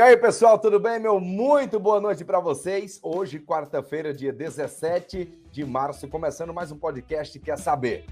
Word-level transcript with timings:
E 0.00 0.02
aí, 0.02 0.16
pessoal, 0.16 0.58
tudo 0.58 0.80
bem? 0.80 0.98
Meu 0.98 1.20
muito 1.20 1.78
boa 1.78 2.00
noite 2.00 2.24
para 2.24 2.40
vocês. 2.40 2.98
Hoje, 3.02 3.38
quarta-feira, 3.38 4.14
dia 4.14 4.32
17 4.32 5.26
de 5.52 5.62
março, 5.62 6.08
começando 6.08 6.54
mais 6.54 6.72
um 6.72 6.78
podcast 6.78 7.38
Quer 7.38 7.58
Saber. 7.58 8.06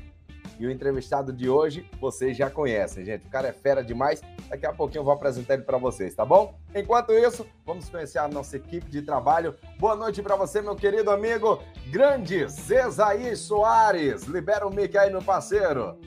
E 0.60 0.66
o 0.66 0.70
entrevistado 0.70 1.32
de 1.32 1.48
hoje, 1.48 1.88
vocês 1.98 2.36
já 2.36 2.50
conhecem, 2.50 3.06
gente. 3.06 3.26
O 3.26 3.30
cara 3.30 3.48
é 3.48 3.52
fera 3.54 3.82
demais. 3.82 4.20
Daqui 4.50 4.66
a 4.66 4.72
pouquinho 4.74 5.00
eu 5.00 5.04
vou 5.04 5.14
apresentar 5.14 5.54
ele 5.54 5.62
para 5.62 5.78
vocês, 5.78 6.14
tá 6.14 6.26
bom? 6.26 6.54
Enquanto 6.74 7.14
isso, 7.14 7.46
vamos 7.64 7.88
conhecer 7.88 8.18
a 8.18 8.28
nossa 8.28 8.58
equipe 8.58 8.90
de 8.90 9.00
trabalho. 9.00 9.54
Boa 9.78 9.96
noite 9.96 10.20
para 10.20 10.36
você, 10.36 10.60
meu 10.60 10.76
querido 10.76 11.10
amigo, 11.10 11.58
grande 11.90 12.46
Zezaí 12.48 13.34
Soares. 13.34 14.24
Libera 14.24 14.68
o 14.68 14.70
mic 14.70 14.94
aí, 14.98 15.10
meu 15.10 15.22
parceiro. 15.22 15.98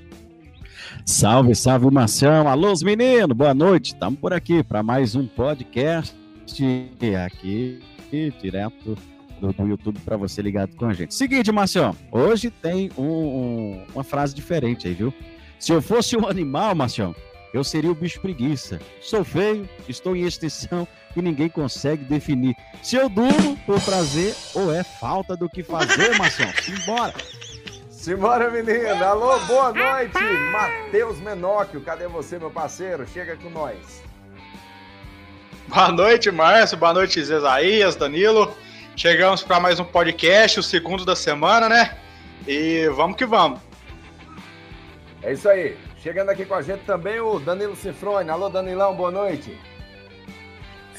Salve, 1.05 1.55
salve, 1.55 1.89
Marcião. 1.91 2.47
Alô, 2.47 2.73
meninos, 2.83 3.36
boa 3.36 3.54
noite. 3.54 3.93
Estamos 3.93 4.20
por 4.20 4.33
aqui 4.33 4.63
para 4.63 4.83
mais 4.83 5.15
um 5.15 5.25
podcast 5.25 6.15
aqui, 7.25 7.82
direto 8.42 8.97
do, 9.39 9.51
do 9.51 9.68
YouTube 9.68 10.00
para 10.06 10.18
você 10.18 10.42
ligado 10.42 10.75
com 10.75 10.86
a 10.86 10.93
gente. 10.93 11.14
Seguinte, 11.15 11.51
Marcião, 11.51 11.95
hoje 12.11 12.50
tem 12.50 12.92
um, 12.97 13.04
um, 13.04 13.86
uma 13.93 14.04
frase 14.04 14.36
diferente 14.36 14.87
aí, 14.87 14.93
viu? 14.93 15.14
Se 15.59 15.71
eu 15.71 15.82
fosse 15.82 16.15
um 16.18 16.28
animal, 16.28 16.75
Marcião, 16.75 17.15
eu 17.54 17.64
seria 17.64 17.92
o 17.92 17.95
bicho 17.95 18.21
preguiça. 18.21 18.79
Sou 19.01 19.23
feio, 19.23 19.68
estou 19.87 20.15
em 20.15 20.21
extinção 20.21 20.87
e 21.15 21.21
ninguém 21.21 21.50
consegue 21.50 22.04
definir 22.04 22.56
se 22.81 22.95
eu 22.95 23.09
durmo 23.09 23.57
por 23.65 23.81
prazer 23.81 24.36
ou 24.54 24.71
é 24.73 24.83
falta 24.83 25.36
do 25.36 25.50
que 25.50 25.64
fazer, 25.64 26.18
Marcião. 26.18 26.50
Simbora! 26.61 27.14
Simbora, 28.01 28.50
menina! 28.50 29.05
Alô, 29.05 29.37
boa 29.41 29.71
noite! 29.71 30.18
Matheus 30.51 31.19
Menóquio, 31.19 31.82
cadê 31.82 32.08
você, 32.08 32.39
meu 32.39 32.50
parceiro? 32.50 33.05
Chega 33.08 33.38
com 33.38 33.47
nós. 33.52 34.02
Boa 35.67 35.92
noite, 35.92 36.31
Márcio. 36.31 36.80
Boa 36.80 36.95
noite, 36.95 37.23
Zezaías, 37.23 37.95
Danilo. 37.95 38.58
Chegamos 38.95 39.44
para 39.44 39.59
mais 39.59 39.80
um 39.80 39.84
podcast, 39.84 40.59
o 40.59 40.64
segundo 40.64 41.06
da 41.06 41.16
semana, 41.16 41.70
né? 41.70 41.95
E 42.48 42.89
vamos 42.89 43.17
que 43.17 43.26
vamos. 43.28 43.59
É 45.22 45.33
isso 45.33 45.48
aí. 45.48 45.78
Chegando 46.02 46.30
aqui 46.30 46.44
com 46.44 46.56
a 46.56 46.64
gente 46.64 46.83
também 46.86 47.20
o 47.20 47.38
Danilo 47.38 47.76
Cifrone. 47.76 48.31
Alô, 48.31 48.50
Danilão, 48.50 48.95
boa 48.95 49.11
noite. 49.11 49.56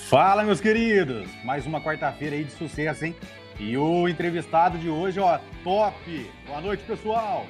Fala, 0.08 0.44
meus 0.44 0.60
queridos. 0.60 1.28
Mais 1.42 1.66
uma 1.66 1.80
quarta-feira 1.80 2.36
aí 2.36 2.44
de 2.44 2.52
sucesso, 2.52 3.06
hein? 3.06 3.16
E 3.58 3.76
o 3.76 4.08
entrevistado 4.08 4.78
de 4.78 4.88
hoje, 4.88 5.20
ó, 5.20 5.38
top! 5.62 6.30
Boa 6.46 6.60
noite, 6.60 6.82
pessoal! 6.84 7.46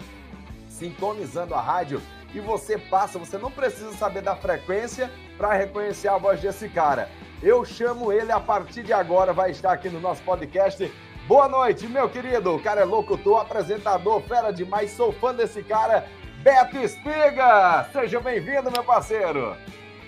sintonizando 0.69 1.53
a 1.53 1.61
rádio, 1.61 2.01
e 2.33 2.39
você 2.39 2.77
passa, 2.77 3.19
você 3.19 3.37
não 3.37 3.51
precisa 3.51 3.91
saber 3.93 4.21
da 4.21 4.35
frequência 4.35 5.11
para 5.37 5.53
reconhecer 5.53 6.07
a 6.07 6.17
voz 6.17 6.41
desse 6.41 6.69
cara. 6.69 7.09
Eu 7.41 7.65
chamo 7.65 8.11
ele 8.11 8.31
a 8.31 8.39
partir 8.39 8.83
de 8.83 8.93
agora, 8.93 9.33
vai 9.33 9.51
estar 9.51 9.71
aqui 9.71 9.89
no 9.89 9.99
nosso 9.99 10.21
podcast. 10.23 10.91
Boa 11.27 11.47
noite, 11.47 11.87
meu 11.87 12.09
querido. 12.09 12.55
O 12.55 12.61
cara 12.61 12.81
é 12.81 12.85
locutor, 12.85 13.41
apresentador, 13.41 14.21
fera 14.21 14.51
demais, 14.51 14.91
sou 14.91 15.11
fã 15.11 15.33
desse 15.33 15.63
cara. 15.63 16.05
Beto 16.43 16.77
Espiga! 16.77 17.87
Seja 17.91 18.19
bem-vindo, 18.19 18.71
meu 18.71 18.83
parceiro! 18.83 19.55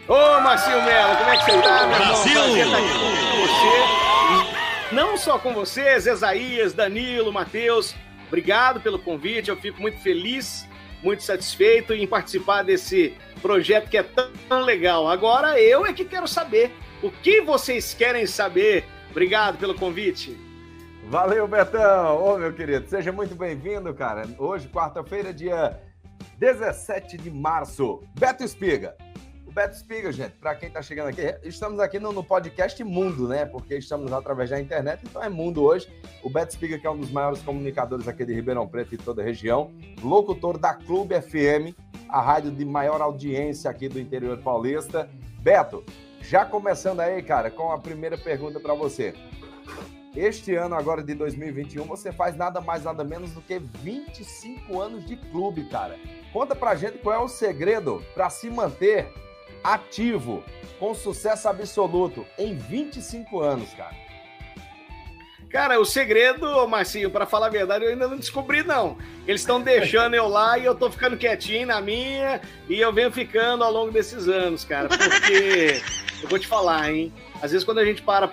Ô, 0.08 0.42
Marcinho 0.42 0.82
Melo, 0.84 1.16
como 1.16 1.30
é 1.30 1.38
que 1.38 1.46
você 1.46 1.62
tá, 1.62 1.88
meu 1.88 1.98
Brasil! 1.98 2.32
irmão? 2.34 2.44
Prazer 2.44 2.66
estar 2.66 2.78
aqui 2.78 2.94
com 3.30 3.42
você. 4.90 4.96
não 4.96 5.18
só 5.18 5.40
com 5.40 5.54
você, 5.54 6.00
Zezaías, 6.00 6.74
Danilo, 6.74 7.32
Matheus. 7.32 7.96
Obrigado 8.28 8.82
pelo 8.82 9.00
convite, 9.00 9.50
eu 9.50 9.56
fico 9.56 9.80
muito 9.80 10.00
feliz, 10.00 10.68
muito 11.04 11.22
satisfeito 11.22 11.94
em 11.94 12.08
participar 12.08 12.64
desse 12.64 13.16
projeto 13.42 13.90
que 13.90 13.98
é 13.98 14.04
tão 14.04 14.62
legal. 14.62 15.08
Agora 15.08 15.60
eu 15.60 15.86
é 15.86 15.94
que 15.94 16.06
quero 16.06 16.28
saber 16.28 16.72
o 17.02 17.12
que 17.12 17.42
vocês 17.42 17.94
querem 17.94 18.26
saber. 18.26 18.86
Obrigado 19.12 19.58
pelo 19.58 19.76
convite. 19.76 20.36
Valeu, 21.08 21.48
Betão! 21.48 22.24
Ô, 22.24 22.38
meu 22.38 22.54
querido, 22.54 22.88
seja 22.88 23.12
muito 23.12 23.36
bem-vindo, 23.36 23.94
cara. 23.94 24.26
Hoje, 24.38 24.70
quarta-feira, 24.70 25.34
dia 25.34 25.80
17 26.40 27.18
de 27.18 27.30
março. 27.30 28.02
Beto 28.18 28.44
Espiga. 28.44 28.96
Beto 29.54 29.76
Espiga, 29.76 30.12
gente, 30.12 30.32
para 30.32 30.56
quem 30.56 30.68
está 30.68 30.82
chegando 30.82 31.10
aqui, 31.10 31.22
estamos 31.44 31.80
aqui 31.80 32.00
no, 32.00 32.12
no, 32.12 32.24
podcast 32.24 32.84
Mundo, 32.84 33.28
né? 33.28 33.46
Porque 33.46 33.78
estamos 33.78 34.12
através 34.12 34.50
da 34.50 34.60
internet, 34.60 35.02
então 35.04 35.24
é 35.24 35.30
Mundo 35.30 35.62
hoje. 35.62 35.88
O 36.24 36.30
Beto 36.30 36.54
Espiga, 36.54 36.80
que 36.80 36.88
é 36.88 36.90
um 36.90 36.98
dos 36.98 37.12
maiores 37.12 37.40
comunicadores 37.44 38.08
aqui 38.08 38.26
de 38.26 38.34
Ribeirão 38.34 38.68
Preto 38.68 38.96
e 38.96 38.98
toda 38.98 39.22
a 39.22 39.26
região, 39.26 39.72
locutor 40.02 40.58
da 40.58 40.74
Clube 40.74 41.22
FM, 41.22 41.78
a 42.10 42.20
rádio 42.20 42.50
de 42.50 42.66
maior 42.66 43.00
audiência 43.00 43.70
aqui 43.70 43.88
do 43.88 44.00
interior 44.00 44.40
paulista. 44.40 45.08
Beto, 45.40 45.84
já 46.20 46.44
começando 46.44 47.02
aí, 47.02 47.22
cara, 47.22 47.52
com 47.52 47.72
a 47.72 47.78
primeira 47.78 48.18
pergunta 48.18 48.60
para 48.60 48.74
você. 48.74 49.14
Este 50.16 50.56
ano, 50.56 50.74
agora 50.74 51.04
de 51.04 51.14
2021, 51.14 51.86
você 51.86 52.12
faz 52.12 52.36
nada 52.36 52.60
mais, 52.60 52.86
nada 52.86 53.04
menos 53.04 53.32
do 53.34 53.42
que 53.42 53.60
25 53.60 54.82
anos 54.82 55.06
de 55.06 55.16
clube, 55.16 55.66
cara. 55.66 55.96
Conta 56.32 56.56
pra 56.56 56.74
gente 56.74 56.98
qual 56.98 57.16
é 57.16 57.20
o 57.20 57.28
segredo 57.28 58.04
para 58.16 58.32
se 58.32 58.50
manter 58.50 59.14
ativo, 59.64 60.44
com 60.80 60.94
sucesso 60.94 61.48
absoluto, 61.48 62.26
em 62.38 62.56
25 62.56 63.40
anos, 63.40 63.74
cara. 63.74 64.04
Cara, 65.50 65.80
o 65.80 65.86
segredo, 65.86 66.68
Marcinho, 66.68 67.12
para 67.12 67.28
falar 67.28 67.46
a 67.46 67.50
verdade, 67.50 67.86
eu 67.86 67.92
ainda 67.92 68.08
não 68.08 68.18
descobri, 68.18 68.64
não. 68.64 68.98
Eles 69.28 69.42
estão 69.42 69.62
deixando 69.64 70.16
eu 70.16 70.28
lá 70.28 70.58
e 70.58 70.66
eu 70.66 70.74
tô 70.74 70.90
ficando 70.90 71.16
quietinho 71.16 71.68
na 71.68 71.80
minha 71.80 72.42
e 72.68 72.80
eu 72.80 72.92
venho 72.92 73.12
ficando 73.12 73.64
ao 73.64 73.72
longo 73.72 73.92
desses 73.92 74.28
anos, 74.28 74.66
cara. 74.66 74.90
Porque 74.90 75.80
eu 76.24 76.28
vou 76.28 76.40
te 76.40 76.48
falar, 76.48 76.92
hein? 76.92 77.14
Às 77.40 77.52
vezes 77.52 77.64
quando 77.64 77.78
a 77.78 77.86
gente 77.86 78.02
para 78.02 78.32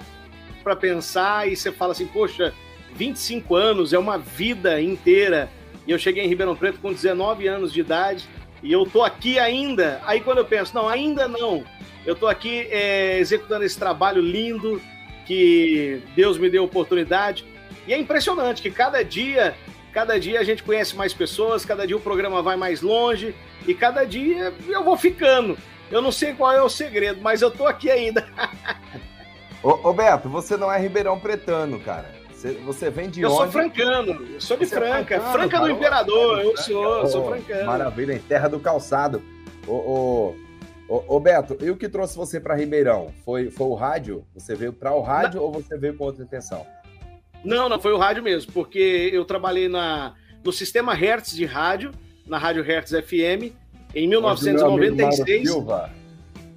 para 0.64 0.76
pensar 0.76 1.48
e 1.48 1.56
você 1.56 1.72
fala 1.72 1.92
assim, 1.92 2.06
poxa, 2.06 2.54
25 2.94 3.54
anos 3.54 3.92
é 3.92 3.98
uma 3.98 4.18
vida 4.18 4.80
inteira 4.80 5.50
e 5.86 5.90
eu 5.90 5.98
cheguei 5.98 6.24
em 6.24 6.28
Ribeirão 6.28 6.54
Preto 6.54 6.78
com 6.80 6.92
19 6.92 7.46
anos 7.48 7.72
de 7.72 7.80
idade 7.80 8.28
e 8.62 8.72
eu 8.72 8.84
tô 8.84 9.02
aqui 9.02 9.38
ainda. 9.38 10.00
Aí 10.04 10.20
quando 10.20 10.38
eu 10.38 10.44
penso, 10.44 10.74
não, 10.74 10.88
ainda 10.88 11.26
não. 11.26 11.64
Eu 12.04 12.14
tô 12.14 12.26
aqui 12.26 12.66
é, 12.70 13.18
executando 13.18 13.64
esse 13.64 13.78
trabalho 13.78 14.22
lindo 14.22 14.80
que 15.26 16.02
Deus 16.14 16.38
me 16.38 16.50
deu 16.50 16.64
oportunidade. 16.64 17.44
E 17.86 17.92
é 17.92 17.98
impressionante 17.98 18.62
que 18.62 18.70
cada 18.70 19.02
dia, 19.02 19.54
cada 19.92 20.18
dia 20.18 20.40
a 20.40 20.44
gente 20.44 20.62
conhece 20.62 20.96
mais 20.96 21.12
pessoas, 21.12 21.64
cada 21.64 21.86
dia 21.86 21.96
o 21.96 22.00
programa 22.00 22.42
vai 22.42 22.56
mais 22.56 22.82
longe 22.82 23.34
e 23.66 23.74
cada 23.74 24.04
dia 24.04 24.52
eu 24.68 24.84
vou 24.84 24.96
ficando. 24.96 25.56
Eu 25.90 26.00
não 26.00 26.12
sei 26.12 26.34
qual 26.34 26.52
é 26.52 26.62
o 26.62 26.68
segredo, 26.68 27.20
mas 27.20 27.42
eu 27.42 27.50
tô 27.50 27.66
aqui 27.66 27.90
ainda. 27.90 28.26
ô, 29.62 29.88
ô 29.88 29.92
Beto, 29.92 30.28
você 30.28 30.56
não 30.56 30.70
é 30.72 30.78
ribeirão 30.78 31.18
pretano, 31.18 31.80
cara. 31.80 32.19
Você 32.64 32.90
vem 32.90 33.10
de 33.10 33.20
eu 33.20 33.30
onde? 33.30 33.38
Eu 33.38 33.42
sou 33.42 33.52
francano, 33.52 34.12
eu 34.12 34.40
sou 34.40 34.56
de 34.56 34.66
Você 34.66 34.74
é 34.74 34.78
Franca, 34.78 35.14
é 35.14 35.20
Franca 35.20 35.60
do 35.60 35.70
Imperador, 35.70 36.40
eu 36.40 36.56
sou, 36.56 37.02
oh, 37.02 37.06
sou 37.06 37.28
francano. 37.28 37.66
Maravilha, 37.66 38.14
em 38.14 38.18
terra 38.18 38.48
do 38.48 38.58
calçado. 38.58 39.22
Ô, 39.66 41.20
Beto, 41.20 41.56
e 41.60 41.70
o 41.70 41.76
que 41.76 41.88
trouxe 41.88 42.16
você 42.16 42.40
para 42.40 42.56
Ribeirão? 42.56 43.12
Foi, 43.24 43.50
foi 43.50 43.66
o 43.66 43.74
rádio? 43.74 44.24
Você 44.34 44.54
veio 44.54 44.72
para 44.72 44.92
o 44.92 45.00
rádio 45.00 45.40
não. 45.40 45.46
ou 45.46 45.52
você 45.52 45.78
veio 45.78 45.96
com 45.96 46.04
outra 46.04 46.24
intenção? 46.24 46.66
Não, 47.44 47.68
não, 47.68 47.80
foi 47.80 47.92
o 47.92 47.98
rádio 47.98 48.22
mesmo, 48.22 48.52
porque 48.52 49.10
eu 49.12 49.24
trabalhei 49.24 49.68
na, 49.68 50.14
no 50.44 50.52
sistema 50.52 50.94
Hertz 50.94 51.34
de 51.34 51.44
rádio, 51.44 51.92
na 52.26 52.38
Rádio 52.38 52.62
Hertz 52.62 52.90
FM, 52.90 53.54
em 53.94 54.08
1996. 54.08 55.48
Silva. 55.48 55.90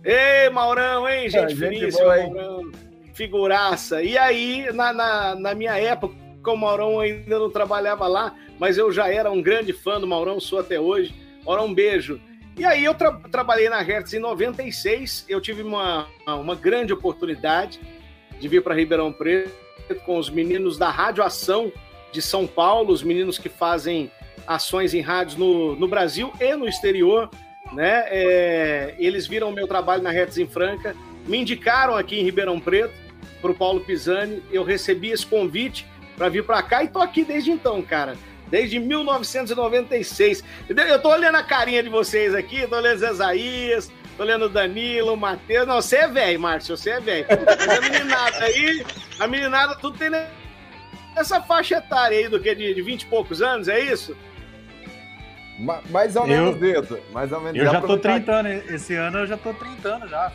Ei, 0.04 0.50
Maurão, 0.50 1.08
hein, 1.08 1.30
gente, 1.30 1.54
é, 1.54 1.56
gente 1.56 1.92
boa, 1.92 2.20
hein? 2.20 2.34
Maurão, 2.34 2.72
figuraça. 3.14 4.02
E 4.02 4.18
aí, 4.18 4.72
na, 4.74 4.92
na, 4.92 5.36
na 5.36 5.56
minha 5.56 5.78
época, 5.78 6.16
o 6.46 6.58
Maurão 6.58 7.00
ainda 7.00 7.40
não 7.40 7.50
trabalhava 7.50 8.08
lá, 8.08 8.36
mas 8.60 8.78
eu 8.78 8.92
já 8.92 9.08
era 9.08 9.32
um 9.32 9.42
grande 9.42 9.72
fã 9.72 10.00
do 10.00 10.08
Maurão, 10.08 10.40
sou 10.40 10.60
até 10.60 10.80
hoje. 10.80 11.14
Maurão, 11.46 11.68
um 11.68 11.74
beijo. 11.74 12.20
E 12.58 12.66
aí 12.66 12.84
eu 12.84 12.94
tra 12.94 13.12
trabalhei 13.32 13.68
na 13.68 13.82
Hertz 13.82 14.14
em 14.14 14.20
96, 14.20 15.26
eu 15.28 15.42
tive 15.42 15.64
uma, 15.64 16.08
uma 16.28 16.54
grande 16.54 16.94
oportunidade 16.94 17.80
de 18.40 18.48
vir 18.48 18.62
para 18.62 18.76
Ribeirão 18.76 19.12
Preto 19.12 19.52
com 20.06 20.18
os 20.18 20.30
meninos 20.30 20.78
da 20.78 20.90
Rádio 20.90 21.24
Ação 21.24 21.72
de 22.12 22.22
São 22.22 22.46
Paulo, 22.46 22.94
os 22.94 23.02
meninos 23.02 23.40
que 23.40 23.50
fazem 23.50 24.12
ações 24.46 24.94
em 24.94 25.02
rádios 25.02 25.36
no, 25.36 25.76
no 25.76 25.88
Brasil 25.88 26.32
e 26.40 26.56
no 26.56 26.68
exterior, 26.68 27.30
né? 27.72 28.06
É, 28.08 28.96
eles 29.00 29.26
viram 29.26 29.50
o 29.50 29.54
meu 29.54 29.68
trabalho 29.68 30.04
na 30.04 30.12
Hertz 30.12 30.38
em 30.38 30.48
Franca, 30.48 30.96
me 31.26 31.40
indicaram 31.40 31.96
aqui 31.96 32.20
em 32.20 32.24
Ribeirão 32.24 32.60
Preto 32.60 33.03
para 33.44 33.52
o 33.52 33.54
Paulo 33.54 33.82
Pisani, 33.82 34.42
eu 34.50 34.64
recebi 34.64 35.12
esse 35.12 35.26
convite 35.26 35.86
para 36.16 36.30
vir 36.30 36.46
para 36.46 36.64
cá 36.64 36.82
e 36.82 36.88
tô 36.88 37.00
aqui 37.00 37.26
desde 37.26 37.52
então, 37.52 37.82
cara 37.82 38.16
desde 38.54 38.78
1996. 38.78 40.44
Eu 40.70 41.02
tô 41.02 41.10
olhando 41.10 41.36
a 41.36 41.44
carinha 41.44 41.82
de 41.82 41.90
vocês 41.90 42.36
aqui, 42.36 42.68
tô 42.68 42.76
olhando 42.76 43.00
Zezaías, 43.00 43.92
tô 44.16 44.22
olhando 44.22 44.48
Danilo, 44.48 45.18
Matheus. 45.18 45.66
Não, 45.68 45.82
você 45.82 45.98
é 45.98 46.08
velho, 46.08 46.40
Márcio, 46.40 46.78
você 46.78 46.92
é 46.92 47.00
velho. 47.00 47.26
a 47.32 47.82
meninada 47.82 48.44
aí, 48.46 48.86
a 49.20 49.28
meninada 49.28 49.76
tudo 49.78 49.98
tem 49.98 50.12
essa 51.16 51.42
faixa 51.42 51.78
etária 51.78 52.16
aí 52.16 52.28
do 52.28 52.40
que 52.40 52.54
de, 52.54 52.76
de 52.76 52.82
20 52.84 53.02
e 53.02 53.06
poucos 53.08 53.42
anos, 53.42 53.68
é 53.68 53.80
isso? 53.80 54.16
mais 55.90 56.16
ou 56.16 56.28
menos 56.28 56.62
eu, 56.62 56.84
isso. 56.84 57.00
Mais 57.12 57.32
ou 57.32 57.42
menos. 57.42 57.58
Eu 57.60 57.66
já 57.66 57.82
tô 57.82 57.98
30 57.98 58.32
anos, 58.32 58.72
esse 58.72 58.94
ano 58.94 59.20
eu 59.20 59.26
já 59.26 59.38
tô 59.38 59.52
30 59.52 59.90
anos 59.90 60.12
já. 60.12 60.32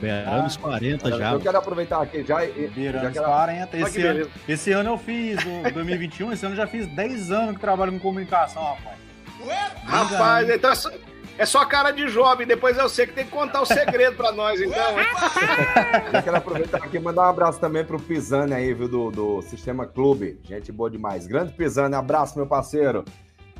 Beirando 0.00 0.46
os 0.46 0.56
40 0.56 1.18
já. 1.18 1.32
Eu 1.32 1.40
quero 1.40 1.58
aproveitar 1.58 2.02
aqui 2.02 2.24
já. 2.24 2.38
Beirando 2.74 3.08
os 3.08 3.18
40. 3.18 3.76
Esse 3.78 4.02
ano, 4.02 4.30
esse 4.48 4.72
ano 4.72 4.90
eu 4.90 4.98
fiz, 4.98 5.38
o 5.44 5.70
2021, 5.74 6.32
esse 6.32 6.46
ano 6.46 6.54
eu 6.54 6.56
já 6.56 6.66
fiz 6.66 6.86
10 6.86 7.30
anos 7.30 7.54
que 7.54 7.60
trabalho 7.60 7.92
com 7.92 7.98
comunicação, 7.98 8.62
rapaz. 8.62 8.98
Rapaz, 9.84 10.50
então 10.50 10.70
é 10.70 10.74
só, 10.74 10.90
é 11.38 11.46
só 11.46 11.64
cara 11.64 11.90
de 11.90 12.08
jovem, 12.08 12.46
depois 12.46 12.76
eu 12.76 12.88
sei 12.88 13.06
que 13.06 13.14
tem 13.14 13.24
que 13.24 13.30
contar 13.30 13.62
o 13.62 13.66
segredo 13.66 14.16
pra 14.16 14.32
nós, 14.32 14.60
então. 14.60 14.98
eu 16.12 16.22
quero 16.22 16.36
aproveitar 16.36 16.78
aqui 16.78 16.96
e 16.96 17.00
mandar 17.00 17.22
um 17.22 17.30
abraço 17.30 17.58
também 17.58 17.84
pro 17.84 17.98
Pisani 17.98 18.52
aí, 18.52 18.74
viu, 18.74 18.88
do, 18.88 19.10
do 19.10 19.42
Sistema 19.42 19.86
Clube. 19.86 20.38
Gente 20.44 20.70
boa 20.70 20.90
demais. 20.90 21.26
Grande 21.26 21.52
Pisani, 21.52 21.94
abraço, 21.94 22.36
meu 22.36 22.46
parceiro. 22.46 23.04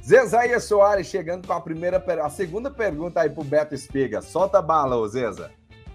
Zezaia 0.03 0.59
Soares 0.61 1.07
chegando 1.07 1.47
com 1.47 1.53
a 1.53 1.61
primeira, 1.61 2.03
a 2.23 2.31
segunda 2.31 2.71
pergunta 2.71 3.21
aí 3.21 3.31
pro 3.31 3.45
Beto 3.45 3.75
Espiga. 3.75 4.23
Solta 4.23 4.59
a 4.59 4.63
bala, 4.63 4.97
ô 4.97 5.07
Zeza. 5.07 5.51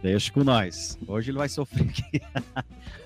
Deixa 0.06 0.32
com 0.32 0.44
nós. 0.44 1.00
Hoje 1.08 1.32
ele 1.32 1.40
vai 1.40 1.50
sofrer 1.50 1.88
aqui. 1.90 2.22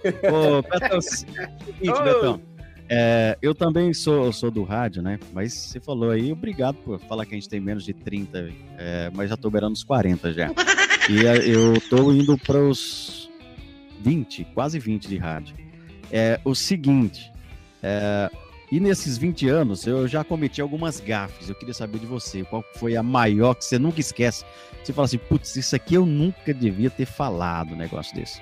Ô, 0.29 0.61
Betão, 0.61 0.99
seguinte, 0.99 2.03
Betão. 2.03 2.41
É, 2.89 3.37
eu 3.41 3.55
também 3.55 3.93
sou, 3.93 4.33
sou 4.33 4.51
do 4.51 4.65
rádio, 4.65 5.01
né? 5.01 5.17
Mas 5.31 5.53
você 5.53 5.79
falou 5.79 6.11
aí, 6.11 6.29
obrigado 6.29 6.75
por 6.75 6.99
falar 6.99 7.25
que 7.25 7.33
a 7.33 7.37
gente 7.37 7.47
tem 7.47 7.61
menos 7.61 7.85
de 7.85 7.93
30, 7.93 8.51
é, 8.77 9.09
mas 9.13 9.29
já 9.29 9.37
tô 9.37 9.49
beirando 9.49 9.75
os 9.75 9.83
40 9.85 10.33
já. 10.33 10.51
E 11.09 11.25
é, 11.25 11.37
eu 11.47 11.79
tô 11.89 12.11
indo 12.11 12.37
para 12.37 12.59
os 12.59 13.31
20, 14.01 14.43
quase 14.53 14.77
20 14.77 15.07
de 15.07 15.15
rádio. 15.15 15.55
É 16.11 16.37
o 16.43 16.53
seguinte, 16.53 17.31
é, 17.81 18.29
e 18.71 18.79
nesses 18.79 19.17
20 19.17 19.47
anos 19.47 19.85
eu 19.87 20.07
já 20.07 20.23
cometi 20.23 20.61
algumas 20.61 20.99
gafes. 20.99 21.49
Eu 21.49 21.55
queria 21.55 21.73
saber 21.73 21.99
de 21.99 22.05
você, 22.05 22.43
qual 22.43 22.63
foi 22.75 22.95
a 22.95 23.03
maior 23.03 23.55
que 23.55 23.65
você 23.65 23.79
nunca 23.79 23.99
esquece 23.99 24.45
você 24.83 24.93
fala 24.93 25.05
assim, 25.05 25.17
putz, 25.17 25.55
isso 25.55 25.75
aqui 25.75 25.95
eu 25.95 26.05
nunca 26.05 26.53
devia 26.53 26.89
ter 26.89 27.05
falado, 27.05 27.73
um 27.73 27.77
negócio 27.77 28.15
desse. 28.15 28.41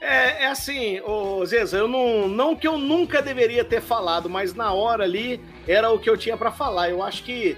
É, 0.00 0.44
é 0.44 0.46
assim, 0.46 1.00
ô 1.00 1.44
Zeza, 1.46 1.78
eu 1.78 1.88
não, 1.88 2.28
não 2.28 2.54
que 2.54 2.68
eu 2.68 2.78
nunca 2.78 3.22
deveria 3.22 3.64
ter 3.64 3.80
falado, 3.80 4.28
mas 4.28 4.54
na 4.54 4.72
hora 4.72 5.04
ali 5.04 5.40
era 5.66 5.90
o 5.90 5.98
que 5.98 6.08
eu 6.10 6.16
tinha 6.16 6.36
para 6.36 6.52
falar. 6.52 6.90
Eu 6.90 7.02
acho 7.02 7.24
que 7.24 7.56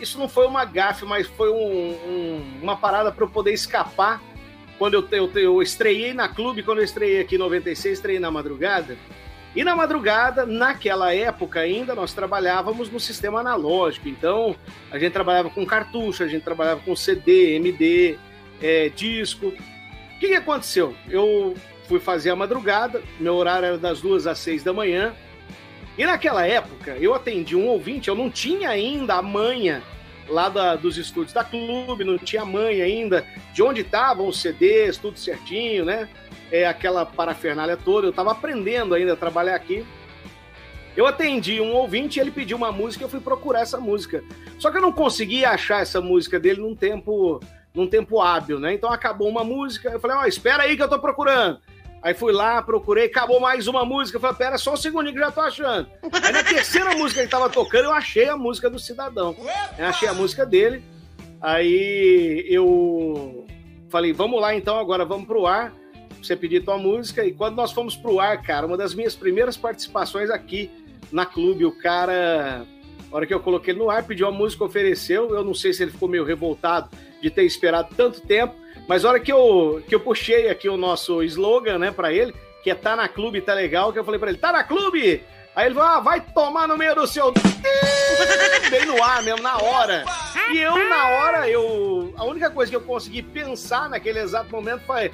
isso 0.00 0.18
não 0.18 0.28
foi 0.28 0.46
uma 0.46 0.64
gafe, 0.64 1.04
mas 1.04 1.26
foi 1.26 1.50
um, 1.50 1.90
um, 1.92 2.58
uma 2.62 2.76
parada 2.76 3.12
para 3.12 3.24
eu 3.24 3.28
poder 3.28 3.52
escapar. 3.52 4.20
Quando 4.78 4.94
eu, 4.94 5.06
eu, 5.12 5.30
eu 5.34 5.62
estreiei 5.62 6.12
na 6.14 6.28
clube, 6.28 6.62
quando 6.62 6.78
eu 6.78 6.84
estreiei 6.84 7.20
aqui 7.20 7.36
em 7.36 7.38
96, 7.38 7.98
estreiei 7.98 8.18
na 8.18 8.30
madrugada. 8.30 8.96
E 9.54 9.62
na 9.62 9.76
madrugada, 9.76 10.44
naquela 10.44 11.14
época 11.14 11.60
ainda, 11.60 11.94
nós 11.94 12.12
trabalhávamos 12.12 12.90
no 12.90 12.98
sistema 12.98 13.40
analógico. 13.40 14.08
Então, 14.08 14.56
a 14.90 14.98
gente 14.98 15.12
trabalhava 15.12 15.48
com 15.48 15.64
cartucho, 15.64 16.24
a 16.24 16.28
gente 16.28 16.42
trabalhava 16.42 16.80
com 16.80 16.96
CD, 16.96 17.54
MD, 17.54 18.18
é, 18.60 18.88
disco. 18.88 19.48
O 19.48 20.18
que, 20.18 20.28
que 20.28 20.34
aconteceu? 20.34 20.96
Eu 21.08 21.54
fui 21.86 22.00
fazer 22.00 22.30
a 22.30 22.36
madrugada, 22.36 23.00
meu 23.20 23.34
horário 23.34 23.66
era 23.66 23.78
das 23.78 24.00
duas 24.00 24.26
às 24.26 24.38
seis 24.38 24.64
da 24.64 24.72
manhã. 24.72 25.14
E 25.96 26.04
naquela 26.04 26.44
época, 26.44 26.96
eu 26.98 27.14
atendi 27.14 27.54
um 27.54 27.68
ouvinte, 27.68 28.08
eu 28.08 28.16
não 28.16 28.28
tinha 28.28 28.70
ainda 28.70 29.14
a 29.14 29.22
manha 29.22 29.82
lá 30.28 30.48
da, 30.48 30.76
dos 30.76 30.96
estúdios 30.98 31.32
da 31.32 31.44
clube, 31.44 32.04
não 32.04 32.18
tinha 32.18 32.44
manha 32.44 32.84
ainda 32.84 33.24
de 33.52 33.62
onde 33.62 33.82
estavam 33.82 34.26
os 34.26 34.40
CDs, 34.40 34.96
tudo 34.96 35.18
certinho, 35.18 35.84
né? 35.84 36.08
é, 36.54 36.66
aquela 36.66 37.04
parafernália 37.04 37.76
toda. 37.76 38.06
Eu 38.06 38.10
estava 38.10 38.30
aprendendo 38.30 38.94
ainda 38.94 39.14
a 39.14 39.16
trabalhar 39.16 39.56
aqui. 39.56 39.84
Eu 40.96 41.06
atendi 41.06 41.60
um 41.60 41.72
ouvinte, 41.72 42.20
ele 42.20 42.30
pediu 42.30 42.56
uma 42.56 42.70
música, 42.70 43.04
eu 43.04 43.08
fui 43.08 43.18
procurar 43.18 43.62
essa 43.62 43.80
música. 43.80 44.22
Só 44.58 44.70
que 44.70 44.76
eu 44.76 44.82
não 44.82 44.92
consegui 44.92 45.44
achar 45.44 45.82
essa 45.82 46.00
música 46.00 46.38
dele 46.38 46.60
num 46.60 46.76
tempo, 46.76 47.40
num 47.74 47.88
tempo 47.88 48.20
hábil, 48.20 48.60
né? 48.60 48.72
Então 48.72 48.88
acabou 48.88 49.28
uma 49.28 49.42
música, 49.42 49.90
eu 49.90 49.98
falei, 49.98 50.16
ó, 50.16 50.20
oh, 50.20 50.26
espera 50.26 50.62
aí 50.62 50.76
que 50.76 50.82
eu 50.82 50.88
tô 50.88 51.00
procurando. 51.00 51.58
Aí 52.04 52.12
fui 52.12 52.34
lá, 52.34 52.60
procurei, 52.60 53.06
acabou 53.06 53.40
mais 53.40 53.66
uma 53.66 53.82
música. 53.82 54.20
Falei, 54.20 54.36
pera, 54.36 54.58
só 54.58 54.74
um 54.74 54.76
segundinho 54.76 55.14
que 55.14 55.20
já 55.20 55.30
tô 55.30 55.40
achando. 55.40 55.88
Aí 56.22 56.32
na 56.32 56.44
terceira 56.44 56.94
música 56.94 57.22
que 57.22 57.28
tava 57.30 57.48
tocando, 57.48 57.86
eu 57.86 57.92
achei 57.94 58.28
a 58.28 58.36
música 58.36 58.68
do 58.68 58.78
Cidadão. 58.78 59.34
Eu 59.78 59.86
achei 59.86 60.06
a 60.06 60.12
música 60.12 60.44
dele. 60.44 60.82
Aí 61.40 62.44
eu 62.46 63.46
falei, 63.88 64.12
vamos 64.12 64.38
lá 64.38 64.54
então, 64.54 64.78
agora 64.78 65.02
vamos 65.06 65.26
pro 65.26 65.46
ar 65.46 65.72
você 66.22 66.36
pedir 66.36 66.62
tua 66.62 66.76
música. 66.76 67.24
E 67.24 67.32
quando 67.32 67.56
nós 67.56 67.72
fomos 67.72 67.96
pro 67.96 68.20
ar, 68.20 68.42
cara, 68.42 68.66
uma 68.66 68.76
das 68.76 68.94
minhas 68.94 69.16
primeiras 69.16 69.56
participações 69.56 70.28
aqui 70.28 70.70
na 71.10 71.24
clube, 71.24 71.64
o 71.64 71.72
cara, 71.72 72.66
na 73.10 73.16
hora 73.16 73.26
que 73.26 73.32
eu 73.32 73.40
coloquei 73.40 73.72
no 73.72 73.88
ar, 73.88 74.02
pediu 74.02 74.26
a 74.26 74.30
música, 74.30 74.62
ofereceu. 74.62 75.34
Eu 75.34 75.42
não 75.42 75.54
sei 75.54 75.72
se 75.72 75.82
ele 75.82 75.92
ficou 75.92 76.08
meio 76.08 76.24
revoltado 76.24 76.90
de 77.22 77.30
ter 77.30 77.44
esperado 77.44 77.94
tanto 77.96 78.20
tempo, 78.20 78.54
mas 78.88 79.04
a 79.04 79.08
hora 79.08 79.20
que 79.20 79.32
eu, 79.32 79.82
que 79.88 79.94
eu 79.94 80.00
puxei 80.00 80.48
aqui 80.48 80.68
o 80.68 80.76
nosso 80.76 81.22
slogan, 81.22 81.78
né, 81.78 81.90
para 81.90 82.12
ele, 82.12 82.34
que 82.62 82.70
é 82.70 82.74
tá 82.74 82.96
na 82.96 83.08
clube, 83.08 83.40
tá 83.40 83.54
legal, 83.54 83.92
que 83.92 83.98
eu 83.98 84.04
falei 84.04 84.18
para 84.18 84.30
ele, 84.30 84.38
tá 84.38 84.52
na 84.52 84.64
clube! 84.64 85.22
Aí 85.54 85.66
ele 85.66 85.74
falou, 85.74 85.88
ah, 85.88 86.00
vai 86.00 86.20
tomar 86.20 86.66
no 86.66 86.76
meio 86.76 86.94
do 86.94 87.06
seu. 87.06 87.32
Bem 88.70 88.86
no 88.86 89.00
ar 89.02 89.22
mesmo, 89.22 89.40
na 89.40 89.56
hora. 89.58 90.04
E 90.50 90.58
eu, 90.58 90.76
na 90.88 91.08
hora, 91.10 91.48
eu. 91.48 92.12
A 92.16 92.24
única 92.24 92.50
coisa 92.50 92.70
que 92.70 92.76
eu 92.76 92.80
consegui 92.80 93.22
pensar 93.22 93.88
naquele 93.88 94.18
exato 94.18 94.50
momento 94.50 94.84
foi: 94.84 95.12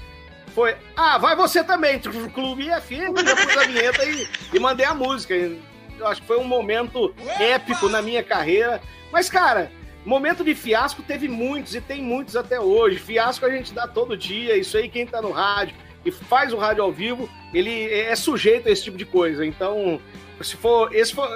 foi, 0.54 0.76
ah, 0.96 1.18
vai 1.18 1.36
você 1.36 1.62
também, 1.62 1.98
Clube 2.00 2.64
FM, 2.64 3.16
já 3.22 3.36
pus 3.36 3.56
a 3.56 3.66
vinheta 3.66 4.04
e, 4.04 4.26
e 4.54 4.58
mandei 4.58 4.86
a 4.86 4.94
música. 4.94 5.34
Eu 5.34 6.06
acho 6.06 6.22
que 6.22 6.26
foi 6.26 6.38
um 6.38 6.44
momento 6.44 7.14
épico 7.38 7.90
na 7.90 8.00
minha 8.00 8.22
carreira. 8.22 8.80
Mas, 9.12 9.28
cara, 9.28 9.70
momento 10.10 10.42
de 10.42 10.56
fiasco 10.56 11.04
teve 11.04 11.28
muitos 11.28 11.74
e 11.74 11.80
tem 11.80 12.02
muitos 12.02 12.34
até 12.34 12.60
hoje. 12.60 12.98
Fiasco 12.98 13.46
a 13.46 13.50
gente 13.50 13.72
dá 13.72 13.86
todo 13.86 14.16
dia, 14.16 14.56
isso 14.56 14.76
aí 14.76 14.88
quem 14.88 15.06
tá 15.06 15.22
no 15.22 15.30
rádio 15.30 15.74
e 16.04 16.10
faz 16.10 16.52
o 16.52 16.56
rádio 16.56 16.82
ao 16.82 16.90
vivo, 16.90 17.30
ele 17.54 17.88
é 17.92 18.14
sujeito 18.16 18.68
a 18.68 18.72
esse 18.72 18.82
tipo 18.82 18.98
de 18.98 19.04
coisa. 19.04 19.46
Então, 19.46 20.00
se 20.40 20.56
for, 20.56 20.92
esse 20.92 21.14
for, 21.14 21.28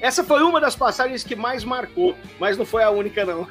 essa 0.00 0.24
foi 0.24 0.42
uma 0.42 0.60
das 0.60 0.74
passagens 0.74 1.22
que 1.22 1.36
mais 1.36 1.62
marcou, 1.62 2.16
mas 2.40 2.58
não 2.58 2.66
foi 2.66 2.82
a 2.82 2.90
única 2.90 3.24
não. 3.24 3.46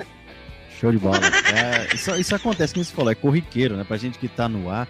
Show 0.78 0.92
de 0.92 0.98
bola. 0.98 1.16
É, 1.16 1.94
isso, 1.94 2.14
isso 2.16 2.34
acontece, 2.34 2.74
como 2.74 2.84
você 2.84 2.94
falou, 2.94 3.10
é 3.10 3.14
corriqueiro, 3.14 3.76
né? 3.76 3.84
Pra 3.84 3.96
gente 3.96 4.18
que 4.18 4.28
tá 4.28 4.48
no 4.48 4.68
ar. 4.68 4.86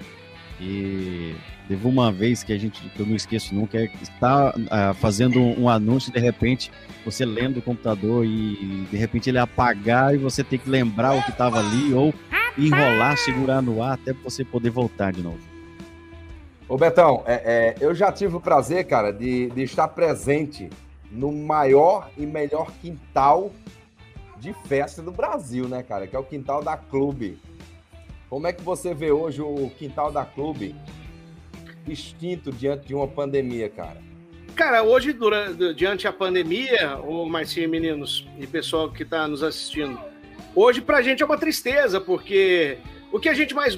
E 0.60 1.36
teve 1.68 1.86
uma 1.86 2.12
vez 2.12 2.42
que 2.42 2.52
a 2.52 2.58
gente, 2.58 2.80
que 2.90 3.00
eu 3.00 3.06
não 3.06 3.16
esqueço 3.16 3.54
nunca, 3.54 3.78
é 3.78 3.90
está 4.02 4.50
uh, 4.50 4.94
fazendo 4.94 5.40
um, 5.40 5.62
um, 5.62 5.68
anúncio 5.68 6.12
de 6.12 6.20
repente 6.20 6.70
você 7.04 7.24
lendo 7.24 7.58
o 7.58 7.62
computador 7.62 8.24
e 8.24 8.86
de 8.90 8.96
repente 8.96 9.30
ele 9.30 9.38
apagar 9.38 10.14
e 10.14 10.18
você 10.18 10.42
tem 10.42 10.58
que 10.58 10.68
lembrar 10.68 11.14
o 11.14 11.22
que 11.22 11.30
estava 11.30 11.58
ali 11.58 11.92
ou 11.92 12.14
enrolar, 12.56 13.16
segurar 13.18 13.60
no 13.60 13.82
ar 13.82 13.94
até 13.94 14.12
você 14.12 14.44
poder 14.44 14.70
voltar 14.70 15.12
de 15.12 15.22
novo. 15.22 15.40
Ô 16.68 16.78
Betão, 16.78 17.22
é, 17.26 17.34
é, 17.34 17.74
eu 17.80 17.94
já 17.94 18.10
tive 18.10 18.36
o 18.36 18.40
prazer, 18.40 18.86
cara, 18.86 19.12
de, 19.12 19.50
de 19.50 19.62
estar 19.62 19.88
presente 19.88 20.70
no 21.10 21.30
maior 21.30 22.10
e 22.16 22.24
melhor 22.24 22.72
quintal 22.80 23.52
de 24.38 24.52
festa 24.66 25.02
do 25.02 25.12
Brasil, 25.12 25.68
né, 25.68 25.82
cara? 25.82 26.06
Que 26.06 26.16
é 26.16 26.18
o 26.18 26.24
Quintal 26.24 26.62
da 26.62 26.76
Clube. 26.76 27.38
Como 28.28 28.46
é 28.46 28.52
que 28.52 28.62
você 28.62 28.92
vê 28.94 29.10
hoje 29.10 29.40
o 29.40 29.70
Quintal 29.78 30.10
da 30.10 30.24
Clube 30.24 30.74
extinto 31.92 32.50
diante 32.50 32.86
de 32.86 32.94
uma 32.94 33.08
pandemia, 33.08 33.68
cara? 33.68 34.00
Cara, 34.54 34.82
hoje, 34.82 35.12
durante, 35.12 35.74
diante 35.74 36.06
a 36.06 36.12
pandemia, 36.12 36.96
o 36.98 37.26
Marcinho 37.28 37.68
Meninos 37.68 38.26
e 38.38 38.46
pessoal 38.46 38.90
que 38.90 39.02
está 39.02 39.26
nos 39.26 39.42
assistindo, 39.42 39.98
hoje 40.54 40.80
pra 40.80 41.02
gente 41.02 41.22
é 41.22 41.26
uma 41.26 41.36
tristeza, 41.36 42.00
porque 42.00 42.78
o 43.10 43.18
que 43.18 43.28
a 43.28 43.34
gente 43.34 43.54
mais 43.54 43.76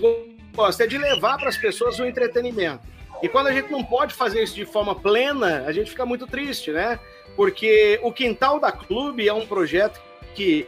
gosta 0.55 0.85
é 0.85 0.87
de 0.87 0.99
levar 0.99 1.39
para 1.39 1.49
as 1.49 1.57
pessoas 1.57 1.99
o 1.99 2.05
entretenimento. 2.05 2.87
E 3.23 3.29
quando 3.29 3.47
a 3.47 3.53
gente 3.53 3.71
não 3.71 3.83
pode 3.83 4.13
fazer 4.13 4.43
isso 4.43 4.55
de 4.55 4.67
forma 4.67 4.95
plena, 4.95 5.65
a 5.67 5.73
gente 5.73 5.91
fica 5.91 6.05
muito 6.05 6.27
triste, 6.27 6.71
né? 6.71 7.01
Porque 7.35 7.99
o 8.03 8.13
Quintal 8.13 8.61
da 8.61 8.71
Clube 8.71 9.27
é 9.27 9.33
um 9.33 9.47
projeto 9.47 10.01
que 10.35 10.67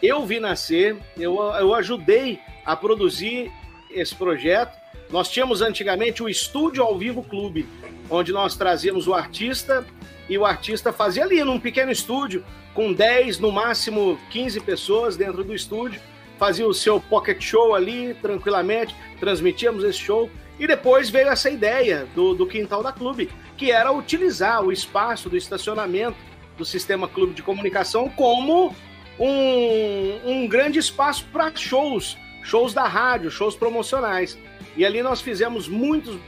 eu 0.00 0.24
vi 0.24 0.38
nascer, 0.38 0.96
eu, 1.16 1.36
eu 1.36 1.74
ajudei 1.74 2.38
a 2.64 2.76
produzir 2.76 3.50
esse 3.90 4.14
projeto. 4.14 4.77
Nós 5.10 5.28
tínhamos 5.28 5.62
antigamente 5.62 6.22
o 6.22 6.28
Estúdio 6.28 6.82
ao 6.82 6.98
Vivo 6.98 7.22
Clube, 7.22 7.66
onde 8.10 8.32
nós 8.32 8.56
trazíamos 8.56 9.08
o 9.08 9.14
artista 9.14 9.86
e 10.28 10.36
o 10.36 10.44
artista 10.44 10.92
fazia 10.92 11.24
ali 11.24 11.42
num 11.42 11.58
pequeno 11.58 11.90
estúdio, 11.90 12.44
com 12.74 12.92
10, 12.92 13.38
no 13.38 13.50
máximo 13.50 14.18
15 14.30 14.60
pessoas 14.60 15.16
dentro 15.16 15.42
do 15.42 15.54
estúdio, 15.54 16.00
fazia 16.38 16.66
o 16.66 16.74
seu 16.74 17.00
pocket 17.00 17.42
show 17.42 17.74
ali 17.74 18.14
tranquilamente, 18.14 18.94
transmitíamos 19.18 19.82
esse 19.82 19.98
show. 19.98 20.30
E 20.58 20.66
depois 20.66 21.08
veio 21.08 21.28
essa 21.28 21.48
ideia 21.48 22.06
do, 22.14 22.34
do 22.34 22.46
quintal 22.46 22.82
da 22.82 22.92
clube, 22.92 23.30
que 23.56 23.70
era 23.70 23.92
utilizar 23.92 24.62
o 24.62 24.72
espaço 24.72 25.30
do 25.30 25.36
estacionamento 25.36 26.16
do 26.56 26.64
sistema 26.64 27.08
clube 27.08 27.32
de 27.32 27.42
comunicação 27.42 28.08
como 28.08 28.74
um, 29.18 30.20
um 30.24 30.48
grande 30.48 30.78
espaço 30.78 31.24
para 31.32 31.54
shows, 31.54 32.18
shows 32.42 32.74
da 32.74 32.86
rádio, 32.86 33.30
shows 33.30 33.56
promocionais. 33.56 34.36
E 34.78 34.86
ali 34.86 35.02
nós 35.02 35.20
fizemos 35.20 35.66
muitos, 35.66 36.20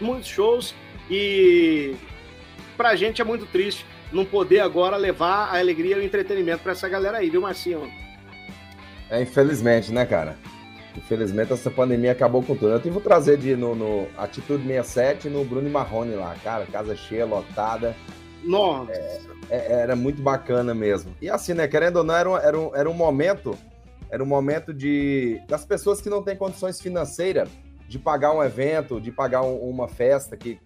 muitos 0.00 0.26
shows 0.26 0.74
e 1.10 1.94
para 2.78 2.88
a 2.88 2.96
gente 2.96 3.20
é 3.20 3.24
muito 3.24 3.44
triste 3.44 3.84
não 4.10 4.24
poder 4.24 4.60
agora 4.60 4.96
levar 4.96 5.50
a 5.50 5.58
alegria 5.58 5.96
e 5.96 6.00
o 6.00 6.02
entretenimento 6.02 6.62
para 6.62 6.72
essa 6.72 6.88
galera 6.88 7.18
aí, 7.18 7.28
viu, 7.28 7.42
Marcinho? 7.42 7.92
É, 9.10 9.20
infelizmente, 9.20 9.92
né, 9.92 10.06
cara? 10.06 10.38
Infelizmente, 10.96 11.52
essa 11.52 11.70
pandemia 11.70 12.12
acabou 12.12 12.42
com 12.42 12.56
tudo. 12.56 12.72
Eu 12.72 12.80
tive 12.80 12.96
que 12.96 13.02
trazer 13.02 13.36
de, 13.36 13.54
no, 13.54 13.74
no 13.74 14.08
Atitude 14.16 14.62
67 14.66 15.28
no 15.28 15.44
Bruno 15.44 15.68
Marrone 15.68 16.14
lá, 16.14 16.34
cara, 16.42 16.64
casa 16.64 16.96
cheia, 16.96 17.26
lotada. 17.26 17.94
Nossa. 18.42 18.92
É, 18.92 19.20
é, 19.50 19.72
era 19.82 19.94
muito 19.94 20.22
bacana 20.22 20.72
mesmo. 20.74 21.14
E 21.20 21.28
assim, 21.28 21.52
né, 21.52 21.68
querendo 21.68 21.96
ou 21.96 22.04
não, 22.04 22.14
era 22.14 22.30
um, 22.30 22.36
era 22.38 22.58
um, 22.58 22.76
era 22.76 22.90
um 22.90 22.94
momento, 22.94 23.58
era 24.08 24.22
um 24.22 24.26
momento 24.26 24.72
de 24.72 25.38
das 25.46 25.66
pessoas 25.66 26.00
que 26.00 26.08
não 26.08 26.22
têm 26.22 26.34
condições 26.34 26.80
financeiras 26.80 27.50
de 27.94 27.98
pagar 28.00 28.34
um 28.34 28.42
evento, 28.42 29.00
de 29.00 29.12
pagar 29.12 29.42
um, 29.42 29.54
uma 29.70 29.86
festa 29.86 30.36
que 30.36 30.58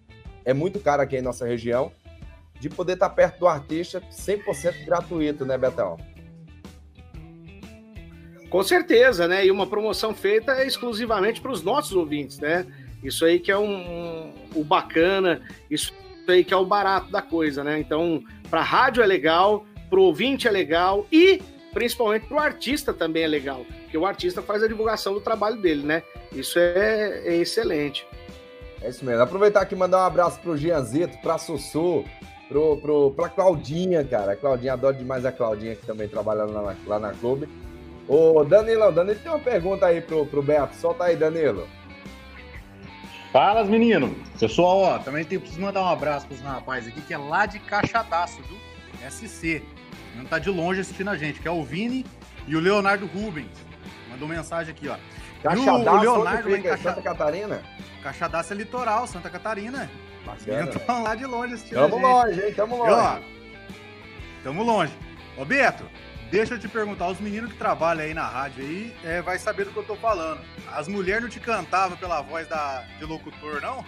é 0.43 0.51
muito 0.51 0.79
cara 0.79 1.03
aqui 1.03 1.15
em 1.15 1.21
nossa 1.21 1.45
região, 1.45 1.91
de 2.59 2.71
poder 2.71 2.93
estar 2.93 3.11
perto 3.11 3.37
do 3.41 3.47
artista 3.47 4.01
100% 4.01 4.83
gratuito, 4.83 5.45
né, 5.45 5.55
Betão? 5.55 5.95
Com 8.49 8.63
certeza, 8.63 9.27
né? 9.27 9.45
E 9.45 9.51
uma 9.51 9.67
promoção 9.67 10.11
feita 10.11 10.65
exclusivamente 10.65 11.39
para 11.39 11.51
os 11.51 11.61
nossos 11.61 11.91
ouvintes, 11.91 12.39
né? 12.39 12.65
Isso 13.03 13.23
aí 13.23 13.39
que 13.39 13.51
é 13.51 13.57
um, 13.59 13.75
um, 13.75 14.33
o 14.55 14.63
bacana, 14.63 15.39
isso 15.69 15.93
aí 16.27 16.43
que 16.43 16.51
é 16.51 16.57
o 16.57 16.65
barato 16.65 17.11
da 17.11 17.21
coisa, 17.21 17.63
né? 17.63 17.79
Então, 17.79 18.23
para 18.49 18.63
rádio 18.63 19.03
é 19.03 19.05
legal, 19.05 19.67
para 19.87 19.99
o 19.99 20.01
ouvinte 20.01 20.47
é 20.47 20.51
legal 20.51 21.05
e 21.11 21.43
principalmente 21.75 22.25
para 22.25 22.37
o 22.37 22.39
artista 22.39 22.91
também 22.91 23.21
é 23.21 23.27
legal, 23.27 23.63
porque 23.89 23.97
o 23.97 24.05
artista 24.05 24.39
faz 24.43 24.61
a 24.61 24.67
divulgação 24.67 25.15
do 25.15 25.19
trabalho 25.19 25.57
dele, 25.57 25.81
né? 25.81 26.03
Isso 26.31 26.59
é, 26.59 27.23
é 27.25 27.35
excelente. 27.37 28.05
É 28.83 28.89
isso 28.89 29.03
mesmo. 29.03 29.23
Aproveitar 29.23 29.61
aqui 29.61 29.73
e 29.73 29.77
mandar 29.77 30.03
um 30.03 30.05
abraço 30.05 30.39
pro 30.41 30.55
Gianzito, 30.55 31.17
pra 31.23 31.39
Sussu, 31.39 32.05
pro, 32.47 32.77
pro, 32.77 33.11
pra 33.11 33.29
Claudinha, 33.29 34.03
cara. 34.03 34.33
A 34.33 34.35
Claudinha, 34.35 34.73
adoro 34.73 34.95
demais 34.95 35.25
a 35.25 35.31
Claudinha, 35.31 35.75
que 35.75 35.87
também 35.87 36.07
trabalha 36.07 36.43
lá 36.43 36.61
na, 36.61 36.75
lá 36.85 36.99
na 36.99 37.13
Clube. 37.13 37.49
Ô, 38.07 38.43
Danilo, 38.43 38.91
Danilo 38.91 39.19
tem 39.19 39.31
uma 39.31 39.39
pergunta 39.39 39.87
aí 39.87 40.01
pro, 40.01 40.23
pro 40.27 40.43
Beto. 40.43 40.75
Solta 40.75 41.05
aí, 41.05 41.15
Danilo. 41.15 41.67
Fala, 43.33 43.63
menino. 43.63 44.15
Pessoal, 44.39 44.77
ó, 44.77 44.99
também 44.99 45.25
tem, 45.25 45.39
preciso 45.39 45.61
mandar 45.61 45.81
um 45.81 45.89
abraço 45.89 46.27
pros 46.27 46.41
rapazes 46.41 46.89
aqui, 46.89 47.01
que 47.01 47.13
é 47.13 47.17
lá 47.17 47.47
de 47.47 47.57
Caixadaço, 47.57 48.39
viu? 48.43 48.57
SC. 49.09 49.63
Não 50.15 50.25
tá 50.25 50.37
de 50.37 50.51
longe 50.51 50.79
assistindo 50.79 51.09
a 51.09 51.17
gente, 51.17 51.39
que 51.39 51.47
é 51.47 51.51
o 51.51 51.63
Vini 51.63 52.05
e 52.47 52.55
o 52.55 52.59
Leonardo 52.59 53.07
Rubens. 53.07 53.68
Mandou 54.19 54.27
mensagem 54.27 54.73
aqui, 54.73 54.89
ó. 54.89 54.97
Caixadaço, 55.41 55.97
o 55.97 56.01
Leonardo 56.01 56.49
fica? 56.51 56.69
Caixa... 56.69 56.83
Santa 56.89 57.01
Catarina? 57.01 57.61
Caixadaço 58.03 58.51
é 58.51 58.55
litoral, 58.57 59.07
Santa 59.07 59.29
Catarina. 59.29 59.89
Bacana. 60.25 60.69
Estão 60.69 61.03
lá 61.03 61.15
de 61.15 61.25
longe 61.25 61.53
assistindo 61.53 61.79
Tamo 61.79 61.97
longe, 61.97 62.41
hein? 62.41 62.53
Tamo 62.53 62.75
longe. 62.75 62.91
E, 62.91 62.93
ó, 62.93 63.19
tamo 64.43 64.63
longe. 64.63 64.93
Ô, 65.37 65.45
Beto, 65.45 65.85
Deixa 66.29 66.53
eu 66.53 66.59
te 66.59 66.67
perguntar, 66.67 67.07
os 67.07 67.19
meninos 67.19 67.51
que 67.51 67.57
trabalham 67.57 68.03
aí 68.03 68.13
na 68.13 68.27
rádio 68.27 68.63
aí, 68.63 68.95
é, 69.03 69.19
vai 69.19 69.39
saber 69.39 69.65
do 69.65 69.71
que 69.71 69.77
eu 69.77 69.83
tô 69.83 69.95
falando. 69.95 70.39
As 70.71 70.87
mulheres 70.87 71.23
não 71.23 71.29
te 71.29 71.39
cantavam 71.39 71.97
pela 71.97 72.21
voz 72.21 72.47
da, 72.47 72.83
de 72.99 73.05
locutor, 73.05 73.59
não? 73.59 73.83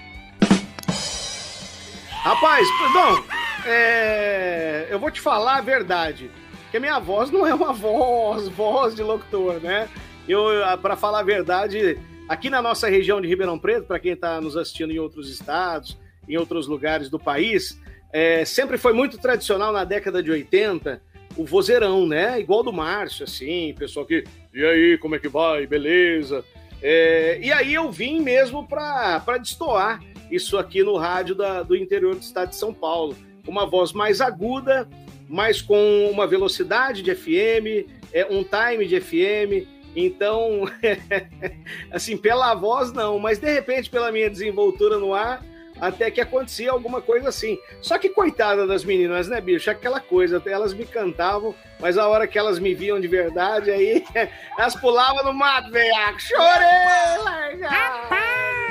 Rapaz, 2.24 2.68
não, 2.96 3.24
é, 3.64 4.88
eu 4.90 4.98
vou 4.98 5.12
te 5.12 5.22
falar 5.22 5.58
a 5.58 5.62
verdade, 5.62 6.32
que 6.72 6.78
a 6.78 6.80
minha 6.80 6.98
voz 6.98 7.30
não 7.30 7.46
é 7.46 7.54
uma 7.54 7.74
voz, 7.74 8.48
voz 8.48 8.96
de 8.96 9.04
locutor, 9.04 9.60
né? 9.60 9.88
Eu, 10.28 10.46
para 10.82 10.96
falar 10.96 11.20
a 11.20 11.24
verdade, 11.24 11.98
aqui 12.28 12.50
na 12.50 12.62
nossa 12.62 12.90
região 12.90 13.20
de 13.20 13.28
Ribeirão 13.28 13.60
Preto, 13.60 13.86
para 13.86 14.00
quem 14.00 14.14
está 14.14 14.40
nos 14.40 14.56
assistindo 14.56 14.92
em 14.92 15.00
outros 15.00 15.30
estados, 15.30 15.98
em 16.28 16.38
outros 16.38 16.68
lugares 16.68 17.10
do 17.10 17.20
país, 17.20 17.80
é, 18.14 18.46
sempre 18.46 18.78
foi 18.78 18.94
muito 18.94 19.18
tradicional 19.18 19.72
na 19.72 19.84
década 19.84 20.22
de 20.22 20.32
80 20.32 21.02
o 21.38 21.46
vozeirão, 21.46 22.06
né? 22.06 22.40
Igual 22.40 22.64
do 22.64 22.74
Márcio, 22.74 23.24
assim, 23.24 23.74
pessoal 23.78 24.06
que. 24.06 24.24
E 24.54 24.64
aí, 24.66 24.98
como 24.98 25.16
é 25.16 25.20
que 25.20 25.30
vai? 25.30 25.66
Beleza? 25.66 26.44
É, 26.82 27.40
e 27.42 27.52
aí 27.52 27.74
eu 27.74 27.92
vim 27.92 28.20
mesmo 28.20 28.68
para 28.68 29.38
destoar 29.40 30.02
isso 30.30 30.58
aqui 30.58 30.84
no 30.84 30.98
rádio 30.98 31.36
da, 31.36 31.62
do 31.64 31.76
interior 31.76 32.16
do 32.16 32.22
estado 32.22 32.50
de 32.50 32.56
São 32.56 32.74
Paulo. 32.74 33.16
Uma 33.48 33.66
voz 33.66 33.94
mais 33.94 34.22
aguda, 34.22 34.88
mas 35.28 35.62
com 35.62 36.10
uma 36.12 36.28
velocidade 36.28 37.02
de 37.02 37.14
FM, 37.14 37.88
é, 38.14 38.26
um 38.30 38.44
time 38.44 38.86
de 38.86 39.00
FM. 39.00 39.68
Então, 39.96 40.66
assim, 41.92 42.18
pela 42.18 42.54
voz 42.54 42.92
não, 42.94 43.20
mas 43.20 43.40
de 43.40 43.52
repente 43.52 43.90
pela 43.90 44.12
minha 44.12 44.30
desenvoltura 44.30 44.98
no 44.98 45.14
ar, 45.14 45.44
até 45.80 46.12
que 46.12 46.22
acontecia 46.22 46.72
alguma 46.72 47.02
coisa 47.02 47.30
assim. 47.30 47.58
Só 47.82 47.98
que 47.98 48.10
coitada 48.10 48.68
das 48.68 48.84
meninas, 48.84 49.28
né, 49.28 49.42
bicho? 49.42 49.70
Aquela 49.70 50.00
coisa, 50.00 50.38
até 50.38 50.52
elas 50.52 50.74
me 50.74 50.86
cantavam, 50.86 51.56
mas 51.80 51.98
a 51.98 52.08
hora 52.08 52.28
que 52.28 52.38
elas 52.38 52.60
me 52.60 52.74
viam 52.74 53.00
de 53.00 53.08
verdade, 53.08 53.72
aí 53.72 54.06
elas 54.58 54.76
pulavam 54.76 55.24
no 55.24 55.34
mato, 55.34 55.72
velho. 55.72 55.92
Chorei, 56.20 57.18
larga! 57.24 58.71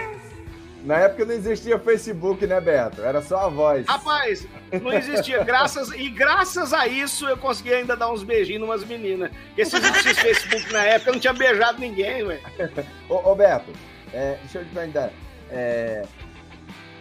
Na 0.84 0.96
época 0.99 1.25
não 1.25 1.34
existia 1.34 1.78
Facebook, 1.78 2.46
né, 2.46 2.60
Beto? 2.60 3.02
Era 3.02 3.20
só 3.20 3.46
a 3.46 3.49
voz. 3.49 3.87
Rapaz, 3.87 4.46
não 4.80 4.92
existia. 4.92 5.44
Graças, 5.44 5.90
e 5.92 6.08
graças 6.08 6.72
a 6.72 6.87
isso 6.87 7.28
eu 7.28 7.37
consegui 7.37 7.75
ainda 7.75 7.96
dar 7.96 8.10
uns 8.10 8.22
beijinhos 8.22 8.62
numas 8.62 8.84
meninas. 8.84 9.30
Porque 9.49 9.64
se 9.66 9.78
não 9.78 9.88
existisse 9.88 10.20
Facebook 10.20 10.72
na 10.72 10.84
época, 10.84 11.10
eu 11.10 11.14
não 11.14 11.20
tinha 11.20 11.32
beijado 11.32 11.78
ninguém, 11.78 12.26
velho. 12.26 12.40
ô, 13.08 13.30
ô, 13.30 13.34
Beto, 13.34 13.70
é, 14.12 14.37
deixa 14.40 14.58
eu 14.58 14.64
te 14.64 14.70
perguntar. 14.70 15.10
É, 15.50 16.04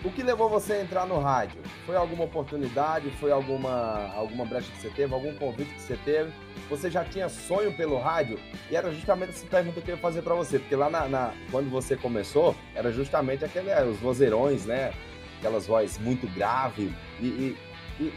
o 0.03 0.09
que 0.09 0.23
levou 0.23 0.49
você 0.49 0.73
a 0.73 0.81
entrar 0.81 1.05
no 1.05 1.19
rádio? 1.19 1.61
Foi 1.85 1.95
alguma 1.95 2.23
oportunidade? 2.23 3.09
Foi 3.19 3.31
alguma, 3.31 4.09
alguma 4.13 4.45
brecha 4.45 4.71
que 4.71 4.81
você 4.81 4.89
teve? 4.89 5.13
Algum 5.13 5.35
convite 5.35 5.73
que 5.73 5.81
você 5.81 5.97
teve? 6.05 6.31
Você 6.69 6.89
já 6.89 7.03
tinha 7.03 7.27
sonho 7.27 7.75
pelo 7.75 7.99
rádio? 7.99 8.39
E 8.71 8.75
era 8.75 8.91
justamente 8.91 9.31
essa 9.31 9.45
pergunta 9.45 9.81
que 9.81 9.91
eu 9.91 9.95
ia 9.95 10.01
fazer 10.01 10.21
para 10.21 10.33
você, 10.35 10.57
porque 10.57 10.75
lá 10.75 10.89
na, 10.89 11.07
na, 11.07 11.33
quando 11.51 11.69
você 11.69 11.97
começou, 11.97 12.55
era 12.73 12.91
justamente 12.91 13.43
aquele, 13.43 13.69
é, 13.69 13.83
os 13.83 13.97
vozeirões, 13.97 14.65
né? 14.65 14.93
Aquelas 15.39 15.67
vozes 15.67 15.97
muito 15.97 16.27
graves. 16.33 16.91
E, 17.19 17.25
e, 17.25 17.57
e 17.99 18.13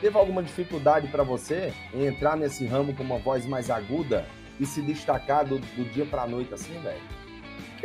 teve 0.00 0.16
alguma 0.16 0.42
dificuldade 0.42 1.08
para 1.08 1.24
você 1.24 1.72
em 1.92 2.06
entrar 2.06 2.36
nesse 2.36 2.64
ramo 2.64 2.94
com 2.94 3.02
uma 3.02 3.18
voz 3.18 3.44
mais 3.44 3.70
aguda 3.70 4.24
e 4.60 4.66
se 4.66 4.80
destacar 4.80 5.44
do, 5.44 5.58
do 5.58 5.84
dia 5.92 6.06
para 6.06 6.28
noite 6.28 6.54
assim, 6.54 6.78
velho? 6.80 7.23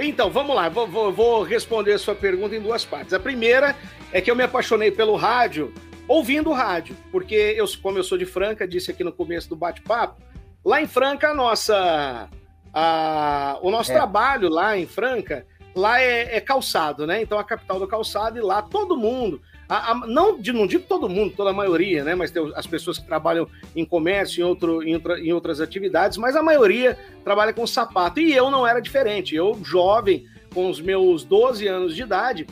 Então, 0.02 0.30
vamos 0.30 0.56
lá, 0.56 0.70
vou, 0.70 0.88
vou, 0.88 1.12
vou, 1.12 1.44
responder 1.44 1.92
a 1.92 2.00
sua 2.00 2.16
pergunta 2.16 2.56
em 2.56 2.62
duas 2.62 2.86
partes. 2.86 3.14
A 3.14 3.20
primeira 3.20 3.76
é 4.14 4.22
que 4.22 4.32
eu 4.32 4.36
me 4.36 4.44
apaixonei 4.44 4.90
pelo 4.90 5.18
rádio 5.18 5.74
ouvindo 6.08 6.54
rádio, 6.54 6.96
porque 7.12 7.36
eu, 7.36 7.66
como 7.84 7.98
eu 7.98 8.04
sou 8.04 8.18
de 8.18 8.26
Franca, 8.26 8.66
disse 8.66 8.90
aqui 8.90 9.04
no 9.04 9.12
começo 9.12 9.50
do 9.50 9.58
bate-papo, 9.58 10.22
lá 10.64 10.82
em 10.82 10.88
Franca, 10.88 11.32
a 11.32 11.34
nossa, 11.34 12.30
a, 12.74 13.60
o 13.62 13.70
nosso 13.70 13.92
é. 13.92 13.96
trabalho 13.96 14.50
lá 14.50 14.78
em 14.78 14.88
Franca 14.88 15.46
lá 15.76 16.02
é, 16.02 16.38
é, 16.38 16.42
calçado, 16.42 17.06
né? 17.06 17.22
Então 17.22 17.38
a 17.38 17.44
capital 17.44 17.78
do 17.78 17.88
calçado 17.88 18.38
e 18.38 18.42
lá 18.42 18.62
todo 18.62 18.98
mundo, 18.98 19.42
a, 19.70 19.92
a, 19.92 19.96
não, 20.08 20.36
não 20.40 20.66
digo 20.66 20.84
todo 20.88 21.08
mundo, 21.08 21.36
toda 21.38 21.52
a 21.52 21.54
maioria, 21.54 22.04
né? 22.04 22.16
Mas 22.16 22.32
tem 22.32 22.52
as 22.56 22.66
pessoas 22.66 22.98
que 22.98 23.06
trabalham 23.06 23.48
em 23.76 23.86
comércio, 23.86 24.42
em, 24.42 24.44
outro, 24.44 24.82
em, 24.82 24.96
outra, 24.96 25.20
em 25.20 25.32
outras 25.32 25.62
atividades, 25.62 26.18
mas 26.18 26.36
a 26.36 26.42
maioria 26.42 26.98
trabalha 27.24 27.54
com 27.54 27.68
sapato. 27.68 28.20
E 28.20 28.34
eu 28.34 28.50
não 28.50 28.66
era 28.66 28.80
diferente. 28.80 29.36
Eu, 29.36 29.60
jovem, 29.64 30.26
com 30.56 30.68
os 30.68 30.82
meus 30.82 31.24
12 31.24 31.68
anos 31.68 31.96
de 31.96 32.02
idade, 32.02 32.48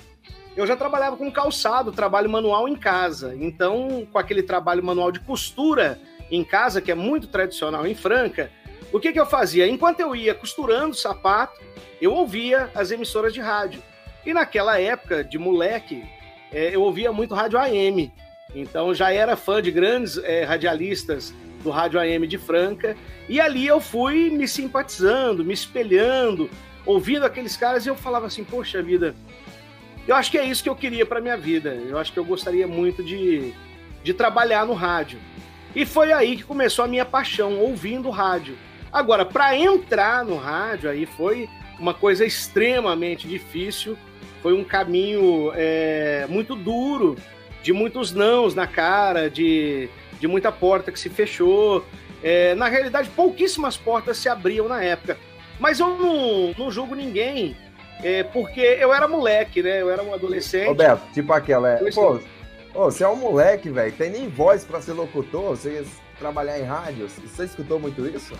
eu 0.56 0.68
já 0.68 0.76
trabalhava 0.76 1.18
com 1.18 1.32
calçado, 1.32 1.92
trabalho 1.92 2.30
manual 2.30 2.68
em 2.68 2.76
casa. 2.76 3.36
Então, 3.36 4.08
com 4.12 4.20
aquele 4.20 4.44
trabalho 4.44 4.84
manual 4.84 5.12
de 5.12 5.20
costura 5.20 6.00
em 6.30 6.44
casa, 6.44 6.82
que 6.82 6.92
é 6.92 6.96
muito 6.96 7.28
tradicional 7.28 7.88
em 7.88 7.96
Franca, 7.96 8.52
o 8.94 9.00
que, 9.00 9.12
que 9.12 9.20
eu 9.20 9.26
fazia? 9.26 9.68
Enquanto 9.68 10.02
eu 10.02 10.16
ia 10.16 10.36
costurando 10.36 10.96
sapato, 10.96 11.60
eu 12.00 12.14
ouvia 12.14 12.70
as 12.76 12.92
emissoras 12.92 13.34
de 13.34 13.42
rádio. 13.42 13.82
E 14.24 14.34
naquela 14.34 14.80
época, 14.80 15.24
de 15.24 15.38
moleque, 15.40 16.04
é, 16.52 16.76
eu 16.76 16.82
ouvia 16.82 17.12
muito 17.12 17.34
rádio 17.34 17.60
AM. 17.60 18.12
Então 18.56 18.94
já 18.94 19.12
era 19.12 19.36
fã 19.36 19.62
de 19.62 19.72
grandes 19.72 20.18
é, 20.18 20.44
radialistas 20.44 21.34
do 21.64 21.70
rádio 21.70 22.00
AM 22.00 22.28
de 22.28 22.38
Franca. 22.38 22.96
E 23.28 23.40
ali 23.40 23.68
eu 23.68 23.80
fui 23.80 24.30
me 24.30 24.48
simpatizando, 24.48 25.44
me 25.44 25.54
espelhando, 25.54 26.50
ouvindo 26.86 27.26
aqueles 27.26 27.58
caras 27.58 27.86
e 27.86 27.90
eu 27.90 27.96
falava 27.96 28.28
assim: 28.28 28.44
Poxa 28.44 28.82
vida, 28.82 29.16
eu 30.08 30.16
acho 30.16 30.32
que 30.32 30.38
é 30.38 30.46
isso 30.46 30.64
que 30.64 30.70
eu 30.70 30.76
queria 30.76 31.06
para 31.06 31.22
minha 31.22 31.38
vida. 31.38 31.70
Eu 31.70 31.98
acho 31.98 32.14
que 32.14 32.20
eu 32.20 32.26
gostaria 32.26 32.68
muito 32.68 33.04
de, 33.04 33.54
de 34.04 34.14
trabalhar 34.14 34.66
no 34.66 34.74
rádio. 34.74 35.20
E 35.76 35.86
foi 35.86 36.12
aí 36.14 36.38
que 36.38 36.44
começou 36.44 36.86
a 36.86 36.88
minha 36.88 37.06
paixão, 37.06 37.60
ouvindo 37.60 38.10
rádio. 38.10 38.58
Agora, 38.92 39.26
para 39.26 39.56
entrar 39.56 40.24
no 40.24 40.38
rádio, 40.38 40.90
aí 40.90 41.06
foi 41.06 41.50
uma 41.78 41.94
coisa 41.94 42.26
extremamente 42.26 43.28
difícil, 43.28 43.98
foi 44.48 44.54
um 44.54 44.64
caminho 44.64 45.52
é, 45.56 46.26
muito 46.30 46.56
duro, 46.56 47.18
de 47.62 47.74
muitos 47.74 48.14
nãos 48.14 48.56
na 48.56 48.66
cara, 48.66 49.30
de, 49.30 49.90
de 50.22 50.26
muita 50.26 50.54
porta 50.54 50.90
que 50.90 50.98
se 50.98 51.10
fechou. 51.10 51.84
É, 52.24 52.56
na 52.56 52.70
realidade, 52.70 53.10
pouquíssimas 53.10 53.76
portas 53.76 54.18
se 54.18 54.30
abriam 54.30 54.66
na 54.70 54.82
época. 54.82 55.18
Mas 55.60 55.82
eu 55.82 55.90
não, 55.90 56.54
não 56.58 56.72
julgo 56.72 56.96
ninguém, 56.96 57.58
é, 58.02 58.24
porque 58.24 58.62
eu 58.62 58.94
era 58.94 59.06
moleque, 59.06 59.62
né? 59.62 59.82
Eu 59.82 59.90
era 59.90 60.02
um 60.02 60.14
adolescente. 60.14 60.68
Roberto, 60.68 61.12
tipo 61.12 61.34
aquela, 61.34 61.72
é, 61.72 61.92
pô, 61.92 62.22
você 62.74 63.04
é 63.04 63.08
um 63.10 63.18
moleque, 63.18 63.70
velho, 63.70 63.92
tem 63.92 64.10
nem 64.10 64.30
voz 64.30 64.64
para 64.64 64.80
ser 64.80 64.94
locutor, 64.94 65.58
você 65.58 65.86
trabalhar 66.18 66.58
em 66.58 66.64
rádio, 66.64 67.10
você 67.10 67.44
escutou 67.44 67.82
muito 67.82 68.08
isso? 68.08 68.34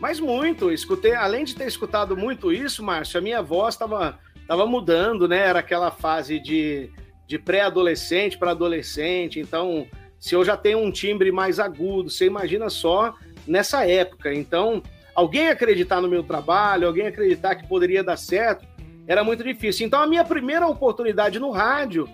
Mas 0.00 0.18
muito, 0.18 0.72
escutei, 0.72 1.14
além 1.14 1.44
de 1.44 1.54
ter 1.54 1.66
escutado 1.66 2.16
muito 2.16 2.50
isso, 2.50 2.82
Márcio, 2.82 3.18
a 3.18 3.22
minha 3.22 3.42
voz 3.42 3.74
estava 3.74 4.18
tava 4.50 4.66
mudando, 4.66 5.28
né? 5.28 5.46
Era 5.46 5.60
aquela 5.60 5.92
fase 5.92 6.40
de, 6.40 6.90
de 7.24 7.38
pré-adolescente 7.38 8.36
para 8.36 8.50
adolescente, 8.50 9.38
então 9.38 9.86
se 10.18 10.34
eu 10.34 10.44
já 10.44 10.56
tenho 10.56 10.80
um 10.80 10.90
timbre 10.90 11.30
mais 11.30 11.60
agudo, 11.60 12.10
você 12.10 12.26
imagina 12.26 12.68
só 12.68 13.14
nessa 13.46 13.88
época. 13.88 14.34
Então, 14.34 14.82
alguém 15.14 15.50
acreditar 15.50 16.00
no 16.00 16.08
meu 16.08 16.24
trabalho, 16.24 16.88
alguém 16.88 17.06
acreditar 17.06 17.54
que 17.54 17.68
poderia 17.68 18.02
dar 18.02 18.16
certo, 18.16 18.66
era 19.06 19.22
muito 19.22 19.44
difícil. 19.44 19.86
Então, 19.86 20.02
a 20.02 20.06
minha 20.06 20.24
primeira 20.24 20.66
oportunidade 20.66 21.38
no 21.38 21.52
rádio 21.52 22.08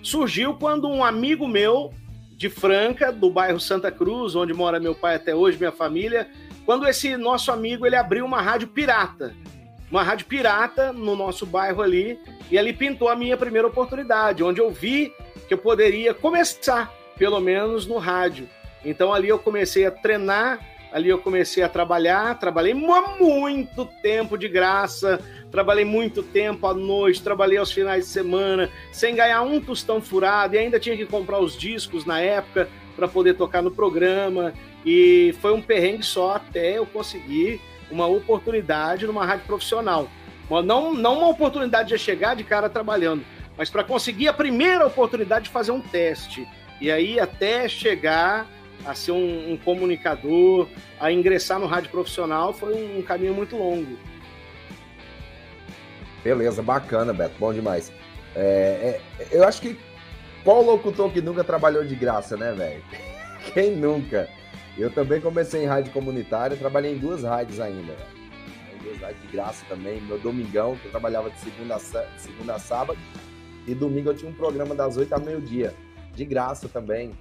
surgiu 0.00 0.54
quando 0.54 0.88
um 0.88 1.02
amigo 1.02 1.48
meu 1.48 1.92
de 2.36 2.48
Franca, 2.48 3.10
do 3.10 3.28
bairro 3.28 3.58
Santa 3.58 3.90
Cruz, 3.90 4.36
onde 4.36 4.54
mora 4.54 4.78
meu 4.78 4.94
pai 4.94 5.16
até 5.16 5.34
hoje, 5.34 5.58
minha 5.58 5.72
família, 5.72 6.28
quando 6.64 6.86
esse 6.86 7.16
nosso 7.16 7.50
amigo 7.50 7.84
ele 7.84 7.96
abriu 7.96 8.24
uma 8.24 8.40
rádio 8.40 8.68
pirata, 8.68 9.34
uma 9.90 10.02
rádio 10.02 10.26
pirata 10.26 10.92
no 10.92 11.16
nosso 11.16 11.44
bairro 11.44 11.82
ali, 11.82 12.18
e 12.50 12.58
ali 12.58 12.72
pintou 12.72 13.08
a 13.08 13.16
minha 13.16 13.36
primeira 13.36 13.66
oportunidade, 13.66 14.44
onde 14.44 14.60
eu 14.60 14.70
vi 14.70 15.12
que 15.48 15.54
eu 15.54 15.58
poderia 15.58 16.14
começar, 16.14 16.92
pelo 17.18 17.40
menos 17.40 17.86
no 17.86 17.98
rádio. 17.98 18.48
Então 18.84 19.12
ali 19.12 19.28
eu 19.28 19.38
comecei 19.38 19.84
a 19.84 19.90
treinar, 19.90 20.60
ali 20.92 21.08
eu 21.08 21.18
comecei 21.18 21.62
a 21.62 21.68
trabalhar, 21.68 22.38
trabalhei 22.38 22.72
muito 22.72 23.84
tempo 24.00 24.38
de 24.38 24.48
graça, 24.48 25.20
trabalhei 25.50 25.84
muito 25.84 26.22
tempo 26.22 26.66
à 26.66 26.74
noite, 26.74 27.22
trabalhei 27.22 27.58
aos 27.58 27.72
finais 27.72 28.04
de 28.06 28.10
semana, 28.10 28.70
sem 28.92 29.14
ganhar 29.14 29.42
um 29.42 29.60
tostão 29.60 30.00
furado, 30.00 30.54
e 30.54 30.58
ainda 30.58 30.78
tinha 30.78 30.96
que 30.96 31.06
comprar 31.06 31.40
os 31.40 31.58
discos 31.58 32.04
na 32.04 32.20
época 32.20 32.68
para 32.96 33.08
poder 33.08 33.34
tocar 33.34 33.62
no 33.62 33.70
programa. 33.70 34.52
E 34.86 35.34
foi 35.40 35.52
um 35.52 35.60
perrengue 35.60 36.04
só 36.04 36.36
até 36.36 36.78
eu 36.78 36.86
conseguir 36.86 37.60
uma 37.90 38.06
oportunidade 38.06 39.06
numa 39.06 39.24
rádio 39.24 39.46
profissional. 39.46 40.08
Não, 40.64 40.92
não 40.92 41.18
uma 41.18 41.28
oportunidade 41.28 41.90
de 41.90 41.98
chegar 41.98 42.34
de 42.34 42.42
cara 42.42 42.68
trabalhando, 42.68 43.24
mas 43.56 43.70
para 43.70 43.84
conseguir 43.84 44.28
a 44.28 44.32
primeira 44.32 44.86
oportunidade 44.86 45.44
de 45.44 45.50
fazer 45.50 45.70
um 45.70 45.80
teste. 45.80 46.46
E 46.80 46.90
aí, 46.90 47.20
até 47.20 47.68
chegar 47.68 48.46
a 48.84 48.94
ser 48.94 49.12
um, 49.12 49.52
um 49.52 49.56
comunicador, 49.56 50.66
a 50.98 51.12
ingressar 51.12 51.58
no 51.58 51.66
rádio 51.66 51.90
profissional, 51.90 52.52
foi 52.52 52.74
um, 52.74 52.98
um, 52.98 53.02
caminho 53.02 53.34
muito 53.34 53.56
longo. 53.56 53.98
Beleza, 56.24 56.62
bacana, 56.62 57.12
Beto, 57.12 57.34
bom 57.38 57.52
demais. 57.52 57.92
É, 58.34 59.00
é, 59.18 59.28
eu 59.30 59.44
acho 59.44 59.60
que 59.60 59.78
qual 60.42 60.62
locutor 60.62 61.12
que 61.12 61.20
nunca 61.20 61.44
trabalhou 61.44 61.84
de 61.84 61.94
graça, 61.94 62.36
né, 62.36 62.52
velho? 62.52 62.82
Quem 63.52 63.76
nunca? 63.76 64.28
Eu 64.80 64.90
também 64.90 65.20
comecei 65.20 65.62
em 65.62 65.66
rádio 65.66 65.92
comunitária, 65.92 66.56
trabalhei 66.56 66.94
em 66.94 66.98
duas 66.98 67.22
rádios 67.22 67.60
ainda. 67.60 67.94
Em 68.74 68.82
duas 68.82 68.98
rádios 68.98 69.20
de 69.20 69.28
graça 69.28 69.62
também. 69.68 70.00
Meu 70.00 70.18
domingão, 70.18 70.74
que 70.76 70.86
eu 70.86 70.90
trabalhava 70.90 71.28
de 71.28 71.38
segunda 71.38 71.74
a, 71.74 71.78
de 71.78 72.22
segunda 72.22 72.54
a 72.54 72.58
sábado. 72.58 72.98
E 73.66 73.74
domingo 73.74 74.08
eu 74.08 74.16
tinha 74.16 74.30
um 74.30 74.34
programa 74.34 74.74
das 74.74 74.96
8 74.96 75.12
ao 75.12 75.20
meio-dia. 75.20 75.74
De 76.14 76.24
graça 76.24 76.66
também. 76.66 77.12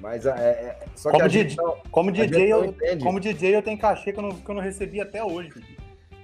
Mas 0.00 0.26
é, 0.26 0.30
é 0.30 0.86
só 0.96 1.12
como 1.12 1.22
que 1.22 1.28
DJ, 1.28 1.56
não, 1.56 1.76
como, 1.92 2.12
DJ 2.12 2.52
eu, 2.52 2.74
como 3.02 3.20
DJ 3.20 3.56
eu 3.56 3.62
tenho 3.62 3.78
cachê 3.78 4.12
que 4.12 4.18
eu 4.18 4.22
não, 4.22 4.32
que 4.32 4.48
eu 4.48 4.54
não 4.54 4.62
recebi 4.62 5.00
até 5.00 5.22
hoje. 5.22 5.62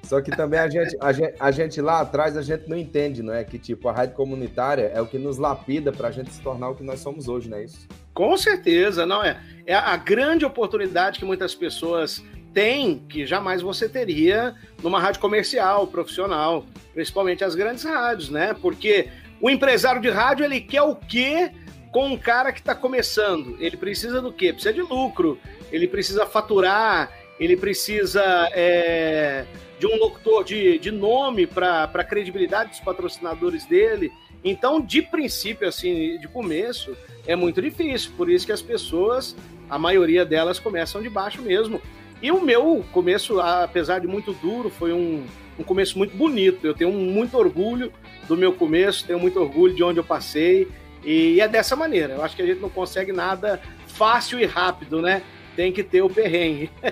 Só 0.02 0.20
que 0.20 0.32
também 0.32 0.58
a 0.58 0.68
gente, 0.68 0.96
a 1.00 1.12
gente, 1.12 1.34
a 1.38 1.50
gente 1.52 1.80
lá 1.80 2.00
atrás, 2.00 2.36
a 2.36 2.42
gente 2.42 2.68
não 2.68 2.76
entende, 2.76 3.22
não 3.22 3.32
é? 3.32 3.44
Que 3.44 3.58
tipo, 3.58 3.88
a 3.88 3.92
rádio 3.92 4.16
comunitária 4.16 4.90
é 4.94 5.00
o 5.00 5.06
que 5.06 5.16
nos 5.16 5.38
lapida 5.38 5.92
para 5.92 6.08
a 6.08 6.10
gente 6.10 6.32
se 6.32 6.40
tornar 6.40 6.70
o 6.70 6.74
que 6.74 6.82
nós 6.82 7.00
somos 7.00 7.28
hoje, 7.28 7.48
não 7.48 7.56
é 7.56 7.64
isso? 7.64 7.88
Com 8.14 8.36
certeza, 8.36 9.04
não 9.04 9.22
é? 9.22 9.40
É 9.66 9.74
a 9.74 9.96
grande 9.96 10.44
oportunidade 10.44 11.18
que 11.18 11.24
muitas 11.24 11.54
pessoas 11.54 12.24
têm, 12.54 13.00
que 13.08 13.26
jamais 13.26 13.60
você 13.60 13.88
teria 13.88 14.54
numa 14.80 15.00
rádio 15.00 15.20
comercial, 15.20 15.88
profissional, 15.88 16.64
principalmente 16.94 17.42
as 17.42 17.56
grandes 17.56 17.82
rádios, 17.82 18.30
né? 18.30 18.54
Porque 18.54 19.08
o 19.40 19.50
empresário 19.50 20.00
de 20.00 20.08
rádio, 20.08 20.44
ele 20.44 20.60
quer 20.60 20.82
o 20.82 20.94
quê 20.94 21.50
com 21.90 22.06
um 22.06 22.16
cara 22.16 22.52
que 22.52 22.60
está 22.60 22.74
começando? 22.74 23.56
Ele 23.58 23.76
precisa 23.76 24.22
do 24.22 24.32
quê? 24.32 24.52
Precisa 24.52 24.72
de 24.72 24.82
lucro, 24.82 25.38
ele 25.72 25.88
precisa 25.88 26.24
faturar, 26.24 27.10
ele 27.38 27.56
precisa 27.56 28.22
é, 28.52 29.44
de 29.78 29.86
um 29.86 29.96
locutor 29.96 30.44
de, 30.44 30.78
de 30.78 30.90
nome 30.90 31.46
para 31.46 31.84
a 31.84 32.04
credibilidade 32.04 32.70
dos 32.70 32.80
patrocinadores 32.80 33.66
dele. 33.66 34.12
Então, 34.44 34.80
de 34.80 35.00
princípio, 35.00 35.66
assim, 35.66 36.18
de 36.18 36.28
começo, 36.28 36.94
é 37.26 37.34
muito 37.34 37.62
difícil. 37.62 38.12
Por 38.16 38.30
isso 38.30 38.44
que 38.44 38.52
as 38.52 38.60
pessoas, 38.60 39.34
a 39.70 39.78
maioria 39.78 40.24
delas, 40.24 40.58
começam 40.58 41.00
de 41.02 41.08
baixo 41.08 41.40
mesmo. 41.40 41.80
E 42.20 42.30
o 42.30 42.40
meu 42.42 42.84
começo, 42.92 43.40
apesar 43.40 44.00
de 44.00 44.06
muito 44.06 44.34
duro, 44.34 44.68
foi 44.68 44.92
um, 44.92 45.24
um 45.58 45.62
começo 45.62 45.96
muito 45.96 46.14
bonito. 46.14 46.66
Eu 46.66 46.74
tenho 46.74 46.92
muito 46.92 47.36
orgulho 47.38 47.90
do 48.28 48.36
meu 48.36 48.52
começo, 48.52 49.06
tenho 49.06 49.18
muito 49.18 49.40
orgulho 49.40 49.74
de 49.74 49.82
onde 49.82 49.98
eu 49.98 50.04
passei. 50.04 50.68
E 51.02 51.40
é 51.40 51.48
dessa 51.48 51.74
maneira. 51.74 52.14
Eu 52.14 52.24
acho 52.24 52.36
que 52.36 52.42
a 52.42 52.46
gente 52.46 52.60
não 52.60 52.70
consegue 52.70 53.12
nada 53.12 53.60
fácil 53.86 54.38
e 54.38 54.44
rápido, 54.44 55.00
né? 55.00 55.22
Tem 55.56 55.72
que 55.72 55.82
ter 55.82 56.02
o 56.02 56.10
perrengue. 56.10 56.70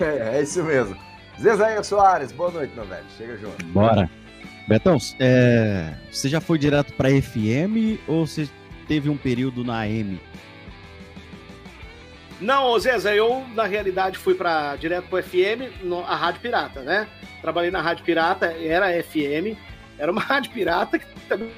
é, 0.00 0.36
é 0.36 0.42
isso 0.42 0.62
mesmo. 0.62 0.96
Zezaia 1.40 1.82
Soares, 1.82 2.32
boa 2.32 2.50
noite, 2.50 2.72
meu 2.74 2.84
velho. 2.84 3.04
Chega 3.16 3.36
junto. 3.36 3.64
Bora. 3.66 4.10
Betão, 4.68 4.98
é, 5.18 5.94
você 6.12 6.28
já 6.28 6.42
foi 6.42 6.58
direto 6.58 6.92
para 6.92 7.08
FM 7.08 7.98
ou 8.06 8.26
você 8.26 8.46
teve 8.86 9.08
um 9.08 9.16
período 9.16 9.64
na 9.64 9.78
AM? 9.78 10.20
Não, 12.38 12.78
Zeza, 12.78 13.14
eu 13.14 13.46
na 13.54 13.64
realidade 13.64 14.18
fui 14.18 14.34
para 14.34 14.76
direto 14.76 15.08
para 15.08 15.22
FM, 15.22 15.82
no, 15.82 16.00
a 16.00 16.14
Rádio 16.14 16.42
Pirata, 16.42 16.82
né? 16.82 17.08
Trabalhei 17.40 17.70
na 17.70 17.80
Rádio 17.80 18.04
Pirata, 18.04 18.52
era 18.60 19.02
FM, 19.02 19.56
era 19.98 20.12
uma 20.12 20.20
rádio 20.20 20.52
pirata 20.52 20.98
que 20.98 21.06
também 21.26 21.50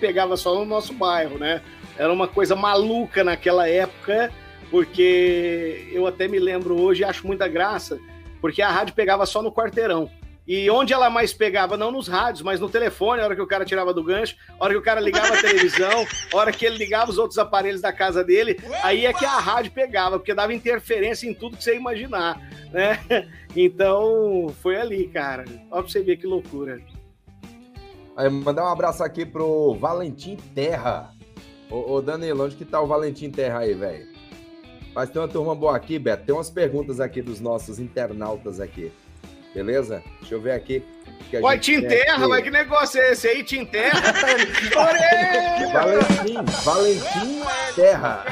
pegava 0.00 0.34
só 0.34 0.54
no 0.54 0.64
nosso 0.64 0.94
bairro, 0.94 1.36
né? 1.36 1.60
Era 1.98 2.10
uma 2.10 2.26
coisa 2.26 2.56
maluca 2.56 3.22
naquela 3.22 3.68
época, 3.68 4.32
porque 4.70 5.90
eu 5.92 6.06
até 6.06 6.26
me 6.26 6.38
lembro 6.38 6.80
hoje 6.80 7.02
e 7.02 7.04
acho 7.04 7.26
muita 7.26 7.46
graça, 7.46 8.00
porque 8.40 8.62
a 8.62 8.70
rádio 8.70 8.94
pegava 8.94 9.26
só 9.26 9.42
no 9.42 9.52
quarteirão. 9.52 10.10
E 10.50 10.68
onde 10.68 10.92
ela 10.92 11.08
mais 11.08 11.32
pegava, 11.32 11.76
não 11.76 11.92
nos 11.92 12.08
rádios, 12.08 12.42
mas 12.42 12.58
no 12.58 12.68
telefone, 12.68 13.20
a 13.20 13.24
hora 13.24 13.36
que 13.36 13.40
o 13.40 13.46
cara 13.46 13.64
tirava 13.64 13.94
do 13.94 14.02
gancho, 14.02 14.34
a 14.58 14.64
hora 14.64 14.74
que 14.74 14.80
o 14.80 14.82
cara 14.82 14.98
ligava 14.98 15.28
a 15.28 15.38
televisão, 15.40 16.04
a 16.32 16.36
hora 16.36 16.50
que 16.50 16.66
ele 16.66 16.76
ligava 16.76 17.08
os 17.08 17.18
outros 17.18 17.38
aparelhos 17.38 17.80
da 17.80 17.92
casa 17.92 18.24
dele, 18.24 18.58
aí 18.82 19.06
é 19.06 19.12
que 19.12 19.24
a 19.24 19.38
rádio 19.38 19.70
pegava, 19.70 20.18
porque 20.18 20.34
dava 20.34 20.52
interferência 20.52 21.30
em 21.30 21.34
tudo 21.34 21.56
que 21.56 21.62
você 21.62 21.76
imaginar, 21.76 22.40
né? 22.72 22.98
Então, 23.54 24.52
foi 24.60 24.76
ali, 24.76 25.08
cara. 25.08 25.44
Ó 25.70 25.82
pra 25.82 25.90
você 25.90 26.02
ver 26.02 26.16
que 26.16 26.26
loucura. 26.26 26.80
Aí, 28.16 28.28
mandar 28.28 28.64
um 28.64 28.68
abraço 28.68 29.02
aqui 29.02 29.26
pro 29.26 29.74
Valentim 29.74 30.36
Terra. 30.54 31.12
Ô, 31.68 31.94
ô 31.94 32.00
Danilo, 32.00 32.44
onde 32.44 32.54
que 32.54 32.64
tá 32.64 32.80
o 32.80 32.86
Valentim 32.86 33.28
Terra 33.28 33.60
aí, 33.60 33.74
velho? 33.74 34.06
Mas 34.94 35.10
tem 35.10 35.20
uma 35.20 35.26
turma 35.26 35.54
boa 35.54 35.76
aqui, 35.76 35.98
Beto. 35.98 36.26
Tem 36.26 36.34
umas 36.34 36.50
perguntas 36.50 37.00
aqui 37.00 37.20
dos 37.20 37.40
nossos 37.40 37.80
internautas 37.80 38.60
aqui. 38.60 38.92
Beleza? 39.54 40.02
Deixa 40.20 40.34
eu 40.34 40.40
ver 40.40 40.52
aqui. 40.52 40.84
Ué, 41.32 41.58
te 41.58 41.74
enterra, 41.74 42.26
mas 42.26 42.42
que 42.42 42.50
negócio 42.50 43.00
é 43.00 43.12
esse 43.12 43.28
aí? 43.28 43.44
Te 43.44 43.56
enterra? 43.58 44.00
Valentim, 45.72 46.44
Valentim 46.64 47.42
Terra. 47.76 48.24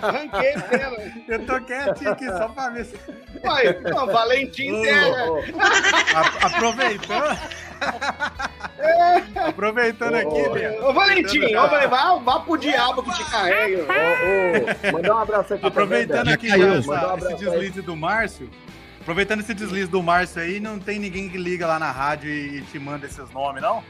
Arranquei 0.00 0.52
terra. 0.70 0.92
Eu 1.28 1.46
tô 1.46 1.60
quietinho 1.62 2.12
aqui 2.12 2.26
só 2.26 2.48
pra 2.48 2.68
ver 2.70 2.84
se. 2.84 2.94
Ué, 3.44 3.80
não, 3.90 4.06
Valentim 4.06 4.82
Terra. 4.82 5.24
A- 6.14 6.46
aproveitando. 6.46 7.38
aproveitando 9.48 10.14
aqui, 10.14 10.26
Ô, 10.28 10.52
Beto. 10.52 10.84
Ô, 10.84 10.92
Valentim, 10.92 11.56
ô, 11.56 11.68
Valentim, 11.68 11.88
vá, 12.24 12.40
pro 12.40 12.56
diabo 12.56 13.02
que 13.02 13.10
te 13.14 13.30
carrega. 13.30 13.84
Mandar 14.92 15.14
um 15.14 15.18
abraço 15.18 15.54
aqui 15.54 15.66
Aproveitando 15.66 16.18
também, 16.18 16.34
aqui 16.34 16.48
já 16.48 16.56
um 16.56 16.78
essa, 16.78 16.94
abraço 16.98 17.32
esse 17.34 17.44
aí. 17.48 17.50
deslize 17.50 17.82
do 17.82 17.96
Márcio. 17.96 18.48
Aproveitando 19.02 19.40
esse 19.40 19.52
deslize 19.52 19.90
do 19.90 20.00
Márcio 20.00 20.40
aí, 20.40 20.60
não 20.60 20.78
tem 20.78 20.96
ninguém 20.96 21.28
que 21.28 21.36
liga 21.36 21.66
lá 21.66 21.76
na 21.76 21.90
rádio 21.90 22.30
e, 22.30 22.62
te 22.62 22.78
manda 22.78 23.04
esses 23.04 23.28
nomes, 23.32 23.60
não? 23.60 23.82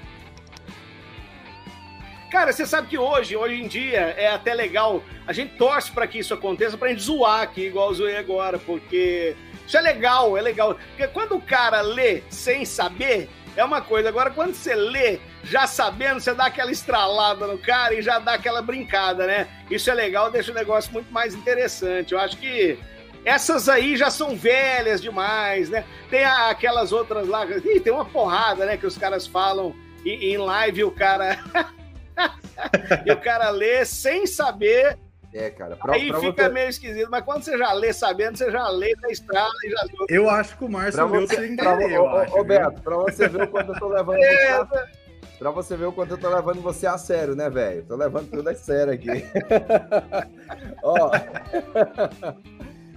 Cara, 2.31 2.51
você 2.51 2.64
sabe 2.64 2.88
que 2.88 2.96
hoje, 2.96 3.37
hoje 3.37 3.62
em 3.62 3.68
dia, 3.68 4.14
é 4.16 4.29
até 4.29 4.55
legal. 4.55 5.03
A 5.27 5.35
gente 5.35 5.55
torce 5.59 5.92
pra 5.92 6.07
que 6.07 6.20
isso 6.20 6.33
aconteça, 6.33 6.79
pra 6.79 6.88
gente 6.88 7.03
zoar 7.03 7.42
aqui, 7.42 7.66
igual 7.66 7.90
eu 7.90 7.94
zoei 7.94 8.16
agora, 8.16 8.59
porque 8.59 9.37
isso 9.66 9.77
é 9.77 9.83
legal, 9.83 10.35
é 10.35 10.40
legal. 10.40 10.77
Porque 10.77 11.07
quando 11.09 11.37
o 11.37 11.42
cara 11.42 11.83
lê 11.83 12.22
sem 12.31 12.64
saber, 12.64 13.29
é 13.55 13.62
uma 13.62 13.83
coisa. 13.83 14.09
Agora, 14.09 14.31
quando 14.31 14.55
você 14.55 14.75
lê 14.75 15.20
já 15.44 15.66
sabendo, 15.66 16.20
você 16.20 16.33
dá 16.33 16.46
aquela 16.46 16.72
estralada 16.72 17.46
no 17.46 17.59
cara 17.59 17.94
e 17.94 18.01
já 18.01 18.18
dá 18.18 18.33
aquela 18.33 18.62
brincada, 18.62 19.27
né? 19.27 19.46
Isso 19.70 19.90
é 19.90 19.94
legal, 19.94 20.31
deixa 20.31 20.53
o 20.53 20.55
negócio 20.55 20.90
muito 20.90 21.12
mais 21.12 21.35
interessante. 21.35 22.12
Eu 22.14 22.18
acho 22.18 22.38
que 22.38 22.79
essas 23.25 23.69
aí 23.69 23.97
já 23.97 24.11
são 24.11 24.37
velhas 24.37 25.01
demais, 25.01 25.69
né? 25.71 25.85
Tem 26.11 26.25
aquelas 26.25 26.93
outras 26.93 27.29
lá, 27.29 27.47
Ih, 27.47 27.81
tem 27.81 27.93
uma 27.93 28.05
porrada, 28.05 28.67
né, 28.67 28.77
que 28.77 28.87
os 28.87 28.99
caras 28.99 29.27
falam 29.27 29.75
em 30.05 30.37
live 30.37 30.81
e 30.81 30.85
o 30.85 30.91
cara. 30.91 31.39
e 33.07 33.13
o 33.13 33.21
cara 33.21 33.51
lê 33.51 33.85
sem 33.85 34.27
saber, 34.27 34.99
É, 35.33 35.51
cara. 35.51 35.77
Pra, 35.77 35.95
aí 35.95 36.09
pra 36.09 36.21
fica 36.21 36.45
você, 36.45 36.49
meio 36.53 36.69
esquisito. 36.69 37.09
Mas 37.11 37.25
quando 37.25 37.43
você 37.43 37.57
já 37.57 37.73
lê 37.73 37.93
sabendo, 37.93 38.37
você 38.37 38.51
já 38.51 38.69
lê 38.69 38.95
na 39.01 39.09
estrada 39.09 39.53
e 39.65 39.71
já. 39.71 39.87
Eu 40.09 40.29
acho 40.29 40.59
que 40.59 40.65
o 40.65 40.69
Márcio 40.69 41.07
leu 41.07 41.27
você, 41.27 41.37
sem 41.37 41.53
entender, 41.53 41.99
ô? 41.99 42.45
Beto, 42.45 42.83
pra 42.83 42.97
você 42.97 43.29
ver 43.29 43.45
o 43.45 43.49
quanto 43.49 43.73
eu 43.73 43.79
tô 43.79 43.89
levando 43.89 44.19
É, 44.23 44.59
você. 44.59 45.03
Pra 45.39 45.51
você 45.51 45.77
ver 45.77 45.87
o 45.87 45.93
quanto 45.93 46.13
eu 46.13 46.19
tô 46.19 46.29
levando 46.29 46.61
você 46.61 46.87
a 46.87 46.97
sério, 46.97 47.35
né, 47.35 47.51
velho? 47.51 47.85
Tô 47.85 47.97
levando 47.97 48.31
tudo 48.31 48.49
a 48.49 48.55
sério 48.55 48.93
aqui. 48.93 49.09
Ó. 50.85 51.11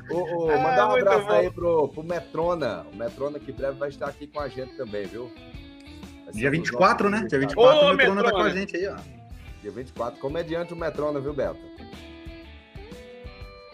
Ô, 0.09 0.17
ô, 0.45 0.49
Ah, 0.51 0.57
mandar 0.57 0.87
um 0.89 0.95
abraço 0.95 1.25
bom. 1.27 1.33
aí 1.33 1.49
pro, 1.49 1.87
pro 1.89 2.03
Metrona. 2.03 2.85
O 2.93 2.95
Metrona 2.95 3.39
que 3.39 3.51
breve 3.51 3.77
vai 3.77 3.89
estar 3.89 4.07
aqui 4.07 4.27
com 4.27 4.39
a 4.39 4.47
gente 4.47 4.75
também, 4.77 5.05
viu? 5.05 5.31
Dia 6.33 6.49
um 6.49 6.51
dos 6.51 6.59
24, 6.59 7.09
né? 7.09 7.17
Dia 7.19 7.25
entrevistados. 7.25 7.63
24 7.65 7.87
Ô, 7.87 7.91
o 7.91 7.95
Metrona 7.95 8.23
tá 8.23 8.31
com 8.31 8.37
a 8.37 8.43
Metrona. 8.43 8.59
gente 8.59 8.75
aí, 8.77 8.87
ó. 8.87 8.95
Dia 9.61 9.71
24, 9.71 10.19
comediante 10.19 10.73
o 10.73 10.75
Metrona, 10.75 11.19
viu, 11.19 11.33
Beto? 11.33 11.59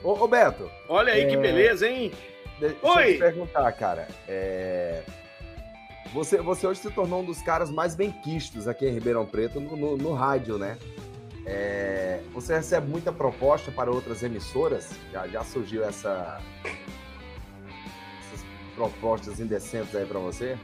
Ô, 0.04 0.12
ô 0.24 0.28
Beto, 0.28 0.70
Olha 0.89 1.13
aí 1.13 1.28
que 1.28 1.36
É. 1.36 1.38
beleza, 1.39 1.88
hein? 1.88 2.12
de- 2.60 2.70
deixa 2.70 2.88
Oi. 2.88 3.10
eu 3.10 3.13
te 3.13 3.20
perguntar, 3.20 3.72
cara. 3.74 4.08
é, 4.28 5.04
Você, 6.13 6.38
você 6.41 6.67
hoje 6.67 6.80
se 6.82 6.91
tornou 6.91 7.22
um 7.22 7.26
dos 7.26 7.41
caras 7.41 7.70
mais 7.72 7.96
bem 7.96 8.12
quistos 8.12 8.67
aqui 8.67 8.86
em 8.86 8.91
Ribeirão 8.94 9.26
Preto 9.26 9.60
no, 9.62 9.76
no- 9.78 9.98
no 9.98 10.13
rádio, 10.13 10.58
né? 10.58 10.78
É, 11.45 12.21
Você 12.34 12.56
recebe 12.56 12.88
muita 12.88 13.12
proposta 13.12 13.71
para 13.71 13.91
outras 13.91 14.23
emissoras? 14.23 14.91
Já, 15.12 15.27
já 15.27 15.43
surgiu 15.43 15.84
essa... 15.84 16.41
essas 18.19 18.45
propostas 18.75 19.39
indecentes 19.39 19.95
aí 19.95 20.06
para 20.06 20.19
você? 20.19 20.58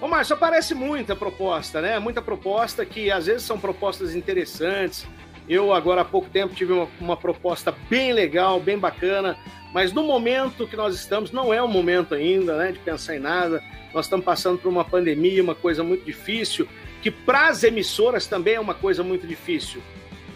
Ô, 0.00 0.08
Márcio, 0.08 0.34
aparece 0.34 0.74
muita 0.74 1.16
proposta, 1.16 1.80
né? 1.80 1.98
Muita 1.98 2.20
proposta 2.20 2.84
que 2.84 3.10
às 3.10 3.26
vezes 3.26 3.42
são 3.42 3.58
propostas 3.58 4.14
interessantes. 4.14 5.06
Eu, 5.48 5.72
agora 5.72 6.02
há 6.02 6.04
pouco 6.04 6.28
tempo, 6.28 6.54
tive 6.54 6.72
uma, 6.72 6.88
uma 7.00 7.16
proposta 7.16 7.74
bem 7.88 8.12
legal, 8.12 8.58
bem 8.60 8.78
bacana, 8.78 9.36
mas 9.72 9.92
no 9.92 10.02
momento 10.02 10.66
que 10.66 10.76
nós 10.76 10.94
estamos, 10.94 11.30
não 11.30 11.52
é 11.52 11.62
o 11.62 11.68
momento 11.68 12.14
ainda, 12.14 12.56
né, 12.56 12.72
de 12.72 12.78
pensar 12.78 13.16
em 13.16 13.18
nada. 13.18 13.62
Nós 13.92 14.06
estamos 14.06 14.24
passando 14.24 14.58
por 14.58 14.68
uma 14.68 14.84
pandemia, 14.84 15.42
uma 15.42 15.54
coisa 15.54 15.84
muito 15.84 16.04
difícil, 16.04 16.66
que 17.04 17.10
para 17.10 17.48
as 17.48 17.62
emissoras 17.62 18.26
também 18.26 18.54
é 18.54 18.60
uma 18.60 18.72
coisa 18.72 19.02
muito 19.02 19.26
difícil. 19.26 19.82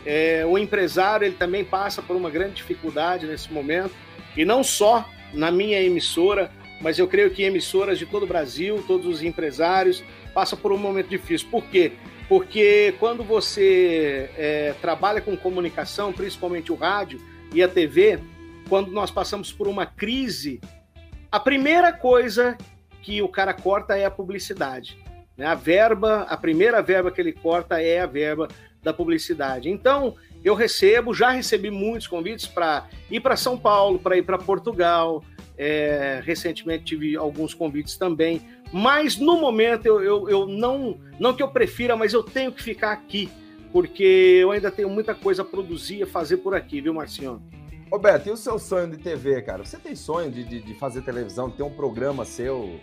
É, 0.04 0.44
o 0.44 0.58
empresário 0.58 1.24
ele 1.24 1.34
também 1.34 1.64
passa 1.64 2.02
por 2.02 2.14
uma 2.14 2.28
grande 2.28 2.56
dificuldade 2.56 3.26
nesse 3.26 3.50
momento, 3.50 3.94
e 4.36 4.44
não 4.44 4.62
só 4.62 5.08
na 5.32 5.50
minha 5.50 5.80
emissora, 5.80 6.50
mas 6.78 6.98
eu 6.98 7.08
creio 7.08 7.30
que 7.30 7.42
emissoras 7.42 7.98
de 7.98 8.04
todo 8.04 8.24
o 8.24 8.26
Brasil, 8.26 8.84
todos 8.86 9.06
os 9.06 9.22
empresários, 9.22 10.04
passam 10.34 10.58
por 10.58 10.70
um 10.70 10.76
momento 10.76 11.08
difícil. 11.08 11.48
Por 11.50 11.64
quê? 11.64 11.92
Porque 12.28 12.94
quando 12.98 13.24
você 13.24 14.28
é, 14.36 14.74
trabalha 14.78 15.22
com 15.22 15.34
comunicação, 15.38 16.12
principalmente 16.12 16.70
o 16.70 16.74
rádio 16.74 17.18
e 17.50 17.62
a 17.62 17.68
TV, 17.68 18.18
quando 18.68 18.92
nós 18.92 19.10
passamos 19.10 19.50
por 19.50 19.66
uma 19.66 19.86
crise, 19.86 20.60
a 21.32 21.40
primeira 21.40 21.94
coisa 21.94 22.58
que 23.00 23.22
o 23.22 23.28
cara 23.28 23.54
corta 23.54 23.96
é 23.96 24.04
a 24.04 24.10
publicidade. 24.10 25.07
Né? 25.38 25.46
A 25.46 25.54
verba, 25.54 26.22
a 26.22 26.36
primeira 26.36 26.82
verba 26.82 27.10
que 27.12 27.20
ele 27.20 27.32
corta 27.32 27.80
é 27.80 28.00
a 28.00 28.06
verba 28.06 28.48
da 28.82 28.92
publicidade. 28.92 29.70
Então, 29.70 30.16
eu 30.44 30.54
recebo, 30.54 31.14
já 31.14 31.30
recebi 31.30 31.70
muitos 31.70 32.06
convites 32.06 32.46
para 32.46 32.88
ir 33.10 33.20
para 33.20 33.36
São 33.36 33.56
Paulo, 33.56 33.98
para 33.98 34.16
ir 34.16 34.22
para 34.22 34.36
Portugal, 34.36 35.24
é, 35.56 36.20
recentemente 36.24 36.84
tive 36.84 37.16
alguns 37.16 37.52
convites 37.52 37.96
também, 37.96 38.40
mas 38.72 39.16
no 39.16 39.40
momento 39.40 39.86
eu, 39.86 40.00
eu, 40.02 40.30
eu 40.30 40.46
não, 40.46 40.98
não 41.18 41.34
que 41.34 41.42
eu 41.42 41.48
prefira, 41.48 41.96
mas 41.96 42.12
eu 42.12 42.22
tenho 42.22 42.52
que 42.52 42.62
ficar 42.62 42.92
aqui, 42.92 43.28
porque 43.72 44.38
eu 44.40 44.52
ainda 44.52 44.70
tenho 44.70 44.88
muita 44.88 45.14
coisa 45.14 45.42
a 45.42 45.44
produzir, 45.44 46.02
a 46.02 46.06
fazer 46.06 46.38
por 46.38 46.54
aqui, 46.54 46.80
viu, 46.80 46.94
Marcinho? 46.94 47.42
Ô 47.90 47.98
Beto, 47.98 48.28
e 48.28 48.32
o 48.32 48.36
seu 48.36 48.58
sonho 48.58 48.88
de 48.90 48.98
TV, 48.98 49.42
cara? 49.42 49.64
Você 49.64 49.78
tem 49.78 49.96
sonho 49.96 50.30
de, 50.30 50.44
de, 50.44 50.60
de 50.60 50.74
fazer 50.74 51.02
televisão, 51.02 51.50
ter 51.50 51.62
um 51.62 51.70
programa 51.70 52.24
seu 52.24 52.78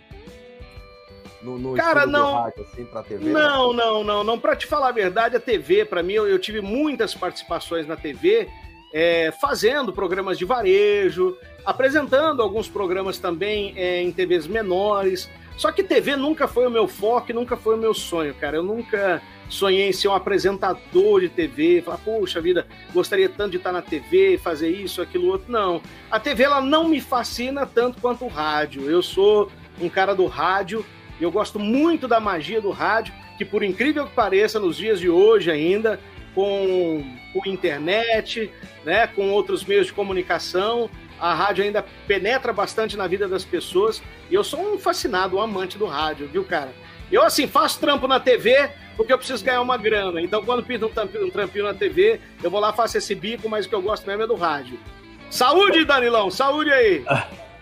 no, 1.46 1.58
no 1.58 1.74
Cara, 1.74 2.04
não. 2.04 2.42
rádio, 2.42 2.64
assim, 2.64 2.84
pra 2.84 3.02
TV? 3.02 3.30
Não, 3.30 3.72
não, 3.72 4.02
não, 4.02 4.24
não. 4.24 4.38
Para 4.38 4.56
te 4.56 4.66
falar 4.66 4.88
a 4.88 4.92
verdade, 4.92 5.36
a 5.36 5.40
TV, 5.40 5.84
para 5.84 6.02
mim, 6.02 6.14
eu, 6.14 6.26
eu 6.26 6.38
tive 6.38 6.60
muitas 6.60 7.14
participações 7.14 7.86
na 7.86 7.96
TV, 7.96 8.48
é, 8.92 9.30
fazendo 9.40 9.92
programas 9.92 10.36
de 10.36 10.44
varejo, 10.44 11.36
apresentando 11.64 12.42
alguns 12.42 12.68
programas 12.68 13.18
também 13.18 13.72
é, 13.76 14.02
em 14.02 14.10
TVs 14.10 14.48
menores. 14.48 15.30
Só 15.56 15.70
que 15.70 15.82
TV 15.82 16.16
nunca 16.16 16.48
foi 16.48 16.66
o 16.66 16.70
meu 16.70 16.88
foco, 16.88 17.32
nunca 17.32 17.56
foi 17.56 17.76
o 17.76 17.78
meu 17.78 17.94
sonho, 17.94 18.34
cara. 18.34 18.56
Eu 18.56 18.62
nunca 18.62 19.22
sonhei 19.48 19.88
em 19.88 19.92
ser 19.92 20.08
um 20.08 20.14
apresentador 20.14 21.20
de 21.20 21.28
TV, 21.28 21.80
falar, 21.80 21.98
poxa 21.98 22.40
vida, 22.40 22.66
gostaria 22.92 23.28
tanto 23.28 23.52
de 23.52 23.56
estar 23.58 23.72
na 23.72 23.80
TV, 23.80 24.38
fazer 24.38 24.68
isso, 24.68 25.00
aquilo, 25.00 25.28
outro. 25.28 25.50
Não. 25.50 25.80
A 26.10 26.18
TV, 26.18 26.42
ela 26.42 26.60
não 26.60 26.88
me 26.88 27.00
fascina 27.00 27.64
tanto 27.64 28.00
quanto 28.00 28.24
o 28.24 28.28
rádio. 28.28 28.90
Eu 28.90 29.02
sou 29.02 29.50
um 29.80 29.88
cara 29.88 30.14
do 30.14 30.26
rádio, 30.26 30.84
e 31.18 31.22
eu 31.22 31.30
gosto 31.30 31.58
muito 31.58 32.06
da 32.06 32.20
magia 32.20 32.60
do 32.60 32.70
rádio, 32.70 33.14
que 33.38 33.44
por 33.44 33.62
incrível 33.62 34.06
que 34.06 34.14
pareça, 34.14 34.58
nos 34.58 34.76
dias 34.76 35.00
de 35.00 35.08
hoje 35.08 35.50
ainda, 35.50 35.98
com, 36.34 37.04
com 37.32 37.48
internet, 37.48 38.50
né, 38.84 39.06
com 39.06 39.30
outros 39.30 39.64
meios 39.64 39.86
de 39.86 39.92
comunicação, 39.92 40.90
a 41.18 41.34
rádio 41.34 41.64
ainda 41.64 41.84
penetra 42.06 42.52
bastante 42.52 42.96
na 42.96 43.06
vida 43.06 43.26
das 43.26 43.44
pessoas. 43.44 44.02
E 44.30 44.34
eu 44.34 44.44
sou 44.44 44.74
um 44.74 44.78
fascinado, 44.78 45.36
um 45.36 45.40
amante 45.40 45.78
do 45.78 45.86
rádio, 45.86 46.28
viu, 46.28 46.44
cara? 46.44 46.72
Eu, 47.10 47.22
assim, 47.22 47.46
faço 47.46 47.80
trampo 47.80 48.06
na 48.06 48.20
TV 48.20 48.70
porque 48.96 49.12
eu 49.12 49.18
preciso 49.18 49.44
ganhar 49.44 49.60
uma 49.60 49.76
grana. 49.76 50.20
Então, 50.20 50.44
quando 50.44 50.64
pinta 50.64 50.86
um 50.86 51.30
trampinho, 51.30 51.64
na 51.64 51.74
TV, 51.74 52.18
eu 52.42 52.50
vou 52.50 52.58
lá, 52.58 52.72
faço 52.72 52.96
esse 52.96 53.14
bico, 53.14 53.48
mas 53.48 53.66
o 53.66 53.68
que 53.68 53.74
eu 53.74 53.82
gosto 53.82 54.06
mesmo 54.06 54.22
é 54.22 54.26
do 54.26 54.34
rádio. 54.34 54.78
Saúde, 55.30 55.84
Danilão! 55.84 56.30
Saúde 56.30 56.72
aí! 56.72 57.04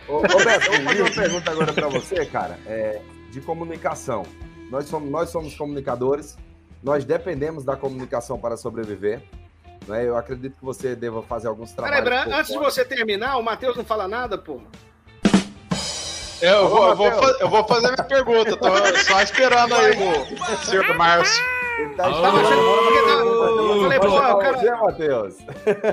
Ô, 0.07 0.19
ô 0.19 0.23
Beto, 0.23 0.73
eu 0.73 0.83
vou 0.83 0.85
fazer 0.85 1.03
uma 1.03 1.11
pergunta 1.11 1.51
agora 1.51 1.73
pra 1.73 1.89
você, 1.89 2.27
cara, 2.27 2.59
é, 2.67 3.01
de 3.35 3.41
comunicação. 3.41 4.23
Nós 4.71 4.87
somos, 4.87 5.11
nós 5.11 5.29
somos 5.29 5.55
comunicadores, 5.55 6.37
nós 6.83 7.05
dependemos 7.05 7.65
da 7.65 7.77
comunicação 7.77 8.39
para 8.39 8.57
sobreviver. 8.57 9.23
Né? 9.87 10.07
Eu 10.07 10.17
acredito 10.17 10.57
que 10.57 10.65
você 10.65 10.95
deva 10.95 11.23
fazer 11.23 11.49
alguns 11.49 11.73
Peraí, 11.73 11.91
trabalhos. 11.91 12.25
Bran, 12.25 12.31
por 12.31 12.41
antes 12.41 12.53
de 12.53 12.59
você 12.59 12.85
terminar, 12.85 13.37
o 13.37 13.43
Matheus 13.43 13.77
não 13.77 13.85
fala 13.85 14.07
nada, 14.07 14.39
pô. 14.39 14.61
Eu 16.41 16.69
vou, 16.69 16.89
eu, 16.89 16.97
vou, 16.97 17.11
eu 17.41 17.49
vou 17.49 17.65
fazer 17.67 17.93
minha 17.93 18.05
pergunta, 18.05 18.57
tô 18.57 18.69
só 19.05 19.23
esperando 19.23 19.75
aí 19.75 19.93
o 19.97 20.65
senhor 20.65 20.95
Márcio. 20.95 21.45
Ele 21.79 21.95
tá 21.95 22.05
pô, 22.05 22.19
o 22.19 22.23
cara, 24.39 24.59
Você, 24.59 24.71
Matheus. 24.71 25.35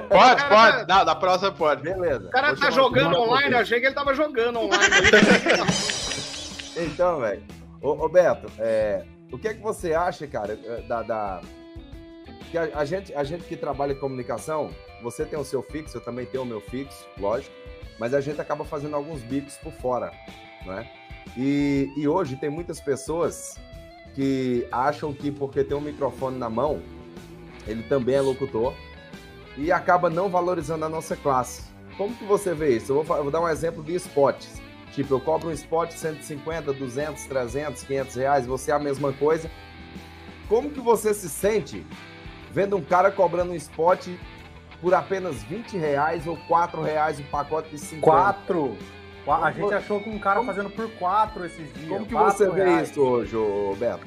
Pode, 0.10 0.46
pode, 0.50 0.86
da, 0.86 1.04
da 1.04 1.16
próxima 1.16 1.52
pode. 1.52 1.82
Beleza. 1.82 2.28
o 2.28 2.32
cara 2.32 2.56
tá 2.56 2.70
jogando 2.70 3.18
online, 3.18 3.54
eu 3.54 3.60
achei 3.60 3.80
que 3.80 3.88
ele 3.88 3.96
tava 3.96 4.14
jogando 4.14 4.60
online. 4.60 4.96
Então, 6.76 7.20
velho. 7.20 7.44
Ô, 7.82 7.90
ô, 7.90 8.10
Beto, 8.10 8.48
é, 8.60 9.06
O 9.32 9.38
que 9.38 9.48
é 9.48 9.54
que 9.54 9.62
você 9.62 9.94
acha, 9.94 10.28
cara, 10.28 10.60
eh, 10.64 10.82
da. 10.88 11.02
da... 11.02 11.42
Que 12.50 12.58
a, 12.58 12.70
a, 12.80 12.86
gente, 12.86 13.14
a 13.14 13.24
gente 13.24 13.46
que 13.46 13.56
trabalha 13.56 13.94
em 13.94 14.00
comunicação, 14.00 14.72
você 15.02 15.24
tem 15.26 15.40
o 15.40 15.44
seu 15.44 15.64
fixo, 15.64 15.98
eu 15.98 16.02
também 16.02 16.26
tenho 16.26 16.44
o 16.44 16.46
meu 16.46 16.60
fixo, 16.60 17.08
lógico, 17.18 17.56
mas 17.98 18.14
a 18.14 18.20
gente 18.20 18.42
acaba 18.42 18.66
fazendo 18.66 18.96
alguns 18.96 19.22
bicos 19.22 19.56
por 19.58 19.72
fora, 19.72 20.12
né? 20.66 20.90
E, 21.38 21.90
e 21.96 22.08
hoje 22.10 22.36
tem 22.36 22.50
muitas 22.50 22.82
pessoas 22.82 23.56
que 24.14 24.68
acham 24.70 25.14
que 25.14 25.32
porque 25.32 25.64
tem 25.64 25.78
um 25.78 25.82
microfone 25.82 26.38
na 26.38 26.50
mão, 26.50 26.82
ele 27.66 27.84
também 27.84 28.16
é 28.16 28.22
locutor 28.22 28.74
e 29.58 29.72
acaba 29.72 30.10
não 30.10 30.30
valorizando 30.30 30.84
a 30.84 30.90
nossa 30.90 31.16
classe. 31.16 31.64
Como 31.98 32.14
que 32.16 32.26
você 32.26 32.54
vê 32.54 32.76
isso? 32.76 32.92
Eu 32.92 33.04
vou, 33.04 33.18
eu 33.18 33.24
vou 33.24 33.32
dar 33.32 33.42
um 33.42 33.48
exemplo 33.48 33.84
de 33.84 33.96
spots. 33.96 34.62
Tipo, 34.94 35.16
eu 35.16 35.20
cobro 35.20 35.50
um 35.50 35.54
spot 35.54 35.92
150, 35.92 36.74
200, 36.74 37.24
300, 37.26 37.84
500 37.84 38.16
reais, 38.16 38.46
você 38.46 38.72
é 38.72 38.74
a 38.74 38.80
mesma 38.80 39.14
coisa. 39.14 39.50
Como 40.50 40.70
que 40.70 40.82
você 40.82 41.14
se 41.14 41.30
sente 41.30 41.86
vendo 42.52 42.76
um 42.76 42.84
cara 42.84 43.10
cobrando 43.10 43.54
um 43.54 43.56
spot 43.56 44.08
por 44.82 44.94
apenas 44.94 45.42
20 45.44 45.78
reais 45.78 46.28
ou 46.28 46.36
4 46.48 46.82
reais 46.82 47.20
o 47.20 47.22
um 47.22 47.26
pacote 47.26 47.70
de 47.70 47.78
50? 47.78 48.02
4? 48.06 48.78
A 49.28 49.52
gente 49.52 49.74
achou 49.74 50.02
que 50.02 50.10
um 50.10 50.20
cara 50.20 50.40
como, 50.40 50.52
fazendo 50.52 50.70
por 50.72 50.90
4 50.94 51.46
esses 51.46 51.74
dias. 51.74 51.88
Como 51.88 52.06
que 52.06 52.14
você 52.14 52.50
vê 52.50 52.82
isso 52.82 53.00
hoje, 53.02 53.36
Beto? 53.78 54.06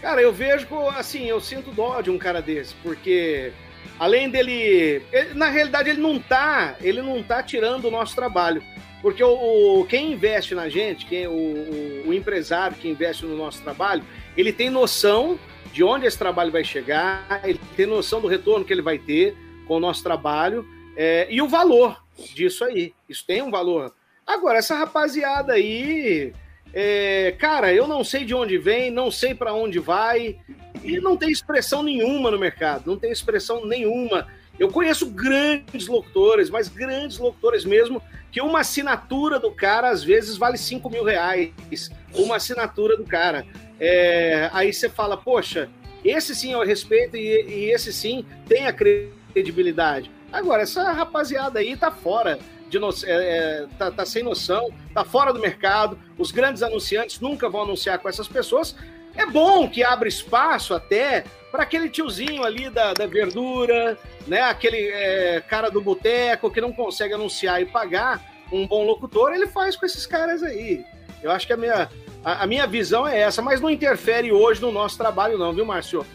Cara, 0.00 0.20
eu 0.20 0.32
vejo, 0.32 0.66
assim, 0.96 1.26
eu 1.26 1.40
sinto 1.40 1.70
dó 1.70 2.00
de 2.00 2.10
um 2.10 2.18
cara 2.18 2.42
desse, 2.42 2.74
porque 2.82 3.52
além 4.00 4.28
dele, 4.28 5.06
ele, 5.12 5.34
na 5.34 5.48
realidade 5.48 5.90
ele 5.90 6.00
não 6.00 6.18
tá, 6.18 6.74
ele 6.80 7.00
não 7.00 7.22
tá 7.22 7.40
tirando 7.40 7.84
o 7.86 7.90
nosso 7.90 8.14
trabalho. 8.14 8.62
Porque 9.02 9.22
o, 9.22 9.80
o 9.80 9.84
quem 9.84 10.12
investe 10.12 10.54
na 10.54 10.68
gente, 10.68 11.04
quem, 11.06 11.26
o, 11.26 12.06
o, 12.06 12.14
empresário 12.14 12.76
que 12.76 12.88
investe 12.88 13.26
no 13.26 13.36
nosso 13.36 13.60
trabalho, 13.60 14.04
ele 14.36 14.52
tem 14.52 14.70
noção 14.70 15.38
de 15.72 15.82
onde 15.82 16.06
esse 16.06 16.16
trabalho 16.16 16.52
vai 16.52 16.62
chegar, 16.62 17.42
ele 17.42 17.60
tem 17.76 17.84
noção 17.84 18.20
do 18.20 18.28
retorno 18.28 18.64
que 18.64 18.72
ele 18.72 18.80
vai 18.80 18.98
ter 18.98 19.36
com 19.66 19.76
o 19.76 19.80
nosso 19.80 20.02
trabalho 20.02 20.64
é, 20.96 21.26
e 21.28 21.42
o 21.42 21.48
valor 21.48 22.00
disso 22.32 22.64
aí. 22.64 22.94
Isso 23.08 23.24
tem 23.26 23.42
um 23.42 23.50
valor. 23.50 23.92
Agora, 24.24 24.58
essa 24.58 24.76
rapaziada 24.76 25.54
aí, 25.54 26.32
é, 26.72 27.34
cara, 27.38 27.72
eu 27.72 27.88
não 27.88 28.04
sei 28.04 28.24
de 28.24 28.34
onde 28.34 28.56
vem, 28.56 28.90
não 28.90 29.10
sei 29.10 29.34
para 29.34 29.52
onde 29.52 29.80
vai 29.80 30.38
e 30.84 31.00
não 31.00 31.16
tem 31.16 31.30
expressão 31.30 31.82
nenhuma 31.82 32.30
no 32.30 32.38
mercado, 32.38 32.84
não 32.86 32.96
tem 32.96 33.10
expressão 33.10 33.66
nenhuma. 33.66 34.28
Eu 34.58 34.68
conheço 34.68 35.06
grandes 35.10 35.86
locutores, 35.86 36.50
mas 36.50 36.68
grandes 36.68 37.18
locutores 37.18 37.64
mesmo, 37.64 38.02
que 38.30 38.40
uma 38.40 38.60
assinatura 38.60 39.38
do 39.38 39.50
cara 39.50 39.90
às 39.90 40.02
vezes 40.02 40.36
vale 40.36 40.56
5 40.56 40.88
mil 40.90 41.04
reais. 41.04 41.90
Uma 42.14 42.36
assinatura 42.36 42.96
do 42.96 43.04
cara. 43.04 43.46
É, 43.80 44.48
aí 44.52 44.72
você 44.72 44.88
fala, 44.88 45.16
poxa, 45.16 45.68
esse 46.04 46.34
sim 46.34 46.52
eu 46.52 46.64
respeito 46.64 47.16
e, 47.16 47.20
e 47.20 47.70
esse 47.70 47.92
sim 47.92 48.24
tem 48.48 48.66
a 48.66 48.72
credibilidade. 48.72 50.10
Agora, 50.32 50.62
essa 50.62 50.90
rapaziada 50.92 51.58
aí 51.58 51.76
tá 51.76 51.90
fora. 51.90 52.38
De 52.68 52.78
no, 52.78 52.88
é, 52.88 53.04
é, 53.04 53.66
tá, 53.78 53.90
tá 53.90 54.06
sem 54.06 54.22
noção, 54.22 54.70
tá 54.94 55.04
fora 55.04 55.32
do 55.32 55.38
mercado. 55.38 55.98
Os 56.16 56.30
grandes 56.30 56.62
anunciantes 56.62 57.20
nunca 57.20 57.48
vão 57.48 57.62
anunciar 57.62 57.98
com 57.98 58.08
essas 58.08 58.26
pessoas. 58.26 58.74
É 59.14 59.26
bom 59.26 59.68
que 59.68 59.84
abra 59.84 60.08
espaço 60.08 60.74
até 60.74 61.24
para 61.50 61.64
aquele 61.64 61.88
tiozinho 61.88 62.44
ali 62.44 62.70
da, 62.70 62.94
da 62.94 63.06
verdura, 63.06 63.98
né? 64.26 64.40
Aquele 64.40 64.88
é, 64.88 65.42
cara 65.46 65.70
do 65.70 65.80
boteco 65.80 66.50
que 66.50 66.60
não 66.60 66.72
consegue 66.72 67.14
anunciar 67.14 67.60
e 67.60 67.66
pagar 67.66 68.22
um 68.50 68.66
bom 68.66 68.84
locutor, 68.84 69.32
ele 69.32 69.46
faz 69.46 69.76
com 69.76 69.84
esses 69.84 70.06
caras 70.06 70.42
aí. 70.42 70.84
Eu 71.22 71.30
acho 71.30 71.46
que 71.46 71.52
a 71.52 71.56
minha, 71.56 71.88
a, 72.24 72.44
a 72.44 72.46
minha 72.46 72.66
visão 72.66 73.06
é 73.06 73.20
essa, 73.20 73.40
mas 73.40 73.60
não 73.60 73.70
interfere 73.70 74.32
hoje 74.32 74.60
no 74.60 74.72
nosso 74.72 74.96
trabalho, 74.96 75.38
não, 75.38 75.52
viu, 75.52 75.64
Márcio? 75.64 76.06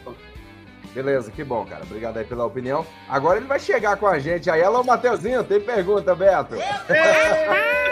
Beleza, 0.94 1.32
que 1.32 1.44
bom, 1.44 1.64
cara. 1.66 1.84
Obrigado 1.84 2.18
aí 2.18 2.26
pela 2.26 2.46
opinião. 2.46 2.86
Agora 3.08 3.38
ele 3.38 3.46
vai 3.46 3.60
chegar 3.60 3.98
com 3.98 4.08
a 4.08 4.18
gente 4.18 4.50
aí. 4.50 4.64
Alô, 4.64 4.84
Mateuzinho, 4.84 5.44
tem 5.44 5.60
pergunta, 5.60 6.16
Beto? 6.16 6.56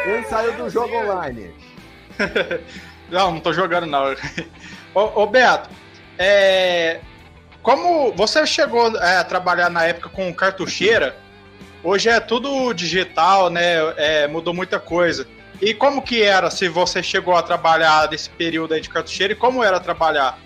ele 0.06 0.24
saiu 0.26 0.54
do 0.54 0.70
jogo 0.70 0.96
online. 0.96 1.54
Não, 3.10 3.34
não 3.34 3.40
tô 3.40 3.54
jogando, 3.54 3.86
não. 3.86 4.16
Ô, 4.96 5.24
ô 5.24 5.28
Beto, 5.28 5.70
é, 6.18 7.02
como 7.62 8.14
você 8.14 8.48
chegou 8.48 8.96
é, 8.98 9.18
a 9.18 9.24
trabalhar 9.26 9.70
na 9.70 9.84
época 9.84 10.08
com 10.08 10.34
cartucheira, 10.34 11.18
hoje 11.84 12.08
é 12.08 12.18
tudo 12.22 12.74
digital, 12.74 13.50
né? 13.50 13.76
É, 13.98 14.26
mudou 14.28 14.54
muita 14.54 14.80
coisa. 14.80 15.28
E 15.62 15.74
como 15.74 16.02
que 16.02 16.24
era 16.24 16.50
se 16.50 16.70
você 16.70 17.04
chegou 17.04 17.36
a 17.36 17.44
trabalhar 17.44 18.10
nesse 18.10 18.30
período 18.30 18.74
aí 18.74 18.80
de 18.80 18.90
cartucheira 18.90 19.34
e 19.34 19.36
como 19.36 19.62
era 19.62 19.82
trabalhar? 19.82 20.40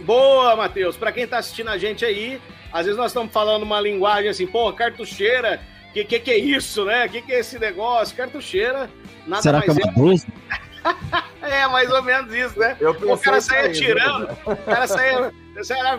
Boa, 0.00 0.56
Matheus. 0.56 0.96
Para 0.96 1.12
quem 1.12 1.26
tá 1.26 1.38
assistindo 1.38 1.68
a 1.68 1.78
gente 1.78 2.04
aí, 2.04 2.40
às 2.72 2.86
vezes 2.86 2.98
nós 2.98 3.12
estamos 3.12 3.32
falando 3.32 3.62
uma 3.62 3.80
linguagem 3.80 4.30
assim, 4.30 4.48
pô, 4.48 4.72
cartucheira, 4.72 5.60
que 5.92 6.04
que, 6.04 6.18
que 6.18 6.30
é 6.32 6.38
isso, 6.38 6.84
né? 6.84 7.06
Que 7.06 7.22
que 7.22 7.32
é 7.32 7.38
esse 7.38 7.56
negócio? 7.56 8.16
Cartucheira, 8.16 8.90
nada 9.28 9.42
Será 9.42 9.58
mais 9.58 9.72
que 9.72 9.82
é 9.82 9.90
uma 9.90 10.14
é. 10.14 10.69
é, 11.42 11.66
mais 11.68 11.90
ou 11.90 12.02
menos 12.02 12.32
isso, 12.32 12.58
né? 12.58 12.76
o 12.80 13.18
cara 13.18 13.40
saia 13.40 13.68
né? 13.68 13.74
tirando, 13.74 14.30
o 14.46 14.56
cara 14.56 14.86
saia 14.86 15.32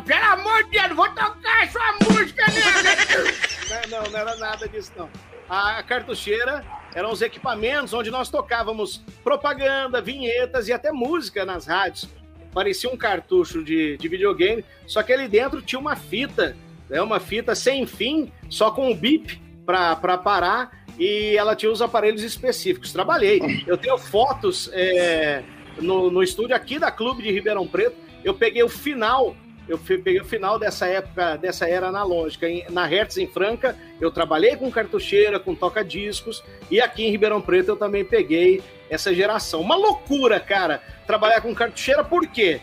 pelo 0.05 0.25
amor 0.25 0.63
de 0.63 0.71
Deus, 0.71 0.95
vou 0.95 1.09
tocar 1.09 1.69
sua 1.69 1.93
música, 2.09 2.45
né? 2.47 3.81
não, 3.89 4.03
não 4.03 4.19
era 4.19 4.35
nada 4.37 4.67
disso, 4.67 4.91
não. 4.95 5.09
A 5.49 5.83
cartucheira 5.83 6.63
eram 6.95 7.11
os 7.11 7.21
equipamentos 7.21 7.93
onde 7.93 8.09
nós 8.09 8.29
tocávamos 8.29 9.03
propaganda, 9.23 10.01
vinhetas 10.01 10.67
e 10.67 10.73
até 10.73 10.91
música 10.91 11.45
nas 11.45 11.67
rádios. 11.67 12.07
Parecia 12.53 12.89
um 12.89 12.97
cartucho 12.97 13.63
de, 13.63 13.97
de 13.97 14.07
videogame, 14.07 14.63
só 14.87 15.03
que 15.03 15.11
ali 15.11 15.27
dentro 15.27 15.61
tinha 15.61 15.79
uma 15.79 15.95
fita, 15.95 16.55
né, 16.89 17.01
uma 17.01 17.19
fita 17.19 17.53
sem 17.53 17.85
fim, 17.85 18.31
só 18.49 18.71
com 18.71 18.91
o 18.91 18.95
bip 18.95 19.40
para 19.65 20.17
parar, 20.17 20.71
e 20.97 21.35
ela 21.37 21.55
tinha 21.55 21.71
os 21.71 21.81
aparelhos 21.81 22.23
específicos. 22.23 22.91
Trabalhei. 22.91 23.63
Eu 23.65 23.77
tenho 23.77 23.97
fotos 23.97 24.69
é, 24.73 25.43
no, 25.79 26.11
no 26.11 26.21
estúdio 26.21 26.55
aqui 26.55 26.77
da 26.77 26.91
Clube 26.91 27.23
de 27.23 27.31
Ribeirão 27.31 27.67
Preto. 27.67 27.95
Eu 28.23 28.33
peguei 28.33 28.61
o 28.63 28.69
final 28.69 29.35
eu 29.67 29.77
peguei 29.77 30.19
o 30.19 30.25
final 30.25 30.59
dessa 30.59 30.85
época, 30.85 31.37
dessa 31.37 31.65
era 31.65 31.87
analógica. 31.87 32.45
Na 32.69 32.85
Hertz 32.85 33.17
em 33.17 33.25
Franca, 33.25 33.77
eu 34.01 34.11
trabalhei 34.11 34.57
com 34.57 34.69
cartucheira, 34.69 35.39
com 35.39 35.55
toca-discos, 35.55 36.43
e 36.69 36.81
aqui 36.81 37.05
em 37.05 37.11
Ribeirão 37.11 37.41
Preto 37.41 37.69
eu 37.69 37.77
também 37.77 38.03
peguei 38.03 38.61
essa 38.89 39.13
geração. 39.13 39.61
Uma 39.61 39.75
loucura, 39.75 40.39
cara, 40.41 40.83
trabalhar 41.07 41.39
com 41.39 41.55
cartucheira, 41.55 42.03
por 42.03 42.27
quê? 42.27 42.59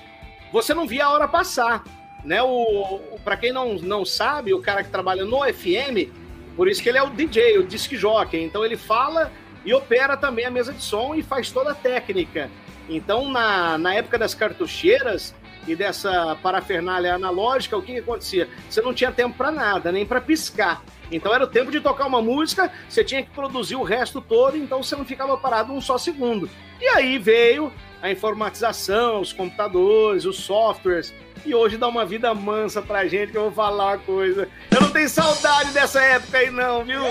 Você 0.52 0.74
não 0.74 0.86
via 0.86 1.06
a 1.06 1.10
hora 1.10 1.26
passar. 1.26 1.82
Né? 2.24 2.42
O, 2.42 3.00
o 3.12 3.20
para 3.24 3.36
quem 3.36 3.52
não, 3.52 3.76
não 3.76 4.04
sabe, 4.04 4.52
o 4.52 4.60
cara 4.60 4.84
que 4.84 4.90
trabalha 4.90 5.24
no 5.24 5.38
FM, 5.42 6.12
por 6.58 6.68
isso 6.68 6.82
que 6.82 6.88
ele 6.88 6.98
é 6.98 7.02
o 7.02 7.08
DJ, 7.08 7.56
o 7.58 7.62
disc 7.62 7.94
jockey. 7.94 8.42
Então 8.42 8.64
ele 8.64 8.76
fala 8.76 9.30
e 9.64 9.72
opera 9.72 10.16
também 10.16 10.44
a 10.44 10.50
mesa 10.50 10.72
de 10.72 10.82
som 10.82 11.14
e 11.14 11.22
faz 11.22 11.52
toda 11.52 11.70
a 11.70 11.74
técnica. 11.74 12.50
Então, 12.88 13.30
na, 13.30 13.78
na 13.78 13.94
época 13.94 14.18
das 14.18 14.34
cartucheiras, 14.34 15.34
e 15.68 15.76
dessa 15.76 16.36
parafernália 16.42 17.14
analógica, 17.14 17.76
o 17.76 17.82
que, 17.82 17.92
que 17.92 17.98
acontecia? 17.98 18.48
Você 18.68 18.80
não 18.80 18.92
tinha 18.92 19.12
tempo 19.12 19.36
para 19.36 19.52
nada, 19.52 19.92
nem 19.92 20.04
para 20.04 20.20
piscar. 20.20 20.82
Então 21.10 21.34
era 21.34 21.44
o 21.44 21.48
tempo 21.48 21.70
de 21.70 21.80
tocar 21.80 22.06
uma 22.06 22.20
música, 22.20 22.70
você 22.88 23.02
tinha 23.02 23.22
que 23.22 23.30
produzir 23.30 23.76
o 23.76 23.82
resto 23.82 24.20
todo, 24.20 24.56
então 24.56 24.82
você 24.82 24.94
não 24.94 25.04
ficava 25.04 25.36
parado 25.36 25.72
um 25.72 25.80
só 25.80 25.96
segundo. 25.96 26.48
E 26.80 26.86
aí 26.86 27.18
veio 27.18 27.72
a 28.00 28.10
informatização, 28.10 29.20
os 29.20 29.32
computadores, 29.32 30.24
os 30.24 30.36
softwares, 30.36 31.12
e 31.44 31.54
hoje 31.54 31.76
dá 31.76 31.88
uma 31.88 32.04
vida 32.04 32.32
mansa 32.34 32.82
pra 32.82 33.06
gente, 33.06 33.32
que 33.32 33.38
eu 33.38 33.44
vou 33.44 33.52
falar 33.52 33.92
uma 33.92 33.98
coisa. 33.98 34.48
Eu 34.70 34.80
não 34.80 34.90
tenho 34.90 35.08
saudade 35.08 35.70
dessa 35.72 36.00
época 36.00 36.38
aí, 36.38 36.50
não, 36.50 36.84
viu? 36.84 37.02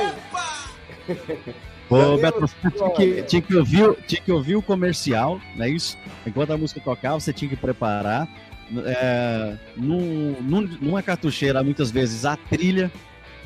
Ô, 1.90 2.18
Beto, 2.18 2.42
você 2.42 2.56
tinha 2.72 2.90
que, 2.92 3.24
tinha, 3.24 3.42
que 3.42 3.56
ouvir, 3.56 3.96
tinha 4.06 4.22
que 4.22 4.32
ouvir 4.32 4.56
o 4.56 4.62
comercial, 4.62 5.40
não 5.56 5.66
é 5.66 5.70
isso? 5.70 5.98
Enquanto 6.26 6.52
a 6.52 6.58
música 6.58 6.82
tocava, 6.82 7.20
você 7.20 7.32
tinha 7.32 7.50
que 7.50 7.56
preparar 7.56 8.28
é, 8.86 9.58
num, 9.76 10.36
num, 10.42 10.62
numa 10.82 11.02
cartucheira, 11.02 11.64
muitas 11.64 11.90
vezes, 11.90 12.26
a 12.26 12.36
trilha, 12.36 12.92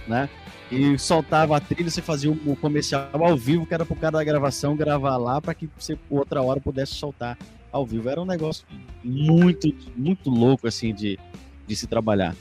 né? 0.08 0.30
E 0.72 0.98
soltava 0.98 1.58
a 1.58 1.60
trilha, 1.60 1.90
você 1.90 2.02
fazia 2.02 2.32
um 2.32 2.56
comercial 2.56 3.10
ao 3.14 3.36
vivo, 3.36 3.66
que 3.66 3.74
era 3.74 3.86
pro 3.86 3.96
cara 3.96 4.18
da 4.18 4.24
gravação 4.24 4.76
gravar 4.76 5.18
lá, 5.18 5.42
para 5.42 5.54
que 5.54 5.70
você, 5.78 5.98
outra 6.10 6.42
hora, 6.42 6.62
pudesse 6.62 6.94
soltar 6.94 7.38
ao 7.72 7.86
vivo. 7.86 8.10
Era 8.10 8.22
um 8.22 8.26
negócio 8.26 8.66
muito, 9.04 9.68
muito 9.96 10.30
louco, 10.30 10.68
assim, 10.68 10.94
de, 10.94 11.20
de 11.68 11.76
se 11.76 11.88
trabalhar. 11.88 12.36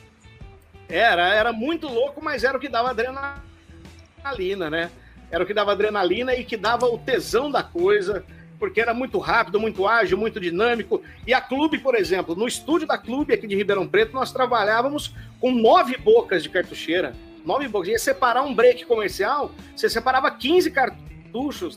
Era, 0.88 1.34
era 1.34 1.52
muito 1.52 1.88
louco, 1.88 2.22
mas 2.22 2.44
era 2.44 2.56
o 2.56 2.60
que 2.60 2.68
dava 2.68 2.90
adrenalina, 2.90 4.70
né? 4.70 4.90
Era 5.30 5.42
o 5.42 5.46
que 5.46 5.54
dava 5.54 5.72
adrenalina 5.72 6.34
e 6.34 6.44
que 6.44 6.56
dava 6.56 6.86
o 6.86 6.98
tesão 6.98 7.50
da 7.50 7.62
coisa 7.62 8.24
porque 8.60 8.80
era 8.80 8.92
muito 8.92 9.18
rápido, 9.18 9.58
muito 9.58 9.88
ágil, 9.88 10.18
muito 10.18 10.38
dinâmico. 10.38 11.02
E 11.26 11.32
a 11.32 11.40
Clube, 11.40 11.78
por 11.78 11.94
exemplo, 11.94 12.36
no 12.36 12.46
estúdio 12.46 12.86
da 12.86 12.98
Clube 12.98 13.32
aqui 13.32 13.46
de 13.46 13.56
Ribeirão 13.56 13.88
Preto, 13.88 14.12
nós 14.12 14.30
trabalhávamos 14.30 15.14
com 15.40 15.50
nove 15.50 15.96
bocas 15.96 16.42
de 16.42 16.50
cartucheira. 16.50 17.14
Nove. 17.44 17.68
Ia 17.90 17.98
separar 17.98 18.42
um 18.42 18.55
break 18.55 18.85
comercial, 18.85 19.53
você 19.74 19.88
separava 19.88 20.31
15 20.31 20.70
cartuchos 20.70 21.00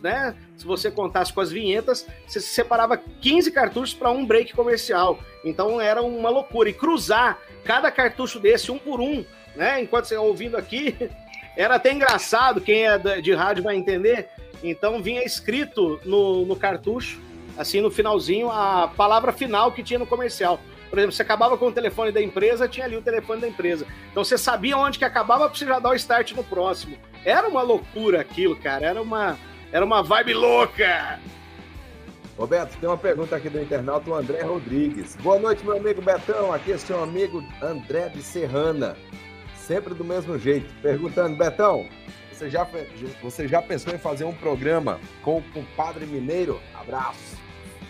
né? 0.02 0.36
Se 0.58 0.66
você 0.66 0.90
contasse 0.90 1.32
com 1.32 1.42
as 1.42 1.52
vinhetas, 1.52 2.08
você 2.28 2.40
separava 2.40 2.98
15 2.98 3.52
cartuchos 3.52 3.94
para 3.94 4.10
um 4.10 4.26
break 4.26 4.54
comercial. 4.54 5.20
Então 5.46 5.80
era 5.80 6.02
uma 6.02 6.30
loucura. 6.30 6.70
E 6.70 6.74
cruzar 6.74 7.38
cada 7.64 7.92
cartucho 7.92 8.40
desse 8.40 8.72
um 8.72 8.78
por 8.78 9.00
um, 9.00 9.24
né? 9.56 9.82
Enquanto 9.82 10.06
você 10.06 10.16
está 10.16 10.26
ouvindo 10.26 10.58
aqui, 10.58 10.96
era 11.56 11.76
até 11.76 11.94
engraçado, 11.94 12.62
quem 12.62 12.88
é 12.88 12.98
de 12.98 13.34
rádio 13.34 13.64
vai 13.64 13.76
entender. 13.76 14.30
Então 14.64 15.02
vinha 15.02 15.24
escrito 15.24 16.00
no, 16.06 16.46
no 16.46 16.56
cartucho, 16.56 17.22
assim 17.58 17.82
no 17.82 17.92
finalzinho, 17.92 18.50
a 18.50 18.88
palavra 18.88 19.32
final 19.32 19.72
que 19.72 19.84
tinha 19.84 20.00
no 20.00 20.08
comercial. 20.08 20.60
Por 20.94 21.00
exemplo, 21.00 21.16
você 21.16 21.24
acabava 21.24 21.58
com 21.58 21.66
o 21.66 21.72
telefone 21.72 22.12
da 22.12 22.22
empresa, 22.22 22.68
tinha 22.68 22.86
ali 22.86 22.96
o 22.96 23.02
telefone 23.02 23.42
da 23.42 23.48
empresa. 23.48 23.88
Então 24.12 24.24
você 24.24 24.38
sabia 24.38 24.78
onde 24.78 25.00
que 25.00 25.04
acabava 25.04 25.50
para 25.50 25.58
você 25.58 25.66
já 25.66 25.80
dar 25.80 25.90
o 25.90 25.96
start 25.96 26.34
no 26.34 26.44
próximo. 26.44 26.96
Era 27.26 27.48
uma 27.48 27.64
loucura 27.64 28.22
aquilo, 28.22 28.56
cara. 28.56 28.86
Era 28.86 29.02
uma, 29.02 29.36
era 29.72 29.84
uma 29.84 30.04
vibe 30.04 30.36
louca. 30.36 31.20
Roberto, 32.38 32.78
tem 32.78 32.88
uma 32.88 32.96
pergunta 32.96 33.36
aqui 33.36 33.50
do 33.50 33.60
internauta, 33.60 34.08
o 34.08 34.14
André 34.14 34.44
Rodrigues. 34.44 35.16
Boa 35.16 35.40
noite, 35.40 35.66
meu 35.66 35.78
amigo 35.78 36.00
Betão. 36.00 36.54
Aqui 36.54 36.74
é 36.74 36.78
seu 36.78 37.02
amigo 37.02 37.44
André 37.60 38.10
de 38.10 38.22
Serrana. 38.22 38.96
Sempre 39.56 39.96
do 39.96 40.06
mesmo 40.06 40.38
jeito. 40.38 40.72
Perguntando, 40.80 41.36
Betão, 41.36 41.90
você 42.32 42.52
já, 42.52 42.68
você 43.20 43.48
já 43.48 43.64
pensou 43.64 43.96
em 43.96 43.98
fazer 43.98 44.26
um 44.26 44.34
programa 44.36 45.00
com 45.24 45.40
o 45.40 45.64
Padre 45.76 46.06
Mineiro? 46.06 46.62
Abraço. 46.80 47.43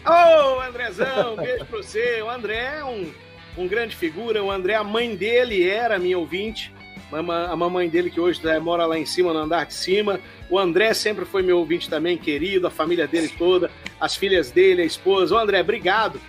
Ô, 0.06 0.58
oh, 0.58 0.62
Andrezão, 0.62 1.38
beijo 1.38 1.66
pra 1.66 1.78
você. 1.78 2.22
O 2.22 2.30
André 2.30 2.80
é 2.80 2.84
um, 2.84 3.10
um 3.58 3.68
grande 3.68 3.96
figura. 3.96 4.44
O 4.44 4.52
André, 4.52 4.76
a 4.76 4.84
mãe 4.84 5.16
dele 5.16 5.68
era 5.68 5.98
minha 5.98 6.18
ouvinte. 6.18 6.74
A 7.12 7.56
mamãe 7.56 7.88
dele, 7.88 8.10
que 8.10 8.20
hoje 8.20 8.44
né, 8.44 8.60
mora 8.60 8.86
lá 8.86 8.98
em 8.98 9.06
cima, 9.06 9.32
no 9.32 9.39
andar 9.39 9.66
de 9.66 9.74
cima. 9.76 10.20
O 10.50 10.60
André 10.60 10.94
sempre 10.94 11.24
foi 11.24 11.42
meu 11.42 11.60
ouvinte 11.60 11.89
também, 11.89 12.18
querido. 12.18 12.68
A 12.68 12.72
família 12.72 13.08
dele 13.08 13.30
toda, 13.30 13.72
as 14.00 14.16
filhas 14.16 14.52
dele, 14.52 14.82
a 14.82 14.86
esposa. 14.86 15.36
Ô, 15.36 15.38
André, 15.38 15.62
obrigado. 15.62 16.20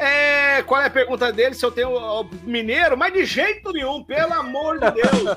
É, 0.00 0.62
qual 0.62 0.80
é 0.80 0.86
a 0.86 0.90
pergunta 0.90 1.30
dele? 1.30 1.54
Se 1.54 1.62
eu 1.62 1.70
tenho 1.70 2.26
mineiro? 2.44 2.96
Mas 2.96 3.12
de 3.12 3.26
jeito 3.26 3.70
nenhum, 3.70 4.02
pelo 4.02 4.32
amor 4.32 4.80
de 4.80 4.90
Deus. 4.92 5.36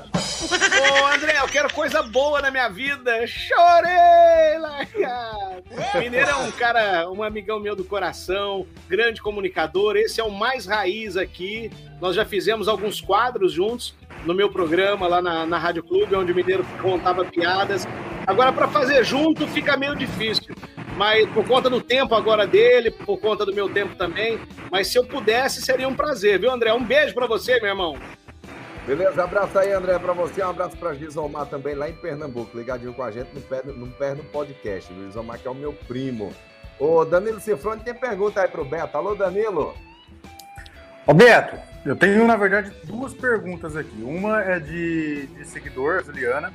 Ô, 0.80 1.06
André, 1.14 1.36
eu 1.38 1.46
quero 1.48 1.70
coisa 1.70 2.02
boa 2.02 2.40
na 2.40 2.50
minha 2.50 2.70
vida. 2.70 3.26
Chorei, 3.26 4.58
largado. 4.58 5.62
Mineiro 6.00 6.30
é 6.30 6.36
um 6.36 6.50
cara, 6.52 7.10
um 7.10 7.22
amigão 7.22 7.60
meu 7.60 7.76
do 7.76 7.84
coração, 7.84 8.66
grande 8.88 9.20
comunicador. 9.20 9.96
Esse 9.96 10.18
é 10.18 10.24
o 10.24 10.30
mais 10.30 10.64
raiz 10.64 11.18
aqui. 11.18 11.70
Nós 12.00 12.16
já 12.16 12.24
fizemos 12.24 12.66
alguns 12.66 13.02
quadros 13.02 13.52
juntos 13.52 13.94
no 14.24 14.32
meu 14.32 14.50
programa 14.50 15.06
lá 15.06 15.20
na, 15.20 15.44
na 15.44 15.58
Rádio 15.58 15.82
Clube, 15.82 16.16
onde 16.16 16.32
o 16.32 16.34
Mineiro 16.34 16.64
contava 16.80 17.22
piadas. 17.22 17.86
Agora, 18.26 18.50
para 18.50 18.66
fazer 18.68 19.04
junto, 19.04 19.46
fica 19.46 19.76
meio 19.76 19.94
difícil 19.94 20.54
mas 20.96 21.28
por 21.30 21.46
conta 21.46 21.68
do 21.68 21.80
tempo 21.80 22.14
agora 22.14 22.46
dele, 22.46 22.90
por 22.90 23.18
conta 23.18 23.44
do 23.44 23.54
meu 23.54 23.68
tempo 23.68 23.94
também. 23.96 24.38
Mas 24.70 24.88
se 24.88 24.98
eu 24.98 25.04
pudesse, 25.04 25.62
seria 25.62 25.88
um 25.88 25.94
prazer, 25.94 26.38
viu, 26.38 26.50
André? 26.50 26.72
Um 26.72 26.84
beijo 26.84 27.14
para 27.14 27.26
você, 27.26 27.58
meu 27.60 27.70
irmão. 27.70 27.98
Beleza, 28.86 29.24
abraço 29.24 29.58
aí, 29.58 29.72
André, 29.72 29.98
para 29.98 30.12
você. 30.12 30.44
Um 30.44 30.50
abraço 30.50 30.76
para 30.76 30.94
Gisomar 30.94 31.46
também, 31.46 31.74
lá 31.74 31.88
em 31.88 31.94
Pernambuco, 31.94 32.56
ligadinho 32.56 32.92
com 32.92 33.02
a 33.02 33.10
gente 33.10 33.34
no 33.34 33.40
pé, 33.40 33.62
no 33.64 33.86
pé 33.88 34.14
no 34.14 34.22
podcast. 34.24 34.92
O 34.92 35.06
Gisomar, 35.06 35.38
que 35.38 35.48
é 35.48 35.50
o 35.50 35.54
meu 35.54 35.72
primo. 35.72 36.32
Ô, 36.78 37.04
Danilo 37.04 37.40
Cifrone 37.40 37.82
tem 37.82 37.94
pergunta 37.94 38.42
aí 38.42 38.48
pro 38.48 38.64
Beto. 38.64 38.96
Alô, 38.96 39.14
Danilo. 39.14 39.74
Ô, 41.06 41.14
Beto, 41.14 41.56
eu 41.86 41.96
tenho, 41.96 42.26
na 42.26 42.36
verdade, 42.36 42.72
duas 42.84 43.14
perguntas 43.14 43.74
aqui. 43.74 44.02
Uma 44.02 44.42
é 44.42 44.60
de, 44.60 45.28
de 45.28 45.46
seguidor, 45.46 46.04
Juliana. 46.04 46.52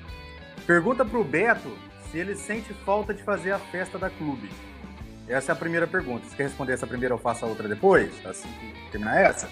Pergunta 0.67 1.03
pro 1.03 1.23
Beto 1.23 1.71
se 2.11 2.17
ele 2.17 2.35
sente 2.35 2.73
falta 2.85 3.13
de 3.13 3.23
fazer 3.23 3.51
a 3.51 3.59
festa 3.59 3.97
da 3.97 4.09
clube. 4.09 4.49
Essa 5.27 5.51
é 5.51 5.53
a 5.53 5.55
primeira 5.55 5.85
pergunta. 5.85 6.25
Você 6.25 6.35
quer 6.35 6.43
responder 6.43 6.73
essa 6.73 6.87
primeira 6.87 7.13
ou 7.13 7.19
faça 7.19 7.45
a 7.45 7.49
outra 7.49 7.67
depois? 7.67 8.11
Assim 8.25 8.49
que 8.59 8.91
terminar 8.91 9.21
essa? 9.21 9.49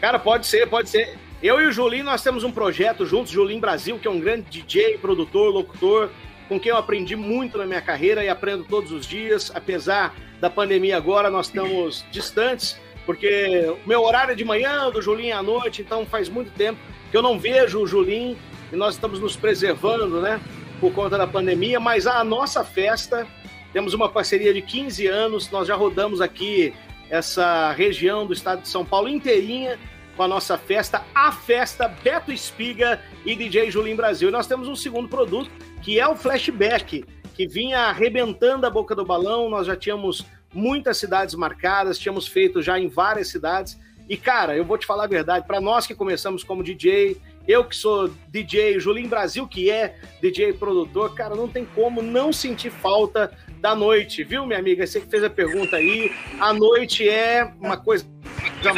Cara, 0.00 0.18
pode 0.18 0.46
ser, 0.46 0.66
pode 0.68 0.88
ser. 0.88 1.18
Eu 1.42 1.60
e 1.60 1.66
o 1.66 1.72
Julinho, 1.72 2.04
nós 2.04 2.22
temos 2.22 2.42
um 2.42 2.50
projeto 2.50 3.04
juntos, 3.04 3.30
Julinho 3.30 3.60
Brasil, 3.60 3.98
que 3.98 4.08
é 4.08 4.10
um 4.10 4.18
grande 4.18 4.48
DJ, 4.48 4.96
produtor, 4.98 5.52
locutor, 5.52 6.08
com 6.48 6.58
quem 6.58 6.70
eu 6.70 6.78
aprendi 6.78 7.14
muito 7.14 7.58
na 7.58 7.66
minha 7.66 7.82
carreira 7.82 8.24
e 8.24 8.28
aprendo 8.28 8.64
todos 8.64 8.90
os 8.92 9.06
dias. 9.06 9.52
Apesar 9.54 10.14
da 10.40 10.48
pandemia 10.48 10.96
agora, 10.96 11.28
nós 11.28 11.46
estamos 11.46 12.04
distantes, 12.10 12.80
porque 13.04 13.76
o 13.84 13.88
meu 13.88 14.02
horário 14.02 14.32
é 14.32 14.34
de 14.34 14.44
manhã, 14.44 14.90
do 14.90 15.02
Julinho 15.02 15.36
à 15.36 15.42
noite, 15.42 15.82
então 15.82 16.06
faz 16.06 16.28
muito 16.28 16.50
tempo 16.52 16.78
que 17.10 17.16
eu 17.16 17.22
não 17.22 17.38
vejo 17.38 17.80
o 17.80 17.86
Julinho 17.86 18.38
e 18.72 18.76
nós 18.76 18.94
estamos 18.94 19.20
nos 19.20 19.36
preservando, 19.36 20.20
né? 20.20 20.40
Por 20.82 20.92
conta 20.92 21.16
da 21.16 21.28
pandemia, 21.28 21.78
mas 21.78 22.08
a 22.08 22.24
nossa 22.24 22.64
festa, 22.64 23.24
temos 23.72 23.94
uma 23.94 24.08
parceria 24.08 24.52
de 24.52 24.60
15 24.60 25.06
anos, 25.06 25.48
nós 25.48 25.68
já 25.68 25.76
rodamos 25.76 26.20
aqui 26.20 26.74
essa 27.08 27.70
região 27.70 28.26
do 28.26 28.32
estado 28.32 28.62
de 28.62 28.68
São 28.68 28.84
Paulo 28.84 29.08
inteirinha 29.08 29.78
com 30.16 30.24
a 30.24 30.28
nossa 30.28 30.58
festa, 30.58 31.04
a 31.14 31.30
festa 31.30 31.86
Beto 31.86 32.32
Espiga 32.32 33.00
e 33.24 33.36
DJ 33.36 33.70
Julim 33.70 33.94
Brasil. 33.94 34.28
E 34.28 34.32
nós 34.32 34.48
temos 34.48 34.66
um 34.66 34.74
segundo 34.74 35.08
produto, 35.08 35.48
que 35.82 36.00
é 36.00 36.08
o 36.08 36.16
Flashback, 36.16 37.04
que 37.32 37.46
vinha 37.46 37.82
arrebentando 37.82 38.66
a 38.66 38.70
boca 38.70 38.92
do 38.92 39.04
balão, 39.04 39.48
nós 39.48 39.68
já 39.68 39.76
tínhamos 39.76 40.26
muitas 40.52 40.96
cidades 40.96 41.36
marcadas, 41.36 41.96
tínhamos 41.96 42.26
feito 42.26 42.60
já 42.60 42.76
em 42.76 42.88
várias 42.88 43.28
cidades. 43.28 43.78
E 44.08 44.16
cara, 44.16 44.56
eu 44.56 44.64
vou 44.64 44.76
te 44.76 44.84
falar 44.84 45.04
a 45.04 45.06
verdade, 45.06 45.46
para 45.46 45.60
nós 45.60 45.86
que 45.86 45.94
começamos 45.94 46.42
como 46.42 46.64
DJ, 46.64 47.18
eu 47.46 47.64
que 47.64 47.76
sou 47.76 48.10
DJ, 48.28 48.78
Julinho 48.78 49.08
Brasil 49.08 49.46
que 49.46 49.70
é 49.70 49.96
DJ 50.20 50.52
produtor, 50.54 51.14
cara, 51.14 51.34
não 51.34 51.48
tem 51.48 51.64
como 51.64 52.00
não 52.02 52.32
sentir 52.32 52.70
falta 52.70 53.32
da 53.60 53.74
noite, 53.74 54.24
viu, 54.24 54.44
minha 54.46 54.58
amiga? 54.58 54.86
Você 54.86 55.00
que 55.00 55.06
fez 55.06 55.22
a 55.22 55.30
pergunta 55.30 55.76
aí, 55.76 56.12
a 56.40 56.52
noite 56.52 57.08
é 57.08 57.52
uma 57.60 57.76
coisa 57.76 58.04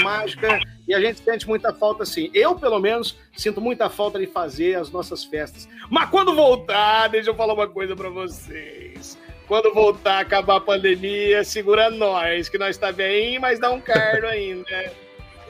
mágica 0.02 0.60
e 0.86 0.94
a 0.94 1.00
gente 1.00 1.20
sente 1.20 1.46
muita 1.46 1.72
falta 1.72 2.02
assim. 2.02 2.30
Eu, 2.34 2.54
pelo 2.54 2.78
menos, 2.78 3.16
sinto 3.36 3.60
muita 3.60 3.88
falta 3.88 4.18
de 4.18 4.26
fazer 4.26 4.74
as 4.76 4.90
nossas 4.90 5.24
festas. 5.24 5.68
Mas 5.90 6.10
quando 6.10 6.34
voltar, 6.34 7.08
deixa 7.08 7.30
eu 7.30 7.34
falar 7.34 7.54
uma 7.54 7.68
coisa 7.68 7.96
para 7.96 8.08
vocês. 8.08 9.18
Quando 9.46 9.72
voltar, 9.74 10.20
acabar 10.20 10.56
a 10.56 10.60
pandemia, 10.60 11.44
segura 11.44 11.90
nós, 11.90 12.48
que 12.48 12.58
nós 12.58 12.78
tá 12.78 12.90
bem, 12.90 13.38
mas 13.38 13.58
dá 13.58 13.70
um 13.70 13.80
carno 13.80 14.26
ainda. 14.26 15.03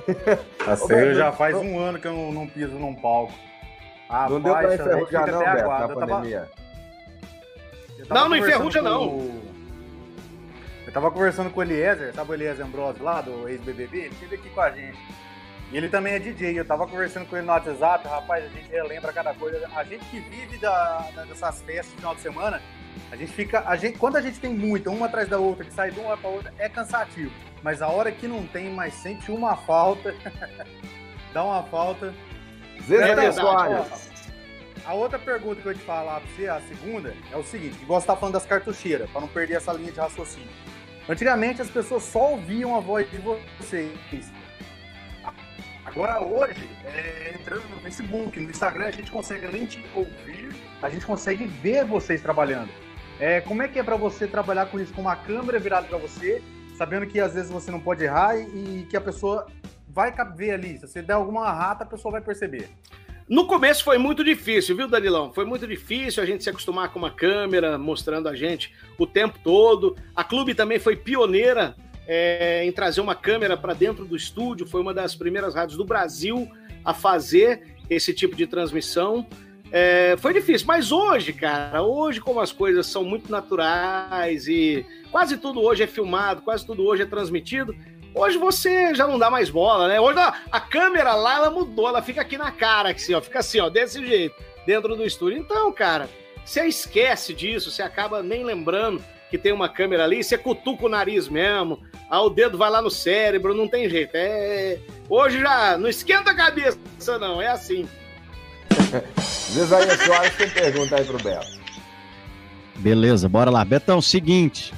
Assim, 0.67 1.15
já 1.15 1.33
faz 1.33 1.57
um 1.57 1.79
ano 1.79 1.99
que 1.99 2.07
eu 2.07 2.13
não, 2.13 2.33
não 2.33 2.47
piso 2.47 2.75
num 2.75 2.95
palco. 2.95 3.33
Ah, 4.09 4.29
não 4.29 4.41
deu 4.41 4.55
pra 4.55 4.75
enferrujar 4.75 5.27
não, 5.31 5.39
Beto, 5.39 5.69
na 5.69 5.89
pandemia. 5.89 6.51
Tava... 8.09 8.21
Não, 8.21 8.29
não 8.29 8.37
enferruja 8.37 8.83
não. 8.83 9.09
O... 9.09 9.45
Eu 10.87 10.93
tava 10.93 11.11
conversando 11.11 11.51
com 11.51 11.61
o 11.61 11.63
Eliezer, 11.63 12.15
sabe 12.15 12.31
o 12.31 12.35
Eliezer 12.35 12.65
Ambrosio 12.65 13.03
lá, 13.03 13.21
do 13.21 13.49
ex-BBB? 13.49 13.99
Ele 13.99 14.09
esteve 14.09 14.37
aqui 14.37 14.51
com 14.51 14.61
a 14.61 14.71
gente. 14.71 14.99
E 15.73 15.77
ele 15.77 15.89
também 15.89 16.13
é 16.13 16.19
DJ. 16.19 16.59
Eu 16.59 16.65
tava 16.65 16.87
conversando 16.87 17.27
com 17.27 17.37
ele 17.37 17.47
no 17.47 17.53
WhatsApp, 17.53 18.07
rapaz, 18.07 18.45
a 18.45 18.49
gente 18.49 18.71
relembra 18.71 19.13
cada 19.13 19.33
coisa. 19.35 19.67
A 19.75 19.83
gente 19.83 20.05
que 20.07 20.21
vive 20.21 20.59
da, 20.59 21.09
dessas 21.27 21.63
festas 21.63 21.91
no 21.93 21.97
final 21.97 22.15
de 22.15 22.21
semana, 22.21 22.63
a 23.11 23.17
gente 23.17 23.33
fica. 23.33 23.65
A 23.67 23.75
gente, 23.75 23.99
quando 23.99 24.17
a 24.17 24.21
gente 24.21 24.39
tem 24.39 24.53
muita, 24.53 24.91
uma 24.91 25.07
atrás 25.07 25.29
da 25.29 25.39
outra, 25.39 25.65
que 25.65 25.73
sai 25.73 25.91
de 25.91 25.99
uma 25.99 26.17
para 26.17 26.29
outra, 26.29 26.55
é 26.59 26.69
cansativo. 26.69 27.33
Mas 27.65 27.81
a 27.81 27.89
hora 27.89 28.13
que 28.13 28.29
não 28.29 28.47
tem, 28.47 28.71
mas 28.71 28.93
sente 28.93 29.33
uma 29.33 29.57
falta, 29.57 30.15
dá 31.33 31.43
uma 31.43 31.63
falta. 31.63 32.15
É 32.91 33.33
Soares. 33.33 34.11
A 34.85 34.93
outra 34.93 35.19
pergunta 35.19 35.63
que 35.63 35.69
eu 35.69 35.73
ia 35.73 35.79
te 35.79 35.85
falar 35.85 36.21
pra 36.21 36.29
você, 36.29 36.47
a 36.47 36.61
segunda, 36.61 37.15
é 37.33 37.37
o 37.39 37.43
seguinte: 37.43 37.81
igual 37.81 38.03
você 38.03 38.07
tá 38.07 38.15
falando 38.15 38.35
das 38.35 38.45
cartucheiras, 38.45 39.09
para 39.09 39.23
não 39.23 39.29
perder 39.29 39.55
essa 39.55 39.73
linha 39.73 39.91
de 39.91 39.99
raciocínio. 39.99 40.51
Antigamente 41.09 41.63
as 41.63 41.71
pessoas 41.71 42.03
só 42.03 42.33
ouviam 42.33 42.77
a 42.77 42.81
voz 42.81 43.11
de 43.11 43.17
vocês. 43.17 44.31
Agora 45.87 46.23
hoje, 46.23 46.69
é, 46.85 47.35
entrando 47.35 47.67
no 47.71 47.81
Facebook, 47.81 48.39
no 48.39 48.51
Instagram, 48.51 48.89
a 48.89 48.91
gente 48.91 49.11
consegue 49.11 49.47
além 49.47 49.65
de 49.65 49.83
ouvir, 49.95 50.55
a 50.83 50.91
gente 50.91 51.07
consegue 51.07 51.47
ver 51.47 51.87
vocês 51.87 52.21
trabalhando. 52.21 52.69
É, 53.19 53.41
como 53.41 53.63
é 53.63 53.69
que 53.69 53.79
é 53.79 53.83
para 53.83 53.97
você 53.97 54.27
trabalhar 54.27 54.67
com 54.67 54.79
isso, 54.79 54.93
com 54.93 55.01
uma 55.01 55.17
câmera 55.17 55.59
virada 55.59 55.87
para 55.87 55.97
você, 55.97 56.43
sabendo 56.77 57.07
que 57.07 57.21
às 57.21 57.35
vezes 57.35 57.51
você 57.51 57.71
não 57.71 57.81
pode 57.81 58.05
errar 58.05 58.37
e, 58.37 58.87
que 58.89 58.97
a 58.97 59.01
pessoa 59.01 59.47
vai 59.89 60.13
ver 60.37 60.53
ali. 60.53 60.79
Se 60.79 60.89
você 60.89 61.03
der 61.03 61.15
alguma 61.15 61.51
rata, 61.53 61.85
a 61.85 61.87
pessoa 61.87 62.13
vai 62.13 62.21
perceber. 62.21 62.69
No 63.29 63.47
começo 63.47 63.83
foi 63.83 63.97
muito 63.97 64.23
difícil, 64.23 64.77
viu, 64.77 64.87
Danilão? 64.87 65.33
Foi 65.33 65.47
muito 65.47 65.67
difícil 65.67 66.23
a 66.23 66.27
gente 66.27 66.45
se 66.45 66.51
acostumar 66.51 66.93
com 66.93 66.99
uma 66.99 67.11
câmera 67.11 67.79
mostrando 67.79 68.29
a 68.29 68.35
gente 68.35 68.75
o 68.99 69.07
tempo 69.07 69.39
todo. 69.43 69.97
A 70.15 70.23
Clube 70.23 70.55
também 70.55 70.79
foi 70.79 70.95
pioneira 70.95 71.75
é, 72.07 72.65
em 72.65 72.73
trazer 72.73 73.01
uma 73.01 73.15
câmera 73.15 73.57
para 73.57 73.73
dentro 73.73 74.05
do 74.05 74.15
estúdio, 74.15 74.67
foi 74.67 74.83
uma 74.83 74.93
das 74.93 75.15
primeiras 75.15 75.55
rádios 75.55 75.79
do 75.79 75.85
Brasil 75.85 76.51
a 76.85 76.93
fazer 76.93 77.77
esse 77.89 78.13
tipo 78.13 78.37
de 78.37 78.47
transmissão. 78.47 79.27
É, 79.77 80.15
foi 80.19 80.33
difícil, 80.33 80.69
mas 80.69 80.93
hoje, 80.93 81.33
cara, 81.33 81.83
hoje, 81.83 82.21
como 82.21 82.39
as 82.39 82.53
coisas 82.53 82.87
são 82.87 83.03
muito 83.03 83.29
naturais 83.29 84.47
e 84.47 84.87
quase 85.11 85.37
tudo 85.37 85.61
hoje 85.61 85.83
é 85.83 85.87
filmado, 85.89 86.43
quase 86.43 86.65
tudo 86.65 86.87
hoje 86.87 87.03
é 87.03 87.07
transmitido, 87.07 87.75
hoje 88.15 88.39
você 88.39 88.95
já 88.95 89.05
não 89.05 89.19
dá 89.19 89.29
mais 89.29 89.51
bola, 89.51 89.89
né? 89.89 90.01
Hoje 90.01 90.21
a, 90.21 90.33
a 90.49 90.61
câmera 90.61 91.17
lá, 91.17 91.39
ela 91.39 91.51
mudou, 91.51 91.89
ela 91.89 92.01
fica 92.01 92.21
aqui 92.21 92.39
na 92.39 92.53
cara, 92.53 92.93
assim, 92.93 93.15
ó, 93.15 93.21
fica 93.21 93.41
assim, 93.41 93.59
ó, 93.59 93.69
desse 93.69 94.07
jeito, 94.07 94.37
dentro 94.65 94.95
do 94.95 95.05
estúdio. 95.05 95.39
Então, 95.39 95.73
cara, 95.73 96.09
você 96.45 96.65
esquece 96.67 97.35
disso, 97.35 97.69
você 97.69 97.83
acaba 97.83 98.23
nem 98.23 98.45
lembrando 98.45 99.03
que 99.29 99.37
tem 99.37 99.51
uma 99.51 99.69
câmera 99.69 100.05
ali, 100.05 100.23
você 100.23 100.39
cutuca 100.39 100.87
o 100.87 100.89
nariz 100.89 101.29
mesmo, 101.29 101.83
aí 102.09 102.21
o 102.21 102.31
dedo 102.31 102.57
vai 102.57 102.71
lá 102.71 102.81
no 102.81 102.93
cérebro, 102.93 103.53
não 103.53 103.67
tem 103.67 103.91
jeito. 103.91 104.13
É... 104.15 104.79
Hoje 105.09 105.41
já 105.41 105.77
não 105.77 105.89
esquenta 105.89 106.31
a 106.31 106.35
cabeça, 106.37 106.79
não, 107.19 107.43
é 107.43 107.49
assim. 107.49 107.89
Zezaia 109.53 109.97
Soares 110.05 110.37
tem 110.37 110.49
pergunta 110.51 110.97
aí 110.97 111.05
pro 111.05 111.23
Beto. 111.23 111.47
Beleza, 112.77 113.29
bora 113.29 113.51
lá. 113.51 113.65
Betão, 113.65 114.01
seguinte, 114.01 114.73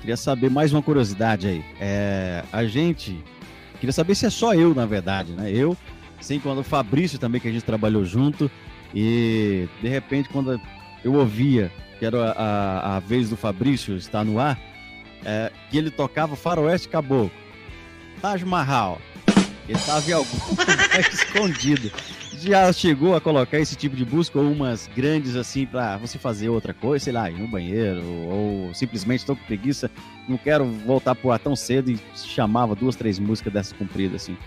queria 0.00 0.16
saber 0.16 0.50
mais 0.50 0.72
uma 0.72 0.82
curiosidade 0.82 1.46
aí. 1.48 1.64
É, 1.80 2.44
a 2.52 2.64
gente, 2.64 3.22
queria 3.78 3.92
saber 3.92 4.14
se 4.14 4.26
é 4.26 4.30
só 4.30 4.54
eu, 4.54 4.74
na 4.74 4.86
verdade, 4.86 5.32
né? 5.32 5.50
Eu, 5.50 5.76
sim, 6.20 6.38
quando 6.38 6.58
o 6.58 6.64
Fabrício 6.64 7.18
também, 7.18 7.40
que 7.40 7.48
a 7.48 7.52
gente 7.52 7.64
trabalhou 7.64 8.04
junto, 8.04 8.50
e 8.94 9.68
de 9.82 9.88
repente, 9.88 10.28
quando 10.28 10.60
eu 11.04 11.14
ouvia 11.14 11.70
que 12.00 12.06
era 12.06 12.32
a, 12.32 12.96
a 12.96 13.00
vez 13.00 13.28
do 13.28 13.36
Fabrício 13.36 13.94
estar 13.94 14.24
no 14.24 14.40
ar, 14.40 14.58
é, 15.22 15.52
que 15.70 15.76
ele 15.76 15.90
tocava 15.90 16.34
Faroeste 16.34 16.88
Caboclo, 16.88 17.30
Taj 18.22 18.42
Mahal. 18.42 18.98
Ele 19.68 19.78
estava 19.78 20.10
em 20.10 20.14
algum 20.14 20.38
lugar 20.48 21.00
escondido. 21.00 21.92
Já 22.42 22.72
chegou 22.72 23.14
a 23.14 23.20
colocar 23.20 23.58
esse 23.58 23.76
tipo 23.76 23.94
de 23.94 24.02
busca 24.02 24.38
ou 24.38 24.50
umas 24.50 24.86
grandes 24.86 25.36
assim 25.36 25.66
para 25.66 25.98
você 25.98 26.18
fazer 26.18 26.48
outra 26.48 26.72
coisa, 26.72 27.04
sei 27.04 27.12
lá, 27.12 27.30
ir 27.30 27.38
no 27.38 27.46
banheiro 27.46 28.02
ou 28.02 28.72
simplesmente 28.72 29.20
estou 29.20 29.36
com 29.36 29.44
preguiça, 29.44 29.90
não 30.26 30.38
quero 30.38 30.64
voltar 30.64 31.14
pro 31.14 31.30
ar 31.30 31.38
tão 31.38 31.54
cedo 31.54 31.90
e 31.90 32.00
chamava 32.14 32.74
duas, 32.74 32.96
três 32.96 33.18
músicas 33.18 33.52
dessas 33.52 33.72
compridas 33.74 34.22
assim. 34.22 34.38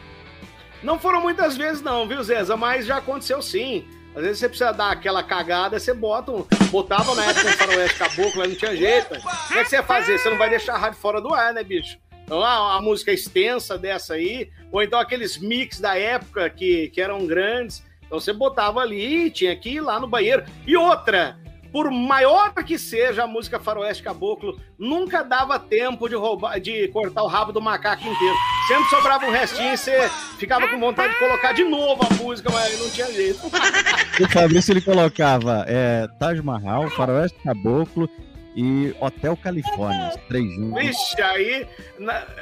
Não 0.82 0.98
foram 0.98 1.22
muitas 1.22 1.56
vezes 1.56 1.84
não, 1.84 2.08
viu, 2.08 2.24
Zeza? 2.24 2.58
Mas 2.58 2.88
já 2.88 2.98
aconteceu 2.98 3.44
sim. 3.44 3.86
Às 4.16 4.24
vezes 4.24 4.40
você 4.40 4.50
precisa 4.50 4.72
dar 4.72 4.92
aquela 4.92 5.22
cagada, 5.22 5.80
você 5.80 5.94
bota 5.94 6.32
um, 6.32 6.46
botava 6.72 7.14
na 7.14 7.26
época 7.26 7.48
um 7.48 7.52
faroeste 7.52 8.00
caboclo, 8.00 8.48
não 8.48 8.56
tinha 8.56 8.76
jeito. 8.76 9.10
Como 9.10 9.60
é 9.60 9.64
que 9.64 9.70
você 9.70 9.76
ia 9.76 9.84
fazer? 9.84 10.18
Você 10.18 10.30
não 10.32 10.38
vai 10.38 10.50
deixar 10.50 10.74
a 10.74 10.78
rádio 10.78 11.00
fora 11.00 11.22
do 11.22 11.32
ar, 11.32 11.54
né, 11.54 11.64
bicho? 11.64 11.98
Então, 12.24 12.42
a, 12.42 12.78
a 12.78 12.82
música 12.82 13.12
extensa 13.12 13.78
dessa 13.78 14.14
aí, 14.14 14.50
ou 14.72 14.82
então 14.82 15.00
aqueles 15.00 15.38
mix 15.38 15.80
da 15.80 15.98
época 15.98 16.50
que, 16.50 16.90
que 16.90 17.02
eram 17.02 17.26
grandes. 17.28 17.84
Então 18.06 18.20
você 18.20 18.34
botava 18.34 18.80
ali, 18.80 19.30
tinha 19.30 19.56
que 19.56 19.70
ir 19.70 19.82
lá 19.82 20.00
no 20.00 20.08
banheiro. 20.08 20.44
E 20.66 20.76
outra, 20.78 21.38
por 21.72 21.90
maior 21.90 22.54
que 22.54 22.78
seja 22.78 23.24
a 23.24 23.28
música 23.28 23.60
Faroeste 23.60 24.04
Caboclo, 24.04 24.60
nunca 24.78 25.24
dava 25.24 25.58
tempo 25.58 26.08
de 26.08 26.16
roubar, 26.16 26.60
de 26.60 26.88
cortar 26.90 27.24
o 27.24 27.28
rabo 27.28 27.52
do 27.52 27.60
macaco 27.60 28.04
inteiro. 28.04 28.36
Sempre 28.68 28.90
sobrava 28.92 29.26
um 29.26 29.32
restinho 29.32 29.74
e 29.74 29.78
você 29.78 30.10
ficava 30.38 30.68
com 30.68 30.80
vontade 30.80 31.14
de 31.14 31.20
colocar 31.20 31.52
de 31.52 31.64
novo 31.64 32.06
a 32.06 32.14
música, 32.14 32.52
mas 32.52 32.80
não 32.80 32.90
tinha 32.92 33.12
jeito. 33.12 33.40
o 34.22 34.30
Fabrício 34.30 34.72
ele 34.72 34.82
colocava 34.82 35.66
é, 35.68 36.08
Taj 36.20 36.40
Mahal, 36.42 36.90
Faroeste 36.92 37.40
Caboclo 37.44 38.08
e 38.56 38.96
Hotel 39.00 39.36
Califórnia, 39.36 40.10
os 40.10 40.16
três 40.28 40.54
juntos. 40.54 40.82
Vixe, 40.82 41.22
aí, 41.22 41.68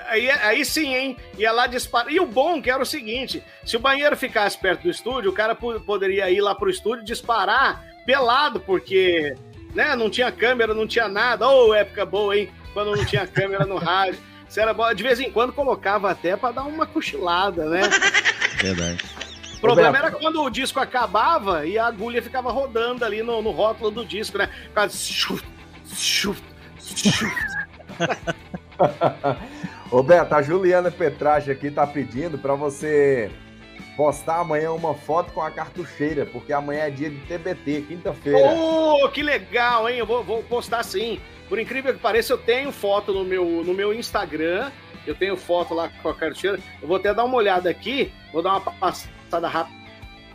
aí, 0.08 0.30
aí 0.30 0.66
sim, 0.66 0.94
hein? 0.94 1.18
Ia 1.38 1.52
lá 1.52 1.68
disparar. 1.68 2.12
E 2.12 2.20
o 2.20 2.26
bom 2.26 2.62
que 2.62 2.70
era 2.70 2.82
o 2.82 2.86
seguinte: 2.86 3.44
se 3.66 3.78
o 3.78 3.80
banheiro 3.80 4.16
ficasse 4.18 4.58
perto 4.58 4.84
do 4.84 4.90
estúdio, 4.90 5.32
o 5.32 5.34
cara 5.34 5.56
poderia 5.56 6.30
ir 6.30 6.42
lá 6.42 6.54
pro 6.54 6.70
estúdio 6.70 7.06
disparar 7.06 7.84
pelado, 8.06 8.60
porque 8.60 9.36
né, 9.74 9.96
não 9.96 10.10
tinha 10.10 10.32
câmera, 10.32 10.74
não 10.74 10.88
tinha 10.88 11.08
nada. 11.08 11.48
Ô, 11.48 11.70
oh, 11.70 11.74
época 11.74 12.06
boa, 12.06 12.38
hein? 12.38 12.50
Quando 12.74 12.96
não 12.96 13.06
tinha 13.06 13.26
câmera 13.26 13.66
no 13.66 13.78
rádio. 13.78 14.20
Você 14.48 14.60
era 14.60 14.74
boa. 14.74 14.94
De 14.94 15.02
vez 15.02 15.20
em 15.20 15.32
quando 15.32 15.54
colocava 15.54 16.12
até 16.12 16.36
para 16.36 16.56
dar 16.56 16.64
uma 16.64 16.86
cochilada, 16.86 17.70
né? 17.70 17.82
Verdade. 18.58 19.02
O 19.56 19.62
problema 19.62 19.98
era 19.98 20.12
quando 20.12 20.42
o 20.42 20.50
disco 20.50 20.80
acabava 20.80 21.66
e 21.66 21.78
a 21.78 21.86
agulha 21.86 22.22
ficava 22.22 22.52
rodando 22.52 23.06
ali 23.06 23.22
no, 23.22 23.42
no 23.42 23.52
rótulo 23.52 23.92
do 23.92 24.06
disco, 24.06 24.38
né? 24.38 24.50
Ficava... 24.68 24.90
Ô 29.92 30.02
Beto, 30.02 30.34
a 30.34 30.42
Juliana 30.42 30.90
Petrage 30.90 31.52
aqui 31.52 31.70
tá 31.70 31.86
pedindo 31.86 32.38
para 32.38 32.56
você 32.56 33.30
postar 33.96 34.40
amanhã 34.40 34.72
uma 34.72 34.94
foto 34.94 35.32
com 35.34 35.42
a 35.42 35.52
cartucheira, 35.52 36.26
porque 36.26 36.54
amanhã 36.54 36.86
é 36.86 36.90
dia 36.90 37.10
de 37.10 37.18
TBT, 37.20 37.86
quinta-feira. 37.88 38.54
Oh, 38.56 39.10
que 39.10 39.22
legal, 39.22 39.90
hein? 39.90 39.98
Eu 39.98 40.06
vou, 40.06 40.24
vou, 40.24 40.44
postar 40.44 40.84
sim. 40.84 41.20
Por 41.50 41.60
incrível 41.60 41.94
que 41.94 42.00
pareça, 42.00 42.34
eu 42.34 42.38
tenho 42.38 42.72
foto 42.72 43.14
no 43.14 43.24
meu, 43.24 43.46
no 43.64 43.74
meu 43.74 43.94
Instagram. 43.94 44.72
Eu 45.06 45.16
tenho 45.16 45.36
foto 45.36 45.74
lá 45.74 45.90
com 46.02 46.10
a 46.10 46.16
cartucheira. 46.16 46.60
Eu 46.82 46.88
vou 46.88 46.98
até 46.98 47.14
dar 47.14 47.26
uma 47.26 47.36
olhada 47.36 47.70
aqui, 47.70 48.14
vou 48.32 48.42
dar 48.42 48.54
uma 48.54 48.62
passada 48.62 49.48
rápida. 49.48 49.82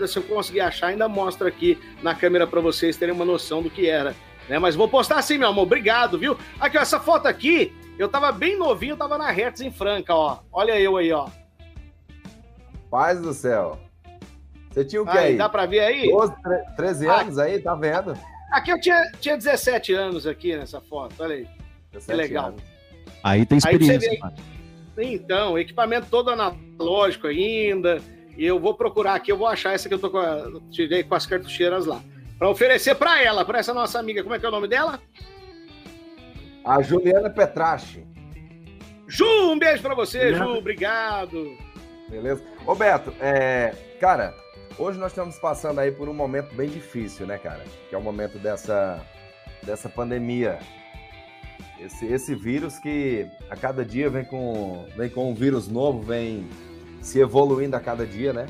Se 0.06 0.18
eu 0.18 0.22
conseguir 0.24 0.60
achar, 0.60 0.88
ainda 0.88 1.08
mostra 1.08 1.48
aqui 1.48 1.78
na 2.02 2.14
câmera 2.14 2.46
para 2.46 2.60
vocês 2.60 2.96
terem 2.96 3.14
uma 3.14 3.24
noção 3.24 3.62
do 3.62 3.70
que 3.70 3.88
era. 3.88 4.14
Né? 4.48 4.58
Mas 4.58 4.74
vou 4.74 4.88
postar 4.88 5.20
sim, 5.22 5.38
meu 5.38 5.48
amor. 5.48 5.62
Obrigado, 5.62 6.18
viu? 6.18 6.36
Aqui, 6.60 6.78
ó, 6.78 6.80
essa 6.80 7.00
foto 7.00 7.26
aqui, 7.26 7.74
eu 7.98 8.08
tava 8.08 8.30
bem 8.32 8.56
novinho, 8.56 8.96
tava 8.96 9.18
na 9.18 9.30
Hertz 9.30 9.60
em 9.60 9.70
Franca, 9.70 10.14
ó. 10.14 10.38
Olha 10.52 10.78
eu 10.78 10.96
aí, 10.96 11.12
ó. 11.12 11.28
Paz 12.90 13.20
do 13.20 13.32
céu. 13.32 13.78
Você 14.70 14.84
tinha 14.84 15.02
o 15.02 15.06
quê 15.06 15.18
aí? 15.18 15.26
aí? 15.28 15.36
Dá 15.36 15.48
pra 15.48 15.66
ver 15.66 15.80
aí? 15.80 16.10
12, 16.10 16.34
13 16.76 17.08
ah, 17.08 17.20
anos 17.20 17.38
aí, 17.38 17.58
tá 17.60 17.74
vendo? 17.74 18.16
Aqui 18.52 18.70
eu 18.70 18.80
tinha, 18.80 19.10
tinha 19.20 19.36
17 19.36 19.92
anos 19.94 20.26
aqui 20.26 20.56
nessa 20.56 20.80
foto, 20.80 21.14
olha 21.18 21.36
aí. 21.36 21.48
Que 22.04 22.12
legal. 22.12 22.48
Anos. 22.48 22.62
Aí 23.22 23.46
tem 23.46 23.58
experiência. 23.58 24.10
Aí 24.96 25.14
então, 25.14 25.58
equipamento 25.58 26.06
todo 26.10 26.30
analógico 26.30 27.26
ainda. 27.26 28.00
E 28.36 28.44
eu 28.44 28.60
vou 28.60 28.74
procurar 28.74 29.14
aqui, 29.14 29.32
eu 29.32 29.36
vou 29.36 29.46
achar 29.46 29.72
essa 29.72 29.88
que 29.88 29.94
eu 29.94 29.98
tô 29.98 30.10
com 30.10 30.18
a, 30.18 30.60
tirei 30.70 31.02
com 31.02 31.14
as 31.14 31.26
cartucheiras 31.26 31.86
lá. 31.86 32.02
Para 32.38 32.50
oferecer 32.50 32.94
para 32.94 33.22
ela, 33.22 33.44
para 33.44 33.58
essa 33.58 33.72
nossa 33.72 33.98
amiga. 33.98 34.22
Como 34.22 34.34
é 34.34 34.38
que 34.38 34.44
é 34.44 34.48
o 34.48 34.52
nome 34.52 34.68
dela? 34.68 35.00
A 36.64 36.82
Juliana 36.82 37.30
Petrache. 37.30 38.04
Ju, 39.06 39.24
um 39.52 39.58
beijo 39.58 39.82
para 39.82 39.94
você, 39.94 40.30
Juliana. 40.30 40.44
Ju. 40.46 40.58
Obrigado. 40.58 41.56
Beleza? 42.08 42.44
Ô, 42.66 42.74
Beto, 42.74 43.12
é, 43.20 43.74
cara, 44.00 44.34
hoje 44.78 44.98
nós 44.98 45.12
estamos 45.12 45.38
passando 45.38 45.80
aí 45.80 45.90
por 45.90 46.08
um 46.08 46.14
momento 46.14 46.54
bem 46.54 46.68
difícil, 46.68 47.26
né, 47.26 47.38
cara? 47.38 47.64
Que 47.88 47.94
é 47.94 47.98
o 47.98 48.02
momento 48.02 48.38
dessa, 48.38 49.00
dessa 49.62 49.88
pandemia. 49.88 50.58
Esse, 51.80 52.06
esse 52.06 52.34
vírus 52.34 52.78
que 52.78 53.26
a 53.50 53.56
cada 53.56 53.84
dia 53.84 54.10
vem 54.10 54.24
com, 54.24 54.86
vem 54.96 55.08
com 55.08 55.30
um 55.30 55.34
vírus 55.34 55.68
novo, 55.68 56.02
vem 56.02 56.48
se 57.00 57.20
evoluindo 57.20 57.76
a 57.76 57.80
cada 57.80 58.06
dia, 58.06 58.32
né? 58.32 58.46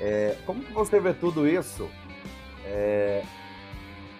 É, 0.00 0.36
como 0.46 0.62
que 0.62 0.72
você 0.72 1.00
vê 1.00 1.12
tudo 1.12 1.48
isso? 1.48 1.88
É, 2.68 3.22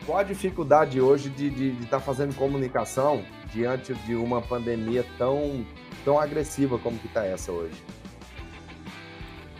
qual 0.07 0.19
a 0.19 0.23
dificuldade 0.23 1.01
hoje 1.01 1.29
de 1.29 1.49
estar 1.49 1.59
de, 1.59 1.71
de 1.73 1.87
tá 1.87 2.01
fazendo 2.01 2.35
comunicação 2.35 3.23
diante 3.53 3.95
de 3.95 4.15
uma 4.15 4.41
pandemia 4.41 5.05
tão, 5.19 5.67
tão 6.05 6.19
agressiva 6.19 6.79
como 6.79 6.99
que 6.99 7.07
está 7.07 7.27
essa 7.27 7.53
hoje? 7.53 7.77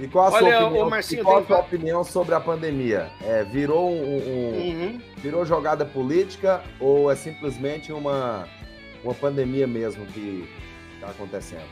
E 0.01 0.07
qual 0.07 0.29
a, 0.29 0.31
Olha, 0.31 0.57
sua, 0.57 0.67
opinião, 0.67 0.91
Marcinho, 0.91 1.25
qual 1.25 1.39
a 1.39 1.45
sua 1.45 1.59
opinião 1.59 2.05
sobre 2.05 2.35
a 2.35 2.41
pandemia? 2.41 3.11
É, 3.21 3.43
virou 3.45 3.91
um, 3.91 4.17
um 4.17 4.59
uhum. 4.59 5.01
virou 5.17 5.45
jogada 5.45 5.85
política 5.85 6.63
ou 6.79 7.11
é 7.11 7.17
simplesmente 7.17 7.93
uma, 7.93 8.49
uma 9.03 9.13
pandemia 9.13 9.67
mesmo 9.67 10.07
que 10.07 10.49
está 10.95 11.09
acontecendo? 11.09 11.67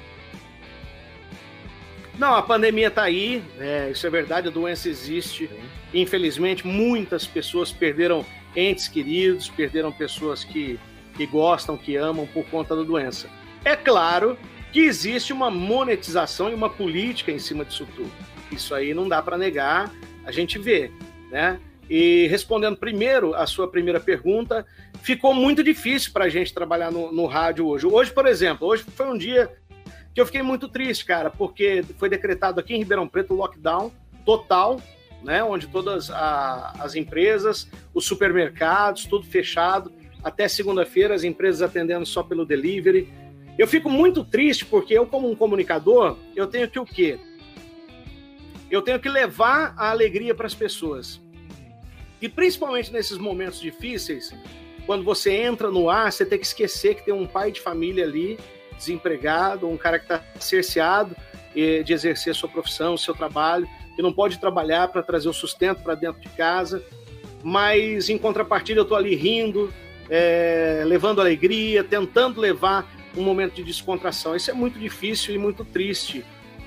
Não, 2.18 2.34
a 2.34 2.42
pandemia 2.42 2.88
está 2.88 3.04
aí, 3.04 3.44
é, 3.58 3.90
isso 3.90 4.06
é 4.06 4.10
verdade, 4.10 4.48
a 4.48 4.50
doença 4.50 4.88
existe. 4.88 5.48
Sim. 5.48 5.75
Infelizmente, 5.94 6.66
muitas 6.66 7.26
pessoas 7.26 7.72
perderam 7.72 8.24
entes 8.54 8.88
queridos, 8.88 9.48
perderam 9.48 9.92
pessoas 9.92 10.44
que, 10.44 10.78
que 11.16 11.26
gostam, 11.26 11.76
que 11.76 11.96
amam 11.96 12.26
por 12.26 12.44
conta 12.46 12.74
da 12.74 12.82
doença. 12.82 13.28
É 13.64 13.76
claro 13.76 14.38
que 14.72 14.80
existe 14.80 15.32
uma 15.32 15.50
monetização 15.50 16.50
e 16.50 16.54
uma 16.54 16.68
política 16.68 17.30
em 17.30 17.38
cima 17.38 17.64
disso 17.64 17.86
tudo. 17.94 18.10
Isso 18.50 18.74
aí 18.74 18.94
não 18.94 19.08
dá 19.08 19.22
para 19.22 19.38
negar, 19.38 19.92
a 20.24 20.32
gente 20.32 20.58
vê, 20.58 20.90
né? 21.30 21.58
E 21.88 22.26
respondendo 22.26 22.76
primeiro 22.76 23.34
a 23.34 23.46
sua 23.46 23.68
primeira 23.68 24.00
pergunta, 24.00 24.66
ficou 25.02 25.32
muito 25.32 25.62
difícil 25.62 26.12
para 26.12 26.24
a 26.24 26.28
gente 26.28 26.52
trabalhar 26.52 26.90
no, 26.90 27.12
no 27.12 27.26
rádio 27.26 27.66
hoje. 27.66 27.86
Hoje, 27.86 28.12
por 28.12 28.26
exemplo, 28.26 28.66
hoje 28.66 28.84
foi 28.94 29.06
um 29.06 29.16
dia 29.16 29.50
que 30.12 30.20
eu 30.20 30.26
fiquei 30.26 30.42
muito 30.42 30.68
triste, 30.68 31.04
cara, 31.04 31.30
porque 31.30 31.84
foi 31.98 32.08
decretado 32.08 32.58
aqui 32.58 32.74
em 32.74 32.78
Ribeirão 32.78 33.06
Preto 33.06 33.34
o 33.34 33.36
lockdown 33.36 33.92
total, 34.24 34.80
né? 35.26 35.44
Onde 35.44 35.66
todas 35.66 36.10
a, 36.10 36.72
as 36.78 36.94
empresas, 36.94 37.68
os 37.92 38.06
supermercados, 38.06 39.04
tudo 39.04 39.26
fechado. 39.26 39.92
Até 40.24 40.48
segunda-feira, 40.48 41.14
as 41.14 41.24
empresas 41.24 41.60
atendendo 41.60 42.06
só 42.06 42.22
pelo 42.22 42.46
delivery 42.46 43.12
eu 43.58 43.66
fico 43.66 43.88
muito 43.88 44.22
triste 44.22 44.66
porque 44.66 44.94
eu, 44.94 45.06
como 45.06 45.30
um 45.30 45.34
comunicador, 45.34 46.18
eu 46.34 46.46
tenho 46.46 46.68
que 46.68 46.78
o 46.78 46.84
quê? 46.84 47.18
Eu 48.70 48.82
tenho 48.82 49.00
que 49.00 49.08
levar 49.08 49.74
a 49.78 49.90
alegria 49.90 50.34
para 50.34 50.46
as 50.46 50.54
pessoas. 50.54 51.20
E 52.20 52.28
principalmente 52.28 52.92
nesses 52.92 53.16
momentos 53.16 53.60
difíceis, 53.60 54.34
quando 54.84 55.04
você 55.04 55.32
entra 55.32 55.70
no 55.70 55.88
ar, 55.88 56.12
você 56.12 56.26
tem 56.26 56.38
que 56.38 56.46
esquecer 56.46 56.96
que 56.96 57.04
tem 57.04 57.14
um 57.14 57.26
pai 57.26 57.50
de 57.50 57.60
família 57.60 58.04
ali, 58.04 58.38
desempregado, 58.76 59.66
um 59.66 59.76
cara 59.76 59.98
que 59.98 60.04
está 60.04 60.22
cerceado 60.38 61.16
de 61.54 61.90
exercer 61.90 62.34
sua 62.34 62.50
profissão, 62.50 62.98
seu 62.98 63.14
trabalho, 63.14 63.66
que 63.96 64.02
não 64.02 64.12
pode 64.12 64.38
trabalhar 64.38 64.88
para 64.88 65.02
trazer 65.02 65.28
o 65.28 65.32
sustento 65.32 65.82
para 65.82 65.94
dentro 65.94 66.20
de 66.20 66.28
casa. 66.28 66.84
mas 67.42 68.08
em 68.08 68.18
contrapartida 68.18 68.80
eu 68.80 68.82
estou 68.82 68.96
ali 68.96 69.14
rindo, 69.14 69.72
é, 70.10 70.82
levando 70.84 71.20
alegria, 71.20 71.84
tentando 71.84 72.40
levar 72.40 72.90
um 73.16 73.22
momento 73.22 73.54
de 73.54 73.62
descontração. 73.62 74.34
Isso 74.34 74.50
é 74.50 74.54
muito 74.54 74.78
difícil 74.78 75.34
e 75.34 75.38
muito 75.38 75.64
triste, 75.64 76.24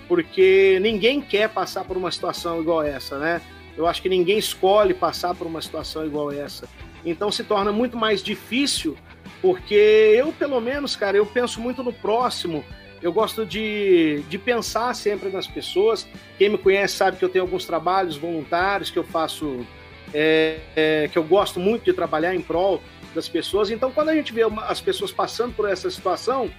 porque 0.08 0.80
ninguém 0.82 1.22
quer 1.22 1.50
passar 1.50 1.84
por 1.84 1.98
uma 1.98 2.12
situação 2.12 2.62
igual 2.62 2.82
essa, 2.82 3.18
né? 3.18 3.42
Eu 3.78 3.88
acho 3.88 4.02
que 4.02 4.10
ninguém 4.10 4.38
escolhe 4.38 4.94
passar 4.94 5.36
por 5.36 5.48
uma 5.48 5.62
situação 5.62 6.06
igual 6.06 6.32
essa. 6.32 6.68
Então 7.06 7.32
se 7.32 7.44
torna 7.44 7.72
muito 7.72 7.98
mais 7.98 8.22
difícil, 8.24 8.98
porque 9.42 9.76
eu, 9.76 10.32
pelo 10.34 10.60
menos, 10.60 10.96
cara, 10.96 11.18
eu 11.18 11.26
penso 11.26 11.62
muito 11.62 11.84
no 11.84 11.94
próximo. 11.94 12.64
Eu 13.02 13.14
gosto 13.14 13.46
de, 13.46 14.22
de 14.30 14.38
pensar 14.38 14.94
sempre 14.94 15.30
nas 15.30 15.48
pessoas. 15.48 16.08
Quem 16.38 16.50
me 16.50 16.58
conhece 16.58 16.96
sabe 16.96 17.18
que 17.18 17.24
eu 17.24 17.30
tenho 17.30 17.46
alguns 17.46 17.66
trabalhos 17.66 18.18
voluntários 18.18 18.92
que 18.92 19.00
eu 19.00 19.04
faço, 19.04 19.66
é, 20.14 20.60
é, 20.76 21.10
que 21.12 21.18
eu 21.18 21.24
gosto 21.24 21.60
muito 21.60 21.86
de 21.86 21.94
trabalhar 21.94 22.36
em 22.36 22.42
prol 22.42 22.82
das 23.16 23.30
pessoas. 23.30 23.72
Então, 23.72 23.92
quando 23.92 24.10
a 24.10 24.16
gente 24.16 24.34
vê 24.34 24.44
uma, 24.44 24.66
as 24.66 24.82
pessoas 24.82 25.12
passando 25.12 25.54
por 25.56 25.70
essa 25.70 25.90
situação, 25.90 26.52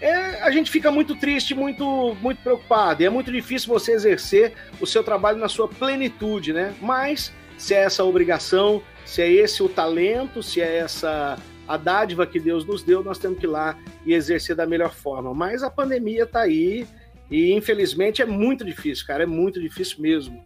é, 0.00 0.42
a 0.42 0.50
gente 0.50 0.70
fica 0.70 0.90
muito 0.90 1.14
triste, 1.14 1.54
muito, 1.54 2.16
muito 2.20 2.42
preocupado. 2.42 3.02
E 3.02 3.06
é 3.06 3.10
muito 3.10 3.30
difícil 3.30 3.72
você 3.72 3.92
exercer 3.92 4.54
o 4.80 4.86
seu 4.86 5.04
trabalho 5.04 5.38
na 5.38 5.48
sua 5.48 5.68
plenitude, 5.68 6.52
né? 6.52 6.74
Mas 6.80 7.32
se 7.58 7.74
é 7.74 7.84
essa 7.84 8.04
obrigação, 8.04 8.82
se 9.04 9.22
é 9.22 9.30
esse 9.30 9.62
o 9.62 9.68
talento, 9.68 10.42
se 10.42 10.60
é 10.60 10.78
essa 10.78 11.38
a 11.66 11.76
dádiva 11.76 12.26
que 12.26 12.38
Deus 12.38 12.64
nos 12.64 12.82
deu, 12.82 13.02
nós 13.02 13.18
temos 13.18 13.38
que 13.38 13.46
ir 13.46 13.48
lá 13.48 13.78
e 14.04 14.12
exercer 14.12 14.54
da 14.54 14.66
melhor 14.66 14.92
forma. 14.92 15.32
Mas 15.34 15.62
a 15.62 15.70
pandemia 15.70 16.24
está 16.24 16.40
aí 16.40 16.86
e 17.30 17.52
infelizmente 17.52 18.22
é 18.22 18.26
muito 18.26 18.64
difícil, 18.64 19.06
cara, 19.06 19.22
é 19.22 19.26
muito 19.26 19.60
difícil 19.60 20.00
mesmo. 20.00 20.44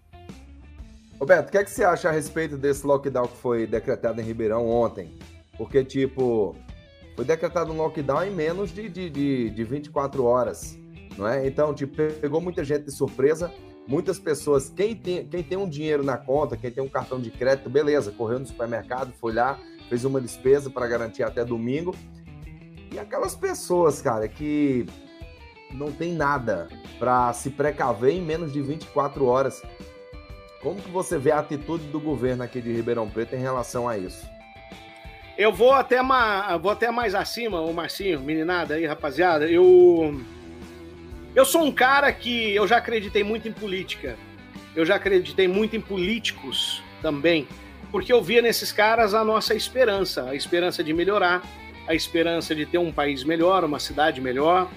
Roberto, 1.18 1.48
o 1.48 1.50
que, 1.50 1.58
é 1.58 1.64
que 1.64 1.70
você 1.70 1.82
acha 1.82 2.08
a 2.08 2.12
respeito 2.12 2.56
desse 2.56 2.86
lockdown 2.86 3.26
que 3.26 3.36
foi 3.38 3.66
decretado 3.66 4.20
em 4.20 4.24
Ribeirão 4.24 4.68
ontem? 4.68 5.12
Porque, 5.56 5.84
tipo, 5.84 6.54
foi 7.16 7.24
decretado 7.24 7.72
um 7.72 7.76
lockdown 7.76 8.22
em 8.22 8.30
menos 8.30 8.72
de, 8.72 8.88
de, 8.88 9.10
de, 9.10 9.50
de 9.50 9.64
24 9.64 10.24
horas, 10.24 10.78
não 11.16 11.26
é? 11.26 11.44
Então, 11.44 11.74
tipo, 11.74 11.96
pegou 12.20 12.40
muita 12.40 12.62
gente 12.62 12.84
de 12.84 12.92
surpresa, 12.92 13.52
muitas 13.88 14.20
pessoas, 14.20 14.68
quem 14.68 14.94
tem, 14.94 15.26
quem 15.26 15.42
tem 15.42 15.58
um 15.58 15.68
dinheiro 15.68 16.04
na 16.04 16.16
conta, 16.16 16.56
quem 16.56 16.70
tem 16.70 16.84
um 16.84 16.88
cartão 16.88 17.20
de 17.20 17.32
crédito, 17.32 17.68
beleza, 17.68 18.12
correu 18.12 18.38
no 18.38 18.46
supermercado, 18.46 19.12
foi 19.20 19.32
lá, 19.32 19.58
fez 19.88 20.04
uma 20.04 20.20
despesa 20.20 20.70
para 20.70 20.86
garantir 20.86 21.22
até 21.22 21.44
domingo. 21.44 21.94
E 22.92 22.98
aquelas 22.98 23.34
pessoas, 23.34 24.00
cara, 24.00 24.28
que 24.28 24.86
não 25.70 25.92
tem 25.92 26.14
nada 26.14 26.68
para 26.98 27.32
se 27.32 27.50
precaver 27.50 28.14
em 28.14 28.22
menos 28.22 28.52
de 28.52 28.60
24 28.60 29.24
horas. 29.24 29.62
Como 30.62 30.80
que 30.80 30.90
você 30.90 31.18
vê 31.18 31.30
a 31.30 31.38
atitude 31.38 31.86
do 31.88 32.00
governo 32.00 32.42
aqui 32.42 32.60
de 32.60 32.72
Ribeirão 32.72 33.08
Preto 33.08 33.34
em 33.34 33.40
relação 33.40 33.88
a 33.88 33.96
isso? 33.96 34.26
Eu 35.36 35.52
vou 35.52 35.72
até, 35.72 36.02
ma, 36.02 36.56
vou 36.56 36.72
até 36.72 36.90
mais 36.90 37.14
acima, 37.14 37.60
o 37.60 37.72
Marcinho, 37.72 38.20
meninada 38.20 38.74
aí, 38.74 38.84
rapaziada. 38.84 39.48
Eu 39.48 40.20
eu 41.34 41.44
sou 41.44 41.62
um 41.62 41.70
cara 41.70 42.10
que 42.12 42.54
eu 42.54 42.66
já 42.66 42.78
acreditei 42.78 43.22
muito 43.22 43.46
em 43.46 43.52
política. 43.52 44.16
Eu 44.74 44.84
já 44.84 44.96
acreditei 44.96 45.46
muito 45.46 45.76
em 45.76 45.80
políticos 45.80 46.82
também, 47.00 47.46
porque 47.90 48.12
eu 48.12 48.22
via 48.22 48.42
nesses 48.42 48.72
caras 48.72 49.14
a 49.14 49.24
nossa 49.24 49.54
esperança, 49.54 50.28
a 50.30 50.34
esperança 50.34 50.82
de 50.84 50.92
melhorar, 50.92 51.42
a 51.86 51.94
esperança 51.94 52.54
de 52.54 52.66
ter 52.66 52.78
um 52.78 52.92
país 52.92 53.24
melhor, 53.24 53.64
uma 53.64 53.78
cidade 53.78 54.20
melhor, 54.20 54.70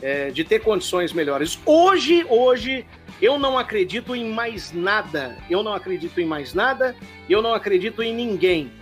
é, 0.00 0.30
de 0.30 0.44
ter 0.44 0.60
condições 0.60 1.12
melhores. 1.12 1.58
Hoje, 1.64 2.24
hoje, 2.28 2.86
eu 3.20 3.38
não 3.38 3.58
acredito 3.58 4.14
em 4.16 4.30
mais 4.30 4.72
nada. 4.72 5.36
Eu 5.48 5.62
não 5.62 5.74
acredito 5.74 6.20
em 6.20 6.24
mais 6.24 6.54
nada. 6.54 6.96
Eu 7.28 7.42
não 7.42 7.54
acredito 7.54 8.02
em 8.02 8.14
ninguém. 8.14 8.72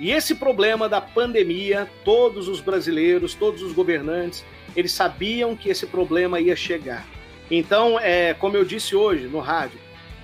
E 0.00 0.10
esse 0.10 0.34
problema 0.34 0.88
da 0.88 1.00
pandemia, 1.00 1.88
todos 2.04 2.48
os 2.48 2.60
brasileiros, 2.60 3.34
todos 3.34 3.62
os 3.62 3.72
governantes, 3.72 4.44
eles 4.74 4.92
sabiam 4.92 5.54
que 5.54 5.68
esse 5.68 5.86
problema 5.86 6.40
ia 6.40 6.56
chegar. 6.56 7.06
Então, 7.50 7.98
é, 8.00 8.34
como 8.34 8.56
eu 8.56 8.64
disse 8.64 8.96
hoje 8.96 9.26
no 9.26 9.38
rádio, 9.38 9.78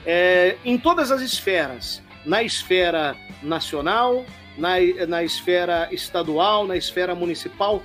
é, 0.07 0.57
em 0.64 0.79
todas 0.79 1.12
as 1.12 1.21
esferas, 1.21 2.03
na 2.25 2.43
esfera 2.43 3.16
nacional, 3.43 4.25
na, 4.57 4.75
na 5.07 5.23
esfera 5.23 5.89
estadual, 5.93 6.66
na 6.66 6.77
esfera 6.77 7.14
municipal, 7.14 7.83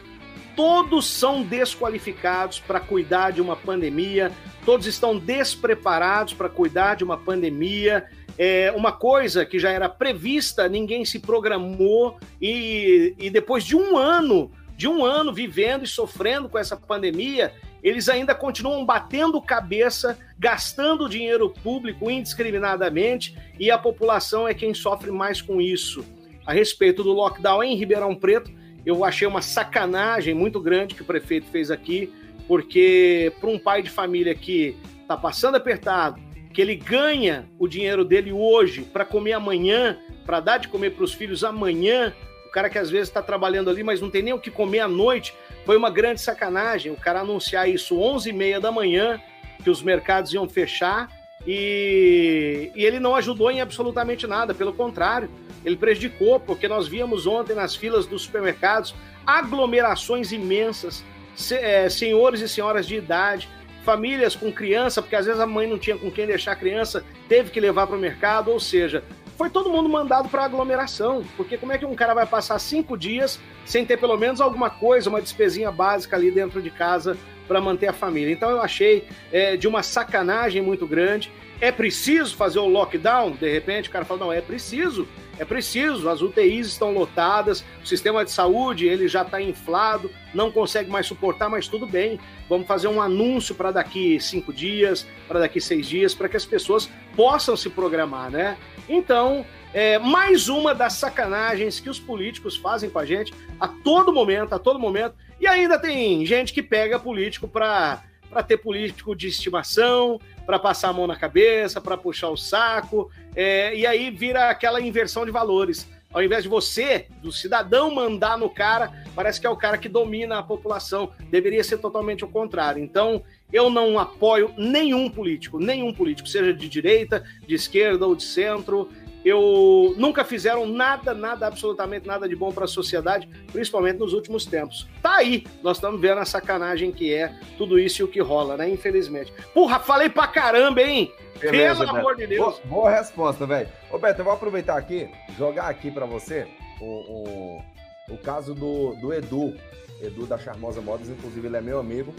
todos 0.55 1.07
são 1.07 1.43
desqualificados 1.43 2.59
para 2.59 2.79
cuidar 2.79 3.31
de 3.31 3.41
uma 3.41 3.55
pandemia, 3.55 4.31
todos 4.65 4.87
estão 4.87 5.17
despreparados 5.17 6.33
para 6.33 6.49
cuidar 6.49 6.95
de 6.95 7.03
uma 7.03 7.17
pandemia. 7.17 8.05
É, 8.35 8.73
uma 8.75 8.91
coisa 8.91 9.45
que 9.45 9.59
já 9.59 9.69
era 9.69 9.87
prevista, 9.87 10.67
ninguém 10.67 11.05
se 11.05 11.19
programou 11.19 12.17
e, 12.41 13.13
e 13.19 13.29
depois 13.29 13.63
de 13.63 13.75
um 13.75 13.95
ano, 13.95 14.51
de 14.75 14.87
um 14.87 15.05
ano 15.05 15.31
vivendo 15.31 15.83
e 15.83 15.87
sofrendo 15.87 16.49
com 16.49 16.57
essa 16.57 16.75
pandemia, 16.75 17.53
eles 17.83 18.07
ainda 18.07 18.33
continuam 18.33 18.85
batendo 18.85 19.41
cabeça, 19.41 20.17
gastando 20.39 21.09
dinheiro 21.09 21.49
público 21.49 22.09
indiscriminadamente 22.09 23.37
e 23.59 23.69
a 23.69 23.77
população 23.77 24.47
é 24.47 24.53
quem 24.53 24.73
sofre 24.73 25.11
mais 25.11 25.41
com 25.41 25.59
isso. 25.59 26.05
A 26.45 26.53
respeito 26.53 27.03
do 27.03 27.11
lockdown 27.11 27.63
em 27.63 27.75
Ribeirão 27.75 28.15
Preto, 28.15 28.49
eu 28.85 29.03
achei 29.03 29.27
uma 29.27 29.41
sacanagem 29.41 30.33
muito 30.33 30.59
grande 30.61 30.95
que 30.95 31.01
o 31.01 31.05
prefeito 31.05 31.47
fez 31.47 31.69
aqui, 31.69 32.11
porque 32.47 33.33
para 33.39 33.49
um 33.49 33.59
pai 33.59 33.81
de 33.81 33.89
família 33.89 34.33
que 34.33 34.77
está 35.01 35.17
passando 35.17 35.55
apertado, 35.55 36.21
que 36.53 36.61
ele 36.61 36.75
ganha 36.75 37.49
o 37.57 37.67
dinheiro 37.67 38.05
dele 38.05 38.31
hoje 38.31 38.81
para 38.81 39.03
comer 39.03 39.33
amanhã, 39.33 39.97
para 40.25 40.39
dar 40.39 40.57
de 40.57 40.67
comer 40.67 40.91
para 40.91 41.03
os 41.03 41.13
filhos 41.13 41.43
amanhã, 41.43 42.13
cara 42.53 42.69
que 42.69 42.77
às 42.77 42.89
vezes 42.89 43.09
está 43.09 43.21
trabalhando 43.21 43.69
ali, 43.69 43.83
mas 43.83 43.99
não 43.99 44.09
tem 44.09 44.21
nem 44.21 44.33
o 44.33 44.39
que 44.39 44.51
comer 44.51 44.81
à 44.81 44.87
noite, 44.87 45.33
foi 45.65 45.75
uma 45.75 45.89
grande 45.89 46.21
sacanagem. 46.21 46.91
O 46.91 46.95
cara 46.95 47.21
anunciar 47.21 47.67
isso 47.67 47.95
11h30 47.95 48.59
da 48.59 48.71
manhã, 48.71 49.19
que 49.63 49.69
os 49.69 49.81
mercados 49.81 50.33
iam 50.33 50.47
fechar, 50.47 51.09
e, 51.47 52.71
e 52.75 52.85
ele 52.85 52.99
não 52.99 53.15
ajudou 53.15 53.51
em 53.51 53.59
absolutamente 53.59 54.27
nada, 54.27 54.53
pelo 54.53 54.71
contrário, 54.71 55.29
ele 55.65 55.75
prejudicou, 55.75 56.39
porque 56.39 56.67
nós 56.67 56.87
víamos 56.87 57.25
ontem 57.25 57.55
nas 57.55 57.75
filas 57.75 58.05
dos 58.05 58.23
supermercados 58.23 58.93
aglomerações 59.25 60.31
imensas, 60.31 61.03
se, 61.35 61.55
é, 61.55 61.89
senhores 61.89 62.41
e 62.41 62.47
senhoras 62.47 62.85
de 62.85 62.95
idade, 62.95 63.49
famílias 63.83 64.35
com 64.35 64.51
criança, 64.51 65.01
porque 65.01 65.15
às 65.15 65.25
vezes 65.25 65.41
a 65.41 65.47
mãe 65.47 65.67
não 65.67 65.77
tinha 65.77 65.97
com 65.97 66.11
quem 66.11 66.27
deixar 66.27 66.53
a 66.53 66.55
criança, 66.55 67.03
teve 67.27 67.49
que 67.49 67.59
levar 67.59 67.87
para 67.87 67.95
o 67.95 67.99
mercado, 67.99 68.51
ou 68.51 68.59
seja, 68.59 69.03
foi 69.43 69.49
todo 69.49 69.69
mundo 69.69 69.89
mandado 69.89 70.29
para 70.29 70.45
aglomeração, 70.45 71.21
porque 71.35 71.57
como 71.57 71.73
é 71.73 71.77
que 71.77 71.85
um 71.85 71.93
cara 71.93 72.13
vai 72.13 72.25
passar 72.25 72.57
cinco 72.59 72.97
dias 72.97 73.41
sem 73.65 73.85
ter 73.85 73.97
pelo 73.97 74.15
menos 74.15 74.39
alguma 74.39 74.69
coisa, 74.69 75.09
uma 75.09 75.21
despesinha 75.21 75.69
básica 75.69 76.15
ali 76.15 76.31
dentro 76.31 76.61
de 76.61 76.69
casa 76.69 77.17
para 77.45 77.59
manter 77.59 77.87
a 77.87 77.93
família? 77.93 78.31
Então 78.31 78.49
eu 78.49 78.61
achei 78.61 79.05
é, 79.33 79.57
de 79.57 79.67
uma 79.67 79.83
sacanagem 79.83 80.61
muito 80.61 80.87
grande. 80.87 81.29
É 81.61 81.71
preciso 81.71 82.35
fazer 82.35 82.59
o 82.59 82.67
lockdown? 82.67 83.31
De 83.31 83.49
repente 83.49 83.89
o 83.89 83.91
cara 83.91 84.03
fala, 84.03 84.19
não, 84.19 84.33
é 84.33 84.41
preciso, 84.41 85.07
é 85.39 85.45
preciso, 85.45 86.09
as 86.09 86.21
UTIs 86.21 86.67
estão 86.67 86.91
lotadas, 86.91 87.63
o 87.81 87.87
sistema 87.87 88.25
de 88.25 88.31
saúde 88.31 88.85
ele 88.85 89.07
já 89.07 89.21
está 89.21 89.41
inflado, 89.41 90.11
não 90.33 90.51
consegue 90.51 90.89
mais 90.89 91.07
suportar, 91.07 91.49
mas 91.49 91.67
tudo 91.67 91.87
bem. 91.87 92.19
Vamos 92.49 92.67
fazer 92.67 92.87
um 92.87 93.01
anúncio 93.01 93.55
para 93.55 93.71
daqui 93.71 94.19
cinco 94.19 94.51
dias, 94.51 95.07
para 95.27 95.39
daqui 95.39 95.61
seis 95.61 95.87
dias, 95.87 96.13
para 96.13 96.27
que 96.27 96.37
as 96.37 96.45
pessoas 96.45 96.89
possam 97.15 97.55
se 97.55 97.69
programar, 97.69 98.29
né? 98.29 98.57
Então, 98.89 99.45
é 99.73 99.97
mais 99.97 100.49
uma 100.49 100.75
das 100.75 100.93
sacanagens 100.93 101.79
que 101.79 101.89
os 101.89 101.99
políticos 101.99 102.55
fazem 102.57 102.89
com 102.89 102.99
a 102.99 103.05
gente 103.05 103.33
a 103.59 103.67
todo 103.67 104.13
momento, 104.13 104.53
a 104.53 104.59
todo 104.59 104.77
momento. 104.77 105.15
E 105.39 105.47
ainda 105.47 105.79
tem 105.79 106.25
gente 106.25 106.53
que 106.53 106.61
pega 106.61 106.99
político 106.99 107.47
para 107.47 108.03
ter 108.47 108.57
político 108.57 109.15
de 109.15 109.27
estimação, 109.27 110.19
para 110.45 110.59
passar 110.59 110.89
a 110.89 110.93
mão 110.93 111.07
na 111.07 111.15
cabeça, 111.15 111.79
para 111.79 111.97
puxar 111.97 112.29
o 112.29 112.37
saco, 112.37 113.09
é, 113.35 113.75
e 113.75 113.85
aí 113.85 114.09
vira 114.11 114.49
aquela 114.49 114.81
inversão 114.81 115.25
de 115.25 115.31
valores. 115.31 115.87
Ao 116.13 116.21
invés 116.21 116.43
de 116.43 116.49
você, 116.49 117.07
do 117.23 117.31
cidadão, 117.31 117.89
mandar 117.89 118.37
no 118.37 118.47
cara, 118.47 118.91
parece 119.15 119.41
que 119.41 119.47
é 119.47 119.49
o 119.49 119.57
cara 119.57 119.79
que 119.79 119.89
domina 119.89 120.37
a 120.37 120.43
população. 120.43 121.11
Deveria 121.31 121.63
ser 121.63 121.79
totalmente 121.79 122.23
o 122.23 122.27
contrário. 122.27 122.83
Então, 122.83 123.23
eu 123.51 123.67
não 123.67 123.97
apoio 123.97 124.53
nenhum 124.55 125.09
político, 125.09 125.59
nenhum 125.59 125.91
político, 125.91 126.29
seja 126.29 126.53
de 126.53 126.69
direita, 126.69 127.23
de 127.47 127.55
esquerda 127.55 128.05
ou 128.05 128.15
de 128.15 128.23
centro 128.23 128.89
eu 129.25 129.93
nunca 129.97 130.23
fizeram 130.23 130.65
nada, 130.65 131.13
nada, 131.13 131.47
absolutamente 131.47 132.05
nada 132.07 132.27
de 132.27 132.35
bom 132.35 132.51
para 132.51 132.65
a 132.65 132.67
sociedade, 132.67 133.27
principalmente 133.51 133.97
nos 133.99 134.13
últimos 134.13 134.45
tempos. 134.45 134.87
Tá 135.01 135.15
aí, 135.15 135.45
nós 135.61 135.77
estamos 135.77 135.99
vendo 136.01 136.19
a 136.19 136.25
sacanagem 136.25 136.91
que 136.91 137.13
é 137.13 137.33
tudo 137.57 137.79
isso 137.79 138.01
e 138.01 138.03
o 138.03 138.07
que 138.07 138.19
rola, 138.21 138.57
né? 138.57 138.69
Infelizmente. 138.69 139.33
Porra, 139.53 139.79
falei 139.79 140.09
pra 140.09 140.27
caramba, 140.27 140.81
hein? 140.81 141.11
Beleza, 141.39 141.79
Pelo 141.79 141.85
Beto. 141.87 141.97
amor 141.97 142.15
de 142.15 142.27
Deus. 142.27 142.59
Boa, 142.65 142.81
boa 142.81 142.91
resposta, 142.91 143.45
velho. 143.45 143.69
Ô, 143.91 143.97
Beto, 143.97 144.21
eu 144.21 144.25
vou 144.25 144.33
aproveitar 144.33 144.77
aqui, 144.77 145.09
jogar 145.37 145.67
aqui 145.67 145.89
para 145.91 146.05
você 146.05 146.47
o, 146.79 146.85
o, 146.85 148.13
o 148.13 148.17
caso 148.17 148.53
do, 148.53 148.93
do 148.95 149.13
Edu, 149.13 149.55
Edu 150.01 150.25
da 150.25 150.37
Charmosa 150.37 150.81
Modas, 150.81 151.09
inclusive 151.09 151.47
ele 151.47 151.57
é 151.57 151.61
meu 151.61 151.79
amigo. 151.79 152.13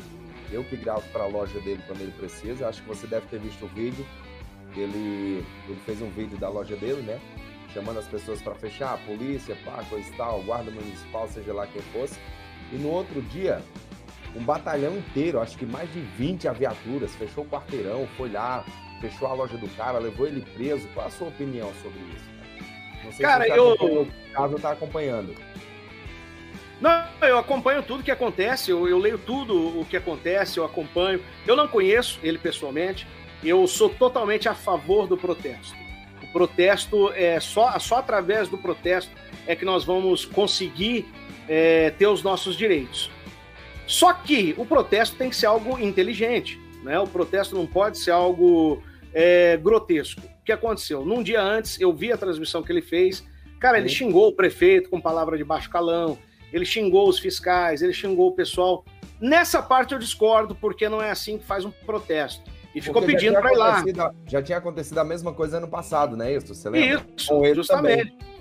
Eu 0.52 0.62
que 0.62 0.76
gravo 0.76 1.02
para 1.12 1.24
a 1.24 1.26
loja 1.26 1.58
dele 1.60 1.80
quando 1.86 2.00
ele 2.00 2.12
precisa. 2.12 2.68
Acho 2.68 2.82
que 2.82 2.88
você 2.88 3.06
deve 3.06 3.26
ter 3.26 3.40
visto 3.40 3.64
o 3.64 3.68
vídeo. 3.68 4.06
Ele, 4.76 5.44
ele 5.68 5.78
fez 5.84 6.02
um 6.02 6.10
vídeo 6.10 6.36
da 6.38 6.48
loja 6.48 6.76
dele, 6.76 7.02
né? 7.02 7.20
chamando 7.74 7.98
as 7.98 8.06
pessoas 8.06 8.40
para 8.40 8.54
fechar, 8.54 8.96
polícia, 9.04 9.56
pá, 9.64 9.82
coisa 9.90 10.08
e 10.08 10.12
tal, 10.16 10.40
guarda 10.42 10.70
municipal, 10.70 11.28
seja 11.28 11.52
lá 11.52 11.66
quem 11.66 11.82
fosse. 11.82 12.20
E 12.72 12.76
no 12.76 12.88
outro 12.88 13.20
dia, 13.20 13.60
um 14.34 14.44
batalhão 14.44 14.96
inteiro, 14.96 15.40
acho 15.40 15.58
que 15.58 15.66
mais 15.66 15.92
de 15.92 16.00
20 16.00 16.46
aviaturas, 16.46 17.14
fechou 17.16 17.44
o 17.44 17.48
quarteirão, 17.48 18.06
foi 18.16 18.30
lá, 18.30 18.64
fechou 19.00 19.26
a 19.26 19.34
loja 19.34 19.58
do 19.58 19.68
cara, 19.76 19.98
levou 19.98 20.26
ele 20.26 20.40
preso. 20.54 20.88
Qual 20.94 21.06
a 21.06 21.10
sua 21.10 21.28
opinião 21.28 21.72
sobre 21.82 21.98
isso? 22.14 22.34
Não 23.04 23.12
sei 23.12 23.26
cara, 23.26 23.44
se 23.44 23.50
você 23.50 23.84
eu. 23.84 24.08
Caso 24.32 24.58
tá 24.58 24.70
acompanhando. 24.70 25.34
Não, 26.80 27.04
eu 27.22 27.38
acompanho 27.38 27.82
tudo 27.82 28.02
que 28.02 28.10
acontece, 28.10 28.70
eu, 28.70 28.88
eu, 28.88 28.98
leio 28.98 29.16
tudo 29.16 29.80
o 29.80 29.84
que 29.84 29.96
acontece, 29.96 30.58
eu 30.58 30.64
acompanho. 30.64 31.20
Eu 31.46 31.56
não 31.56 31.68
conheço 31.68 32.18
ele 32.22 32.36
pessoalmente, 32.36 33.06
eu 33.44 33.66
sou 33.66 33.88
totalmente 33.88 34.48
a 34.48 34.54
favor 34.54 35.06
do 35.06 35.16
protesto. 35.16 35.76
O 36.22 36.32
protesto 36.32 37.12
é 37.12 37.38
só, 37.38 37.78
só 37.78 37.96
através 37.98 38.48
do 38.48 38.58
protesto 38.58 39.12
é 39.46 39.54
que 39.54 39.64
nós 39.64 39.84
vamos 39.84 40.24
conseguir 40.24 41.06
é, 41.48 41.90
ter 41.90 42.06
os 42.06 42.22
nossos 42.22 42.56
direitos. 42.56 43.10
Só 43.86 44.12
que 44.12 44.54
o 44.56 44.64
protesto 44.64 45.16
tem 45.16 45.28
que 45.28 45.36
ser 45.36 45.46
algo 45.46 45.78
inteligente, 45.78 46.58
né? 46.82 46.98
O 46.98 47.06
protesto 47.06 47.54
não 47.54 47.66
pode 47.66 47.98
ser 47.98 48.12
algo 48.12 48.82
é, 49.12 49.56
grotesco. 49.56 50.22
O 50.22 50.44
que 50.44 50.52
aconteceu? 50.52 51.04
Num 51.04 51.22
dia 51.22 51.40
antes, 51.40 51.80
eu 51.80 51.92
vi 51.92 52.10
a 52.10 52.16
transmissão 52.16 52.62
que 52.62 52.72
ele 52.72 52.82
fez. 52.82 53.24
Cara, 53.60 53.78
ele 53.78 53.88
xingou 53.88 54.28
o 54.28 54.32
prefeito 54.32 54.90
com 54.90 55.00
palavra 55.00 55.36
de 55.36 55.44
baixo 55.44 55.70
calão, 55.70 56.18
ele 56.52 56.64
xingou 56.64 57.08
os 57.08 57.18
fiscais, 57.18 57.82
ele 57.82 57.92
xingou 57.92 58.28
o 58.28 58.32
pessoal. 58.32 58.84
Nessa 59.20 59.62
parte 59.62 59.92
eu 59.92 59.98
discordo, 59.98 60.54
porque 60.54 60.88
não 60.88 61.00
é 61.00 61.10
assim 61.10 61.38
que 61.38 61.44
faz 61.44 61.64
um 61.64 61.70
protesto. 61.70 62.42
E 62.74 62.80
ficou 62.80 63.00
porque 63.00 63.16
pedindo 63.16 63.40
para 63.40 63.52
ir 63.52 63.56
lá. 63.56 63.84
Já 64.26 64.42
tinha 64.42 64.58
acontecido 64.58 64.98
a 64.98 65.04
mesma 65.04 65.32
coisa 65.32 65.58
ano 65.58 65.68
passado, 65.68 66.16
né, 66.16 66.34
isso? 66.34 66.54
Você 66.54 66.68
lembra? 66.68 67.06
Isso, 67.16 67.54
justamente. 67.54 68.10
Também. 68.10 68.34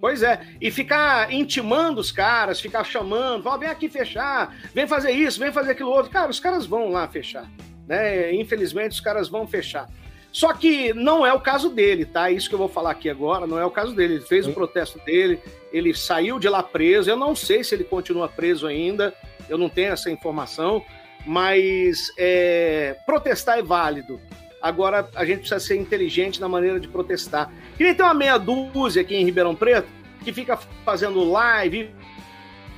Pois 0.00 0.22
é, 0.22 0.40
e 0.58 0.70
ficar 0.70 1.30
intimando 1.30 2.00
os 2.00 2.10
caras, 2.10 2.58
ficar 2.58 2.84
chamando, 2.84 3.44
vem 3.58 3.68
aqui 3.68 3.86
fechar, 3.86 4.56
vem 4.74 4.86
fazer 4.86 5.10
isso, 5.10 5.38
vem 5.38 5.52
fazer 5.52 5.72
aquilo 5.72 5.90
outro. 5.90 6.10
Cara, 6.10 6.30
os 6.30 6.40
caras 6.40 6.64
vão 6.64 6.90
lá 6.90 7.06
fechar, 7.06 7.46
né? 7.86 8.32
Infelizmente, 8.32 8.92
os 8.92 9.00
caras 9.00 9.28
vão 9.28 9.46
fechar. 9.46 9.90
Só 10.32 10.54
que 10.54 10.94
não 10.94 11.26
é 11.26 11.34
o 11.34 11.40
caso 11.40 11.68
dele, 11.68 12.06
tá? 12.06 12.30
Isso 12.30 12.48
que 12.48 12.54
eu 12.54 12.58
vou 12.58 12.68
falar 12.68 12.92
aqui 12.92 13.10
agora, 13.10 13.46
não 13.46 13.58
é 13.58 13.64
o 13.64 13.70
caso 13.70 13.94
dele. 13.94 14.14
Ele 14.14 14.24
fez 14.24 14.46
Sim. 14.46 14.52
o 14.52 14.54
protesto 14.54 14.98
dele, 15.04 15.38
ele 15.70 15.92
saiu 15.92 16.38
de 16.38 16.48
lá 16.48 16.62
preso. 16.62 17.10
Eu 17.10 17.16
não 17.16 17.34
sei 17.34 17.62
se 17.62 17.74
ele 17.74 17.84
continua 17.84 18.26
preso 18.26 18.66
ainda, 18.66 19.12
eu 19.50 19.58
não 19.58 19.68
tenho 19.68 19.92
essa 19.92 20.10
informação, 20.10 20.82
mas 21.26 22.12
é, 22.16 22.96
protestar 23.06 23.58
é 23.58 23.62
válido. 23.62 24.20
Agora 24.60 25.08
a 25.14 25.24
gente 25.24 25.40
precisa 25.40 25.60
ser 25.60 25.76
inteligente 25.76 26.40
na 26.40 26.48
maneira 26.48 26.78
de 26.78 26.88
protestar. 26.88 27.50
Queria 27.76 27.94
ter 27.94 28.02
uma 28.02 28.14
meia 28.14 28.36
dúzia 28.36 29.02
aqui 29.02 29.14
em 29.14 29.24
Ribeirão 29.24 29.54
Preto 29.54 29.88
que 30.22 30.32
fica 30.32 30.58
fazendo 30.84 31.24
live, 31.24 31.90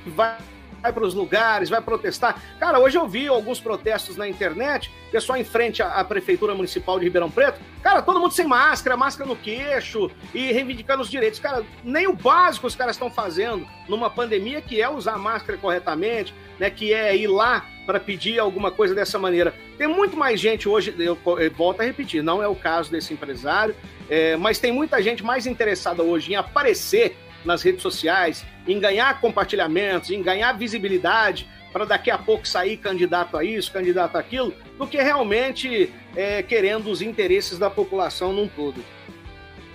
vai 0.05 0.37
vai 0.83 0.91
para 0.91 1.05
os 1.05 1.13
lugares, 1.13 1.69
vai 1.69 1.81
protestar. 1.81 2.41
Cara, 2.59 2.77
hoje 2.77 2.97
eu 2.97 3.07
vi 3.07 3.27
alguns 3.27 3.61
protestos 3.61 4.17
na 4.17 4.27
internet, 4.27 4.91
pessoal 5.09 5.39
em 5.39 5.43
frente 5.43 5.81
à, 5.81 6.03
Prefeitura 6.03 6.53
Municipal 6.53 6.99
de 6.99 7.05
Ribeirão 7.05 7.31
Preto, 7.31 7.61
cara, 7.81 8.01
todo 8.01 8.19
mundo 8.19 8.33
sem 8.33 8.45
máscara, 8.45 8.97
máscara 8.97 9.27
no 9.27 9.35
queixo 9.37 10.11
e 10.33 10.51
reivindicando 10.51 11.01
os 11.01 11.09
direitos. 11.09 11.39
Cara, 11.39 11.63
nem 11.85 12.05
o 12.05 12.13
básico 12.13 12.67
os 12.67 12.75
caras 12.75 12.95
estão 12.95 13.09
fazendo 13.09 13.65
numa 13.87 14.09
pandemia, 14.09 14.61
que 14.61 14.81
é 14.81 14.89
usar 14.89 15.17
máscara 15.17 15.57
corretamente, 15.57 16.35
né, 16.59 16.69
que 16.69 16.93
é 16.93 17.15
ir 17.15 17.27
lá 17.27 17.65
para 17.85 17.99
pedir 17.99 18.37
alguma 18.37 18.69
coisa 18.69 18.93
dessa 18.93 19.17
maneira. 19.17 19.53
Tem 19.77 19.87
muito 19.87 20.17
mais 20.17 20.39
gente 20.39 20.67
hoje, 20.67 20.93
eu, 20.99 21.17
eu 21.39 21.51
volto 21.51 21.79
a 21.79 21.83
repetir, 21.85 22.21
não 22.21 22.43
é 22.43 22.47
o 22.47 22.55
caso 22.55 22.91
desse 22.91 23.13
empresário, 23.13 23.73
é, 24.09 24.35
mas 24.35 24.59
tem 24.59 24.73
muita 24.73 25.01
gente 25.01 25.23
mais 25.23 25.47
interessada 25.47 26.03
hoje 26.03 26.33
em 26.33 26.35
aparecer 26.35 27.15
nas 27.45 27.61
redes 27.61 27.81
sociais, 27.81 28.45
em 28.67 28.79
ganhar 28.79 29.19
compartilhamentos, 29.19 30.09
em 30.09 30.21
ganhar 30.21 30.53
visibilidade, 30.53 31.47
para 31.73 31.85
daqui 31.85 32.11
a 32.11 32.17
pouco 32.17 32.47
sair 32.47 32.77
candidato 32.77 33.35
a 33.35 33.43
isso, 33.43 33.71
candidato 33.71 34.15
a 34.15 34.19
aquilo, 34.19 34.53
do 34.77 34.85
que 34.85 35.01
realmente 35.01 35.91
é, 36.15 36.43
querendo 36.43 36.89
os 36.91 37.01
interesses 37.01 37.57
da 37.57 37.69
população 37.69 38.31
num 38.31 38.47
todo. 38.47 38.83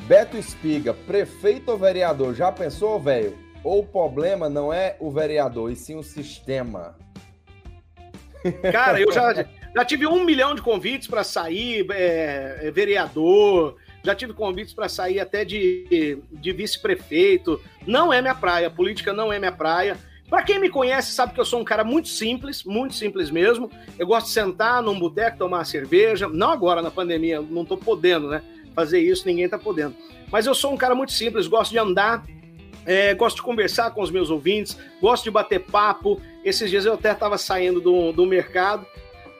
Beto 0.02 0.38
Espiga, 0.38 0.94
prefeito 0.94 1.72
ou 1.72 1.76
vereador, 1.76 2.34
já 2.34 2.52
pensou, 2.52 3.00
velho? 3.00 3.36
Ou 3.64 3.80
o 3.80 3.86
problema 3.86 4.48
não 4.48 4.72
é 4.72 4.96
o 5.00 5.10
vereador, 5.10 5.72
e 5.72 5.76
sim 5.76 5.96
o 5.96 6.02
sistema? 6.02 6.96
Cara, 8.72 9.00
eu 9.00 9.12
já, 9.12 9.44
já 9.74 9.84
tive 9.84 10.06
um 10.06 10.24
milhão 10.24 10.54
de 10.54 10.62
convites 10.62 11.08
para 11.08 11.24
sair, 11.24 11.84
é, 11.90 12.60
é 12.62 12.70
vereador, 12.70 13.76
já 14.08 14.14
tive 14.14 14.32
convites 14.32 14.72
para 14.72 14.88
sair 14.88 15.20
até 15.20 15.44
de, 15.44 16.18
de 16.32 16.52
vice-prefeito. 16.52 17.60
Não 17.86 18.10
é 18.10 18.22
minha 18.22 18.34
praia, 18.34 18.70
política 18.70 19.12
não 19.12 19.30
é 19.30 19.38
minha 19.38 19.52
praia. 19.52 19.98
Para 20.30 20.42
quem 20.42 20.58
me 20.58 20.70
conhece, 20.70 21.12
sabe 21.12 21.34
que 21.34 21.40
eu 21.40 21.44
sou 21.44 21.60
um 21.60 21.64
cara 21.64 21.84
muito 21.84 22.08
simples, 22.08 22.64
muito 22.64 22.94
simples 22.94 23.30
mesmo. 23.30 23.70
Eu 23.98 24.06
gosto 24.06 24.28
de 24.28 24.32
sentar 24.32 24.82
num 24.82 24.98
boteco, 24.98 25.36
tomar 25.36 25.58
uma 25.58 25.64
cerveja. 25.64 26.26
Não 26.26 26.50
agora 26.50 26.80
na 26.80 26.90
pandemia, 26.90 27.42
não 27.42 27.62
estou 27.62 27.76
podendo, 27.76 28.28
né? 28.28 28.42
Fazer 28.74 28.98
isso, 28.98 29.26
ninguém 29.26 29.44
está 29.44 29.58
podendo. 29.58 29.94
Mas 30.32 30.46
eu 30.46 30.54
sou 30.54 30.72
um 30.72 30.76
cara 30.76 30.94
muito 30.94 31.12
simples, 31.12 31.46
gosto 31.46 31.72
de 31.72 31.78
andar, 31.78 32.24
é, 32.86 33.12
gosto 33.12 33.36
de 33.36 33.42
conversar 33.42 33.90
com 33.90 34.00
os 34.00 34.10
meus 34.10 34.30
ouvintes, 34.30 34.78
gosto 35.02 35.24
de 35.24 35.30
bater 35.30 35.60
papo. 35.60 36.18
Esses 36.42 36.70
dias 36.70 36.86
eu 36.86 36.94
até 36.94 37.12
estava 37.12 37.36
saindo 37.36 37.78
do, 37.78 38.10
do 38.12 38.24
mercado 38.24 38.86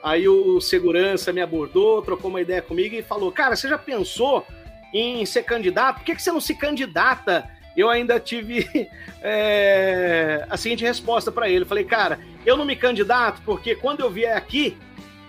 Aí 0.01 0.29
o 0.29 0.61
segurança 0.61 1.33
me 1.33 1.41
abordou, 1.41 2.01
trocou 2.01 2.29
uma 2.29 2.41
ideia 2.41 2.61
comigo 2.61 2.95
e 2.95 3.03
falou: 3.03 3.31
Cara, 3.31 3.55
você 3.55 3.67
já 3.67 3.77
pensou 3.77 4.45
em 4.93 5.25
ser 5.25 5.43
candidato? 5.43 5.97
Por 5.97 6.05
que, 6.05 6.15
que 6.15 6.21
você 6.21 6.31
não 6.31 6.41
se 6.41 6.55
candidata? 6.55 7.49
Eu 7.75 7.89
ainda 7.89 8.19
tive 8.19 8.67
é, 9.21 10.45
a 10.49 10.57
seguinte 10.57 10.83
resposta 10.83 11.31
para 11.31 11.49
ele: 11.49 11.65
Falei, 11.65 11.83
cara, 11.83 12.19
eu 12.45 12.57
não 12.57 12.65
me 12.65 12.75
candidato 12.75 13.41
porque 13.45 13.75
quando 13.75 14.01
eu 14.01 14.09
vier 14.09 14.35
aqui, 14.35 14.77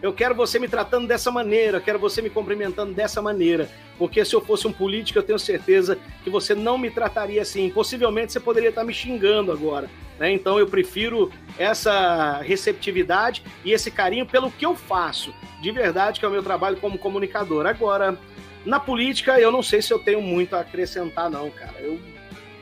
eu 0.02 0.12
quero 0.12 0.34
você 0.34 0.58
me 0.58 0.66
tratando 0.66 1.06
dessa 1.06 1.30
maneira, 1.30 1.76
eu 1.76 1.82
quero 1.82 1.98
você 1.98 2.22
me 2.22 2.30
cumprimentando 2.30 2.94
dessa 2.94 3.20
maneira. 3.20 3.68
Porque 3.98 4.24
se 4.24 4.34
eu 4.34 4.40
fosse 4.40 4.66
um 4.66 4.72
político, 4.72 5.18
eu 5.18 5.22
tenho 5.22 5.38
certeza 5.38 5.98
que 6.24 6.30
você 6.30 6.54
não 6.54 6.78
me 6.78 6.90
trataria 6.90 7.42
assim. 7.42 7.68
Possivelmente 7.68 8.32
você 8.32 8.40
poderia 8.40 8.70
estar 8.70 8.82
me 8.82 8.94
xingando 8.94 9.52
agora. 9.52 9.90
Né? 10.18 10.32
Então 10.32 10.58
eu 10.58 10.66
prefiro 10.66 11.30
essa 11.58 12.40
receptividade 12.40 13.42
e 13.62 13.72
esse 13.72 13.90
carinho 13.90 14.24
pelo 14.24 14.50
que 14.50 14.64
eu 14.64 14.74
faço, 14.74 15.34
de 15.60 15.70
verdade, 15.70 16.18
que 16.18 16.24
é 16.24 16.28
o 16.28 16.32
meu 16.32 16.42
trabalho 16.42 16.78
como 16.78 16.96
comunicador. 16.96 17.66
Agora, 17.66 18.18
na 18.64 18.78
política, 18.78 19.38
eu 19.40 19.50
não 19.50 19.62
sei 19.62 19.80
se 19.80 19.92
eu 19.92 19.98
tenho 19.98 20.20
muito 20.20 20.54
a 20.54 20.60
acrescentar, 20.60 21.30
não, 21.30 21.50
cara. 21.50 21.78
Eu, 21.78 21.98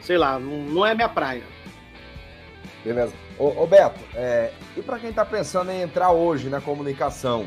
sei 0.00 0.16
lá, 0.16 0.38
não, 0.38 0.62
não 0.62 0.86
é 0.86 0.94
minha 0.94 1.08
praia. 1.08 1.42
Beleza. 2.84 3.12
Ô, 3.38 3.62
ô 3.62 3.66
Beto, 3.66 4.00
é, 4.14 4.52
e 4.76 4.82
para 4.82 4.98
quem 4.98 5.10
está 5.10 5.24
pensando 5.24 5.70
em 5.70 5.82
entrar 5.82 6.10
hoje 6.10 6.48
na 6.48 6.60
comunicação, 6.60 7.46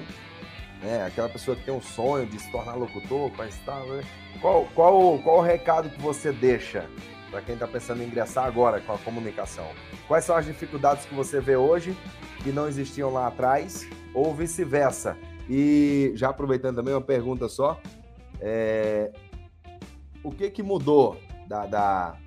né, 0.81 1.05
aquela 1.05 1.29
pessoa 1.29 1.55
que 1.55 1.63
tem 1.63 1.73
um 1.73 1.81
sonho 1.81 2.25
de 2.25 2.39
se 2.39 2.51
tornar 2.51 2.75
locutor, 2.75 3.31
para 3.31 3.47
estar, 3.47 3.79
né, 3.85 4.03
qual, 4.41 4.67
qual, 4.73 5.19
qual 5.19 5.37
o 5.37 5.41
recado 5.41 5.89
que 5.89 6.01
você 6.01 6.31
deixa 6.31 6.85
para 7.29 7.41
quem 7.41 7.53
está 7.53 7.67
pensando 7.67 8.03
em 8.03 8.05
ingressar 8.05 8.45
agora 8.45 8.81
com 8.81 8.93
a 8.93 8.97
comunicação? 8.97 9.67
Quais 10.07 10.25
são 10.25 10.35
as 10.35 10.45
dificuldades 10.45 11.05
que 11.05 11.15
você 11.15 11.39
vê 11.39 11.55
hoje 11.55 11.95
que 12.43 12.51
não 12.51 12.67
existiam 12.67 13.11
lá 13.11 13.27
atrás, 13.27 13.87
ou 14.13 14.33
vice-versa? 14.33 15.17
E 15.49 16.11
já 16.15 16.29
aproveitando 16.29 16.75
também 16.75 16.93
uma 16.93 17.01
pergunta 17.01 17.47
só, 17.47 17.79
é, 18.41 19.11
o 20.23 20.31
que 20.31 20.49
que 20.49 20.63
mudou 20.63 21.17
da, 21.47 21.65
da, 21.65 22.17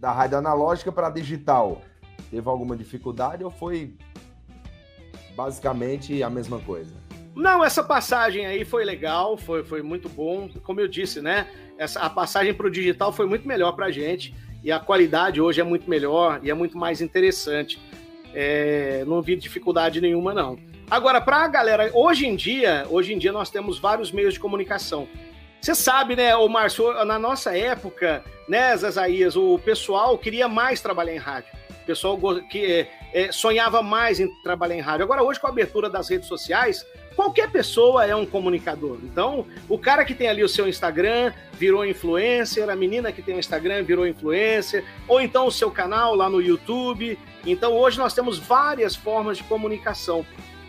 da 0.00 0.12
rádio 0.12 0.38
analógica 0.38 0.90
para 0.90 1.10
digital? 1.10 1.82
Teve 2.30 2.48
alguma 2.48 2.76
dificuldade 2.76 3.44
ou 3.44 3.50
foi 3.50 3.94
basicamente 5.36 6.22
a 6.22 6.30
mesma 6.30 6.58
coisa? 6.60 6.92
Não, 7.34 7.64
essa 7.64 7.84
passagem 7.84 8.44
aí 8.46 8.64
foi 8.64 8.84
legal, 8.84 9.36
foi, 9.36 9.62
foi 9.62 9.82
muito 9.82 10.08
bom. 10.08 10.48
Como 10.64 10.80
eu 10.80 10.88
disse, 10.88 11.20
né? 11.20 11.46
Essa, 11.78 12.00
a 12.00 12.10
passagem 12.10 12.52
para 12.52 12.66
o 12.66 12.70
digital 12.70 13.12
foi 13.12 13.26
muito 13.26 13.46
melhor 13.46 13.72
para 13.72 13.86
a 13.86 13.90
gente 13.92 14.34
e 14.64 14.72
a 14.72 14.80
qualidade 14.80 15.40
hoje 15.40 15.60
é 15.60 15.64
muito 15.64 15.88
melhor 15.88 16.40
e 16.42 16.50
é 16.50 16.54
muito 16.54 16.76
mais 16.76 17.00
interessante. 17.00 17.80
É, 18.34 19.04
não 19.06 19.22
vi 19.22 19.36
dificuldade 19.36 20.00
nenhuma, 20.00 20.34
não. 20.34 20.58
Agora, 20.90 21.20
para 21.20 21.44
a 21.44 21.48
galera, 21.48 21.90
hoje 21.92 22.26
em 22.26 22.34
dia, 22.34 22.86
hoje 22.88 23.12
em 23.12 23.18
dia 23.18 23.32
nós 23.32 23.50
temos 23.50 23.78
vários 23.78 24.10
meios 24.10 24.34
de 24.34 24.40
comunicação. 24.40 25.06
Você 25.60 25.74
sabe, 25.74 26.16
né, 26.16 26.34
o 26.36 26.48
Márcio, 26.48 27.04
na 27.04 27.18
nossa 27.18 27.56
época, 27.56 28.24
né, 28.48 28.76
Zazaías, 28.76 29.36
o 29.36 29.58
pessoal 29.58 30.16
queria 30.16 30.48
mais 30.48 30.80
trabalhar 30.80 31.14
em 31.14 31.18
rádio 31.18 31.58
pessoal 31.88 32.18
que 32.50 32.86
é, 33.14 33.32
sonhava 33.32 33.82
mais 33.82 34.20
em 34.20 34.28
trabalhar 34.42 34.76
em 34.76 34.80
rádio. 34.80 35.04
Agora, 35.04 35.22
hoje, 35.22 35.40
com 35.40 35.46
a 35.46 35.50
abertura 35.50 35.88
das 35.88 36.10
redes 36.10 36.28
sociais, 36.28 36.84
qualquer 37.16 37.50
pessoa 37.50 38.04
é 38.04 38.14
um 38.14 38.26
comunicador. 38.26 38.98
Então, 39.02 39.46
o 39.70 39.78
cara 39.78 40.04
que 40.04 40.14
tem 40.14 40.28
ali 40.28 40.44
o 40.44 40.48
seu 40.48 40.68
Instagram 40.68 41.32
virou 41.54 41.86
influencer, 41.86 42.68
a 42.68 42.76
menina 42.76 43.10
que 43.10 43.22
tem 43.22 43.36
o 43.36 43.38
Instagram 43.38 43.82
virou 43.84 44.06
influencer, 44.06 44.84
ou 45.08 45.18
então 45.18 45.46
o 45.46 45.50
seu 45.50 45.70
canal 45.70 46.14
lá 46.14 46.28
no 46.28 46.42
YouTube. 46.42 47.18
Então, 47.46 47.72
hoje 47.72 47.96
nós 47.96 48.12
temos 48.12 48.38
várias 48.38 48.94
formas 48.94 49.38
de 49.38 49.44
comunicação. 49.44 50.26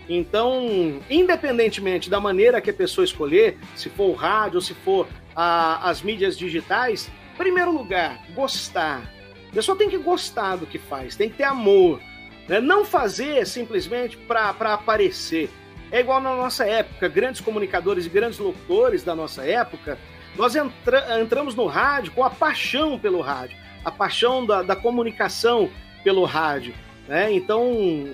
Então, 0.09 0.99
independentemente 1.07 2.09
da 2.09 2.19
maneira 2.19 2.59
que 2.59 2.71
a 2.71 2.73
pessoa 2.73 3.05
escolher, 3.05 3.59
se 3.75 3.89
for 3.89 4.09
o 4.09 4.13
rádio 4.13 4.59
se 4.59 4.73
for 4.73 5.07
a, 5.35 5.87
as 5.87 6.01
mídias 6.01 6.35
digitais, 6.35 7.11
primeiro 7.37 7.71
lugar, 7.71 8.19
gostar. 8.33 9.13
A 9.49 9.53
pessoa 9.53 9.77
tem 9.77 9.87
que 9.87 9.97
gostar 9.97 10.55
do 10.55 10.65
que 10.65 10.79
faz, 10.79 11.15
tem 11.15 11.29
que 11.29 11.37
ter 11.37 11.43
amor. 11.43 12.01
Né? 12.47 12.59
Não 12.59 12.83
fazer 12.83 13.45
simplesmente 13.45 14.17
para 14.17 14.73
aparecer. 14.73 15.49
É 15.91 15.99
igual 15.99 16.19
na 16.19 16.35
nossa 16.35 16.65
época, 16.65 17.07
grandes 17.07 17.39
comunicadores 17.39 18.07
e 18.07 18.09
grandes 18.09 18.39
locutores 18.39 19.03
da 19.03 19.15
nossa 19.15 19.45
época, 19.45 19.97
nós 20.35 20.55
entra, 20.55 21.21
entramos 21.21 21.53
no 21.53 21.67
rádio 21.67 22.11
com 22.13 22.23
a 22.23 22.29
paixão 22.29 22.97
pelo 22.97 23.21
rádio, 23.21 23.57
a 23.85 23.91
paixão 23.91 24.45
da, 24.45 24.61
da 24.63 24.75
comunicação 24.75 25.69
pelo 26.03 26.25
rádio. 26.25 26.73
Né? 27.09 27.33
Então, 27.33 27.73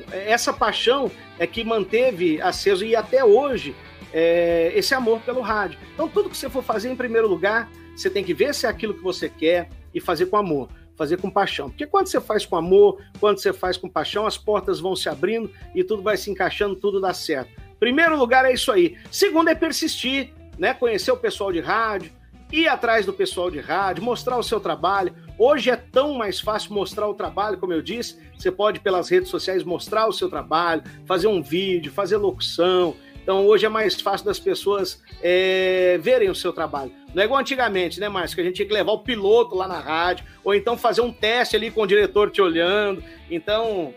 essa 0.09 0.53
paixão 0.53 1.11
é 1.37 1.45
que 1.45 1.65
manteve 1.65 2.41
aceso 2.41 2.85
e 2.85 2.95
até 2.95 3.25
hoje 3.25 3.75
é, 4.13 4.71
esse 4.73 4.95
amor 4.95 5.19
pelo 5.19 5.41
rádio. 5.41 5.77
Então, 5.93 6.07
tudo 6.07 6.29
que 6.29 6.37
você 6.37 6.49
for 6.49 6.63
fazer, 6.63 6.89
em 6.89 6.95
primeiro 6.95 7.27
lugar, 7.27 7.69
você 7.93 8.09
tem 8.09 8.23
que 8.23 8.33
ver 8.33 8.55
se 8.55 8.65
é 8.65 8.69
aquilo 8.69 8.93
que 8.93 9.03
você 9.03 9.27
quer 9.27 9.67
e 9.93 9.99
fazer 9.99 10.27
com 10.27 10.37
amor, 10.37 10.69
fazer 10.95 11.17
com 11.17 11.29
paixão. 11.29 11.69
Porque 11.69 11.85
quando 11.85 12.07
você 12.07 12.21
faz 12.21 12.45
com 12.45 12.55
amor, 12.55 13.01
quando 13.19 13.37
você 13.37 13.51
faz 13.51 13.75
com 13.75 13.89
paixão, 13.89 14.25
as 14.25 14.37
portas 14.37 14.79
vão 14.79 14.95
se 14.95 15.09
abrindo 15.09 15.51
e 15.75 15.83
tudo 15.83 16.01
vai 16.01 16.15
se 16.15 16.31
encaixando, 16.31 16.77
tudo 16.77 17.01
dá 17.01 17.13
certo. 17.13 17.51
Primeiro 17.77 18.17
lugar 18.17 18.45
é 18.45 18.53
isso 18.53 18.71
aí. 18.71 18.97
Segundo 19.11 19.49
é 19.49 19.55
persistir, 19.55 20.31
né? 20.57 20.73
Conhecer 20.73 21.11
o 21.11 21.17
pessoal 21.17 21.51
de 21.51 21.59
rádio, 21.59 22.13
ir 22.49 22.69
atrás 22.69 23.05
do 23.05 23.11
pessoal 23.11 23.51
de 23.51 23.59
rádio, 23.59 24.05
mostrar 24.05 24.37
o 24.37 24.43
seu 24.43 24.61
trabalho. 24.61 25.13
Hoje 25.38 25.69
é 25.69 25.75
tão 25.75 26.13
mais 26.13 26.39
fácil 26.39 26.73
mostrar 26.73 27.07
o 27.07 27.13
trabalho, 27.13 27.57
como 27.57 27.73
eu 27.73 27.81
disse. 27.81 28.17
Você 28.38 28.51
pode, 28.51 28.79
pelas 28.79 29.09
redes 29.09 29.29
sociais, 29.29 29.63
mostrar 29.63 30.07
o 30.07 30.13
seu 30.13 30.29
trabalho, 30.29 30.83
fazer 31.05 31.27
um 31.27 31.41
vídeo, 31.41 31.91
fazer 31.91 32.17
locução. 32.17 32.95
Então, 33.21 33.45
hoje 33.45 33.65
é 33.65 33.69
mais 33.69 33.99
fácil 33.99 34.25
das 34.25 34.39
pessoas 34.39 35.01
é, 35.21 35.97
verem 36.01 36.29
o 36.29 36.36
seu 36.36 36.53
trabalho. 36.53 36.91
Não 37.13 37.21
é 37.21 37.25
igual 37.25 37.39
antigamente, 37.39 37.99
né, 37.99 38.07
Márcio? 38.07 38.36
Que 38.36 38.41
a 38.41 38.43
gente 38.45 38.55
tinha 38.55 38.67
que 38.67 38.73
levar 38.73 38.91
o 38.91 38.99
piloto 38.99 39.55
lá 39.55 39.67
na 39.67 39.79
rádio, 39.79 40.25
ou 40.43 40.53
então 40.53 40.77
fazer 40.77 41.01
um 41.01 41.11
teste 41.11 41.55
ali 41.55 41.71
com 41.71 41.81
o 41.81 41.88
diretor 41.88 42.29
te 42.29 42.41
olhando. 42.41 43.03
Então, 43.29 43.93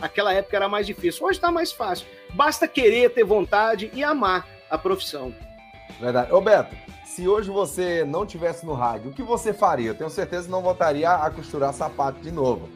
aquela 0.00 0.32
época 0.32 0.56
era 0.56 0.68
mais 0.68 0.86
difícil. 0.86 1.26
Hoje 1.26 1.38
está 1.38 1.50
mais 1.50 1.72
fácil. 1.72 2.06
Basta 2.34 2.68
querer, 2.68 3.10
ter 3.10 3.24
vontade 3.24 3.90
e 3.92 4.02
amar 4.02 4.48
a 4.70 4.78
profissão. 4.78 5.34
Verdade. 6.00 6.32
Ô, 6.32 6.40
Beto, 6.40 6.74
se 7.14 7.28
hoje 7.28 7.50
você 7.50 8.06
não 8.06 8.24
tivesse 8.24 8.64
no 8.64 8.72
rádio, 8.72 9.10
o 9.10 9.12
que 9.12 9.22
você 9.22 9.52
faria? 9.52 9.90
Eu 9.90 9.94
tenho 9.94 10.08
certeza 10.08 10.44
que 10.44 10.50
não 10.50 10.62
voltaria 10.62 11.10
a 11.10 11.30
costurar 11.30 11.70
sapato 11.74 12.18
de 12.20 12.30
novo. 12.30 12.70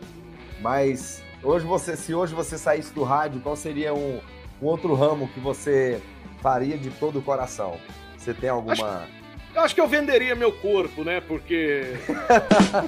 Mas 0.61 1.23
hoje 1.43 1.65
você, 1.65 1.97
se 1.97 2.15
hoje 2.15 2.35
você 2.35 2.59
saísse 2.59 2.93
do 2.93 3.03
rádio, 3.03 3.41
qual 3.41 3.57
seria 3.57 3.95
um, 3.95 4.21
um 4.61 4.67
outro 4.67 4.95
ramo 4.95 5.27
que 5.29 5.41
você 5.41 6.03
faria 6.43 6.77
de 6.77 6.91
todo 6.91 7.19
o 7.19 7.23
coração? 7.23 7.79
Você 8.19 8.35
tem 8.35 8.51
alguma. 8.51 8.75
Acho, 8.75 9.09
eu 9.55 9.63
acho 9.63 9.75
que 9.75 9.81
eu 9.81 9.89
venderia 9.89 10.35
meu 10.35 10.53
corpo, 10.53 11.03
né? 11.03 11.23
Porque. 11.23 11.95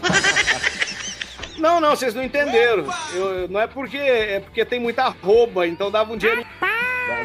não, 1.56 1.80
não, 1.80 1.96
vocês 1.96 2.14
não 2.14 2.22
entenderam. 2.22 2.84
Eu, 3.14 3.48
não 3.48 3.60
é 3.60 3.66
porque. 3.66 3.96
É 3.96 4.40
porque 4.40 4.66
tem 4.66 4.78
muita 4.78 5.04
arroba, 5.04 5.66
então 5.66 5.90
dava 5.90 6.12
um 6.12 6.16
dinheiro. 6.18 6.44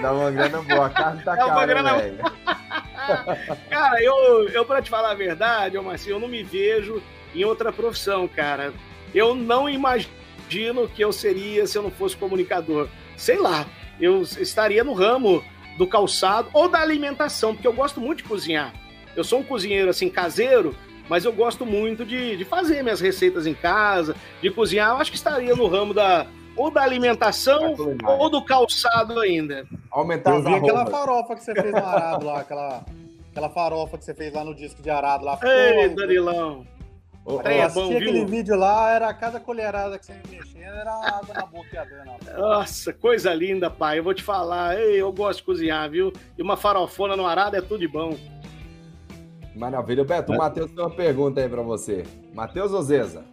Dá 0.01 0.13
uma 0.13 0.31
grana 0.31 0.61
boa, 0.61 0.85
a 0.85 0.89
carne 0.89 1.23
tá 1.23 1.35
Dá 1.35 1.45
cara, 1.45 1.97
velho. 1.97 2.19
cara, 3.69 4.01
eu, 4.01 4.49
eu 4.49 4.65
pra 4.65 4.81
te 4.81 4.89
falar 4.89 5.11
a 5.11 5.15
verdade, 5.15 5.77
ô 5.77 5.83
Marcinho, 5.83 6.15
eu 6.15 6.19
não 6.19 6.27
me 6.27 6.43
vejo 6.43 7.01
em 7.33 7.43
outra 7.43 7.71
profissão, 7.71 8.27
cara. 8.27 8.73
Eu 9.13 9.35
não 9.35 9.69
imagino 9.69 10.87
que 10.93 11.03
eu 11.03 11.11
seria 11.11 11.65
se 11.67 11.77
eu 11.77 11.83
não 11.83 11.91
fosse 11.91 12.15
comunicador. 12.15 12.87
Sei 13.15 13.37
lá, 13.37 13.65
eu 13.99 14.21
estaria 14.21 14.83
no 14.83 14.93
ramo 14.93 15.43
do 15.77 15.87
calçado 15.87 16.49
ou 16.53 16.67
da 16.67 16.79
alimentação, 16.79 17.53
porque 17.53 17.67
eu 17.67 17.73
gosto 17.73 17.99
muito 17.99 18.19
de 18.19 18.29
cozinhar. 18.29 18.73
Eu 19.15 19.23
sou 19.23 19.39
um 19.39 19.43
cozinheiro 19.43 19.89
assim 19.89 20.09
caseiro, 20.09 20.75
mas 21.07 21.25
eu 21.25 21.33
gosto 21.33 21.65
muito 21.65 22.05
de, 22.05 22.35
de 22.37 22.45
fazer 22.45 22.81
minhas 22.83 23.01
receitas 23.01 23.45
em 23.45 23.53
casa, 23.53 24.15
de 24.41 24.49
cozinhar. 24.49 24.91
Eu 24.91 24.97
acho 24.97 25.11
que 25.11 25.17
estaria 25.17 25.55
no 25.55 25.67
ramo 25.67 25.93
da, 25.93 26.27
ou 26.55 26.71
da 26.71 26.81
alimentação 26.81 27.75
ou 28.19 28.29
do 28.29 28.43
calçado 28.43 29.19
ainda. 29.19 29.65
Aumentar 29.91 30.31
Eu 30.31 30.43
vi 30.43 30.53
aquela 30.53 30.85
farofa 30.85 31.35
que 31.35 31.43
você 31.43 31.53
fez 31.53 31.71
no 31.71 31.85
arado 31.85 32.25
lá, 32.25 32.39
aquela, 32.39 32.85
aquela 33.31 33.49
farofa 33.49 33.97
que 33.97 34.05
você 34.05 34.13
fez 34.13 34.33
lá 34.33 34.43
no 34.43 34.55
disco 34.55 34.81
de 34.81 34.89
arado 34.89 35.25
lá. 35.25 35.39
Ei, 35.43 35.89
Danilão. 35.89 36.65
Oh, 37.25 37.39
eu 37.39 37.47
é 37.47 37.69
bom, 37.69 37.85
aquele 37.85 38.25
vídeo 38.25 38.53
lá, 38.57 38.91
era 38.91 39.13
cada 39.13 39.39
colherada 39.39 39.97
que 39.97 40.05
você 40.05 40.11
ia 40.11 40.39
mexendo, 40.39 40.73
era 40.73 40.91
água 40.91 41.33
na 41.33 41.45
boca 41.45 41.69
e 41.71 41.77
a 41.77 41.85
dana. 41.85 42.17
Nossa, 42.37 42.91
coisa 42.91 43.33
linda, 43.33 43.69
pai. 43.69 43.99
Eu 43.99 44.03
vou 44.03 44.13
te 44.13 44.21
falar, 44.21 44.77
ei, 44.77 45.01
eu 45.01 45.11
gosto 45.13 45.39
de 45.39 45.45
cozinhar, 45.45 45.89
viu? 45.89 46.11
E 46.37 46.41
uma 46.41 46.57
farofona 46.57 47.15
no 47.15 47.25
arado 47.25 47.55
é 47.55 47.61
tudo 47.61 47.79
de 47.79 47.87
bom. 47.87 48.17
Maravilha. 49.55 50.03
Beto, 50.03 50.33
o 50.33 50.37
Matheus 50.37 50.71
tem 50.71 50.83
uma 50.83 50.89
pergunta 50.89 51.39
aí 51.39 51.47
pra 51.47 51.61
você. 51.61 52.03
Matheus 52.33 52.73
Ozeza? 52.73 53.23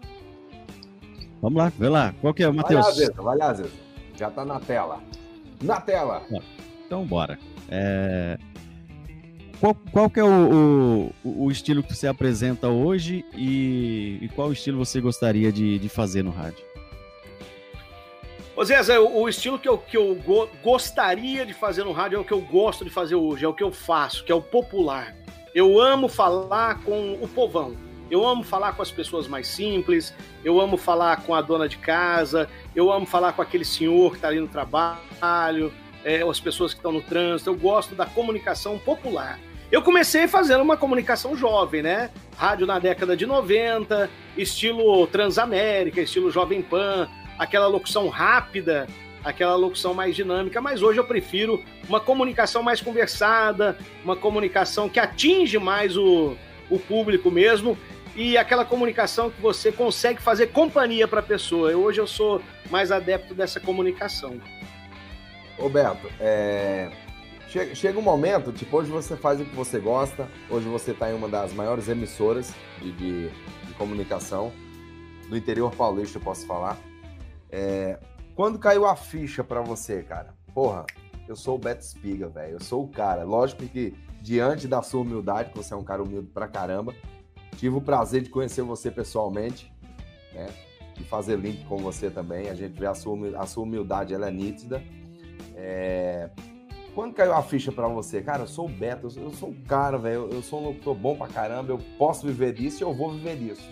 Vamos 1.42 1.58
lá, 1.58 1.72
vê 1.78 1.88
lá. 1.88 2.14
Qual 2.20 2.34
que 2.34 2.42
é, 2.42 2.50
Matheus? 2.50 2.84
Vai 2.84 3.36
lá, 3.36 3.52
Zeza, 3.54 3.62
vai 3.62 3.70
lá. 3.70 3.80
Já 4.16 4.30
tá 4.30 4.44
na 4.44 4.60
tela. 4.60 5.00
Na 5.62 5.80
tela! 5.80 6.22
Então, 6.86 7.04
bora. 7.06 7.38
É... 7.68 8.38
Qual, 9.58 9.74
qual 9.92 10.10
que 10.10 10.18
é 10.18 10.24
o, 10.24 11.12
o, 11.22 11.44
o, 11.44 11.50
estilo 11.50 11.82
que 11.82 11.94
você 11.94 12.06
apresenta 12.06 12.68
hoje 12.68 13.24
e, 13.34 14.18
e 14.22 14.28
qual 14.34 14.50
estilo 14.50 14.78
você 14.78 15.00
gostaria 15.00 15.52
de, 15.52 15.78
de 15.78 15.88
fazer 15.88 16.22
no 16.22 16.30
rádio? 16.30 16.64
Ô 18.56 18.64
Zeza, 18.64 18.98
o, 19.00 19.22
o 19.22 19.28
estilo 19.28 19.58
que 19.58 19.68
eu, 19.68 19.76
que 19.76 19.96
eu 19.96 20.14
go, 20.16 20.48
gostaria 20.62 21.44
de 21.44 21.52
fazer 21.52 21.84
no 21.84 21.92
rádio 21.92 22.16
é 22.16 22.20
o 22.20 22.24
que 22.24 22.32
eu 22.32 22.40
gosto 22.40 22.84
de 22.84 22.90
fazer 22.90 23.14
hoje, 23.14 23.44
é 23.44 23.48
o 23.48 23.54
que 23.54 23.62
eu 23.62 23.70
faço, 23.70 24.24
que 24.24 24.32
é 24.32 24.34
o 24.34 24.42
popular. 24.42 25.14
Eu 25.54 25.78
amo 25.80 26.08
falar 26.08 26.82
com 26.82 27.14
o 27.14 27.28
povão. 27.28 27.76
Eu 28.10 28.26
amo 28.26 28.42
falar 28.42 28.72
com 28.72 28.82
as 28.82 28.90
pessoas 28.90 29.28
mais 29.28 29.46
simples, 29.46 30.12
eu 30.42 30.60
amo 30.60 30.76
falar 30.76 31.22
com 31.22 31.34
a 31.34 31.40
dona 31.40 31.68
de 31.68 31.78
casa, 31.78 32.50
eu 32.74 32.90
amo 32.90 33.06
falar 33.06 33.32
com 33.32 33.40
aquele 33.40 33.64
senhor 33.64 34.10
que 34.10 34.16
está 34.16 34.28
ali 34.28 34.40
no 34.40 34.48
trabalho, 34.48 35.72
é, 36.04 36.22
as 36.22 36.40
pessoas 36.40 36.72
que 36.72 36.80
estão 36.80 36.90
no 36.90 37.00
trânsito. 37.00 37.50
Eu 37.50 37.54
gosto 37.54 37.94
da 37.94 38.06
comunicação 38.06 38.78
popular. 38.78 39.38
Eu 39.70 39.82
comecei 39.82 40.26
fazendo 40.26 40.62
uma 40.62 40.76
comunicação 40.76 41.36
jovem, 41.36 41.82
né? 41.82 42.10
Rádio 42.36 42.66
na 42.66 42.80
década 42.80 43.16
de 43.16 43.24
90, 43.24 44.10
estilo 44.36 45.06
Transamérica, 45.06 46.00
estilo 46.00 46.28
Jovem 46.28 46.60
Pan, 46.60 47.08
aquela 47.38 47.68
locução 47.68 48.08
rápida, 48.08 48.88
aquela 49.22 49.54
locução 49.54 49.94
mais 49.94 50.16
dinâmica, 50.16 50.60
mas 50.60 50.82
hoje 50.82 50.98
eu 50.98 51.04
prefiro 51.04 51.62
uma 51.88 52.00
comunicação 52.00 52.62
mais 52.64 52.80
conversada, 52.80 53.78
uma 54.02 54.16
comunicação 54.16 54.88
que 54.88 54.98
atinge 54.98 55.58
mais 55.58 55.96
o, 55.96 56.36
o 56.68 56.78
público 56.78 57.30
mesmo 57.30 57.78
e 58.14 58.36
aquela 58.36 58.64
comunicação 58.64 59.30
que 59.30 59.40
você 59.40 59.70
consegue 59.70 60.20
fazer 60.20 60.48
companhia 60.48 61.06
para 61.06 61.20
a 61.20 61.22
pessoa. 61.22 61.74
Hoje 61.74 62.00
eu 62.00 62.06
sou 62.06 62.42
mais 62.70 62.90
adepto 62.90 63.34
dessa 63.34 63.60
comunicação. 63.60 64.40
Roberto, 65.58 66.08
é... 66.18 66.90
chega, 67.48 67.74
chega 67.74 67.98
um 67.98 68.02
momento, 68.02 68.52
tipo, 68.52 68.76
hoje 68.76 68.90
você 68.90 69.16
faz 69.16 69.40
o 69.40 69.44
que 69.44 69.54
você 69.54 69.78
gosta, 69.78 70.28
hoje 70.48 70.66
você 70.66 70.92
está 70.92 71.10
em 71.10 71.14
uma 71.14 71.28
das 71.28 71.52
maiores 71.52 71.88
emissoras 71.88 72.54
de, 72.80 72.92
de, 72.92 73.28
de 73.28 73.74
comunicação 73.74 74.52
do 75.28 75.36
interior 75.36 75.74
paulista, 75.74 76.18
eu 76.18 76.22
posso 76.22 76.46
falar. 76.46 76.78
É... 77.50 77.98
Quando 78.34 78.58
caiu 78.58 78.86
a 78.86 78.96
ficha 78.96 79.44
para 79.44 79.60
você, 79.60 80.02
cara? 80.02 80.34
Porra, 80.54 80.86
eu 81.28 81.36
sou 81.36 81.56
o 81.56 81.58
Beto 81.58 81.84
Spiga, 81.84 82.28
velho. 82.28 82.54
Eu 82.54 82.60
sou 82.60 82.84
o 82.84 82.88
cara. 82.88 83.22
Lógico 83.22 83.62
que 83.68 83.94
diante 84.20 84.66
da 84.66 84.82
sua 84.82 85.02
humildade, 85.02 85.50
que 85.50 85.56
você 85.56 85.74
é 85.74 85.76
um 85.76 85.84
cara 85.84 86.02
humilde 86.02 86.28
pra 86.32 86.48
caramba, 86.48 86.94
Tive 87.56 87.76
o 87.76 87.80
prazer 87.80 88.22
de 88.22 88.30
conhecer 88.30 88.62
você 88.62 88.90
pessoalmente, 88.90 89.70
né? 90.32 90.48
E 90.98 91.04
fazer 91.04 91.38
link 91.38 91.64
com 91.64 91.78
você 91.78 92.10
também. 92.10 92.48
A 92.48 92.54
gente 92.54 92.78
vê 92.78 92.86
a 92.86 92.94
sua, 92.94 93.16
a 93.38 93.46
sua 93.46 93.64
humildade, 93.64 94.14
ela 94.14 94.28
é 94.28 94.30
nítida. 94.30 94.82
É... 95.56 96.30
Quando 96.94 97.14
caiu 97.14 97.32
a 97.32 97.42
ficha 97.42 97.70
para 97.70 97.86
você? 97.86 98.20
Cara, 98.20 98.42
eu 98.42 98.46
sou 98.46 98.66
o 98.66 98.68
Beto, 98.68 99.08
eu 99.16 99.30
sou 99.32 99.50
o 99.50 99.56
cara, 99.66 99.96
velho. 99.96 100.28
Eu 100.32 100.42
sou 100.42 100.60
um 100.60 100.64
locutor 100.66 100.94
bom 100.94 101.16
pra 101.16 101.28
caramba, 101.28 101.72
eu 101.72 101.78
posso 101.96 102.26
viver 102.26 102.52
disso 102.52 102.82
e 102.82 102.84
eu 102.84 102.92
vou 102.92 103.12
viver 103.12 103.36
disso. 103.36 103.68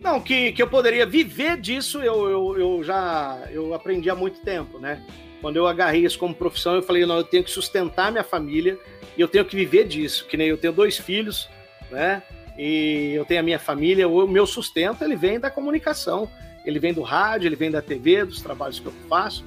Não, 0.00 0.20
que, 0.20 0.52
que 0.52 0.62
eu 0.62 0.68
poderia 0.68 1.06
viver 1.06 1.58
disso, 1.58 2.02
eu, 2.02 2.28
eu, 2.28 2.58
eu 2.58 2.84
já 2.84 3.40
eu 3.50 3.72
aprendi 3.72 4.10
há 4.10 4.14
muito 4.14 4.40
tempo, 4.42 4.78
né? 4.78 5.02
Quando 5.40 5.56
eu 5.56 5.66
agarrei 5.66 6.04
isso 6.04 6.18
como 6.18 6.34
profissão, 6.34 6.74
eu 6.74 6.82
falei, 6.82 7.06
não, 7.06 7.16
eu 7.16 7.24
tenho 7.24 7.42
que 7.42 7.50
sustentar 7.50 8.10
minha 8.12 8.24
família 8.24 8.78
e 9.16 9.20
eu 9.20 9.28
tenho 9.28 9.44
que 9.44 9.56
viver 9.56 9.86
disso. 9.86 10.26
Que 10.26 10.36
nem 10.36 10.48
eu 10.48 10.58
tenho 10.58 10.72
dois 10.72 10.98
filhos, 10.98 11.48
né? 11.90 12.22
E 12.56 13.12
eu 13.14 13.24
tenho 13.24 13.40
a 13.40 13.42
minha 13.42 13.58
família, 13.58 14.08
o 14.08 14.28
meu 14.28 14.46
sustento 14.46 15.02
ele 15.02 15.16
vem 15.16 15.40
da 15.40 15.50
comunicação, 15.50 16.28
ele 16.64 16.78
vem 16.78 16.92
do 16.92 17.02
rádio, 17.02 17.48
ele 17.48 17.56
vem 17.56 17.70
da 17.70 17.82
TV, 17.82 18.24
dos 18.24 18.40
trabalhos 18.40 18.78
que 18.78 18.86
eu 18.86 18.94
faço, 19.08 19.44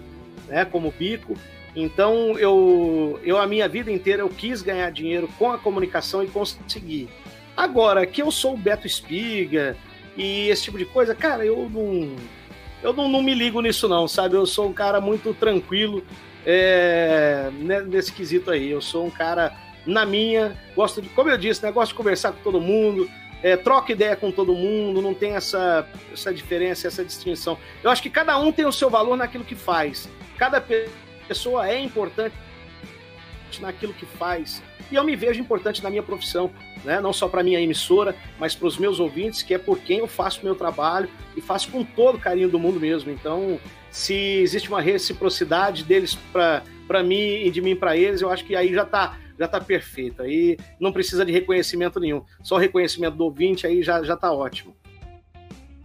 né, 0.48 0.66
como 0.66 0.92
bico. 0.92 1.36
Então 1.76 2.38
eu, 2.38 3.20
eu 3.24 3.38
a 3.38 3.48
minha 3.48 3.68
vida 3.68 3.92
inteira 3.92 4.22
eu 4.24 4.30
quis 4.30 4.62
ganhar 4.62 4.92
dinheiro 4.92 5.30
com 5.38 5.52
a 5.52 5.58
comunicação 5.58 6.24
e 6.24 6.28
consegui. 6.28 7.08
Agora 7.56 8.06
que 8.06 8.22
eu 8.22 8.30
sou 8.30 8.54
o 8.54 8.58
Beto 8.58 8.86
Espiga 8.86 9.78
e 10.16 10.50
esse 10.50 10.64
tipo 10.64 10.78
de 10.78 10.86
coisa, 10.86 11.16
cara, 11.16 11.46
eu 11.46 11.70
não 11.70 12.16
eu 12.84 12.94
não, 12.94 13.10
não 13.10 13.24
me 13.24 13.34
ligo 13.34 13.62
nisso 13.62 13.88
não, 13.88 14.08
sabe? 14.08 14.36
Eu 14.36 14.46
sou 14.46 14.68
um 14.68 14.74
cara 14.74 15.00
muito 15.00 15.34
tranquilo 15.34 16.04
é, 16.46 17.50
nesse 17.88 18.12
quesito 18.12 18.52
aí. 18.52 18.70
Eu 18.70 18.82
sou 18.82 19.06
um 19.06 19.10
cara 19.10 19.56
na 19.88 20.06
minha, 20.06 20.56
gosto 20.76 21.02
de, 21.02 21.10
como 21.10 21.30
eu 21.30 21.38
disse, 21.38 21.64
né, 21.64 21.72
gosto 21.72 21.92
de 21.92 21.98
conversar 21.98 22.34
com 22.34 22.44
todo 22.44 22.60
mundo, 22.60 23.10
é, 23.42 23.56
troca 23.56 23.92
ideia 23.92 24.16
com 24.16 24.32
todo 24.32 24.54
mundo, 24.54 25.02
não 25.02 25.14
tem 25.14 25.34
essa, 25.34 25.88
essa 26.12 26.34
diferença, 26.34 26.88
essa 26.88 27.04
distinção. 27.04 27.58
Eu 27.84 27.90
acho 27.90 28.02
que 28.02 28.10
cada 28.10 28.38
um 28.38 28.52
tem 28.52 28.66
o 28.66 28.72
seu 28.72 28.90
valor 28.90 29.16
naquilo 29.16 29.44
que 29.44 29.56
faz. 29.56 30.10
Cada 30.38 30.62
pessoa 31.28 31.68
é 31.68 31.80
importante 31.80 32.36
naquilo 33.60 33.94
que 33.94 34.06
faz. 34.06 34.62
E 34.92 34.96
eu 34.96 35.04
me 35.04 35.16
vejo 35.16 35.40
importante 35.40 35.84
na 35.84 35.90
minha 35.90 36.04
profissão, 36.04 36.52
né? 36.84 37.00
não 37.02 37.12
só 37.12 37.28
para 37.28 37.44
minha 37.44 37.60
emissora, 37.60 38.16
mas 38.40 38.56
para 38.56 38.68
os 38.68 38.78
meus 38.78 39.00
ouvintes, 39.00 39.42
que 39.42 39.54
é 39.54 39.58
por 39.58 39.80
quem 39.80 40.00
eu 40.00 40.08
faço 40.08 40.42
o 40.42 40.44
meu 40.44 40.56
trabalho 40.56 41.10
e 41.36 41.42
faço 41.42 41.70
com 41.72 41.84
todo 41.84 42.16
o 42.16 42.20
carinho 42.20 42.50
do 42.50 42.60
mundo 42.60 42.80
mesmo. 42.80 43.12
Então, 43.12 43.60
se 43.90 44.14
existe 44.14 44.70
uma 44.70 44.82
reciprocidade 44.82 45.84
deles 45.84 46.18
para 46.32 47.04
mim 47.04 47.46
e 47.46 47.52
de 47.52 47.62
mim 47.62 47.76
para 47.76 47.98
eles, 47.98 48.22
eu 48.22 48.30
acho 48.30 48.46
que 48.46 48.56
aí 48.56 48.74
já 48.74 48.84
está 48.84 49.18
já 49.38 49.48
tá 49.48 49.60
perfeito. 49.60 50.22
Aí 50.22 50.58
não 50.80 50.92
precisa 50.92 51.26
de 51.26 51.32
reconhecimento 51.32 52.00
nenhum. 52.00 52.24
Só 52.42 52.56
o 52.56 52.60
reconhecimento 52.60 53.16
do 53.16 53.26
ouvinte 53.26 53.68
aí 53.68 53.84
já, 53.84 54.04
já 54.04 54.16
tá 54.16 54.32
ótimo. 54.32 54.76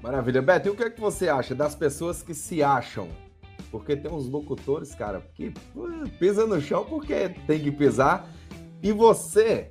Maravilha. 0.02 0.42
Beto, 0.42 0.68
e 0.68 0.70
o 0.70 0.74
que, 0.74 0.82
é 0.82 0.90
que 0.90 1.00
você 1.00 1.28
acha 1.28 1.54
das 1.54 1.74
pessoas 1.74 2.22
que 2.22 2.34
se 2.34 2.62
acham? 2.62 3.08
Porque 3.70 3.96
tem 3.96 4.10
uns 4.10 4.28
locutores, 4.28 4.94
cara, 4.94 5.22
que 5.34 5.52
pisa 6.18 6.46
no 6.46 6.60
chão 6.60 6.84
porque 6.84 7.30
tem 7.46 7.60
que 7.60 7.70
pisar. 7.70 8.28
E 8.82 8.92
você 8.92 9.70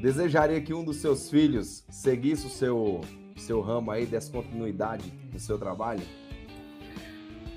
desejaria 0.00 0.60
que 0.60 0.74
um 0.74 0.84
dos 0.84 0.96
seus 0.96 1.30
filhos 1.30 1.84
seguisse 1.88 2.46
o 2.46 2.50
seu, 2.50 3.00
seu 3.36 3.60
ramo 3.60 3.90
aí, 3.92 4.04
dessa 4.04 4.32
continuidade 4.32 5.12
no 5.32 5.38
seu 5.38 5.56
trabalho? 5.56 6.02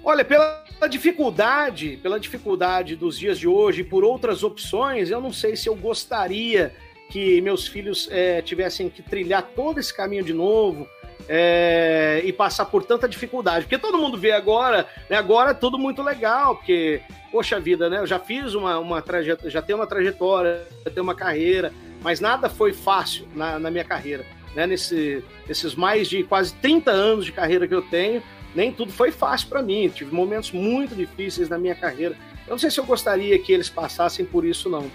Olha, 0.03 0.23
pela 0.23 0.63
dificuldade, 0.87 1.97
pela 2.01 2.19
dificuldade 2.19 2.95
dos 2.95 3.17
dias 3.17 3.39
de 3.39 3.47
hoje, 3.47 3.83
por 3.83 4.03
outras 4.03 4.43
opções, 4.43 5.09
eu 5.09 5.19
não 5.21 5.33
sei 5.33 5.55
se 5.55 5.67
eu 5.67 5.75
gostaria 5.75 6.73
que 7.09 7.39
meus 7.41 7.67
filhos 7.67 8.07
é, 8.11 8.41
tivessem 8.41 8.89
que 8.89 9.01
trilhar 9.01 9.43
todo 9.55 9.79
esse 9.79 9.93
caminho 9.93 10.23
de 10.23 10.33
novo 10.33 10.87
é, 11.27 12.21
e 12.23 12.33
passar 12.33 12.65
por 12.65 12.83
tanta 12.83 13.07
dificuldade. 13.07 13.65
Porque 13.65 13.77
todo 13.77 13.97
mundo 13.97 14.17
vê 14.17 14.31
agora, 14.31 14.87
né, 15.09 15.17
agora 15.17 15.51
é 15.51 15.53
tudo 15.53 15.77
muito 15.77 16.01
legal, 16.01 16.55
porque, 16.55 17.01
poxa 17.31 17.59
vida, 17.59 17.89
né? 17.89 17.99
Eu 17.99 18.07
já 18.07 18.19
fiz 18.19 18.53
uma, 18.53 18.79
uma 18.79 19.01
trajetória, 19.01 19.49
já 19.49 19.61
tenho 19.61 19.79
uma 19.79 19.87
trajetória, 19.87 20.67
já 20.83 20.91
tenho 20.91 21.03
uma 21.03 21.15
carreira, 21.15 21.71
mas 22.01 22.19
nada 22.19 22.49
foi 22.49 22.73
fácil 22.73 23.27
na, 23.35 23.59
na 23.59 23.71
minha 23.71 23.83
carreira. 23.83 24.25
Né, 24.55 24.65
nesse, 24.65 25.21
nesses 25.45 25.75
mais 25.75 26.07
de 26.07 26.23
quase 26.23 26.53
30 26.55 26.89
anos 26.89 27.25
de 27.25 27.33
carreira 27.33 27.67
que 27.67 27.75
eu 27.75 27.81
tenho, 27.81 28.23
nem 28.55 28.71
tudo 28.71 28.91
foi 28.91 29.11
fácil 29.11 29.49
para 29.49 29.61
mim. 29.61 29.89
Tive 29.89 30.13
momentos 30.13 30.51
muito 30.51 30.95
difíceis 30.95 31.49
na 31.49 31.57
minha 31.57 31.75
carreira. 31.75 32.15
Eu 32.47 32.51
não 32.51 32.57
sei 32.57 32.71
se 32.71 32.79
eu 32.79 32.85
gostaria 32.85 33.37
que 33.37 33.51
eles 33.51 33.69
passassem 33.69 34.25
por 34.25 34.45
isso, 34.45 34.69
não. 34.69 34.89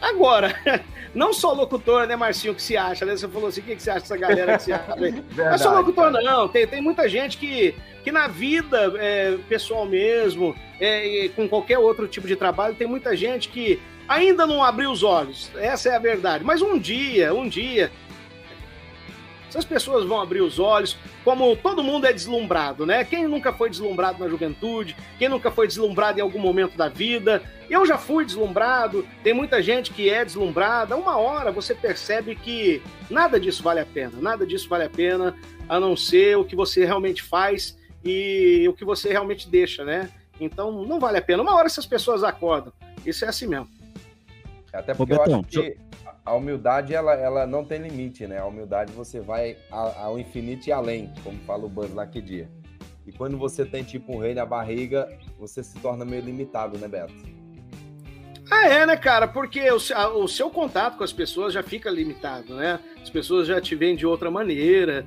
Agora, 0.00 0.54
não 1.14 1.32
sou 1.32 1.54
locutor, 1.54 2.06
né, 2.06 2.14
Marcinho, 2.16 2.54
que 2.54 2.62
se 2.62 2.76
acha, 2.76 3.04
né? 3.04 3.16
Você 3.16 3.26
falou 3.26 3.48
assim, 3.48 3.60
o 3.60 3.64
que, 3.64 3.76
que 3.76 3.82
você 3.82 3.90
acha 3.90 4.00
dessa 4.00 4.16
galera 4.16 4.56
que 4.58 4.64
se 4.64 4.72
acha? 4.72 4.94
não 5.50 5.58
sou 5.58 5.72
locutor, 5.72 6.10
não. 6.10 6.48
Tem, 6.48 6.66
tem 6.66 6.82
muita 6.82 7.08
gente 7.08 7.38
que, 7.38 7.74
que 8.04 8.12
na 8.12 8.28
vida 8.28 8.92
é, 8.98 9.36
pessoal 9.48 9.86
mesmo, 9.86 10.54
é, 10.78 11.30
com 11.34 11.48
qualquer 11.48 11.78
outro 11.78 12.06
tipo 12.06 12.28
de 12.28 12.36
trabalho, 12.36 12.74
tem 12.74 12.86
muita 12.86 13.16
gente 13.16 13.48
que 13.48 13.80
ainda 14.08 14.46
não 14.46 14.62
abriu 14.62 14.90
os 14.90 15.02
olhos. 15.02 15.50
Essa 15.56 15.90
é 15.90 15.96
a 15.96 15.98
verdade. 15.98 16.44
Mas 16.44 16.60
um 16.62 16.78
dia, 16.78 17.32
um 17.34 17.48
dia, 17.48 17.90
essas 19.56 19.64
pessoas 19.64 20.04
vão 20.04 20.20
abrir 20.20 20.42
os 20.42 20.58
olhos, 20.58 20.98
como 21.24 21.56
todo 21.56 21.82
mundo 21.82 22.06
é 22.06 22.12
deslumbrado, 22.12 22.84
né? 22.84 23.04
Quem 23.04 23.26
nunca 23.26 23.54
foi 23.54 23.70
deslumbrado 23.70 24.18
na 24.18 24.28
juventude? 24.28 24.94
Quem 25.18 25.30
nunca 25.30 25.50
foi 25.50 25.66
deslumbrado 25.66 26.18
em 26.18 26.22
algum 26.22 26.38
momento 26.38 26.76
da 26.76 26.88
vida? 26.88 27.42
Eu 27.70 27.86
já 27.86 27.96
fui 27.96 28.26
deslumbrado, 28.26 29.06
tem 29.22 29.32
muita 29.32 29.62
gente 29.62 29.92
que 29.92 30.10
é 30.10 30.24
deslumbrada. 30.24 30.94
Uma 30.94 31.16
hora 31.16 31.50
você 31.50 31.74
percebe 31.74 32.36
que 32.36 32.82
nada 33.08 33.40
disso 33.40 33.62
vale 33.62 33.80
a 33.80 33.86
pena, 33.86 34.12
nada 34.20 34.46
disso 34.46 34.68
vale 34.68 34.84
a 34.84 34.90
pena, 34.90 35.34
a 35.66 35.80
não 35.80 35.96
ser 35.96 36.36
o 36.36 36.44
que 36.44 36.54
você 36.54 36.84
realmente 36.84 37.22
faz 37.22 37.78
e 38.04 38.66
o 38.68 38.74
que 38.74 38.84
você 38.84 39.08
realmente 39.08 39.48
deixa, 39.48 39.84
né? 39.84 40.10
Então 40.38 40.84
não 40.84 41.00
vale 41.00 41.16
a 41.16 41.22
pena. 41.22 41.42
Uma 41.42 41.54
hora 41.54 41.66
essas 41.66 41.86
pessoas 41.86 42.22
acordam. 42.22 42.74
Isso 43.06 43.24
é 43.24 43.28
assim 43.28 43.46
mesmo. 43.46 43.68
Até 44.70 44.92
porque 44.92 45.14
Ô, 45.14 45.18
Betão, 45.18 45.32
eu 45.32 45.40
acho 45.40 45.48
que 45.48 45.85
a 46.26 46.34
humildade 46.34 46.92
ela, 46.92 47.14
ela 47.14 47.46
não 47.46 47.64
tem 47.64 47.78
limite, 47.78 48.26
né? 48.26 48.38
A 48.38 48.44
humildade 48.44 48.92
você 48.92 49.20
vai 49.20 49.56
ao 49.70 50.18
infinito 50.18 50.66
e 50.68 50.72
além, 50.72 51.12
como 51.22 51.38
fala 51.46 51.64
o 51.64 51.68
Buzz 51.68 51.92
dia. 52.24 52.50
E 53.06 53.12
quando 53.12 53.38
você 53.38 53.64
tem 53.64 53.84
tipo 53.84 54.16
um 54.16 54.18
rei 54.18 54.34
na 54.34 54.44
barriga, 54.44 55.08
você 55.38 55.62
se 55.62 55.78
torna 55.78 56.04
meio 56.04 56.22
limitado, 56.22 56.76
né, 56.76 56.88
Beto? 56.88 57.14
Ah, 58.50 58.68
é, 58.68 58.84
né, 58.84 58.96
cara? 58.96 59.28
Porque 59.28 59.70
o, 59.70 59.76
o 59.76 60.26
seu 60.26 60.50
contato 60.50 60.96
com 60.96 61.04
as 61.04 61.12
pessoas 61.12 61.54
já 61.54 61.62
fica 61.62 61.88
limitado, 61.88 62.56
né? 62.56 62.80
As 63.00 63.08
pessoas 63.08 63.46
já 63.46 63.60
te 63.60 63.76
veem 63.76 63.94
de 63.94 64.04
outra 64.04 64.28
maneira. 64.28 65.06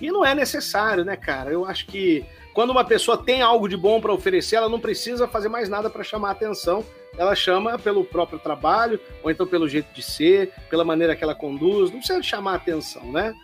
E 0.00 0.10
não 0.10 0.24
é 0.24 0.34
necessário, 0.34 1.04
né, 1.04 1.16
cara? 1.16 1.52
Eu 1.52 1.64
acho 1.64 1.86
que 1.86 2.26
quando 2.52 2.70
uma 2.70 2.84
pessoa 2.84 3.16
tem 3.16 3.42
algo 3.42 3.68
de 3.68 3.76
bom 3.76 4.00
para 4.00 4.12
oferecer, 4.12 4.56
ela 4.56 4.68
não 4.68 4.80
precisa 4.80 5.28
fazer 5.28 5.48
mais 5.48 5.68
nada 5.68 5.88
para 5.88 6.02
chamar 6.02 6.32
atenção 6.32 6.84
ela 7.18 7.34
chama 7.34 7.78
pelo 7.78 8.04
próprio 8.04 8.38
trabalho, 8.38 8.98
ou 9.22 9.30
então 9.30 9.46
pelo 9.46 9.68
jeito 9.68 9.92
de 9.92 10.02
ser, 10.02 10.52
pela 10.70 10.84
maneira 10.84 11.16
que 11.16 11.24
ela 11.24 11.34
conduz, 11.34 11.90
não 11.90 11.98
precisa 11.98 12.22
chamar 12.22 12.54
atenção, 12.54 13.10
né? 13.10 13.34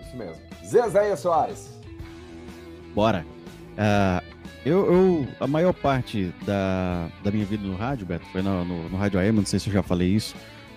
Isso 0.00 0.16
mesmo. 0.16 0.40
Zezéia 0.64 1.16
Soares. 1.16 1.72
Bora. 2.94 3.24
Uh, 3.72 4.34
eu, 4.64 4.92
eu, 4.92 5.28
a 5.40 5.46
maior 5.46 5.72
parte 5.72 6.32
da, 6.46 7.08
da 7.22 7.30
minha 7.30 7.44
vida 7.44 7.66
no 7.66 7.74
rádio, 7.74 8.06
Beto, 8.06 8.24
foi 8.26 8.40
no, 8.40 8.64
no, 8.64 8.88
no 8.88 8.96
Rádio 8.96 9.18
AM, 9.20 9.38
não 9.38 9.44
sei 9.46 9.58
se 9.58 9.68
eu 9.68 9.72
já 9.72 9.82
falei 9.82 10.08
isso. 10.08 10.34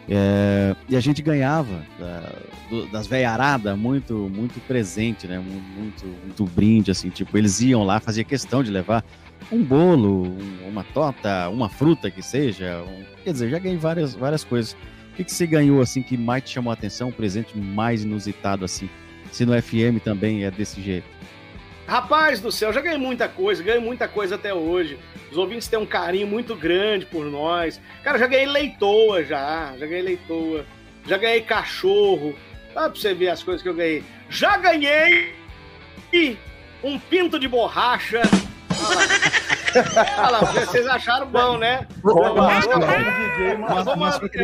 É, 0.10 0.74
e 0.88 0.96
a 0.96 1.00
gente 1.02 1.22
ganhava 1.22 1.86
da, 2.00 2.34
do, 2.70 2.86
das 2.88 3.08
veiaradas 3.08 3.78
muito, 3.78 4.14
muito 4.14 4.60
presente, 4.66 5.28
né? 5.28 5.38
Muito, 5.38 6.06
muito 6.06 6.46
brinde, 6.46 6.92
assim, 6.92 7.10
tipo, 7.10 7.38
eles 7.38 7.60
iam 7.62 7.84
lá, 7.84 8.00
fazia 8.00 8.24
questão 8.24 8.64
de 8.64 8.72
levar 8.72 9.04
um 9.52 9.64
bolo, 9.64 10.28
um, 10.28 10.68
uma 10.68 10.84
torta, 10.84 11.50
uma 11.50 11.70
fruta 11.70 12.12
que 12.12 12.22
seja. 12.22 12.84
Um, 12.84 13.04
quer 13.24 13.32
dizer, 13.32 13.50
já 13.50 13.60
ganhei 13.60 13.78
várias, 13.78 14.14
várias 14.14 14.44
coisas. 14.44 14.74
O 15.12 15.16
que, 15.16 15.24
que 15.24 15.32
você 15.32 15.48
ganhou 15.48 15.82
assim 15.82 16.02
que 16.02 16.18
mais 16.18 16.44
te 16.44 16.52
chamou 16.52 16.72
a 16.72 16.74
atenção? 16.74 17.10
Um 17.10 17.12
presente 17.12 17.58
mais 17.58 18.04
inusitado 18.04 18.64
assim? 18.66 18.90
Se 19.32 19.46
no 19.46 19.60
FM 19.60 20.02
também 20.04 20.44
é 20.44 20.52
desse 20.52 20.82
jeito. 20.82 21.08
Rapaz 21.88 22.42
do 22.42 22.52
céu, 22.52 22.74
já 22.74 22.82
ganhei 22.82 22.98
muita 22.98 23.30
coisa, 23.30 23.64
ganhei 23.64 23.80
muita 23.80 24.08
coisa 24.08 24.36
até 24.36 24.54
hoje. 24.54 25.00
Os 25.32 25.38
ouvintes 25.38 25.68
têm 25.68 25.80
um 25.80 25.86
carinho 25.86 26.28
muito 26.28 26.54
grande 26.56 27.06
por 27.06 27.26
nós. 27.26 27.80
Cara, 28.04 28.20
já 28.20 28.28
ganhei 28.28 28.46
leitoa 28.46 29.24
já, 29.24 29.74
já 29.78 29.86
ganhei 29.86 30.02
leitoa. 30.02 30.66
Já 31.08 31.18
ganhei 31.18 31.42
cachorro. 31.42 32.36
Dá 32.76 32.90
pra 32.90 33.00
você 33.00 33.14
ver 33.14 33.30
as 33.30 33.42
coisas 33.42 33.64
que 33.64 33.70
eu 33.70 33.74
ganhei. 33.74 34.04
Já 34.30 34.58
ganhei 34.58 35.34
um 36.84 37.00
pinto 37.00 37.40
de 37.40 37.48
borracha 37.48 38.22
Vocês 40.66 40.88
acharam 40.88 41.28
bom, 41.28 41.58
né? 41.58 41.88
Eu 42.04 42.14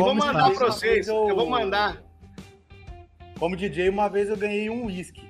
vou, 0.04 0.16
mandar 0.16 0.52
pra 0.52 0.68
vocês. 0.68 1.08
Eu 1.08 1.36
vou 1.36 1.50
mandar. 1.50 2.04
Como 3.40 3.58
DJ, 3.58 3.90
uma 3.90 4.10
vez 4.10 4.30
eu 4.30 4.38
ganhei 4.38 4.70
um 4.70 4.86
uísque. 4.86 5.30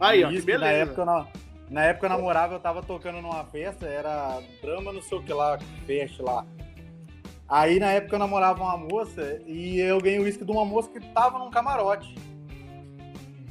Aí, 0.00 0.24
um 0.24 0.28
ó, 0.28 0.30
beleza. 0.30 0.58
Na 0.58 0.70
época, 0.70 1.04
na, 1.04 1.26
na 1.70 1.84
época 1.84 2.06
eu 2.06 2.10
namorava, 2.10 2.54
eu 2.54 2.60
tava 2.60 2.82
tocando 2.82 3.20
numa 3.20 3.44
festa, 3.44 3.86
era 3.86 4.40
drama, 4.62 4.92
não 4.92 5.02
sei 5.02 5.18
o 5.18 5.22
que 5.22 5.32
lá, 5.32 5.58
fest 5.86 6.20
lá. 6.20 6.44
Aí 7.48 7.80
na 7.80 7.92
época 7.92 8.14
eu 8.14 8.18
namorava 8.18 8.62
uma 8.62 8.76
moça 8.76 9.40
e 9.46 9.80
eu 9.80 10.00
ganhei 10.00 10.18
o 10.18 10.24
uísque 10.24 10.44
de 10.44 10.52
uma 10.52 10.64
moça 10.64 10.90
que 10.90 11.00
tava 11.00 11.38
num 11.38 11.50
camarote. 11.50 12.14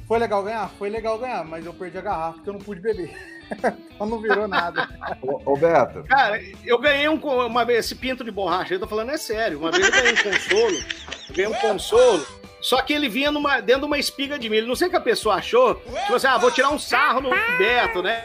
Foi 0.06 0.18
legal 0.18 0.42
ganhar? 0.42 0.68
Foi 0.70 0.88
legal 0.88 1.18
ganhar, 1.18 1.44
mas 1.44 1.66
eu 1.66 1.74
perdi 1.74 1.98
a 1.98 2.00
garrafa 2.00 2.34
porque 2.34 2.48
eu 2.48 2.54
não 2.54 2.60
pude 2.60 2.80
beber. 2.80 3.14
então 3.94 4.06
não 4.06 4.20
virou 4.20 4.46
nada. 4.46 4.88
Ô, 5.22 5.56
Beto. 5.56 6.04
Cara, 6.04 6.40
eu 6.64 6.78
ganhei 6.78 7.08
um, 7.08 7.16
uma 7.16 7.64
vez 7.64 7.86
esse 7.86 7.94
pinto 7.94 8.24
de 8.24 8.30
borracha, 8.30 8.74
eu 8.74 8.80
tô 8.80 8.86
falando 8.86 9.10
é 9.10 9.16
sério. 9.16 9.58
Uma 9.58 9.70
vez 9.70 9.84
eu 9.84 9.92
ganhei 9.92 10.12
um 10.12 10.22
consolo, 10.22 10.84
eu 11.28 11.34
ganhei 11.34 11.50
um 11.50 11.54
consolo, 11.54 12.26
só 12.60 12.82
que 12.82 12.92
ele 12.92 13.08
vinha 13.08 13.30
numa, 13.30 13.60
dentro 13.60 13.82
de 13.82 13.86
uma 13.86 13.98
espiga 13.98 14.38
de 14.38 14.48
milho. 14.48 14.66
Não 14.66 14.76
sei 14.76 14.88
o 14.88 14.90
que 14.90 14.96
a 14.96 15.00
pessoa 15.00 15.36
achou. 15.36 15.76
Tipo 15.76 16.14
assim, 16.14 16.26
ah, 16.26 16.38
vou 16.38 16.50
tirar 16.50 16.70
um 16.70 16.78
sarro 16.78 17.20
no 17.20 17.30
Beto, 17.30 18.02
né? 18.02 18.24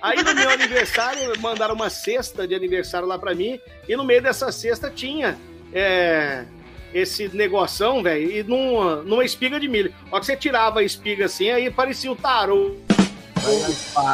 Aí 0.00 0.22
no 0.22 0.34
meu 0.34 0.50
aniversário, 0.50 1.32
mandaram 1.40 1.74
uma 1.74 1.88
cesta 1.88 2.46
de 2.46 2.54
aniversário 2.54 3.08
lá 3.08 3.18
pra 3.18 3.34
mim, 3.34 3.58
e 3.88 3.96
no 3.96 4.04
meio 4.04 4.20
dessa 4.20 4.52
cesta 4.52 4.90
tinha 4.90 5.38
é, 5.72 6.44
esse 6.92 7.34
negoção, 7.34 8.02
velho, 8.02 8.30
e 8.30 8.42
numa, 8.42 8.96
numa 8.96 9.24
espiga 9.24 9.58
de 9.58 9.66
milho. 9.66 9.94
Ó 10.12 10.20
que 10.20 10.26
você 10.26 10.36
tirava 10.36 10.80
a 10.80 10.82
espiga 10.82 11.24
assim, 11.24 11.50
aí 11.50 11.70
parecia 11.70 12.12
o 12.12 12.16
tarô 12.16 12.76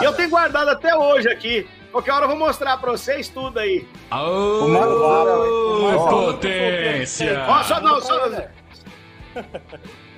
e 0.00 0.04
eu 0.04 0.12
tenho 0.12 0.30
guardado 0.30 0.68
até 0.68 0.94
hoje 0.96 1.28
aqui. 1.28 1.68
Qualquer 1.90 2.12
hora 2.12 2.24
eu 2.24 2.28
vou 2.28 2.38
mostrar 2.38 2.76
pra 2.76 2.92
vocês 2.92 3.28
tudo 3.28 3.58
aí. 3.58 3.86
Aô, 4.10 4.68
potência! 6.08 7.44
Ó, 7.48 7.62
só 7.64 7.80
não, 7.80 8.00
só... 8.00 8.30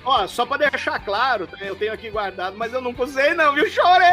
Ó, 0.05 0.27
só 0.27 0.45
pra 0.45 0.57
deixar 0.57 0.99
claro, 0.99 1.47
tá? 1.47 1.57
eu 1.61 1.77
tenho 1.77 1.93
aqui 1.93 2.11
guardado, 2.11 2.57
mas 2.57 2.73
eu 2.73 2.81
nunca 2.81 3.05
usei 3.05 3.35
não, 3.35 3.55
viu? 3.55 3.69
Chorei! 3.71 4.09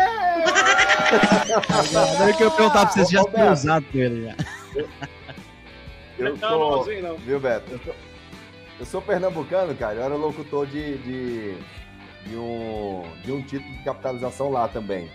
Não 2.20 2.28
é 2.28 2.34
que 2.34 2.44
eu 2.44 2.52
perguntar 2.52 2.86
pra 2.86 2.90
vocês 2.92 3.10
já 3.10 3.24
tinham 3.24 3.52
usado 3.52 3.86
ele 3.94 4.26
já. 4.26 4.36
Eu 6.20 6.36
Não, 6.36 6.38
não, 6.38 6.60
sou, 6.60 6.82
assim 6.82 7.02
não. 7.02 7.16
viu, 7.18 7.40
Beto? 7.40 7.72
Eu 7.72 7.80
sou, 7.80 7.96
eu 8.82 8.86
sou 8.86 9.02
pernambucano, 9.02 9.74
cara. 9.76 9.96
Eu 9.96 10.04
era 10.04 10.16
locutor 10.16 10.68
de, 10.68 10.98
de, 11.00 11.58
de 12.26 12.36
um, 12.36 13.04
de 13.24 13.32
um 13.32 13.42
título 13.42 13.72
de 13.74 13.84
capitalização 13.84 14.50
lá 14.52 14.68
também. 14.68 15.10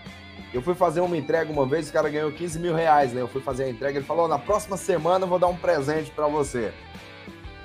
Eu 0.53 0.63
fui 0.63 0.75
fazer 0.75 1.01
uma 1.01 1.17
entrega 1.17 1.51
uma 1.53 1.67
vez, 1.67 1.89
o 1.89 1.93
cara 1.93 2.09
ganhou 2.09 2.31
15 2.31 2.59
mil 2.61 2.75
reais, 2.75 3.13
né? 3.13 3.21
Eu 3.21 3.29
fui 3.29 3.41
fazer 3.41 3.65
a 3.65 3.71
entrega, 3.71 3.99
ele 3.99 4.07
falou: 4.07 4.29
na 4.29 4.39
próxima 4.39 4.77
semana 4.77 5.25
eu 5.25 5.29
vou 5.29 5.39
dar 5.39 5.49
um 5.49 5.57
presente 5.57 6.11
pra 6.13 6.27
você. 6.29 6.73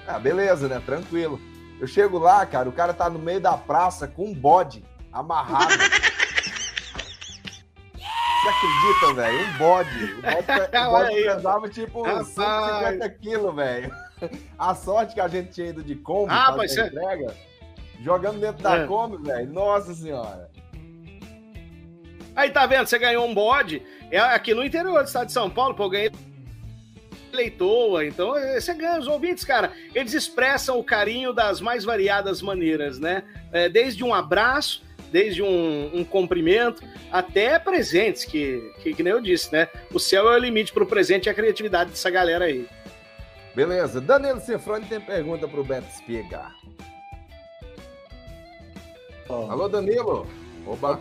Ah, 0.07 0.17
beleza, 0.19 0.67
né? 0.67 0.81
Tranquilo. 0.83 1.39
Eu 1.79 1.85
chego 1.87 2.17
lá, 2.17 2.45
cara, 2.45 2.67
o 2.67 2.71
cara 2.73 2.93
tá 2.93 3.09
no 3.09 3.19
meio 3.19 3.39
da 3.39 3.55
praça 3.55 4.07
com 4.07 4.25
um 4.25 4.33
bode 4.33 4.83
amarrado. 5.13 5.71
Você 8.41 8.47
acredita, 8.49 9.13
velho? 9.15 9.47
Um 9.47 9.57
bode. 9.57 10.03
O 10.13 10.21
bode, 10.21 10.77
o 10.77 10.91
bode 10.91 11.15
pesava 11.23 11.69
tipo 11.69 12.01
Rapaz. 12.03 12.27
150 12.27 13.09
quilos, 13.11 13.55
velho. 13.55 13.91
A 14.57 14.75
sorte 14.75 15.13
que 15.13 15.21
a 15.21 15.27
gente 15.27 15.51
tinha 15.51 15.67
ido 15.69 15.83
de 15.83 15.95
Kombi 15.95 16.31
Ah, 16.33 16.53
fazer 16.55 16.81
a 16.81 16.83
você- 16.83 16.87
entrega, 16.87 17.35
jogando 18.01 18.39
dentro 18.39 18.63
da 18.63 18.77
É. 18.77 18.87
Kombi, 18.87 19.17
velho. 19.17 19.51
Nossa 19.51 19.93
senhora. 19.93 20.49
Aí 22.35 22.49
tá 22.49 22.65
vendo, 22.65 22.87
você 22.87 22.97
ganhou 22.97 23.25
um 23.25 23.33
bode. 23.33 23.81
É 24.09 24.19
aqui 24.19 24.53
no 24.53 24.63
interior 24.63 25.03
do 25.03 25.07
estado 25.07 25.27
de 25.27 25.33
São 25.33 25.49
Paulo, 25.49 25.75
pô, 25.75 25.83
eu 25.83 25.89
ganhei 25.89 26.11
leitoa. 27.31 28.05
Então 28.05 28.35
eh, 28.35 28.59
você 28.59 28.73
ganha 28.73 28.99
os 28.99 29.07
ouvintes, 29.07 29.43
cara. 29.43 29.71
Eles 29.93 30.13
expressam 30.13 30.79
o 30.79 30.83
carinho 30.83 31.33
das 31.33 31.61
mais 31.61 31.83
variadas 31.83 32.41
maneiras, 32.41 32.99
né? 32.99 33.23
É, 33.51 33.67
desde 33.67 34.03
um 34.03 34.13
abraço, 34.13 34.83
desde 35.11 35.41
um, 35.41 35.91
um 35.93 36.03
cumprimento, 36.03 36.83
até 37.11 37.59
presentes, 37.59 38.25
que, 38.25 38.71
que, 38.81 38.93
que 38.93 39.03
nem 39.03 39.11
eu 39.11 39.21
disse, 39.21 39.51
né? 39.51 39.67
O 39.93 39.99
céu 39.99 40.31
é 40.31 40.35
o 40.35 40.39
limite 40.39 40.71
pro 40.71 40.85
presente 40.85 41.25
e 41.25 41.29
a 41.29 41.33
criatividade 41.33 41.91
dessa 41.91 42.09
galera 42.09 42.45
aí. 42.45 42.67
Beleza. 43.55 43.99
Danilo 43.99 44.39
Cifrone 44.39 44.85
tem 44.85 45.01
pergunta 45.01 45.47
pro 45.47 45.63
Beto 45.63 45.87
Espiga. 45.89 46.47
Alô, 49.29 49.69
Danilo? 49.69 50.25
Oba. 50.65 50.99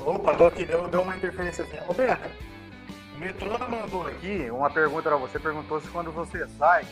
Opa, 0.00 0.34
tô 0.34 0.46
aqui, 0.46 0.64
deu, 0.64 0.88
deu 0.88 1.02
uma 1.02 1.14
interferência 1.14 1.64
assim. 1.64 1.76
Roberto, 1.86 2.30
o 3.14 3.18
Metrona 3.20 3.68
mandou 3.68 4.06
aqui 4.06 4.50
uma 4.50 4.70
pergunta 4.70 5.10
pra 5.10 5.18
você, 5.18 5.38
perguntou 5.38 5.78
se 5.80 5.88
quando 5.88 6.10
você 6.10 6.48
sai, 6.58 6.86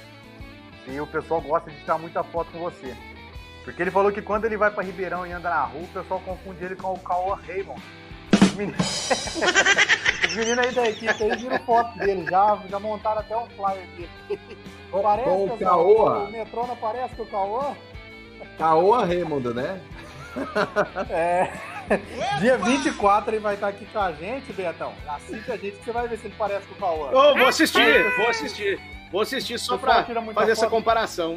se 0.84 1.00
o 1.00 1.06
pessoal 1.06 1.40
gosta 1.40 1.70
de 1.70 1.80
tirar 1.80 1.98
muita 1.98 2.22
foto 2.22 2.52
com 2.52 2.58
você. 2.58 2.94
Porque 3.64 3.80
ele 3.80 3.90
falou 3.90 4.12
que 4.12 4.20
quando 4.20 4.44
ele 4.44 4.58
vai 4.58 4.70
pra 4.70 4.84
Ribeirão 4.84 5.26
e 5.26 5.32
anda 5.32 5.48
na 5.48 5.64
rua, 5.64 5.82
o 5.82 5.88
pessoal 5.88 6.20
confunde 6.20 6.62
ele 6.62 6.76
com 6.76 6.92
o 6.92 6.98
Cauã 6.98 7.36
Raymond. 7.36 7.82
Os 8.34 8.54
meninos, 8.54 9.10
Os 10.28 10.36
meninos 10.36 10.58
aí 10.58 10.72
da 10.72 10.88
equipe 10.90 11.24
aí 11.24 11.36
viram 11.36 11.58
foto 11.60 11.98
dele, 11.98 12.26
já, 12.30 12.62
já 12.68 12.78
montaram 12.78 13.20
até 13.20 13.34
um 13.34 13.46
flyer 13.48 13.86
dele. 13.96 14.40
Parece, 14.92 15.28
com 15.28 15.44
o 15.46 15.58
Caoa. 15.58 16.18
O 16.24 16.30
Metrona 16.30 16.76
parece 16.76 17.14
com 17.16 17.22
o 17.22 17.26
Cauã? 17.26 17.74
Caoa 18.58 19.06
Raimundo, 19.06 19.54
né? 19.54 19.80
É. 21.10 21.50
Dia 22.38 22.56
24 22.56 23.34
ele 23.34 23.40
vai 23.40 23.54
estar 23.54 23.68
aqui 23.68 23.84
com 23.86 23.98
a 23.98 24.12
gente, 24.12 24.52
Betão. 24.52 24.94
Assiste 25.08 25.50
a 25.50 25.56
gente 25.56 25.76
que 25.76 25.84
você 25.84 25.92
vai 25.92 26.06
ver 26.06 26.18
se 26.18 26.26
ele 26.26 26.34
parece 26.38 26.66
com 26.66 26.74
o 26.74 26.78
Cauã. 26.78 27.10
Ô, 27.10 27.36
vou 27.36 27.48
assistir, 27.48 28.16
vou 28.16 28.28
assistir. 28.28 28.80
Vou 29.10 29.22
assistir 29.22 29.58
só 29.58 29.76
pra 29.76 30.04
fazer 30.04 30.52
essa 30.52 30.62
foto. 30.62 30.70
comparação. 30.70 31.36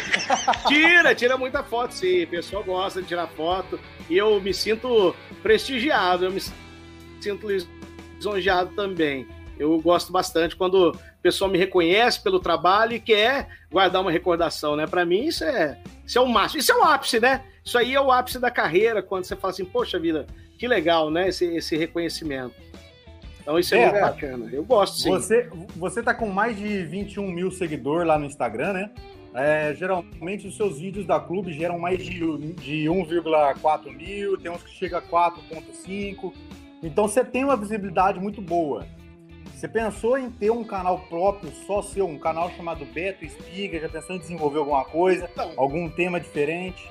tira, 0.66 1.14
tira 1.14 1.36
muita 1.36 1.62
foto, 1.62 1.92
sim. 1.92 2.22
O 2.22 2.28
pessoal 2.28 2.64
gosta 2.64 3.02
de 3.02 3.08
tirar 3.08 3.26
foto. 3.28 3.78
E 4.08 4.16
eu 4.16 4.40
me 4.40 4.54
sinto 4.54 5.14
prestigiado, 5.42 6.24
eu 6.24 6.30
me 6.30 6.40
sinto 7.20 7.46
lisonjeado 7.46 8.74
também. 8.74 9.28
Eu 9.58 9.78
gosto 9.78 10.10
bastante 10.10 10.56
quando 10.56 10.90
o 10.90 10.98
pessoal 11.22 11.50
me 11.50 11.58
reconhece 11.58 12.22
pelo 12.22 12.40
trabalho 12.40 12.94
e 12.94 13.00
quer 13.00 13.48
guardar 13.70 14.00
uma 14.00 14.10
recordação, 14.10 14.74
né? 14.74 14.86
Para 14.86 15.04
mim, 15.04 15.26
isso 15.26 15.44
é, 15.44 15.78
isso 16.06 16.18
é 16.18 16.22
o 16.22 16.26
máximo. 16.26 16.60
Isso 16.60 16.72
é 16.72 16.76
o 16.76 16.82
ápice, 16.82 17.20
né? 17.20 17.44
Isso 17.70 17.78
aí 17.78 17.94
é 17.94 18.00
o 18.00 18.10
ápice 18.10 18.40
da 18.40 18.50
carreira, 18.50 19.00
quando 19.00 19.22
você 19.22 19.36
fala 19.36 19.52
assim, 19.52 19.64
poxa 19.64 19.96
vida, 19.96 20.26
que 20.58 20.66
legal, 20.66 21.08
né? 21.08 21.28
Esse, 21.28 21.44
esse 21.54 21.76
reconhecimento. 21.76 22.52
Então 23.40 23.56
isso 23.60 23.76
é, 23.76 23.78
É, 23.82 23.92
muito 23.92 24.00
bacana. 24.00 24.50
Eu 24.52 24.64
gosto, 24.64 24.98
sim. 24.98 25.08
Você, 25.08 25.48
você 25.76 26.02
tá 26.02 26.12
com 26.12 26.26
mais 26.26 26.56
de 26.56 26.82
21 26.82 27.30
mil 27.30 27.48
seguidores 27.52 28.08
lá 28.08 28.18
no 28.18 28.26
Instagram, 28.26 28.72
né? 28.72 28.90
É, 29.32 29.72
geralmente 29.72 30.48
os 30.48 30.56
seus 30.56 30.80
vídeos 30.80 31.06
da 31.06 31.20
clube 31.20 31.52
geram 31.52 31.78
mais 31.78 32.04
de, 32.04 32.18
de 32.54 32.86
1,4 32.86 33.96
mil, 33.96 34.36
tem 34.36 34.50
uns 34.50 34.64
que 34.64 34.70
chega 34.70 34.98
a 34.98 35.02
4,5. 35.02 36.32
Então 36.82 37.06
você 37.06 37.24
tem 37.24 37.44
uma 37.44 37.56
visibilidade 37.56 38.18
muito 38.18 38.42
boa. 38.42 38.84
Você 39.54 39.68
pensou 39.68 40.18
em 40.18 40.28
ter 40.28 40.50
um 40.50 40.64
canal 40.64 40.98
próprio, 41.08 41.52
só 41.68 41.82
seu, 41.82 42.08
um 42.08 42.18
canal 42.18 42.50
chamado 42.50 42.84
Beto 42.84 43.24
Espiga? 43.24 43.78
Já 43.78 43.88
pensou 43.88 44.16
em 44.16 44.18
desenvolver 44.18 44.58
alguma 44.58 44.84
coisa? 44.84 45.28
Então. 45.32 45.52
Algum 45.56 45.88
tema 45.88 46.18
diferente? 46.18 46.90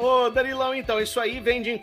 Ô, 0.00 0.30
Danilão, 0.30 0.74
então, 0.74 0.98
isso 0.98 1.20
aí 1.20 1.40
vem 1.40 1.60
de 1.60 1.80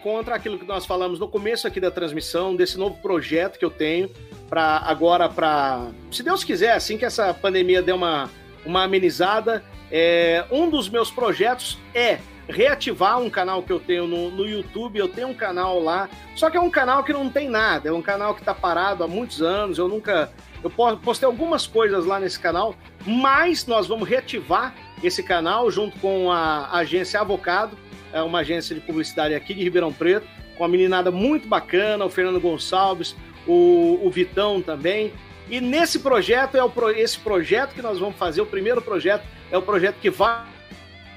contra 0.00 0.36
aquilo 0.36 0.58
que 0.58 0.64
nós 0.64 0.86
falamos 0.86 1.18
no 1.18 1.26
começo 1.26 1.66
aqui 1.66 1.80
da 1.80 1.90
transmissão, 1.90 2.54
desse 2.54 2.78
novo 2.78 2.96
projeto 3.00 3.58
que 3.58 3.64
eu 3.64 3.70
tenho 3.70 4.08
para 4.48 4.78
agora, 4.78 5.28
para 5.28 5.88
se 6.10 6.22
Deus 6.22 6.44
quiser, 6.44 6.72
assim 6.72 6.96
que 6.96 7.04
essa 7.04 7.34
pandemia 7.34 7.82
der 7.82 7.94
uma, 7.94 8.30
uma 8.64 8.84
amenizada, 8.84 9.64
é, 9.90 10.44
um 10.50 10.70
dos 10.70 10.88
meus 10.88 11.10
projetos 11.10 11.78
é 11.94 12.18
reativar 12.48 13.18
um 13.20 13.30
canal 13.30 13.62
que 13.62 13.72
eu 13.72 13.80
tenho 13.80 14.06
no, 14.06 14.30
no 14.30 14.46
YouTube, 14.46 14.98
eu 14.98 15.08
tenho 15.08 15.28
um 15.28 15.34
canal 15.34 15.80
lá, 15.80 16.08
só 16.36 16.50
que 16.50 16.56
é 16.56 16.60
um 16.60 16.70
canal 16.70 17.02
que 17.02 17.12
não 17.12 17.28
tem 17.28 17.48
nada, 17.48 17.88
é 17.88 17.92
um 17.92 18.02
canal 18.02 18.34
que 18.34 18.40
está 18.40 18.54
parado 18.54 19.02
há 19.02 19.08
muitos 19.08 19.42
anos, 19.42 19.78
eu 19.78 19.88
nunca... 19.88 20.30
Eu 20.62 20.70
po- 20.70 20.96
postei 20.98 21.26
algumas 21.26 21.66
coisas 21.66 22.04
lá 22.04 22.20
nesse 22.20 22.38
canal, 22.38 22.74
mas 23.04 23.66
nós 23.66 23.86
vamos 23.88 24.08
reativar 24.08 24.74
esse 25.06 25.22
canal 25.22 25.70
junto 25.70 25.98
com 25.98 26.30
a 26.30 26.70
agência 26.78 27.20
Avocado, 27.20 27.76
é 28.12 28.22
uma 28.22 28.40
agência 28.40 28.74
de 28.74 28.80
publicidade 28.80 29.34
aqui 29.34 29.54
de 29.54 29.62
Ribeirão 29.62 29.92
Preto, 29.92 30.26
com 30.56 30.64
uma 30.64 30.68
meninada 30.68 31.10
muito 31.10 31.48
bacana, 31.48 32.04
o 32.04 32.10
Fernando 32.10 32.40
Gonçalves, 32.40 33.16
o, 33.46 33.98
o 34.02 34.10
Vitão 34.10 34.60
também. 34.60 35.12
E 35.48 35.60
nesse 35.60 35.98
projeto, 35.98 36.56
é 36.56 36.64
o, 36.64 36.72
esse 36.90 37.18
projeto 37.18 37.74
que 37.74 37.82
nós 37.82 37.98
vamos 37.98 38.16
fazer, 38.16 38.40
o 38.40 38.46
primeiro 38.46 38.80
projeto, 38.80 39.24
é 39.50 39.56
o 39.56 39.62
projeto 39.62 39.96
que 40.00 40.10
vai, 40.10 40.44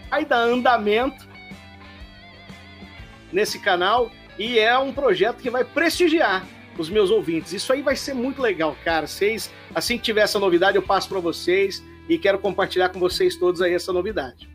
vai 0.10 0.26
dar 0.26 0.40
andamento 0.40 1.28
nesse 3.32 3.60
canal 3.60 4.12
e 4.40 4.58
é 4.58 4.78
um 4.78 4.94
projeto 4.94 5.38
que 5.38 5.50
vai 5.50 5.64
prestigiar 5.64 6.46
os 6.78 6.90
meus 6.90 7.10
ouvintes. 7.10 7.54
Isso 7.54 7.72
aí 7.72 7.82
vai 7.82 7.96
ser 7.96 8.14
muito 8.14 8.42
legal, 8.42 8.76
cara. 8.84 9.08
Vocês, 9.08 9.52
assim 9.74 9.98
que 9.98 10.04
tiver 10.04 10.22
essa 10.22 10.40
novidade, 10.40 10.78
eu 10.78 10.82
passo 10.82 11.08
para 11.08 11.20
vocês 11.20 11.84
e 12.08 12.18
quero 12.18 12.40
compartilhar 12.40 12.90
com 12.90 13.00
vocês 13.00 13.36
todos 13.36 13.62
aí 13.62 13.74
essa 13.74 13.92
novidade. 13.92 14.50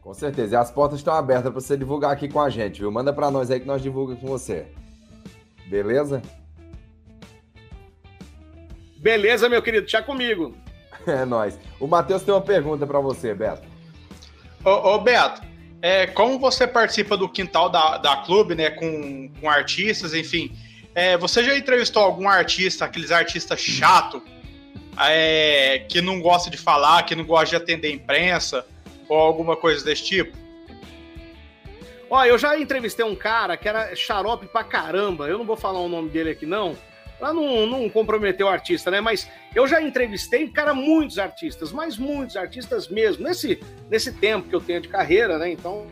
Com 0.00 0.12
certeza. 0.12 0.54
E 0.54 0.58
as 0.58 0.70
portas 0.70 0.98
estão 0.98 1.14
abertas 1.14 1.50
para 1.50 1.60
você 1.60 1.76
divulgar 1.76 2.12
aqui 2.12 2.28
com 2.28 2.40
a 2.40 2.50
gente, 2.50 2.80
viu? 2.80 2.92
Manda 2.92 3.12
para 3.12 3.30
nós 3.30 3.50
aí 3.50 3.58
que 3.58 3.66
nós 3.66 3.82
divulgamos 3.82 4.20
com 4.20 4.28
você. 4.28 4.66
Beleza? 5.66 6.20
Beleza, 8.98 9.48
meu 9.48 9.62
querido, 9.62 9.88
já 9.88 10.02
comigo. 10.02 10.54
É 11.06 11.26
nóis. 11.26 11.58
O 11.78 11.86
Matheus 11.86 12.22
tem 12.22 12.32
uma 12.32 12.40
pergunta 12.40 12.86
para 12.86 12.98
você, 12.98 13.34
Beto. 13.34 13.68
Ô, 14.64 14.94
ô, 14.94 14.98
Beto, 15.00 15.42
é, 15.82 16.06
como 16.06 16.38
você 16.38 16.66
participa 16.66 17.14
do 17.14 17.28
quintal 17.28 17.68
da, 17.68 17.98
da 17.98 18.16
clube, 18.16 18.54
né, 18.54 18.70
com, 18.70 19.30
com 19.38 19.50
artistas, 19.50 20.14
enfim, 20.14 20.56
é, 20.94 21.18
você 21.18 21.44
já 21.44 21.54
entrevistou 21.54 22.02
algum 22.02 22.26
artista, 22.26 22.86
aqueles 22.86 23.10
artistas 23.10 23.60
chato, 23.60 24.22
é, 24.98 25.84
que 25.88 26.00
não 26.00 26.20
gosta 26.20 26.50
de 26.50 26.56
falar, 26.56 27.02
que 27.04 27.14
não 27.14 27.24
gosta 27.24 27.56
de 27.56 27.62
atender 27.62 27.92
imprensa, 27.92 28.66
ou 29.08 29.16
alguma 29.16 29.56
coisa 29.56 29.84
desse 29.84 30.04
tipo? 30.04 30.44
Ó, 32.10 32.24
eu 32.24 32.38
já 32.38 32.58
entrevistei 32.58 33.04
um 33.04 33.16
cara 33.16 33.56
que 33.56 33.68
era 33.68 33.94
xarope 33.96 34.46
pra 34.46 34.62
caramba. 34.62 35.26
Eu 35.26 35.38
não 35.38 35.44
vou 35.44 35.56
falar 35.56 35.80
o 35.80 35.88
nome 35.88 36.10
dele 36.10 36.30
aqui, 36.30 36.46
não. 36.46 36.76
Pra 37.18 37.32
não, 37.32 37.66
não 37.66 37.88
comprometer 37.88 38.44
o 38.44 38.48
artista, 38.48 38.90
né? 38.90 39.00
Mas 39.00 39.28
eu 39.54 39.66
já 39.66 39.80
entrevistei, 39.80 40.48
cara, 40.48 40.74
muitos 40.74 41.18
artistas, 41.18 41.72
mas 41.72 41.96
muitos 41.96 42.36
artistas 42.36 42.88
mesmo. 42.88 43.24
Nesse, 43.24 43.60
nesse 43.90 44.12
tempo 44.12 44.48
que 44.48 44.54
eu 44.54 44.60
tenho 44.60 44.80
de 44.80 44.88
carreira, 44.88 45.38
né? 45.38 45.50
Então. 45.50 45.86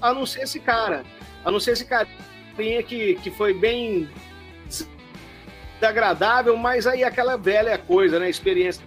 A 0.00 0.14
não 0.14 0.24
ser 0.26 0.42
esse 0.42 0.60
cara. 0.60 1.04
A 1.44 1.50
não 1.50 1.58
ser 1.58 1.72
esse 1.72 1.84
carinha 2.60 2.82
que, 2.82 3.14
que 3.14 3.30
foi 3.30 3.54
bem 3.54 4.06
desagradável, 5.80 6.56
mas 6.58 6.86
aí 6.86 7.02
aquela 7.02 7.36
velha 7.36 7.78
coisa, 7.78 8.18
né? 8.18 8.28
Experiência 8.28 8.82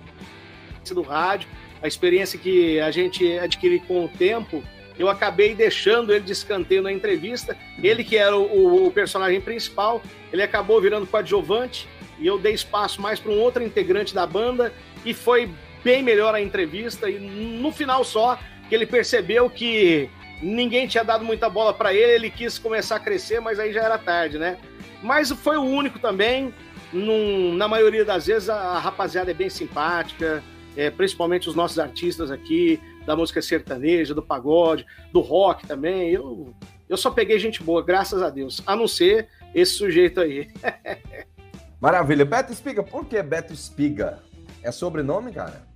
do 0.92 1.02
rádio, 1.02 1.50
a 1.82 1.88
experiência 1.88 2.38
que 2.38 2.80
a 2.80 2.92
gente 2.92 3.40
adquire 3.40 3.80
com 3.80 4.06
o 4.06 4.08
tempo, 4.08 4.64
eu 5.00 5.10
acabei 5.10 5.56
deixando 5.56 6.14
ele 6.14 6.24
de 6.24 6.34
escanteio 6.34 6.84
na 6.84 6.92
entrevista. 6.92 7.58
Ele 7.82 8.04
que 8.04 8.16
era 8.16 8.38
o, 8.38 8.86
o 8.86 8.92
personagem 8.92 9.42
principal, 9.42 10.04
ele 10.32 10.44
acabou 10.44 10.80
virando 10.80 11.08
coadjuvante 11.08 11.88
e 12.20 12.28
eu 12.28 12.38
dei 12.38 12.54
espaço 12.54 13.02
mais 13.02 13.20
para 13.20 13.32
um 13.32 13.40
outro 13.40 13.64
integrante 13.64 14.14
da 14.14 14.28
banda 14.28 14.72
e 15.04 15.16
foi 15.16 15.50
bem 15.84 16.04
melhor 16.04 16.36
a 16.36 16.42
entrevista 16.42 17.10
e 17.10 17.18
no 17.18 17.72
final 17.72 18.04
só 18.04 18.40
que 18.70 18.76
ele 18.76 18.86
percebeu 18.86 19.50
que 19.50 20.10
ninguém 20.42 20.88
tinha 20.88 21.04
dado 21.04 21.24
muita 21.24 21.50
bola 21.50 21.74
para 21.74 21.94
ele, 21.94 22.12
ele 22.14 22.30
quis 22.30 22.58
começar 22.58 22.98
a 22.98 23.00
crescer, 23.00 23.40
mas 23.40 23.60
aí 23.60 23.72
já 23.72 23.84
era 23.84 23.98
tarde, 23.98 24.38
né? 24.38 24.58
Mas 25.02 25.30
foi 25.32 25.58
o 25.58 25.64
único 25.64 26.00
também. 26.00 26.54
Num, 26.92 27.56
na 27.56 27.68
maioria 27.68 28.06
das 28.06 28.28
vezes 28.28 28.50
a, 28.50 28.78
rapaziada 28.78 29.32
é 29.32 29.34
bem 29.34 29.50
simpática, 29.50 30.44
é, 30.78 30.92
principalmente 30.92 31.50
os 31.50 31.56
nossos 31.56 31.80
artistas 31.80 32.30
aqui, 32.30 32.80
da 33.06 33.16
música 33.16 33.42
sertaneja, 33.42 34.14
do 34.14 34.22
pagode, 34.22 34.86
do 35.12 35.20
rock 35.20 35.66
também. 35.66 36.12
Eu, 36.12 36.54
eu 36.88 36.98
só 36.98 37.10
peguei 37.10 37.40
gente 37.40 37.64
boa, 37.64 37.84
graças 37.84 38.22
a 38.22 38.30
Deus, 38.30 38.62
a 38.66 38.76
não 38.76 38.88
ser 38.88 39.28
esse 39.56 39.74
sujeito 39.74 40.22
aí. 40.22 40.50
Maravilha. 41.82 42.24
Beto 42.24 42.54
Espiga, 42.54 42.82
por 42.82 43.06
que 43.06 43.22
Beto 43.22 43.52
Espiga? 43.52 44.20
É 44.62 44.72
sobrenome, 44.72 45.34
cara? 45.34 45.68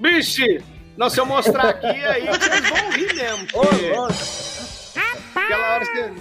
Biche! 0.00 0.60
Não, 0.96 1.10
se 1.10 1.20
eu 1.20 1.26
mostrar 1.26 1.68
aqui, 1.68 1.86
aí 1.86 2.26
vocês 2.26 2.68
vão 2.68 2.90
rir 2.90 3.14
mesmo. 3.14 3.46
Porque... 3.48 3.92
Aquela 5.34 5.74
hora 5.74 5.84
você. 5.84 6.12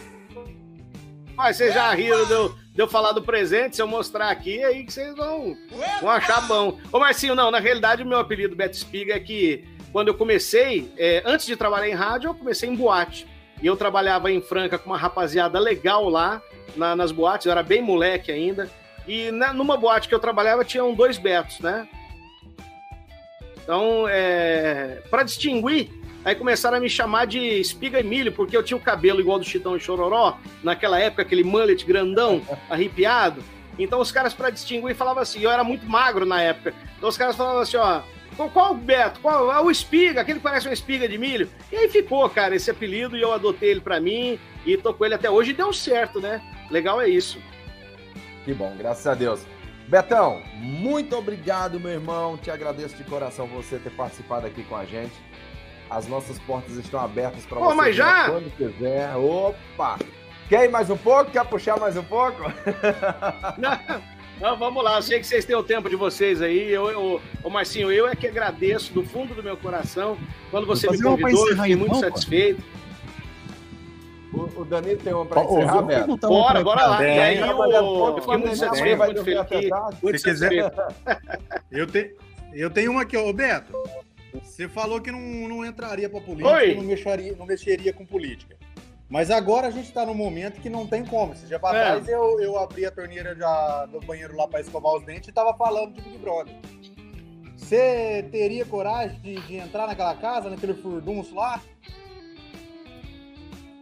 Mas 1.35 1.57
vocês 1.57 1.73
já 1.73 1.93
riram 1.93 2.25
de 2.25 2.31
eu, 2.31 2.49
de 2.49 2.81
eu 2.81 2.87
falar 2.87 3.11
do 3.11 3.21
presente, 3.21 3.75
se 3.75 3.81
eu 3.81 3.87
mostrar 3.87 4.29
aqui, 4.29 4.63
aí 4.63 4.85
que 4.85 4.93
vocês 4.93 5.15
vão, 5.15 5.55
vão 6.01 6.09
achar 6.09 6.41
bom. 6.41 6.77
Ô, 6.91 6.99
Marcinho, 6.99 7.35
não, 7.35 7.51
na 7.51 7.59
realidade 7.59 8.03
o 8.03 8.05
meu 8.05 8.19
apelido 8.19 8.55
Beto 8.55 8.75
Espiga 8.75 9.15
é 9.15 9.19
que 9.19 9.65
quando 9.91 10.09
eu 10.09 10.13
comecei, 10.13 10.91
é, 10.97 11.21
antes 11.25 11.45
de 11.45 11.55
trabalhar 11.55 11.87
em 11.87 11.93
rádio, 11.93 12.29
eu 12.29 12.33
comecei 12.33 12.69
em 12.69 12.75
boate. 12.75 13.27
E 13.61 13.67
eu 13.67 13.77
trabalhava 13.77 14.29
em 14.31 14.41
Franca 14.41 14.77
com 14.77 14.89
uma 14.89 14.97
rapaziada 14.97 15.57
legal 15.59 16.09
lá 16.09 16.41
na, 16.75 16.95
nas 16.95 17.11
boates, 17.11 17.45
eu 17.45 17.51
era 17.51 17.63
bem 17.63 17.81
moleque 17.81 18.31
ainda. 18.31 18.69
E 19.07 19.31
na, 19.31 19.53
numa 19.53 19.77
boate 19.77 20.09
que 20.09 20.15
eu 20.15 20.19
trabalhava 20.19 20.65
tinham 20.65 20.93
dois 20.93 21.17
Betos, 21.17 21.59
né? 21.59 21.87
Então, 23.65 24.07
é, 24.07 25.01
para 25.09 25.23
distinguir, 25.23 25.89
aí 26.23 26.35
começaram 26.35 26.77
a 26.77 26.79
me 26.79 26.87
chamar 26.87 27.25
de 27.25 27.39
espiga 27.39 27.99
e 27.99 28.03
milho, 28.03 28.31
porque 28.31 28.55
eu 28.55 28.61
tinha 28.61 28.77
o 28.77 28.79
cabelo 28.79 29.19
igual 29.19 29.39
do 29.39 29.43
Chitão 29.43 29.75
e 29.75 29.79
Chororó, 29.79 30.37
naquela 30.63 30.99
época, 30.99 31.23
aquele 31.23 31.43
mullet 31.43 31.83
grandão, 31.83 32.43
arrepiado. 32.69 33.43
Então 33.77 33.99
os 33.99 34.11
caras, 34.11 34.35
para 34.35 34.51
distinguir, 34.51 34.95
falavam 34.95 35.23
assim, 35.23 35.41
eu 35.41 35.49
era 35.49 35.63
muito 35.63 35.85
magro 35.89 36.25
na 36.27 36.39
época. 36.41 36.75
Então 36.95 37.09
os 37.09 37.17
caras 37.17 37.35
falavam 37.35 37.61
assim, 37.61 37.75
ó, 37.77 38.01
qual 38.53 38.73
o 38.73 38.77
Beto? 38.77 39.19
Qual 39.19 39.51
é 39.51 39.59
o 39.59 39.71
espiga? 39.71 40.21
Aquele 40.21 40.39
que 40.39 40.43
parece 40.43 40.67
uma 40.67 40.73
espiga 40.73 41.09
de 41.09 41.17
milho? 41.17 41.49
E 41.71 41.75
aí 41.75 41.89
ficou, 41.89 42.29
cara, 42.29 42.55
esse 42.55 42.69
apelido 42.69 43.17
e 43.17 43.21
eu 43.21 43.33
adotei 43.33 43.71
ele 43.71 43.81
para 43.81 43.99
mim 43.99 44.39
e 44.63 44.77
tô 44.77 44.93
com 44.93 45.05
ele 45.05 45.15
até 45.15 45.29
hoje 45.29 45.51
e 45.51 45.53
deu 45.55 45.73
certo, 45.73 46.21
né? 46.21 46.39
Legal 46.69 47.01
é 47.01 47.09
isso. 47.09 47.39
Que 48.43 48.53
bom, 48.53 48.75
graças 48.77 49.07
a 49.07 49.15
Deus. 49.15 49.41
Betão, 49.87 50.41
muito 50.55 51.15
obrigado, 51.15 51.79
meu 51.79 51.91
irmão. 51.91 52.37
Te 52.37 52.49
agradeço 52.49 52.95
de 52.95 53.03
coração 53.03 53.47
você 53.47 53.77
ter 53.77 53.91
participado 53.91 54.47
aqui 54.47 54.63
com 54.63 54.75
a 54.75 54.85
gente. 54.85 55.13
As 55.89 56.07
nossas 56.07 56.39
portas 56.39 56.75
estão 56.77 56.99
abertas 56.99 57.45
para 57.45 57.59
você. 57.59 57.75
mas 57.75 57.95
já? 57.95 58.29
Quando 58.29 58.49
quiser. 58.55 59.15
Opa! 59.15 59.99
Quer 60.49 60.65
ir 60.65 60.71
mais 60.71 60.89
um 60.89 60.97
pouco? 60.97 61.31
Quer 61.31 61.45
puxar 61.45 61.79
mais 61.79 61.95
um 61.97 62.03
pouco? 62.03 62.41
Não, 63.57 64.01
não, 64.39 64.57
vamos 64.57 64.83
lá. 64.83 64.97
Eu 64.97 65.01
sei 65.01 65.19
que 65.19 65.25
vocês 65.25 65.45
têm 65.45 65.55
o 65.55 65.63
tempo 65.63 65.89
de 65.89 65.95
vocês 65.95 66.41
aí. 66.41 66.69
Eu, 66.69 66.89
eu, 66.89 67.21
ô 67.41 67.49
Marcinho, 67.49 67.89
eu 67.91 68.07
é 68.07 68.15
que 68.15 68.27
agradeço 68.27 68.93
do 68.93 69.03
fundo 69.03 69.33
do 69.33 69.41
meu 69.41 69.55
coração. 69.55 70.17
Quando 70.51 70.67
você 70.67 70.89
me 70.89 71.01
convidou, 71.01 71.49
eu 71.49 71.55
fiquei 71.55 71.75
muito 71.75 71.93
não, 71.93 71.99
satisfeito. 72.01 72.61
Pô. 72.61 72.84
O, 74.35 74.61
o 74.61 74.65
Danilo 74.65 74.99
tem 75.01 75.13
uma 75.13 75.25
para 75.25 75.43
encerrar, 75.43 75.81
Beto. 75.81 76.17
Bora, 76.17 76.63
bora 76.63 76.85
lá. 76.85 77.03
E 77.03 77.19
aí, 77.19 77.41
o... 77.41 78.07
eu 78.07 78.21
fiquei 78.21 78.37
muito 78.37 78.55
satisfeito, 78.57 78.97
muito 78.97 79.23
feliz. 79.23 80.21
Se 80.21 80.29
quiser... 80.29 80.73
eu, 81.71 81.87
te... 81.87 82.15
eu 82.53 82.69
tenho 82.69 82.91
uma 82.91 83.03
aqui, 83.03 83.17
ô 83.17 83.31
Beto. 83.31 83.73
Você 84.43 84.67
falou 84.67 84.99
que 84.99 85.11
não, 85.11 85.19
não 85.19 85.65
entraria 85.65 86.09
para 86.09 86.19
política, 86.19 86.55
Oi? 86.55 86.75
não 86.75 86.83
mexeria, 86.83 87.35
não 87.37 87.45
mexeria 87.45 87.93
com 87.93 88.05
política. 88.05 88.57
Mas 89.07 89.29
agora 89.29 89.67
a 89.67 89.71
gente 89.71 89.87
está 89.87 90.05
num 90.05 90.15
momento 90.15 90.59
que 90.59 90.69
não 90.69 90.87
tem 90.87 91.05
como. 91.05 91.33
Esse 91.33 91.45
dia 91.45 91.59
para 91.59 91.77
é. 91.77 91.83
trás 91.83 92.07
eu, 92.07 92.39
eu 92.39 92.57
abri 92.57 92.85
a 92.85 92.91
torneira 92.91 93.35
já 93.35 93.85
do 93.85 93.99
banheiro 94.01 94.35
lá 94.35 94.47
para 94.47 94.61
escovar 94.61 94.95
os 94.95 95.03
dentes 95.03 95.29
e 95.29 95.31
tava 95.31 95.55
falando 95.55 95.93
de 95.93 96.01
Big 96.01 96.17
Brother. 96.17 96.53
Você 97.55 98.27
teria 98.31 98.65
coragem 98.65 99.19
de, 99.21 99.35
de, 99.41 99.55
entrar 99.57 99.87
naquela 99.87 100.15
casa, 100.15 100.49
naquele 100.49 100.73
furdunço 100.73 101.33
lá? 101.33 101.61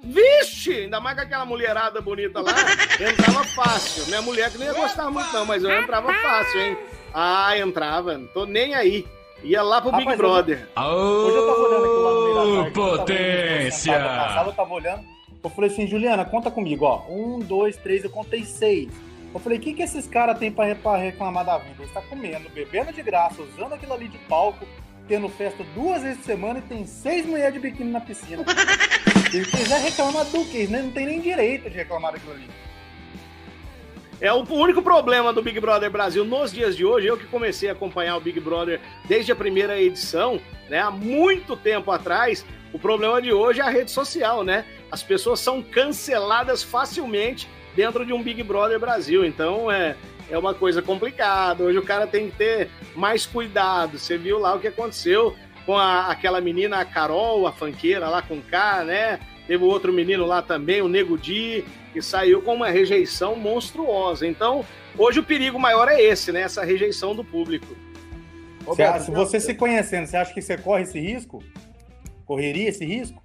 Vixe! 0.04 0.82
Ainda 0.82 1.00
mais 1.00 1.16
com 1.16 1.24
aquela 1.24 1.46
mulherada 1.46 2.02
bonita 2.02 2.42
lá, 2.42 2.52
entrava 3.00 3.44
fácil. 3.46 4.06
Minha 4.08 4.22
mulher 4.22 4.52
que 4.52 4.58
nem 4.58 4.68
ia 4.68 4.74
gostar 4.74 5.10
muito, 5.10 5.32
não, 5.32 5.46
mas 5.46 5.64
eu 5.64 5.72
entrava 5.72 6.14
fácil, 6.14 6.62
hein? 6.62 6.78
Ah, 7.14 7.58
entrava, 7.58 8.18
não 8.18 8.28
tô 8.28 8.46
nem 8.46 8.76
aí. 8.76 9.06
Ia 9.44 9.62
lá 9.62 9.82
pro 9.82 9.92
Rapaz, 9.92 10.08
Big 10.08 10.18
Brother. 10.18 10.70
Hoje, 10.78 11.36
eu 11.38 11.48
tava 11.48 11.60
olhando 11.60 11.86
aqui 11.86 11.96
lá 11.96 12.12
no 12.12 12.24
meio 12.24 12.36
da 12.36 12.62
tarde. 12.62 12.72
Potência! 12.74 13.92
Eu 14.46 14.54
tava 14.54 14.74
olhando. 14.74 15.04
Eu 15.44 15.50
falei 15.50 15.70
assim, 15.70 15.86
Juliana, 15.86 16.24
conta 16.24 16.50
comigo, 16.50 16.86
ó. 16.86 17.04
Um, 17.10 17.40
dois, 17.40 17.76
três, 17.76 18.04
eu 18.04 18.10
contei 18.10 18.46
seis. 18.46 18.90
Eu 19.34 19.40
falei, 19.40 19.58
o 19.58 19.62
que, 19.62 19.74
que 19.74 19.82
esses 19.82 20.08
caras 20.08 20.38
têm 20.38 20.52
pra, 20.52 20.74
pra 20.76 20.96
reclamar 20.96 21.44
da 21.44 21.58
vida? 21.58 21.76
Eles 21.80 21.94
tá 21.94 22.02
comendo, 22.02 22.50
bebendo 22.50 22.94
de 22.94 23.02
graça, 23.02 23.42
usando 23.42 23.74
aquilo 23.74 23.94
ali 23.94 24.08
de 24.08 24.18
palco, 24.20 24.66
tendo 25.08 25.28
festa 25.28 25.64
duas 25.76 26.02
vezes 26.02 26.20
por 26.20 26.26
semana 26.26 26.60
e 26.60 26.62
tem 26.62 26.86
seis 26.86 27.26
mulheres 27.26 27.54
de 27.54 27.60
biquíni 27.60 27.92
na 27.92 28.00
piscina. 28.00 28.46
Se 29.34 29.44
quiser 29.46 29.82
reclamar 29.82 30.26
do 30.26 30.46
que? 30.46 30.68
Não 30.68 30.92
tem 30.92 31.08
nem 31.08 31.20
direito 31.20 31.68
de 31.68 31.76
reclamar 31.76 32.12
daquilo 32.14 32.34
ali. 32.34 32.48
É 34.22 34.32
o 34.32 34.44
único 34.48 34.80
problema 34.80 35.34
do 35.34 35.42
Big 35.42 35.60
Brother 35.60 35.90
Brasil 35.90 36.24
nos 36.24 36.52
dias 36.52 36.78
de 36.78 36.86
hoje. 36.86 37.08
Eu 37.08 37.18
que 37.18 37.26
comecei 37.26 37.68
a 37.68 37.72
acompanhar 37.72 38.16
o 38.16 38.20
Big 38.20 38.40
Brother 38.40 38.80
desde 39.08 39.32
a 39.32 39.36
primeira 39.36 39.82
edição, 39.82 40.40
né, 40.70 40.82
há 40.82 40.92
muito 40.92 41.58
tempo 41.58 41.90
atrás. 41.90 42.46
O 42.72 42.78
problema 42.78 43.20
de 43.20 43.34
hoje 43.34 43.60
é 43.60 43.64
a 43.64 43.72
rede 43.72 43.90
social, 43.90 44.44
né? 44.44 44.66
As 44.92 45.02
pessoas 45.02 45.40
são 45.40 45.64
canceladas 45.64 46.62
facilmente 46.62 47.50
dentro 47.76 48.06
de 48.06 48.14
um 48.14 48.22
Big 48.22 48.44
Brother 48.44 48.80
Brasil. 48.80 49.26
Então 49.26 49.72
é, 49.72 49.96
é 50.30 50.38
uma 50.38 50.54
coisa 50.54 50.80
complicada. 50.80 51.64
Hoje 51.64 51.80
o 51.80 51.84
cara 51.84 52.06
tem 52.06 52.30
que 52.30 52.38
ter 52.38 52.70
mais 52.96 53.26
cuidado. 53.26 53.98
Você 53.98 54.16
viu 54.16 54.38
lá 54.38 54.54
o 54.54 54.60
que 54.60 54.68
aconteceu 54.68 55.36
com 55.66 55.78
a, 55.78 56.08
aquela 56.08 56.42
menina, 56.42 56.80
a 56.80 56.86
Carol, 56.86 57.48
a 57.48 57.52
fanqueira 57.52 58.10
lá 58.10 58.22
com 58.22 58.42
K, 58.42 58.84
né? 58.84 59.20
Teve 59.48 59.64
outro 59.64 59.92
menino 59.92 60.26
lá 60.26 60.42
também, 60.42 60.82
o 60.82 60.88
Nego 60.88 61.18
Di, 61.18 61.66
que 61.92 62.02
saiu 62.02 62.42
com 62.42 62.54
uma 62.54 62.70
rejeição 62.70 63.36
monstruosa. 63.36 64.26
Então, 64.26 64.66
hoje 64.98 65.20
o 65.20 65.24
perigo 65.24 65.60
maior 65.60 65.88
é 65.88 66.02
esse, 66.02 66.32
né? 66.32 66.42
Essa 66.42 66.64
rejeição 66.64 67.16
do 67.16 67.24
público. 67.24 67.76
Roberto, 68.66 69.04
se 69.04 69.12
você 69.12 69.40
se 69.40 69.54
conhecendo, 69.54 70.08
você 70.08 70.18
acha 70.18 70.34
que 70.34 70.42
você 70.42 70.58
corre 70.58 70.84
esse 70.84 71.00
risco? 71.00 71.44
Correria 72.26 72.70
esse 72.70 72.86
risco? 72.86 73.22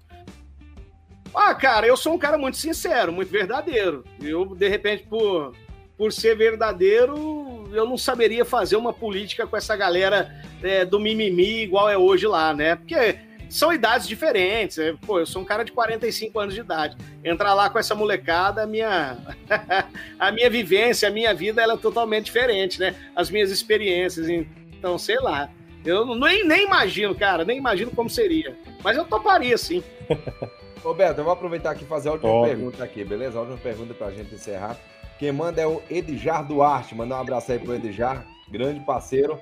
Ah, 1.32 1.55
cara, 1.55 1.86
eu 1.86 1.97
sou 1.97 2.14
um 2.14 2.18
cara 2.18 2.36
muito 2.36 2.57
sincero, 2.57 3.12
muito 3.12 3.30
verdadeiro. 3.30 4.05
Eu, 4.20 4.45
de 4.57 4.68
repente, 4.68 5.05
por, 5.05 5.55
por 5.99 6.12
ser 6.12 6.36
verdadeiro, 6.36 7.68
eu 7.72 7.84
não 7.84 7.99
saberia 7.99 8.44
fazer 8.44 8.76
uma 8.76 8.92
política 8.92 9.46
com 9.46 9.57
essa 9.57 9.76
galera 9.76 10.32
é, 10.62 10.84
do 10.84 11.01
mimimi 11.01 11.62
igual 11.62 11.90
é 11.90 11.99
hoje 11.99 12.26
lá, 12.26 12.55
né? 12.55 12.76
Porque 12.76 13.18
são 13.51 13.72
idades 13.72 14.07
diferentes. 14.07 14.76
Né? 14.76 14.96
Pô, 15.05 15.18
eu 15.18 15.26
sou 15.26 15.42
um 15.42 15.44
cara 15.44 15.64
de 15.64 15.72
45 15.72 16.38
anos 16.38 16.55
de 16.55 16.61
idade. 16.61 16.96
Entrar 17.24 17.53
lá 17.53 17.68
com 17.68 17.78
essa 17.78 17.96
molecada, 17.96 18.62
a 18.62 18.66
minha, 18.66 19.18
a 20.18 20.30
minha 20.30 20.49
vivência, 20.49 21.08
a 21.08 21.12
minha 21.12 21.34
vida, 21.34 21.61
ela 21.61 21.75
é 21.75 21.76
totalmente 21.79 22.26
diferente, 22.26 22.79
né? 22.79 22.95
As 23.16 23.29
minhas 23.29 23.50
experiências. 23.50 24.29
Então, 24.29 24.96
sei 24.96 25.18
lá. 25.18 25.50
Eu 25.84 26.14
nem, 26.14 26.46
nem 26.46 26.66
imagino, 26.66 27.14
cara, 27.14 27.45
nem 27.45 27.58
imagino 27.58 27.91
como 27.91 28.11
seria. 28.11 28.57
Mas 28.83 28.96
eu 28.96 29.04
toparia, 29.04 29.57
sim. 29.57 29.83
Roberto, 30.83 31.18
eu 31.18 31.25
vou 31.25 31.33
aproveitar 31.33 31.70
aqui 31.70 31.84
e 31.84 31.87
fazer 31.87 32.08
a 32.08 32.12
última 32.12 32.30
Óbvio. 32.30 32.54
pergunta 32.54 32.84
aqui, 32.84 33.04
beleza? 33.04 33.38
A 33.38 33.41
última 33.41 33.58
pergunta 33.58 33.95
pra 33.95 34.11
gente 34.11 34.34
encerrar. 34.34 34.79
Quem 35.18 35.32
manda 35.32 35.61
é 35.61 35.66
o 35.66 35.82
Edjar 35.90 36.46
Duarte. 36.46 36.95
Mandar 36.95 37.16
um 37.16 37.20
abraço 37.20 37.50
aí 37.50 37.58
pro 37.58 37.74
Edjar, 37.74 38.24
grande 38.49 38.80
parceiro. 38.80 39.38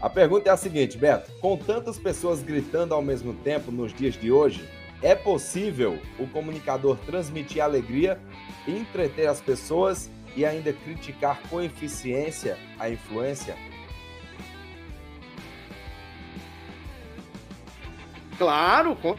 A 0.00 0.08
pergunta 0.08 0.48
é 0.48 0.52
a 0.52 0.56
seguinte, 0.56 0.96
Beto: 0.96 1.30
com 1.40 1.58
tantas 1.58 1.98
pessoas 1.98 2.42
gritando 2.42 2.94
ao 2.94 3.02
mesmo 3.02 3.34
tempo 3.34 3.70
nos 3.70 3.92
dias 3.92 4.14
de 4.14 4.32
hoje, 4.32 4.66
é 5.02 5.14
possível 5.14 5.98
o 6.18 6.26
comunicador 6.26 6.96
transmitir 7.04 7.62
alegria, 7.62 8.18
entreter 8.66 9.28
as 9.28 9.42
pessoas 9.42 10.10
e 10.34 10.44
ainda 10.44 10.72
criticar 10.72 11.38
com 11.50 11.60
eficiência 11.60 12.56
a 12.78 12.88
influência? 12.88 13.54
Claro, 18.38 18.96
com, 18.96 19.16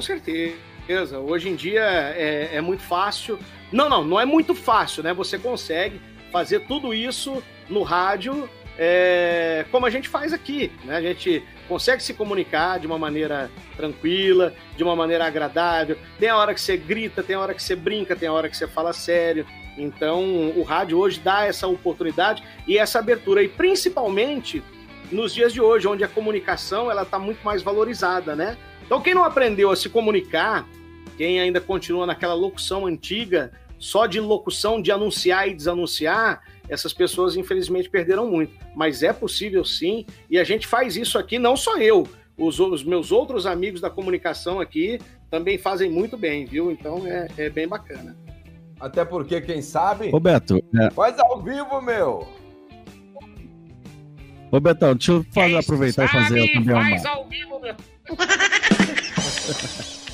certeza. 0.00 1.18
Hoje 1.18 1.50
em 1.50 1.56
dia 1.56 1.82
é, 1.82 2.56
é 2.56 2.60
muito 2.62 2.82
fácil. 2.82 3.38
Não, 3.72 3.88
não, 3.88 4.04
não 4.04 4.20
é 4.20 4.24
muito 4.24 4.54
fácil, 4.54 5.02
né? 5.02 5.12
Você 5.12 5.38
consegue 5.38 6.00
fazer 6.30 6.60
tudo 6.60 6.94
isso 6.94 7.42
no 7.68 7.82
rádio 7.82 8.48
é, 8.78 9.64
como 9.70 9.86
a 9.86 9.90
gente 9.90 10.08
faz 10.08 10.32
aqui. 10.32 10.70
Né? 10.84 10.96
A 10.96 11.02
gente 11.02 11.42
consegue 11.68 12.02
se 12.02 12.14
comunicar 12.14 12.78
de 12.78 12.86
uma 12.86 12.98
maneira 12.98 13.50
tranquila, 13.76 14.54
de 14.76 14.82
uma 14.82 14.94
maneira 14.94 15.26
agradável. 15.26 15.96
Tem 16.18 16.28
a 16.28 16.36
hora 16.36 16.54
que 16.54 16.60
você 16.60 16.76
grita, 16.76 17.22
tem 17.22 17.36
a 17.36 17.40
hora 17.40 17.54
que 17.54 17.62
você 17.62 17.74
brinca, 17.74 18.14
tem 18.14 18.28
a 18.28 18.32
hora 18.32 18.48
que 18.48 18.56
você 18.56 18.66
fala 18.66 18.92
sério. 18.92 19.46
Então, 19.78 20.50
o 20.56 20.62
rádio 20.62 20.98
hoje 20.98 21.20
dá 21.20 21.44
essa 21.44 21.66
oportunidade 21.66 22.42
e 22.66 22.78
essa 22.78 22.98
abertura, 22.98 23.42
e 23.42 23.48
principalmente 23.48 24.62
nos 25.12 25.34
dias 25.34 25.52
de 25.52 25.60
hoje, 25.60 25.86
onde 25.86 26.02
a 26.02 26.08
comunicação 26.08 26.90
ela 26.90 27.02
está 27.02 27.18
muito 27.18 27.44
mais 27.44 27.62
valorizada, 27.62 28.34
né? 28.34 28.56
Então, 28.84 29.00
quem 29.00 29.14
não 29.14 29.22
aprendeu 29.22 29.70
a 29.70 29.76
se 29.76 29.88
comunicar, 29.88 30.66
quem 31.16 31.40
ainda 31.40 31.60
continua 31.60 32.06
naquela 32.06 32.34
locução 32.34 32.86
antiga, 32.86 33.52
só 33.78 34.06
de 34.06 34.20
locução 34.20 34.80
de 34.80 34.90
anunciar 34.90 35.48
e 35.48 35.54
desanunciar, 35.54 36.42
essas 36.68 36.92
pessoas 36.92 37.36
infelizmente 37.36 37.88
perderam 37.88 38.30
muito. 38.30 38.52
Mas 38.74 39.02
é 39.02 39.12
possível 39.12 39.64
sim, 39.64 40.04
e 40.30 40.38
a 40.38 40.44
gente 40.44 40.66
faz 40.66 40.96
isso 40.96 41.18
aqui, 41.18 41.38
não 41.38 41.56
só 41.56 41.78
eu, 41.78 42.06
os, 42.36 42.58
os 42.60 42.84
meus 42.84 43.12
outros 43.12 43.46
amigos 43.46 43.80
da 43.80 43.88
comunicação 43.88 44.60
aqui 44.60 44.98
também 45.30 45.58
fazem 45.58 45.90
muito 45.90 46.16
bem, 46.16 46.44
viu? 46.44 46.70
Então 46.70 47.06
é, 47.06 47.28
é 47.36 47.50
bem 47.50 47.66
bacana. 47.66 48.16
Até 48.78 49.04
porque, 49.04 49.40
quem 49.40 49.62
sabe. 49.62 50.10
Roberto. 50.10 50.62
É... 50.78 50.90
Faz 50.90 51.18
ao 51.18 51.40
vivo, 51.40 51.80
meu! 51.80 52.28
Ô, 54.50 54.60
Betão, 54.60 54.94
deixa 54.94 55.12
eu 55.12 55.24
fazer, 55.32 55.56
aproveitar 55.56 56.04
e 56.04 56.08
fazer 56.08 56.52
também 56.52 56.74
uma. 56.74 57.08
Ao 57.08 57.26
vivo, 57.26 57.58
meu. 57.58 57.74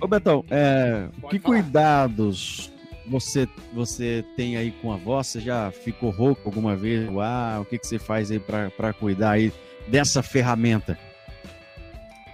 Ô, 0.00 0.06
Betão, 0.06 0.44
é, 0.50 1.08
que 1.30 1.38
cuidados 1.38 2.70
você, 3.06 3.48
você 3.72 4.24
tem 4.36 4.56
aí 4.56 4.70
com 4.82 4.92
a 4.92 4.96
voz? 4.96 5.28
Você 5.28 5.40
já 5.40 5.70
ficou 5.70 6.10
rouco 6.10 6.42
alguma 6.44 6.76
vez? 6.76 7.08
Ah, 7.18 7.58
o 7.60 7.64
que, 7.64 7.78
que 7.78 7.86
você 7.86 7.98
faz 7.98 8.30
aí 8.30 8.38
para 8.38 8.92
cuidar 8.92 9.32
aí 9.32 9.52
dessa 9.86 10.22
ferramenta? 10.22 10.98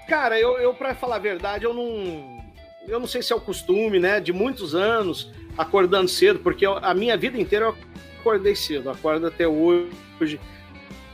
Cara, 0.09 0.39
eu, 0.41 0.59
eu 0.59 0.75
para 0.75 0.95
falar 0.95 1.17
a 1.17 1.21
verdade, 1.21 1.65
eu 1.65 1.75
não. 1.75 2.43
Eu 2.89 2.99
não 2.99 3.07
sei 3.07 3.23
se 3.23 3.33
é 3.33 3.37
o 3.37 3.41
costume, 3.41 4.01
né? 4.01 4.19
De 4.19 4.33
muitos 4.33 4.75
anos 4.75 5.33
acordando 5.57 6.09
cedo, 6.09 6.41
porque 6.41 6.67
eu, 6.67 6.77
a 6.79 6.93
minha 6.95 7.17
vida 7.17 7.39
inteira 7.39 7.67
eu 7.67 7.77
acordei 8.19 8.57
cedo, 8.57 8.91
acordo 8.91 9.27
até 9.27 9.47
hoje. 9.47 10.41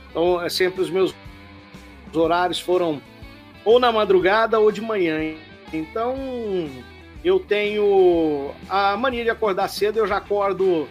Então, 0.09 0.41
é 0.41 0.49
sempre 0.49 0.81
os 0.81 0.89
meus 0.89 1.13
horários 2.13 2.59
foram 2.59 2.99
ou 3.63 3.79
na 3.79 3.91
madrugada 3.91 4.59
ou 4.59 4.71
de 4.71 4.81
manhã. 4.81 5.35
Então, 5.73 6.15
eu 7.23 7.39
tenho 7.39 8.51
a 8.69 8.95
mania 8.97 9.23
de 9.23 9.29
acordar 9.29 9.67
cedo, 9.67 9.99
eu 9.99 10.07
já 10.07 10.17
acordo 10.17 10.87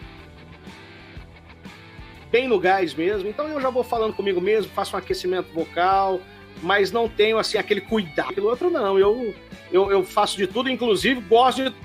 bem 2.31 2.47
no 2.47 2.59
gás 2.59 2.95
mesmo. 2.95 3.29
Então, 3.29 3.49
eu 3.49 3.61
já 3.61 3.71
vou 3.71 3.83
falando 3.83 4.15
comigo 4.15 4.41
mesmo, 4.41 4.71
faço 4.73 4.95
um 4.95 4.99
aquecimento 4.99 5.53
vocal, 5.53 6.21
mas 6.63 6.93
não 6.93 7.09
tenho 7.09 7.39
assim 7.39 7.59
aquele 7.59 7.81
cuidado 7.81 8.35
pelo 8.35 8.49
outro, 8.49 8.71
não. 8.71 8.99
Eu, 8.99 9.35
eu, 9.73 9.91
eu 9.91 10.05
faço 10.05 10.37
de 10.37 10.47
tudo, 10.47 10.69
inclusive 10.69 11.21
gosto 11.23 11.65
de 11.65 11.77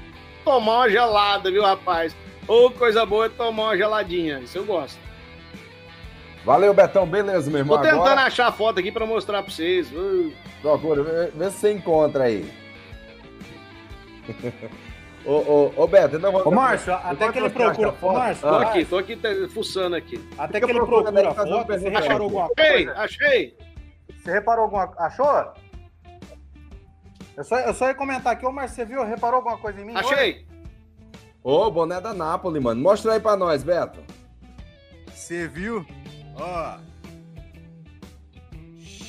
tomar 0.43 0.79
uma 0.79 0.89
gelada, 0.89 1.49
viu, 1.49 1.63
rapaz? 1.63 2.15
Ou 2.47 2.67
oh, 2.67 2.71
coisa 2.71 3.05
boa 3.05 3.27
é 3.27 3.29
tomar 3.29 3.63
uma 3.63 3.77
geladinha, 3.77 4.39
isso 4.39 4.57
eu 4.57 4.65
gosto. 4.65 4.99
Valeu, 6.43 6.73
Betão. 6.73 7.07
Beleza, 7.07 7.49
meu 7.49 7.59
irmão. 7.59 7.77
Tô 7.77 7.83
tentando 7.83 8.01
Agora... 8.01 8.23
achar 8.23 8.47
a 8.47 8.51
foto 8.51 8.79
aqui 8.79 8.91
para 8.91 9.05
mostrar 9.05 9.41
para 9.41 9.51
vocês. 9.51 9.87
Procura, 10.61 11.01
vê, 11.01 11.31
vê 11.33 11.49
se 11.49 11.57
você 11.57 11.71
encontra 11.71 12.25
aí. 12.25 12.62
Ô, 15.25 15.31
ô, 15.31 15.73
ô, 15.75 15.87
Beto, 15.87 16.19
não 16.19 16.31
vou. 16.31 16.47
Ô, 16.47 16.51
Márcio, 16.51 16.93
até 16.93 17.31
que 17.31 17.39
ele 17.39 17.49
procura. 17.49 17.95
Ô, 18.01 18.13
Márcio, 18.13 18.47
tô 18.47 18.55
aqui, 18.55 18.85
tô 18.85 18.97
aqui 18.97 19.47
fuçando 19.53 19.95
aqui. 19.95 20.23
Até 20.37 20.59
que 20.59 20.69
ele 20.69 20.79
procura 20.79 21.29
a 21.29 21.33
foto, 21.33 21.67
você 21.67 21.89
reparou 21.89 22.23
alguma 22.23 22.49
coisa? 22.49 22.91
Achei, 22.93 23.27
achei. 23.27 23.57
Você 24.23 24.31
reparou 24.31 24.63
alguma 24.63 24.93
Achou? 24.97 25.53
Eu 27.35 27.43
só, 27.43 27.59
eu 27.59 27.73
só 27.73 27.87
ia 27.87 27.95
comentar 27.95 28.33
aqui, 28.33 28.45
ô 28.45 28.51
Márcio, 28.51 28.75
você 28.75 28.85
viu? 28.85 29.03
Reparou 29.03 29.37
alguma 29.37 29.57
coisa 29.57 29.81
em 29.81 29.85
mim? 29.85 29.95
Achei. 29.95 30.45
Ô, 31.43 31.69
boné 31.69 31.99
da 31.99 32.13
Nápoles, 32.13 32.61
mano. 32.61 32.81
Mostra 32.81 33.13
aí 33.13 33.19
pra 33.19 33.35
nós, 33.35 33.63
Beto. 33.63 33.99
Você 35.13 35.47
viu? 35.47 35.85
Ó. 36.35 36.77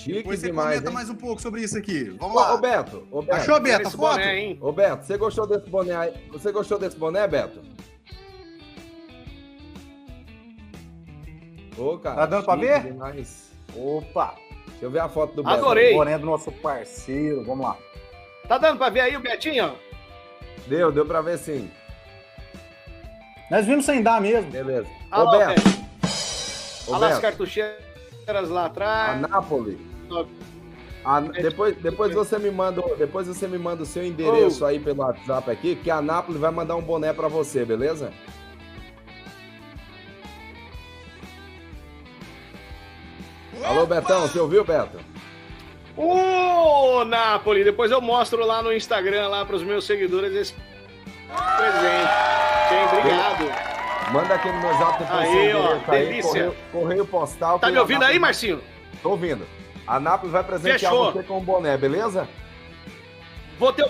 Chique 0.04 0.18
Depois 0.18 0.38
você 0.38 0.48
demais, 0.48 0.68
comenta 0.68 0.90
hein? 0.90 0.94
mais 0.94 1.08
um 1.08 1.14
pouco 1.14 1.40
sobre 1.40 1.62
isso 1.62 1.78
aqui. 1.78 2.10
Vamos 2.20 2.36
ô, 2.36 2.38
lá. 2.38 2.54
Ô, 2.54 2.58
Beto, 2.58 3.08
ô, 3.10 3.22
Beto. 3.22 3.36
Achou, 3.36 3.58
Beto, 3.58 3.88
a 3.88 3.90
foto? 3.90 4.16
Boné, 4.16 4.38
hein? 4.38 4.58
Ô, 4.60 4.70
Beto, 4.70 5.06
você 5.06 5.16
gostou 5.16 5.46
desse 5.46 5.70
boné 5.70 5.96
aí? 5.96 6.12
Você 6.30 6.52
gostou 6.52 6.78
desse 6.78 6.98
boné, 6.98 7.26
Beto? 7.26 7.62
Ô, 11.78 11.96
cara. 11.96 12.16
Tá 12.16 12.26
dando 12.26 12.44
pra 12.44 12.56
ver? 12.56 12.82
Demais. 12.82 13.50
Opa! 13.74 14.34
Deixa 14.66 14.84
eu 14.84 14.90
ver 14.90 14.98
a 14.98 15.08
foto 15.08 15.36
do 15.36 15.42
Beto. 15.42 15.56
Adorei. 15.56 15.94
O 15.94 15.96
boné 15.96 16.18
do 16.18 16.26
nosso 16.26 16.52
parceiro. 16.52 17.42
Vamos 17.42 17.64
lá. 17.64 17.78
Tá 18.46 18.58
dando 18.58 18.76
pra 18.76 18.90
ver 18.90 19.00
aí 19.00 19.16
o 19.16 19.20
Betinho? 19.20 19.74
Deu, 20.66 20.92
deu 20.92 21.06
pra 21.06 21.22
ver 21.22 21.38
sim. 21.38 21.70
Nós 23.50 23.64
vimos 23.64 23.86
sem 23.86 24.02
dar 24.02 24.20
mesmo. 24.20 24.50
Beleza. 24.50 24.86
Ô, 25.10 25.30
Beto. 25.30 25.62
Olha 26.88 26.98
lá 26.98 27.08
as 27.08 27.18
cartucheiras 27.20 28.50
lá 28.50 28.66
atrás. 28.66 29.24
Anápolis. 29.24 29.93
A, 31.04 31.20
depois, 31.20 31.76
depois 31.76 32.14
você 32.14 32.38
me 32.38 32.50
manda, 32.50 32.82
depois 32.96 33.26
você 33.26 33.46
me 33.46 33.58
manda 33.58 33.82
o 33.82 33.86
seu 33.86 34.02
endereço 34.02 34.64
oh. 34.64 34.66
aí 34.66 34.80
pelo 34.80 35.02
WhatsApp 35.02 35.50
aqui, 35.50 35.76
que 35.76 35.90
a 35.90 35.96
Anápolis 35.96 36.40
vai 36.40 36.50
mandar 36.50 36.76
um 36.76 36.82
boné 36.82 37.12
para 37.12 37.28
você, 37.28 37.62
beleza? 37.64 38.10
Opa! 43.58 43.68
Alô, 43.68 43.86
Betão, 43.86 44.22
você 44.22 44.38
ouviu, 44.38 44.64
Beto? 44.64 44.98
Ô, 45.96 47.00
oh, 47.00 47.04
Napoli, 47.04 47.64
depois 47.64 47.90
eu 47.90 48.00
mostro 48.00 48.44
lá 48.44 48.62
no 48.62 48.72
Instagram 48.72 49.28
lá 49.28 49.44
para 49.44 49.56
os 49.56 49.62
meus 49.62 49.84
seguidores 49.84 50.34
esse 50.34 50.54
presente. 51.56 52.10
Gente, 52.68 52.94
obrigado. 52.98 54.12
Manda 54.12 54.34
aqui 54.34 54.48
no 54.48 54.60
meu 54.60 54.74
zap 54.78 54.98
depois 54.98 55.28
aí, 55.28 55.54
ó, 55.54 55.90
delícia. 55.90 56.30
Correio, 56.30 56.54
correio, 56.72 57.06
postal. 57.06 57.58
Tá 57.58 57.70
me 57.70 57.78
ouvindo 57.78 58.04
aí, 58.04 58.18
Marcinho? 58.18 58.60
Tô 59.02 59.10
ouvindo. 59.10 59.46
A 59.86 60.00
Nápoles 60.00 60.32
vai 60.32 60.42
presentear 60.44 60.78
Fechou. 60.78 61.12
você 61.12 61.22
com 61.22 61.38
um 61.38 61.44
boné, 61.44 61.76
beleza? 61.76 62.28
Vou 63.58 63.72
ter. 63.72 63.88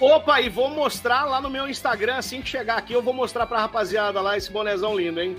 Opa, 0.00 0.40
e 0.40 0.48
vou 0.48 0.70
mostrar 0.70 1.24
lá 1.24 1.40
no 1.40 1.50
meu 1.50 1.68
Instagram, 1.68 2.16
assim 2.16 2.40
que 2.40 2.48
chegar 2.48 2.78
aqui, 2.78 2.92
eu 2.92 3.02
vou 3.02 3.12
mostrar 3.12 3.46
pra 3.46 3.58
rapaziada 3.58 4.20
lá 4.20 4.36
esse 4.36 4.50
bonézão 4.52 4.96
lindo, 4.96 5.20
hein? 5.20 5.36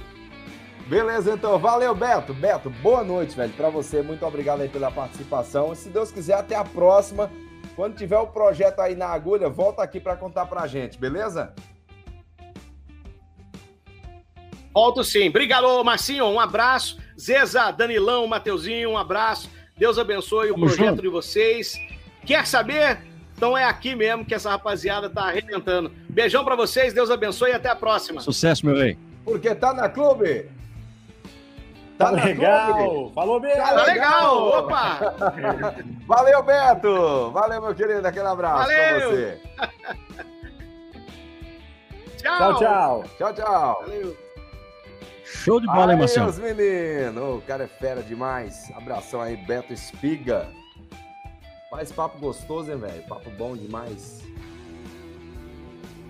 Beleza, 0.86 1.34
então. 1.34 1.57
Valeu, 1.60 1.94
Beto. 1.94 2.34
Beto, 2.34 2.69
boa 2.69 3.03
noite, 3.03 3.36
velho, 3.36 3.53
pra 3.53 3.69
você. 3.69 4.02
Muito 4.02 4.26
obrigado 4.26 4.61
aí 4.61 4.68
pela 4.68 4.90
participação. 4.91 5.72
E 5.72 5.76
se 5.76 5.88
Deus 5.88 6.11
quiser, 6.11 6.34
até 6.34 6.56
a 6.56 6.64
próxima. 6.65 7.31
Quando 7.76 7.95
tiver 7.95 8.18
o 8.18 8.27
projeto 8.27 8.80
aí 8.80 8.95
na 8.95 9.07
agulha, 9.07 9.48
volta 9.48 9.84
aqui 9.84 9.99
para 9.99 10.18
contar 10.18 10.48
pra 10.48 10.68
gente, 10.68 10.98
beleza? 10.98 11.53
Volto 14.73 15.03
sim. 15.03 15.30
Obrigado, 15.30 15.84
Marcinho. 15.84 16.26
Um 16.26 16.40
abraço. 16.40 16.98
Zeza, 17.19 17.69
Danilão, 17.71 18.25
Mateuzinho, 18.27 18.91
um 18.91 18.97
abraço. 18.97 19.49
Deus 19.77 19.97
abençoe 19.97 20.51
o 20.51 20.53
Vamos 20.53 20.75
projeto 20.75 20.89
junto. 20.91 21.01
de 21.01 21.09
vocês. 21.09 21.75
Quer 22.25 22.45
saber? 22.47 22.99
Então 23.35 23.57
é 23.57 23.63
aqui 23.63 23.95
mesmo 23.95 24.25
que 24.25 24.33
essa 24.33 24.49
rapaziada 24.49 25.09
tá 25.09 25.23
arrebentando. 25.23 25.91
Beijão 26.09 26.43
para 26.43 26.55
vocês, 26.55 26.93
Deus 26.93 27.09
abençoe 27.09 27.51
e 27.51 27.53
até 27.53 27.69
a 27.69 27.75
próxima. 27.75 28.21
Sucesso, 28.21 28.65
meu 28.65 28.75
rei. 28.75 28.97
Porque 29.23 29.53
tá 29.55 29.73
na 29.73 29.89
clube. 29.89 30.49
Tá, 31.97 32.05
tá 32.05 32.11
legal. 32.11 32.73
Clube. 32.73 33.13
Falou, 33.13 33.39
Beto. 33.41 33.57
Tá, 33.57 33.73
tá 33.73 33.83
legal. 33.83 34.45
legal. 34.45 34.59
Opa. 34.59 34.99
Valeu, 36.07 36.43
Beto. 36.43 37.31
Valeu, 37.31 37.61
meu 37.61 37.75
querido. 37.75 38.07
Aquele 38.07 38.27
abraço 38.27 38.63
Valeu. 38.63 38.99
pra 38.99 39.09
você. 39.09 39.41
tchau. 42.17 42.37
Tchau, 42.37 42.55
tchau. 42.57 43.03
Tchau, 43.17 43.33
tchau. 43.33 43.83
Valeu. 43.85 44.28
Show 45.31 45.60
de 45.60 45.68
bola, 45.68 45.93
hein, 45.93 45.99
Marcelo? 45.99 46.34
Meus 46.34 46.39
meninos, 46.39 47.38
o 47.38 47.41
cara 47.45 47.64
é 47.64 47.68
fera 47.68 48.01
demais. 48.01 48.72
Abração 48.76 49.22
aí, 49.22 49.38
Beto 49.38 49.72
Espiga. 49.72 50.47
Faz 51.69 51.91
papo 51.91 52.18
gostoso, 52.19 52.72
hein, 52.72 52.80
velho? 52.80 53.03
Papo 53.03 53.30
bom 53.31 53.56
demais. 53.56 54.23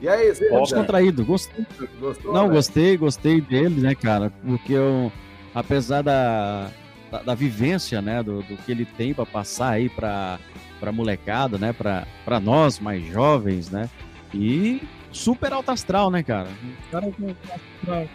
E 0.01 0.07
aí, 0.07 0.33
você? 0.33 0.49
Descontraído, 0.49 1.25
gostei. 1.25 1.65
Gostou, 1.99 2.33
Não, 2.33 2.43
véio? 2.43 2.53
gostei, 2.53 2.97
gostei 2.97 3.41
dele, 3.41 3.81
né, 3.81 3.93
cara? 3.93 4.31
Porque 4.45 4.71
eu, 4.71 5.11
apesar 5.53 6.01
da, 6.01 6.69
da, 7.11 7.21
da 7.21 7.35
vivência, 7.35 8.01
né, 8.01 8.23
do, 8.23 8.41
do, 8.41 8.55
que 8.57 8.71
ele 8.71 8.85
tem 8.85 9.13
para 9.13 9.25
passar 9.25 9.71
aí 9.71 9.89
pra, 9.89 10.39
pra 10.79 10.93
molecada, 10.93 11.57
né, 11.57 11.73
pra, 11.73 12.07
pra 12.23 12.39
nós 12.39 12.79
mais 12.79 13.05
jovens, 13.05 13.69
né? 13.69 13.89
E 14.33 14.81
super 15.11 15.51
alto 15.51 15.71
astral, 15.71 16.09
né, 16.09 16.23
cara? 16.23 16.47
O 16.87 16.91
cara 16.91 18.07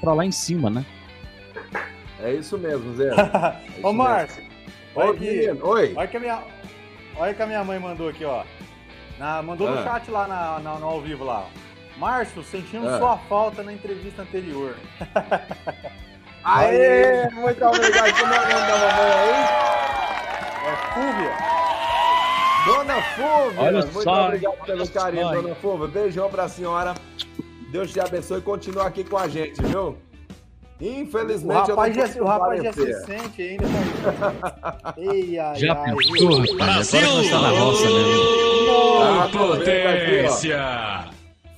pra 0.00 0.14
lá 0.14 0.24
em 0.24 0.32
cima, 0.32 0.70
né? 0.70 0.84
É 2.20 2.32
isso 2.32 2.56
mesmo, 2.56 2.94
Zé. 2.94 3.10
É 3.82 3.86
Ô, 3.86 3.92
Márcio. 3.92 4.42
Olha 4.94 5.10
aqui. 5.10 5.50
Oi. 5.62 5.92
Olha 5.96 6.06
que, 6.06 6.16
a 6.16 6.20
minha, 6.20 6.42
olha 7.16 7.34
que 7.34 7.42
a 7.42 7.46
minha 7.46 7.64
mãe 7.64 7.78
mandou 7.78 8.08
aqui, 8.08 8.24
ó. 8.24 8.44
Na, 9.18 9.42
mandou 9.42 9.68
ah. 9.68 9.70
no 9.72 9.82
chat 9.82 10.10
lá 10.10 10.26
na, 10.28 10.58
na, 10.60 10.78
no 10.78 10.86
ao 10.86 11.00
vivo 11.00 11.24
lá. 11.24 11.46
Márcio, 11.96 12.42
sentimos 12.42 12.88
ah. 12.88 12.98
sua 12.98 13.18
falta 13.18 13.62
na 13.62 13.72
entrevista 13.72 14.22
anterior. 14.22 14.76
Aê, 16.44 17.28
muito 17.30 17.64
obrigado. 17.64 18.18
Como 18.18 18.34
é 18.34 18.38
o 18.38 18.42
nome 18.42 18.66
da 18.66 18.78
mamãe 18.78 19.12
aí? 19.12 19.72
É 20.66 20.76
Fúvia. 20.94 21.52
Dona 22.64 23.02
Fúvia, 23.02 23.60
Olha 23.60 23.72
muito 23.72 24.02
só, 24.02 24.26
obrigado 24.26 24.64
pelo 24.64 24.88
carinho, 24.88 25.30
Dona 25.30 25.54
Fúvia. 25.56 25.88
Beijão 25.88 26.30
pra 26.30 26.48
senhora. 26.48 26.94
Deus 27.72 27.90
te 27.90 27.98
abençoe 27.98 28.38
e 28.38 28.42
continua 28.42 28.86
aqui 28.86 29.02
com 29.02 29.16
a 29.16 29.26
gente, 29.26 29.60
viu? 29.62 29.96
O 30.80 30.84
Infelizmente, 30.84 31.70
rapaz, 31.70 31.96
eu 31.96 32.06
já, 32.06 32.22
o 32.22 32.24
rapaz 32.26 32.62
já 32.62 32.72
se 32.72 32.92
sente 33.04 33.40
ainda. 33.42 33.64
mas- 33.68 34.96
Ei, 34.98 35.38
ai, 35.38 35.56
Já 35.56 35.72
ai, 35.74 35.94
pensou, 35.94 36.40
rapaz? 36.40 36.94
Agora 36.94 37.22
que 37.22 37.30
tá 37.30 37.40
na 37.40 37.48
roça, 37.50 37.86
né? 37.88 38.00
Aqui, 39.24 39.36
ó. 39.38 39.46
potência! 39.56 41.10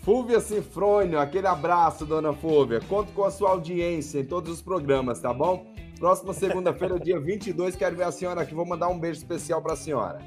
Fúvia 0.02 0.38
Sinfrônio, 0.40 1.18
aquele 1.18 1.46
abraço, 1.46 2.04
dona 2.04 2.32
Fúvia. 2.34 2.80
Conto 2.88 3.10
com 3.12 3.24
a 3.24 3.30
sua 3.30 3.50
audiência 3.50 4.20
em 4.20 4.24
todos 4.24 4.52
os 4.52 4.62
programas, 4.62 5.18
tá 5.20 5.32
bom? 5.32 5.66
Próxima 5.98 6.32
segunda-feira, 6.34 7.00
dia 7.00 7.18
22, 7.18 7.74
quero 7.74 7.96
ver 7.96 8.04
a 8.04 8.12
senhora 8.12 8.42
aqui. 8.42 8.54
Vou 8.54 8.66
mandar 8.66 8.88
um 8.88 8.98
beijo 8.98 9.18
especial 9.18 9.62
pra 9.62 9.74
senhora. 9.74 10.18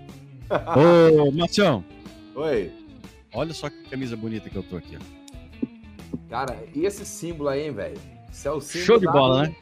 Ô, 0.76 1.32
Marcião, 1.32 1.84
Oi. 2.36 2.72
olha 3.34 3.54
só 3.54 3.70
que 3.70 3.84
camisa 3.90 4.18
bonita 4.18 4.50
que 4.50 4.56
eu 4.56 4.64
tô 4.64 4.78
aqui. 4.78 4.98
ó. 5.00 5.17
Cara, 6.30 6.58
e 6.74 6.86
esse 6.86 7.06
símbolo 7.06 7.50
aí, 7.50 7.66
hein, 7.66 7.72
velho? 7.72 7.98
Isso 8.32 8.48
é 8.48 8.52
o 8.52 8.60
símbolo 8.62 8.86
Show 8.86 9.00
de 9.00 9.06
bola, 9.06 9.44
né? 9.44 9.56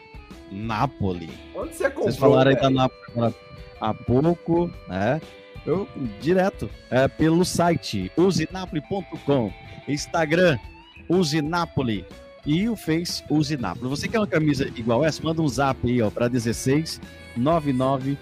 Napoli. 0.52 1.30
Onde 1.56 1.76
você 1.76 1.86
comprou, 1.86 2.04
Vocês 2.06 2.18
falaram 2.18 2.52
aí 2.52 2.56
da 2.56 2.68
agora 2.68 3.36
há 3.80 3.94
pouco, 3.94 4.72
né? 4.88 5.22
Eu, 5.66 5.88
direto, 6.22 6.70
é, 6.92 7.08
pelo 7.08 7.44
site 7.44 8.12
usinapoli.com, 8.16 9.52
Instagram, 9.88 10.58
usinapoli 11.10 12.06
e 12.46 12.70
o 12.70 12.76
Face 12.76 13.24
usinapoli. 13.30 13.90
Você 13.90 14.08
quer 14.08 14.20
uma 14.20 14.28
camisa 14.28 14.68
igual 14.76 15.04
essa? 15.04 15.24
Manda 15.24 15.42
um 15.42 15.48
zap 15.48 15.80
aí, 15.88 16.02
ó, 16.02 16.10
para 16.10 16.28
16 16.28 17.02
99 17.36 18.18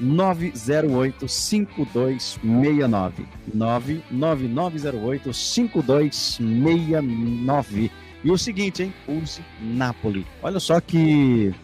908 0.00 1.28
5269 1.28 3.26
99908 3.54 5.32
5269 5.32 7.90
e 8.24 8.30
o 8.30 8.36
seguinte, 8.38 8.82
hein? 8.82 8.92
Use 9.08 9.40
Napoli. 9.60 10.26
Olha 10.42 10.58
só 10.60 10.80
que 10.80 11.54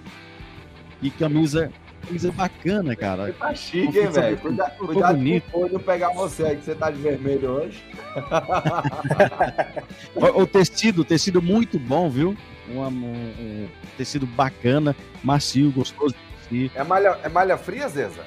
que 1.00 1.10
camisa, 1.10 1.72
camisa 2.06 2.30
bacana, 2.30 2.94
cara. 2.94 3.32
Tá 3.32 3.52
chique, 3.54 3.98
hein, 3.98 4.08
velho? 4.10 4.36
Cuida, 4.38 4.70
cuidado 4.78 5.16
bonito. 5.16 5.50
com 5.50 5.58
o 5.58 5.62
olho 5.64 5.80
pegar 5.80 6.10
você 6.10 6.44
aí, 6.44 6.56
que 6.56 6.64
você 6.64 6.74
tá 6.76 6.88
de 6.90 7.00
vermelho 7.00 7.50
hoje. 7.50 7.82
O, 10.14 10.42
o 10.42 10.46
tecido, 10.46 11.04
tecido 11.04 11.40
muito 11.42 11.78
bom, 11.78 12.08
viu? 12.10 12.36
Um, 12.70 12.80
um- 12.80 13.32
um 13.40 13.66
tecido 13.96 14.26
bacana, 14.26 14.94
macio, 15.22 15.70
gostoso 15.72 16.14
É 16.74 16.84
malha, 16.84 17.18
é 17.22 17.28
malha 17.28 17.56
fria, 17.56 17.88
Zeza? 17.88 18.22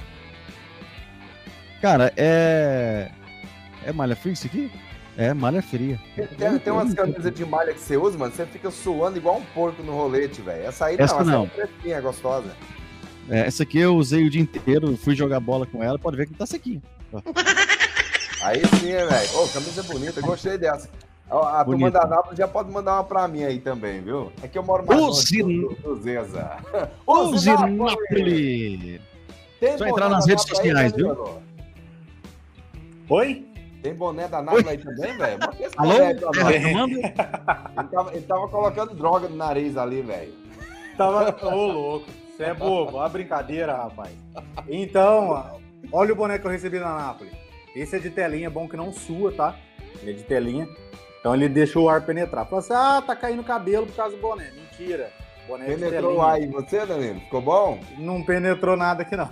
Cara, 1.82 2.12
é. 2.18 3.10
É 3.86 3.92
malha 3.94 4.16
fria 4.16 4.34
isso 4.34 4.48
aqui? 4.48 4.72
É, 5.18 5.34
malha 5.34 5.62
fria. 5.62 6.00
Tem, 6.38 6.60
tem- 6.60 6.74
umas 6.74 6.94
camisas 6.94 7.34
de 7.34 7.46
malha 7.46 7.74
que 7.74 7.80
você 7.80 7.96
usa, 7.96 8.18
mano, 8.18 8.34
você 8.34 8.46
fica 8.46 8.70
suando 8.72 9.18
igual 9.18 9.38
um 9.38 9.46
porco 9.54 9.82
no 9.82 9.94
rolete, 9.94 10.42
velho. 10.42 10.66
Essa 10.66 10.88
aí 10.88 10.96
Essa 11.00 11.24
não, 11.24 11.26
não. 11.26 11.44
essa 11.46 11.54
é 11.62 11.68
fresquinha, 11.68 11.96
é 11.98 12.02
gostosa. 12.02 12.50
É, 13.30 13.40
essa 13.42 13.64
aqui 13.64 13.80
eu 13.80 13.96
usei 13.96 14.26
o 14.26 14.30
dia 14.30 14.42
inteiro, 14.42 14.98
fui 14.98 15.16
jogar 15.16 15.40
bola 15.40 15.66
com 15.66 15.82
ela, 15.84 15.98
pode 15.98 16.18
ver 16.18 16.28
que 16.28 16.34
tá 16.34 16.46
sequinha. 16.46 16.82
Aí 18.42 18.62
sim, 18.80 18.92
velho. 18.92 19.38
Ô, 19.40 19.48
camisa 19.48 19.82
bonita, 19.84 20.22
gostei 20.22 20.58
dessa. 20.58 20.88
Ó, 21.30 21.42
A 21.44 21.66
turma 21.66 21.90
da 21.90 22.06
Nápoles 22.06 22.38
já 22.38 22.48
pode 22.48 22.70
mandar 22.72 22.94
uma 22.96 23.04
pra 23.04 23.28
mim 23.28 23.44
aí 23.44 23.60
também, 23.60 24.02
viu? 24.02 24.32
É 24.44 24.48
que 24.48 24.58
eu 24.58 24.64
moro 24.64 24.86
mais 24.86 25.02
Use- 25.02 25.42
longe 25.42 25.60
do, 25.62 25.76
do, 25.82 25.96
Zeza. 26.02 26.58
Nápoles! 27.68 29.02
Só 29.78 29.88
entrar 29.88 30.10
nas 30.10 30.26
redes 30.28 30.46
Nápoles 30.46 30.60
aí, 30.60 30.72
sociais, 30.72 30.92
né, 30.94 30.98
viu? 30.98 31.40
Oi? 33.10 33.46
Tem 33.82 33.94
boné 33.94 34.28
da 34.28 34.42
Nápoles 34.42 34.68
aí 34.68 34.78
também, 34.78 35.18
velho? 35.18 35.40
Alô? 35.78 35.94
É, 35.94 36.12
Ele 36.12 36.20
tava, 37.90 38.12
ele 38.14 38.26
tava 38.26 38.48
colocando 38.48 38.96
droga 38.96 39.28
no 39.28 39.36
nariz 39.36 39.78
ali, 39.78 40.02
velho. 40.02 40.34
Tava. 40.98 41.36
Ô, 41.48 41.66
louco. 41.72 42.06
Você 42.36 42.44
é 42.44 42.54
bobo. 42.54 42.98
Olha 42.98 43.06
a 43.06 43.10
brincadeira, 43.10 43.76
rapaz. 43.76 44.12
Então, 44.68 45.60
olha 45.92 46.14
o 46.14 46.16
boné 46.16 46.38
que 46.38 46.46
eu 46.46 46.52
recebi 46.52 46.80
da 46.80 46.94
Nápoles. 46.94 47.34
Esse 47.76 47.96
é 47.96 48.00
de 48.00 48.10
telinha, 48.10 48.48
é 48.48 48.50
bom 48.50 48.68
que 48.68 48.76
não 48.78 48.92
sua, 48.92 49.32
tá? 49.32 49.56
Ele 50.02 50.12
é 50.12 50.14
de 50.14 50.24
telinha. 50.24 50.68
Então 51.26 51.34
ele 51.34 51.50
deixa 51.50 51.80
o 51.80 51.90
ar 51.90 52.02
penetrar. 52.02 52.46
Fala 52.46 52.60
assim: 52.60 52.74
ah, 52.76 53.02
tá 53.04 53.16
caindo 53.16 53.44
cabelo 53.44 53.88
por 53.88 53.96
causa 53.96 54.16
do 54.16 54.22
boné. 54.22 54.52
Mentira. 54.52 55.12
Boné 55.48 55.66
Penetrou 55.66 56.12
telinha. 56.12 56.32
aí 56.32 56.44
em 56.44 56.52
você, 56.52 56.86
Danilo? 56.86 57.20
Ficou 57.22 57.42
bom? 57.42 57.80
Não 57.98 58.22
penetrou 58.22 58.78
nada 58.78 59.02
aqui, 59.02 59.16
não. 59.16 59.28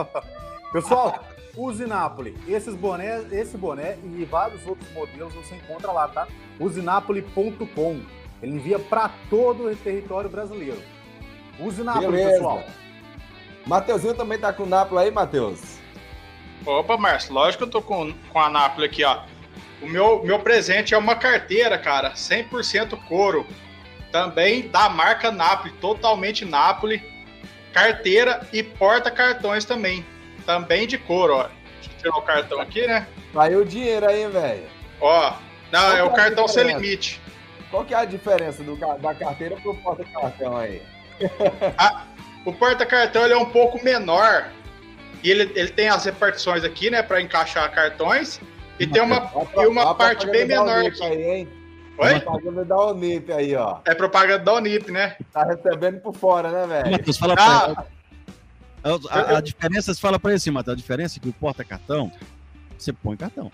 Pessoal, 0.72 1.22
use 1.54 1.84
Napoli. 1.84 2.34
Esses 2.48 2.74
bonés, 2.74 3.30
esse 3.30 3.54
boné 3.58 3.98
e 4.02 4.24
vários 4.24 4.66
outros 4.66 4.90
modelos 4.94 5.34
você 5.34 5.56
encontra 5.56 5.92
lá, 5.92 6.08
tá? 6.08 6.26
Usenapoli.com. 6.58 8.00
Ele 8.42 8.52
envia 8.52 8.78
para 8.78 9.10
todo 9.28 9.66
o 9.70 9.76
território 9.76 10.30
brasileiro. 10.30 10.80
Use 11.60 11.82
Napoli, 11.82 12.12
Beleza. 12.12 12.30
pessoal. 12.30 12.64
Mateuzinho 13.66 14.14
também 14.14 14.38
tá 14.38 14.54
com 14.54 14.62
o 14.62 14.66
Nápoles 14.66 15.04
aí, 15.04 15.10
Matheus? 15.10 15.76
Opa, 16.64 16.96
Márcio, 16.96 17.34
lógico 17.34 17.64
que 17.64 17.68
eu 17.68 17.70
tô 17.70 17.82
com, 17.82 18.10
com 18.32 18.40
a 18.40 18.48
Nápoles 18.48 18.90
aqui, 18.90 19.04
ó. 19.04 19.20
O 19.82 19.86
meu, 19.86 20.22
meu 20.24 20.38
presente 20.38 20.94
é 20.94 20.98
uma 20.98 21.16
carteira, 21.16 21.78
cara, 21.78 22.12
100% 22.12 22.98
couro. 23.06 23.46
Também 24.10 24.68
da 24.68 24.88
marca 24.88 25.30
Napoli, 25.30 25.72
totalmente 25.74 26.44
Napoli. 26.44 27.02
Carteira 27.72 28.46
e 28.52 28.62
porta-cartões 28.62 29.64
também. 29.64 30.04
Também 30.46 30.86
de 30.86 30.96
couro, 30.96 31.34
ó. 31.34 31.48
Deixa 31.74 31.90
eu 31.90 31.98
tirar 31.98 32.16
o 32.16 32.22
cartão 32.22 32.60
aqui, 32.60 32.86
né? 32.86 33.06
Saiu 33.34 33.60
o 33.60 33.64
dinheiro 33.64 34.08
aí, 34.08 34.26
velho. 34.26 34.64
Ó, 35.00 35.34
não, 35.70 35.80
Qual 35.80 35.96
é 35.96 36.02
o 36.02 36.06
é 36.06 36.08
a 36.08 36.12
cartão 36.12 36.48
sem 36.48 36.64
limite. 36.64 37.20
Qual 37.70 37.84
que 37.84 37.92
é 37.92 37.98
a 37.98 38.04
diferença 38.04 38.62
do, 38.62 38.76
da 38.76 39.14
carteira 39.14 39.56
pro 39.56 39.74
porta-cartão 39.74 40.56
aí? 40.56 40.82
O 42.46 42.52
porta-cartão 42.52 43.26
é 43.26 43.36
um 43.36 43.44
pouco 43.44 43.82
menor. 43.84 44.48
E 45.20 45.28
ele, 45.28 45.50
ele 45.56 45.68
tem 45.68 45.88
as 45.88 46.04
repartições 46.04 46.62
aqui, 46.62 46.88
né, 46.88 47.02
para 47.02 47.20
encaixar 47.20 47.68
cartões. 47.72 48.40
E 48.78 48.86
tem 48.86 49.02
uma, 49.02 49.16
a 49.16 49.62
e 49.62 49.66
uma 49.66 49.94
parte 49.94 50.26
bem 50.26 50.46
menor 50.46 50.84
aqui. 50.84 51.02
Aí, 51.02 51.22
hein? 51.22 51.48
Oi? 51.98 52.20
Propaganda 52.20 52.64
da 52.64 52.86
Unip 52.86 53.32
aí, 53.32 53.56
ó. 53.56 53.78
É 53.86 53.94
propaganda 53.94 54.44
da 54.44 54.54
Unip, 54.54 54.90
né? 54.92 55.16
Tá 55.32 55.44
recebendo 55.44 56.00
por 56.00 56.14
fora, 56.14 56.50
né, 56.50 56.66
velho? 56.66 56.90
Matheus, 56.92 57.16
fala 57.16 57.34
pra 57.34 57.44
Ah, 57.44 57.86
a, 59.10 59.18
a, 59.18 59.38
a 59.38 59.40
diferença, 59.40 59.94
você 59.94 60.00
fala 60.00 60.18
pra 60.18 60.30
ele 60.30 60.36
assim, 60.36 60.50
Matheus, 60.50 60.74
a 60.74 60.76
diferença 60.76 61.18
é 61.18 61.20
que 61.20 61.28
o 61.28 61.32
porta-cartão, 61.32 62.12
você 62.76 62.92
põe 62.92 63.16
cartão. 63.16 63.50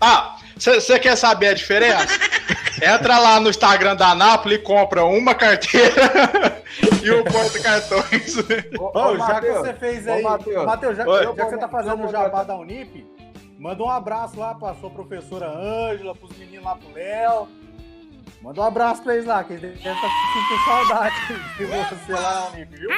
ah 0.00 0.36
você 0.58 0.98
quer 0.98 1.16
saber 1.16 1.48
a 1.48 1.54
diferença? 1.54 2.08
Entra 2.82 3.18
lá 3.18 3.38
no 3.40 3.48
Instagram 3.50 3.96
da 3.96 4.14
Napoli 4.14 4.56
e 4.56 4.58
compra 4.58 5.04
uma 5.04 5.34
carteira 5.34 6.62
e 7.02 7.10
um 7.10 7.22
porta-cartões. 7.24 8.36
Ô, 8.78 8.84
Ô, 8.84 9.12
ô, 9.12 9.16
já 9.18 9.26
que 9.26 9.32
Matheus, 9.32 9.58
você 9.58 9.74
fez 9.74 10.08
aí. 10.08 10.22
Matheus, 10.22 10.66
Matheus, 10.66 10.96
já, 10.96 11.04
já 11.04 11.32
que 11.32 11.42
você 11.42 11.58
tá 11.58 11.68
fazendo 11.68 12.04
o 12.04 12.08
jabá 12.10 12.42
da 12.42 12.56
Unip, 12.56 13.06
manda 13.58 13.82
um 13.82 13.90
abraço 13.90 14.38
lá 14.38 14.54
pra 14.54 14.74
sua 14.74 14.90
professora 14.90 15.48
Ângela, 15.48 16.14
pros 16.14 16.36
meninos 16.36 16.64
lá 16.64 16.76
pro 16.76 16.92
Léo. 16.92 17.48
Manda 18.42 18.60
um 18.60 18.64
abraço 18.64 19.02
pra 19.02 19.14
eles 19.14 19.26
lá, 19.26 19.42
que 19.42 19.54
eles 19.54 19.62
devem 19.82 19.94
estar 19.94 20.08
sentindo 20.08 20.64
saudade 20.64 21.14
de 21.56 21.64
você 21.64 22.12
lá 22.12 22.40
na 22.40 22.46
Unip, 22.48 22.76
viu? 22.76 22.90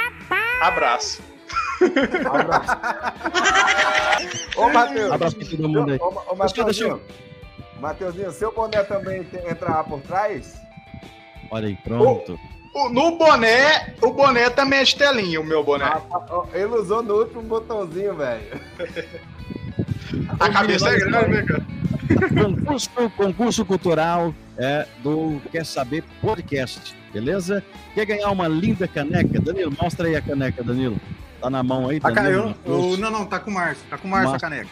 Abraço. 0.61 1.23
Ô, 4.57 4.69
Matheus. 4.71 5.13
Abraço 5.13 5.37
pra 5.37 5.47
todo 5.49 5.69
mundo 5.69 5.93
aí. 5.93 5.99
Ô, 6.01 6.07
ô, 6.07 6.11
Deixa 6.11 6.25
eu- 6.33 6.37
Mateuzinho. 6.37 7.01
Mateuzinho, 7.81 8.33
seu 8.33 8.53
boné 8.53 8.83
também 8.83 9.23
tem- 9.25 9.49
entra 9.49 9.71
lá 9.71 9.85
por 9.85 10.01
trás? 10.03 10.61
Olha 11.51 11.69
aí, 11.69 11.77
pronto. 11.77 12.39
O- 12.75 12.89
No 12.91 13.17
boné, 13.17 13.95
o 14.03 14.13
boné 14.13 14.51
também 14.51 14.81
é 14.81 14.85
de 14.85 14.95
telinha, 14.97 15.41
o 15.41 15.45
meu 15.45 15.65
boné. 15.65 15.85
Ah, 15.87 16.03
ó, 16.31 16.47
Ele 16.53 16.67
usou 16.75 17.03
no 17.03 17.15
último 17.15 17.43
botãozinho, 17.43 18.15
velho. 18.17 18.61
A 20.41 20.49
cabeça 20.51 20.89
é 20.91 20.99
grande, 20.99 21.29
né, 21.29 21.43
cara? 21.43 21.65
Concurso, 22.43 22.91
concurso 23.17 23.65
cultural 23.65 24.35
é, 24.57 24.87
do 25.03 25.41
Quer 25.53 25.65
Saber 25.67 26.03
Podcast, 26.21 26.95
beleza? 27.13 27.63
Quer 27.95 28.07
ganhar 28.07 28.31
uma 28.31 28.49
linda 28.49 28.89
caneca? 28.89 29.41
Danilo, 29.41 29.73
mostra 29.81 30.09
aí 30.09 30.17
a 30.17 30.23
caneca, 30.23 30.63
Danilo. 30.65 30.99
Tá 31.41 31.49
na 31.51 31.63
mão 31.63 31.89
aí, 31.89 32.01
Tá, 32.01 32.11
Danilo? 32.11 32.55
eu- 32.65 32.91
eu- 32.93 32.97
não, 32.97 33.11
não, 33.11 33.27
tá 33.27 33.39
com 33.39 33.51
o 33.51 33.55
Márcio. 33.55 33.85
Tá 33.89 33.97
com 33.99 34.09
o 34.09 34.11
Márcio 34.11 34.35
a 34.35 34.41
caneca. 34.41 34.71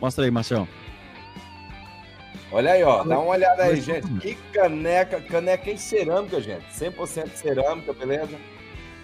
Mostra 0.00 0.24
aí, 0.24 0.30
Marcelo. 0.30 0.68
Olha 2.52 2.72
aí, 2.72 2.82
ó. 2.84 3.02
Dá 3.02 3.18
uma 3.18 3.30
olhada 3.32 3.64
aí, 3.64 3.80
gente. 3.80 4.06
Que 4.20 4.34
caneca. 4.52 5.20
Caneca 5.20 5.70
em 5.70 5.76
cerâmica, 5.76 6.40
gente. 6.40 6.64
100% 6.72 7.30
cerâmica, 7.34 7.92
beleza? 7.92 8.36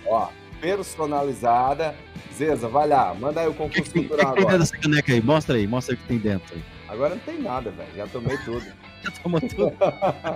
Ó, 0.07 0.28
personalizada. 0.61 1.94
Zeza, 2.41 2.69
vai 2.69 2.89
lá. 2.89 3.12
Manda 3.12 3.43
aí 3.43 3.49
o 3.49 3.53
que, 3.53 3.59
concurso 3.59 3.93
que, 3.93 4.01
que 4.01 4.09
cultural 4.09 4.33
que 4.33 4.37
tem 4.37 4.45
dentro 4.45 4.49
agora. 4.49 4.59
dessa 4.59 4.77
caneca 4.79 5.12
aí? 5.12 5.21
Mostra 5.21 5.57
aí, 5.57 5.67
mostra 5.67 5.95
aí 5.95 5.99
o 5.99 6.01
que 6.01 6.09
tem 6.09 6.19
dentro. 6.19 6.62
Agora 6.89 7.15
não 7.15 7.19
tem 7.21 7.39
nada, 7.39 7.71
velho. 7.71 7.89
Já 7.95 8.07
tomei 8.07 8.39
tudo. 8.39 8.65
Já 9.05 9.11
tomou 9.23 9.41
tudo. 9.43 9.73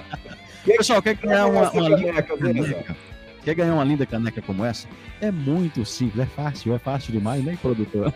Pessoal, 0.64 1.00
quer 1.00 1.14
ganhar 1.14 1.46
uma, 1.46 1.70
uma 1.70 1.88
linda 1.88 2.22
caneca? 2.22 2.96
Quer 3.42 3.54
ganhar 3.54 3.74
uma 3.74 3.84
linda 3.84 4.04
caneca 4.04 4.42
como 4.42 4.64
essa? 4.64 4.86
É 5.20 5.30
muito 5.30 5.84
simples, 5.84 6.22
é 6.22 6.26
fácil, 6.26 6.74
é 6.74 6.78
fácil 6.78 7.12
demais, 7.12 7.44
né, 7.44 7.58
produtor? 7.60 8.12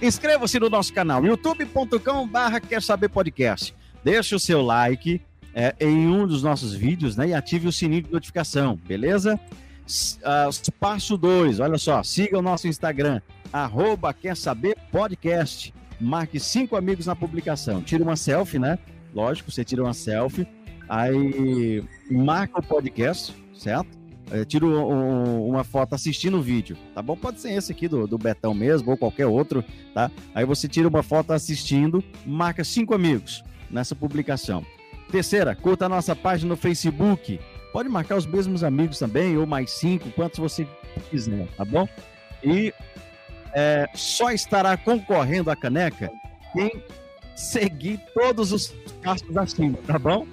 Inscreva-se 0.00 0.58
no 0.58 0.70
nosso 0.70 0.92
canal, 0.92 1.24
youtube.com 1.24 2.26
barra 2.26 2.60
quer 2.60 2.82
saber 2.82 3.08
podcast. 3.08 3.74
Deixe 4.02 4.34
o 4.34 4.38
seu 4.38 4.62
like, 4.62 5.20
é, 5.54 5.74
em 5.80 6.08
um 6.08 6.26
dos 6.26 6.42
nossos 6.42 6.74
vídeos, 6.74 7.16
né? 7.16 7.28
E 7.28 7.34
ative 7.34 7.68
o 7.68 7.72
sininho 7.72 8.02
de 8.02 8.12
notificação, 8.12 8.78
beleza? 8.86 9.38
Uh, 9.86 10.72
passo 10.78 11.16
2, 11.16 11.60
olha 11.60 11.76
só, 11.76 12.02
siga 12.02 12.38
o 12.38 12.42
nosso 12.42 12.68
Instagram, 12.68 13.20
arroba 13.52 14.14
quer 14.14 14.36
saber 14.36 14.76
podcast. 14.90 15.74
Marque 16.00 16.40
cinco 16.40 16.74
amigos 16.74 17.06
na 17.06 17.14
publicação. 17.14 17.80
Tira 17.80 18.02
uma 18.02 18.16
selfie, 18.16 18.58
né? 18.58 18.78
Lógico, 19.14 19.52
você 19.52 19.64
tira 19.64 19.82
uma 19.82 19.94
selfie. 19.94 20.48
Aí 20.88 21.84
marca 22.10 22.58
o 22.58 22.62
podcast, 22.62 23.34
certo? 23.54 24.02
É, 24.30 24.44
tira 24.44 24.64
um, 24.64 25.46
uma 25.46 25.62
foto 25.62 25.94
assistindo 25.94 26.38
o 26.38 26.42
vídeo, 26.42 26.76
tá 26.94 27.02
bom? 27.02 27.16
Pode 27.16 27.40
ser 27.40 27.52
esse 27.52 27.70
aqui 27.70 27.86
do, 27.86 28.06
do 28.06 28.16
Betão 28.16 28.54
mesmo, 28.54 28.90
ou 28.90 28.96
qualquer 28.96 29.26
outro, 29.26 29.62
tá? 29.94 30.10
Aí 30.34 30.44
você 30.44 30.66
tira 30.66 30.88
uma 30.88 31.02
foto 31.02 31.32
assistindo, 31.32 32.02
marca 32.24 32.64
cinco 32.64 32.94
amigos 32.94 33.44
nessa 33.70 33.94
publicação. 33.94 34.64
Terceira, 35.10 35.54
curta 35.54 35.84
a 35.84 35.88
nossa 35.88 36.16
página 36.16 36.48
no 36.48 36.56
Facebook. 36.56 37.38
Pode 37.72 37.88
marcar 37.88 38.16
os 38.16 38.26
mesmos 38.26 38.62
amigos 38.62 38.98
também, 38.98 39.36
ou 39.36 39.46
mais 39.46 39.70
cinco, 39.70 40.10
quantos 40.10 40.38
você 40.38 40.66
quiser, 41.10 41.46
tá 41.56 41.64
bom? 41.64 41.88
E 42.44 42.72
é, 43.54 43.88
só 43.94 44.30
estará 44.30 44.76
concorrendo 44.76 45.50
à 45.50 45.56
caneca 45.56 46.10
quem 46.52 46.82
seguir 47.34 47.98
todos 48.14 48.52
os 48.52 48.68
passos 49.02 49.36
acima, 49.36 49.78
tá 49.86 49.98
bom? 49.98 50.26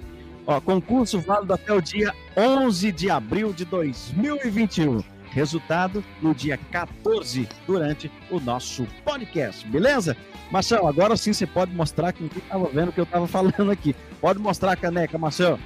Ó, 0.46 0.60
concurso 0.60 1.20
válido 1.20 1.54
até 1.54 1.72
o 1.72 1.80
dia 1.80 2.12
11 2.36 2.92
de 2.92 3.10
abril 3.10 3.52
de 3.52 3.64
2021. 3.64 5.02
Resultado 5.30 6.04
no 6.20 6.34
dia 6.34 6.58
14, 6.72 7.48
durante 7.66 8.10
o 8.30 8.40
nosso 8.40 8.84
podcast, 9.04 9.66
beleza? 9.68 10.16
Marcelo, 10.50 10.88
agora 10.88 11.16
sim 11.16 11.32
você 11.32 11.46
pode 11.46 11.72
mostrar 11.72 12.12
que 12.12 12.24
estava 12.24 12.66
vendo 12.66 12.88
o 12.88 12.92
que 12.92 12.98
eu 12.98 13.04
estava 13.04 13.26
falando 13.28 13.70
aqui. 13.70 13.94
Pode 14.20 14.40
mostrar 14.40 14.72
a 14.72 14.76
caneca, 14.76 15.16
Marcelo. 15.16 15.58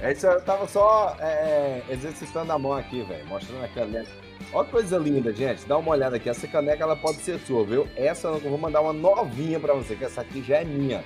É 0.00 0.12
isso, 0.12 0.26
eu 0.26 0.40
tava 0.42 0.66
só 0.66 1.16
é, 1.20 1.82
exercitando 1.88 2.52
a 2.52 2.58
mão 2.58 2.72
aqui, 2.72 3.02
velho, 3.02 3.26
mostrando 3.26 3.64
a 3.64 3.68
caneca. 3.68 4.10
Olha 4.52 4.64
que 4.64 4.72
coisa 4.72 4.98
linda, 4.98 5.32
gente. 5.32 5.64
Dá 5.66 5.78
uma 5.78 5.92
olhada 5.92 6.16
aqui. 6.16 6.28
Essa 6.28 6.46
caneca 6.46 6.82
ela 6.82 6.96
pode 6.96 7.18
ser 7.18 7.38
sua, 7.40 7.64
viu? 7.64 7.88
Essa 7.96 8.28
eu 8.28 8.40
vou 8.40 8.58
mandar 8.58 8.80
uma 8.80 8.92
novinha 8.92 9.58
para 9.58 9.72
você, 9.74 9.96
que 9.96 10.04
essa 10.04 10.20
aqui 10.20 10.42
já 10.42 10.58
é 10.58 10.64
minha 10.64 11.02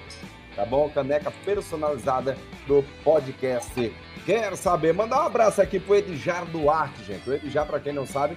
tá 0.58 0.66
bom? 0.66 0.90
Caneca 0.90 1.30
personalizada 1.44 2.36
do 2.66 2.84
podcast. 3.04 3.94
Quer 4.26 4.56
saber? 4.56 4.92
Mandar 4.92 5.22
um 5.22 5.26
abraço 5.26 5.62
aqui 5.62 5.78
pro 5.78 5.94
Edjar 5.94 6.44
Duarte, 6.46 7.04
gente. 7.04 7.30
O 7.30 7.32
Edjar, 7.32 7.64
para 7.64 7.78
quem 7.78 7.92
não 7.92 8.04
sabe, 8.04 8.36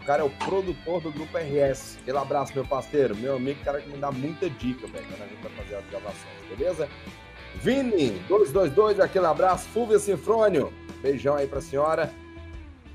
o 0.00 0.04
cara 0.06 0.22
é 0.22 0.24
o 0.24 0.30
produtor 0.30 1.02
do 1.02 1.12
Grupo 1.12 1.36
RS. 1.36 1.98
Aquele 2.00 2.16
abraço, 2.16 2.54
meu 2.54 2.64
parceiro, 2.64 3.14
meu 3.14 3.36
amigo, 3.36 3.62
cara 3.62 3.82
que 3.82 3.90
me 3.90 3.98
dá 3.98 4.10
muita 4.10 4.48
dica, 4.48 4.86
velho, 4.86 5.06
quando 5.08 5.22
a 5.22 5.26
gente 5.26 5.42
vai 5.42 5.52
fazer 5.52 5.74
as 5.74 5.84
gravações, 5.90 6.56
beleza? 6.56 6.88
Vini, 7.62 8.10
222, 8.28 9.00
aquele 9.00 9.26
abraço. 9.26 9.68
Fúvia 9.68 9.98
Sinfrônio, 9.98 10.72
beijão 11.02 11.36
aí 11.36 11.46
pra 11.46 11.60
senhora. 11.60 12.10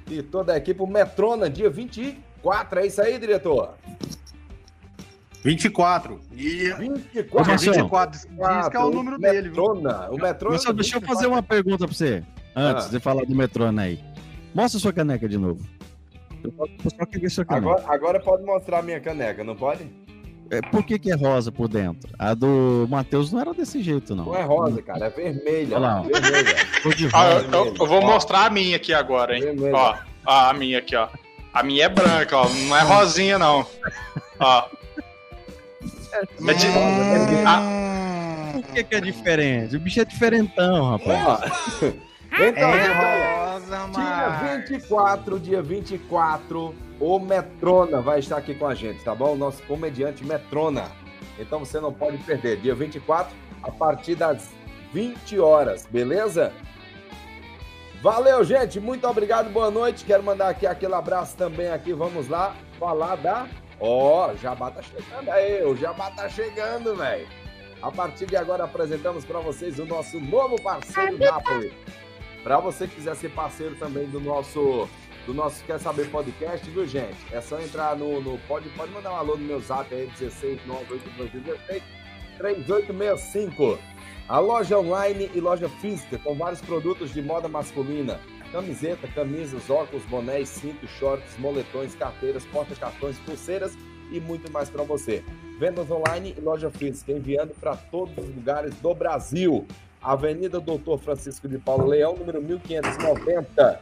E 0.10 0.22
toda 0.22 0.54
a 0.54 0.58
equipe, 0.58 0.82
o 0.82 0.88
Metrona, 0.88 1.50
dia 1.50 1.70
24, 1.70 2.80
é 2.80 2.88
isso 2.88 3.02
aí, 3.02 3.18
diretor? 3.18 3.76
24. 5.44 6.20
E... 6.32 6.72
24. 6.74 7.58
24. 7.58 8.20
Diz 8.20 8.70
que 8.70 8.78
é 8.78 8.80
o 8.80 8.90
número 8.90 9.18
o 9.18 9.20
dele. 9.20 9.50
Metrona. 9.50 10.10
O 10.10 10.18
Metrona. 10.18 10.74
Deixa 10.74 10.98
eu 10.98 11.02
fazer 11.02 11.28
uma 11.28 11.44
pergunta 11.44 11.86
pra 11.86 11.94
você, 11.94 12.24
antes 12.56 12.86
ah. 12.86 12.90
de 12.90 13.00
falar 13.00 13.26
do 13.26 13.36
Metrona 13.36 13.82
aí. 13.84 14.00
Mostra 14.56 14.80
sua 14.80 14.94
caneca 14.94 15.28
de 15.28 15.38
novo. 15.38 15.62
Eu 16.44 16.92
só 16.98 17.06
queria 17.06 17.30
sua 17.30 17.46
caneca. 17.46 17.72
Agora, 17.72 17.94
agora 17.94 18.20
pode 18.20 18.44
mostrar 18.44 18.80
a 18.80 18.82
minha 18.82 19.00
caneca, 19.00 19.44
não 19.44 19.56
pode? 19.56 20.03
É, 20.54 20.62
por 20.62 20.84
que, 20.84 21.00
que 21.00 21.12
é 21.12 21.16
rosa 21.16 21.52
por 21.52 21.68
dentro? 21.68 22.14
A 22.20 22.36
do 22.36 22.86
Matheus 22.88 23.32
não 23.32 23.42
era 23.42 23.54
desse 23.54 23.82
jeito, 23.82 24.16
não. 24.16 24.26
Não 24.26 24.36
é 24.36 24.44
rosa, 24.44 24.82
cara, 24.84 25.08
é 25.08 25.10
vermelha. 25.10 25.78
Olha 25.78 25.80
lá. 25.80 26.02
Vermelha. 26.02 26.56
ah, 27.12 27.30
eu, 27.52 27.66
eu, 27.66 27.88
vou 27.88 28.02
ó. 28.02 28.06
mostrar 28.06 28.46
a 28.46 28.50
minha 28.52 28.76
aqui 28.76 28.94
agora, 28.94 29.36
hein? 29.36 29.42
Vermelha. 29.42 29.76
Ó, 29.76 29.96
ó, 30.28 30.50
a 30.50 30.54
minha 30.54 30.78
aqui, 30.78 30.96
ó. 30.96 31.08
A 31.52 31.64
minha 31.64 31.86
é 31.86 31.90
branca, 31.90 32.38
ó. 32.38 32.48
Não 32.50 32.78
é 32.78 32.82
rosinha, 32.82 33.40
não. 33.40 33.66
Ó. 34.40 34.68
É 36.14 36.54
de... 36.54 36.68
ah. 37.48 37.82
Por 38.54 38.64
que, 38.74 38.84
que 38.84 38.96
é 38.96 39.02
diferente? 39.02 39.76
O 39.76 39.80
bicho 39.80 40.02
é 40.02 40.06
diferentão, 40.06 40.92
rapaz. 40.92 41.52
então, 42.32 42.70
é 42.70 43.54
rosa, 43.54 43.90
dia 43.92 44.58
24, 44.68 45.40
dia 45.40 45.62
24, 45.62 46.76
o 47.04 47.20
Metrona 47.20 48.00
vai 48.00 48.20
estar 48.20 48.38
aqui 48.38 48.56
com 48.56 48.66
a 48.66 48.74
gente, 48.74 49.04
tá 49.04 49.14
bom? 49.14 49.36
Nosso 49.36 49.62
comediante 49.64 50.24
Metrona. 50.24 50.90
Então 51.38 51.60
você 51.60 51.80
não 51.80 51.92
pode 51.92 52.18
perder. 52.20 52.58
Dia 52.58 52.74
24, 52.74 53.36
a 53.62 53.70
partir 53.70 54.16
das 54.16 54.52
20 54.94 55.38
horas, 55.38 55.86
beleza? 55.86 56.54
Valeu, 58.02 58.44
gente. 58.46 58.80
Muito 58.80 59.06
obrigado. 59.06 59.52
Boa 59.52 59.70
noite. 59.70 60.06
Quero 60.06 60.24
mandar 60.24 60.48
aqui 60.48 60.66
aquele 60.66 60.94
abraço 60.94 61.36
também 61.36 61.70
aqui. 61.70 61.92
Vamos 61.92 62.30
lá 62.30 62.56
falar 62.80 63.18
da 63.18 63.48
Ó, 63.80 64.30
oh, 64.32 64.38
Jabá 64.38 64.72
tá 64.72 64.82
chegando 64.82 65.30
aí, 65.30 65.62
o 65.66 65.76
Jabá 65.76 66.10
tá 66.12 66.30
chegando, 66.30 66.96
velho. 66.96 67.28
A 67.82 67.92
partir 67.92 68.26
de 68.26 68.38
agora 68.38 68.64
apresentamos 68.64 69.26
para 69.26 69.40
vocês 69.40 69.78
o 69.78 69.86
nosso 69.86 70.22
novo 70.22 70.62
parceiro 70.62 71.18
Napoli. 71.18 71.74
Para 72.44 72.60
você 72.60 72.88
que 72.88 72.96
quiser 72.96 73.16
ser 73.16 73.30
parceiro 73.32 73.76
também 73.76 74.08
do 74.08 74.22
nosso 74.22 74.88
do 75.26 75.34
nosso 75.34 75.64
Quer 75.64 75.80
Saber 75.80 76.10
Podcast, 76.10 76.70
viu, 76.70 76.86
gente? 76.86 77.18
É 77.32 77.42
só 77.42 77.60
entrar 77.60 77.96
no, 77.96 78.22
no 78.22 78.38
pode, 78.48 78.70
pode 78.70 78.92
mandar 78.92 79.12
um 79.12 79.16
alô 79.16 79.36
no 79.36 79.44
meu 79.44 79.60
zap 79.60 79.94
aí, 79.94 80.08
16 80.20 80.66
98216 80.66 81.84
3865. 82.38 83.80
A 84.28 84.40
loja 84.40 84.80
online 84.80 85.30
e 85.34 85.40
loja 85.40 85.70
física 85.70 86.18
com 86.18 86.36
vários 86.36 86.62
produtos 86.62 87.14
de 87.14 87.22
moda 87.22 87.48
masculina 87.48 88.20
Camiseta, 88.54 89.08
camisas, 89.08 89.68
óculos, 89.68 90.06
bonés, 90.06 90.48
cintos, 90.48 90.88
shorts, 90.92 91.36
moletões, 91.40 91.96
carteiras, 91.96 92.46
porta-cartões, 92.46 93.18
pulseiras 93.18 93.76
e 94.12 94.20
muito 94.20 94.52
mais 94.52 94.70
para 94.70 94.84
você. 94.84 95.24
Vendas 95.58 95.90
online 95.90 96.36
e 96.38 96.40
loja 96.40 96.70
física, 96.70 97.12
enviando 97.12 97.56
para 97.60 97.76
todos 97.76 98.16
os 98.16 98.36
lugares 98.36 98.76
do 98.76 98.94
Brasil. 98.94 99.66
Avenida 100.04 100.60
Doutor 100.60 101.00
Francisco 101.00 101.48
de 101.48 101.58
Paulo 101.58 101.88
Leão, 101.88 102.16
número 102.16 102.40
1590. 102.42 103.82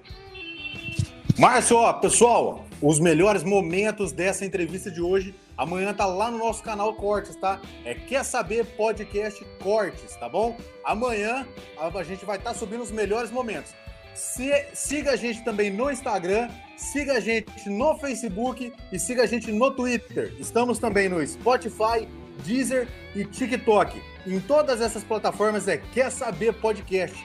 Márcio, 1.39 1.77
ó, 1.77 1.93
pessoal, 1.95 2.66
os 2.81 2.99
melhores 2.99 3.43
momentos 3.43 4.13
dessa 4.13 4.45
entrevista 4.45 4.91
de 4.91 5.01
hoje, 5.01 5.35
amanhã 5.57 5.95
tá 5.95 6.05
lá 6.05 6.31
no 6.31 6.39
nosso 6.39 6.63
canal 6.63 6.95
Cortes, 6.95 7.37
tá? 7.37 7.61
É 7.85 7.95
Quer 7.95 8.25
Saber 8.25 8.65
Podcast 8.77 9.45
Cortes, 9.63 10.15
tá 10.17 10.29
bom? 10.29 10.57
Amanhã 10.85 11.47
a 11.79 12.03
gente 12.03 12.25
vai 12.25 12.37
estar 12.37 12.53
tá 12.53 12.59
subindo 12.59 12.83
os 12.83 12.91
melhores 12.91 13.31
momentos. 13.31 13.75
Se, 14.15 14.51
siga 14.73 15.13
a 15.13 15.17
gente 15.17 15.45
também 15.45 15.71
no 15.71 15.91
Instagram, 15.91 16.49
siga 16.77 17.15
a 17.15 17.21
gente 17.21 17.69
no 17.69 17.99
Facebook 17.99 18.73
e 18.93 18.99
siga 18.99 19.23
a 19.23 19.27
gente 19.27 19.53
no 19.53 19.71
Twitter. 19.71 20.35
Estamos 20.39 20.79
também 20.79 21.09
no 21.09 21.27
Spotify, 21.27 22.09
Deezer 22.45 22.89
e 23.15 23.25
TikTok. 23.25 24.01
Em 24.27 24.41
todas 24.41 24.81
essas 24.81 25.05
plataformas 25.05 25.69
é 25.69 25.77
Quer 25.77 26.11
Saber 26.11 26.53
Podcast. 26.55 27.17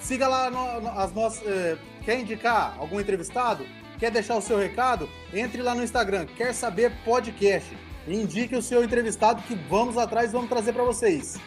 Siga 0.00 0.26
lá 0.28 0.50
no, 0.50 0.80
no, 0.80 0.88
as 0.98 1.12
nossas. 1.12 1.46
Eh, 1.46 1.76
quer 2.04 2.18
indicar 2.18 2.74
algum 2.78 2.98
entrevistado? 2.98 3.66
Quer 4.00 4.10
deixar 4.10 4.36
o 4.36 4.40
seu 4.40 4.58
recado? 4.58 5.06
Entre 5.32 5.60
lá 5.60 5.74
no 5.74 5.84
Instagram, 5.84 6.24
Quer 6.24 6.54
Saber 6.54 6.90
Podcast. 7.04 7.76
E 8.08 8.14
indique 8.14 8.56
o 8.56 8.62
seu 8.62 8.82
entrevistado 8.82 9.42
que 9.42 9.54
vamos 9.54 9.98
atrás 9.98 10.30
e 10.30 10.32
vamos 10.32 10.48
trazer 10.48 10.72
para 10.72 10.82
vocês. 10.82 11.38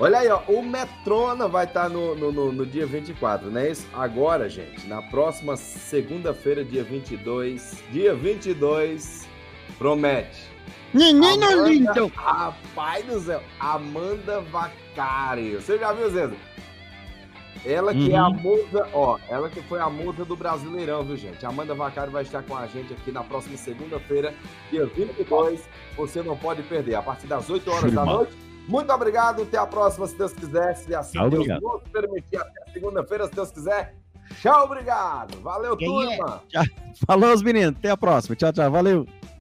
Olha 0.00 0.20
aí, 0.20 0.28
ó, 0.28 0.40
o 0.48 0.62
Metrona 0.62 1.46
vai 1.46 1.66
estar 1.66 1.84
tá 1.84 1.88
no, 1.90 2.14
no, 2.14 2.32
no, 2.32 2.52
no, 2.52 2.66
dia 2.66 2.86
24, 2.86 3.50
não 3.50 3.60
é 3.60 3.70
isso? 3.70 3.86
Agora, 3.92 4.48
gente, 4.48 4.86
na 4.88 5.02
próxima 5.02 5.54
segunda-feira, 5.56 6.64
dia 6.64 6.82
22, 6.82 7.76
dia 7.92 8.14
22, 8.14 9.28
promete 9.76 10.50
Menino 10.94 11.26
Amanda, 11.26 11.68
lindo! 11.68 12.06
Rapaz 12.14 13.04
do 13.04 13.20
céu, 13.20 13.42
Amanda 13.60 14.40
Vacari. 14.40 15.54
Você 15.56 15.78
já 15.78 15.92
viu, 15.92 16.10
Zé? 16.10 16.30
Ela 17.64 17.92
que 17.92 18.08
uhum. 18.08 18.14
é 18.14 18.16
a 18.16 18.28
uhum. 18.28 18.34
musa, 18.34 18.88
ó, 18.92 19.18
ela 19.28 19.48
que 19.48 19.62
foi 19.62 19.78
a 19.78 19.88
musa 19.88 20.24
do 20.24 20.34
Brasileirão, 20.34 21.04
viu, 21.04 21.16
gente? 21.16 21.46
Amanda 21.46 21.74
Vacari 21.74 22.10
vai 22.10 22.22
estar 22.24 22.42
com 22.42 22.56
a 22.56 22.66
gente 22.66 22.92
aqui 22.92 23.12
na 23.12 23.22
próxima 23.22 23.56
segunda-feira, 23.56 24.34
dia 24.70 24.86
22. 24.86 25.62
Você 25.96 26.22
não 26.22 26.36
pode 26.36 26.62
perder, 26.62 26.96
a 26.96 27.02
partir 27.02 27.26
das 27.26 27.48
8 27.48 27.70
horas 27.70 27.92
da 27.92 28.04
noite. 28.04 28.36
Muito 28.66 28.92
obrigado, 28.92 29.42
até 29.42 29.58
a 29.58 29.66
próxima, 29.66 30.06
se 30.06 30.16
Deus 30.16 30.32
quiser, 30.32 30.74
se 30.74 30.94
assim 30.94 31.18
Deus 31.28 31.46
nos 31.46 31.82
permitir, 31.92 32.36
até 32.36 32.72
segunda-feira, 32.72 33.26
se 33.26 33.34
Deus 33.34 33.50
quiser. 33.50 33.94
Tchau, 34.40 34.64
obrigado. 34.64 35.40
Valeu, 35.40 35.76
Quem 35.76 36.12
é? 36.12 36.16
turma. 36.16 36.42
É? 36.54 36.62
Falou, 37.06 37.32
os 37.32 37.42
meninos. 37.42 37.76
Até 37.78 37.90
a 37.90 37.96
próxima. 37.96 38.34
Tchau, 38.36 38.52
tchau. 38.52 38.70
Valeu. 38.70 39.06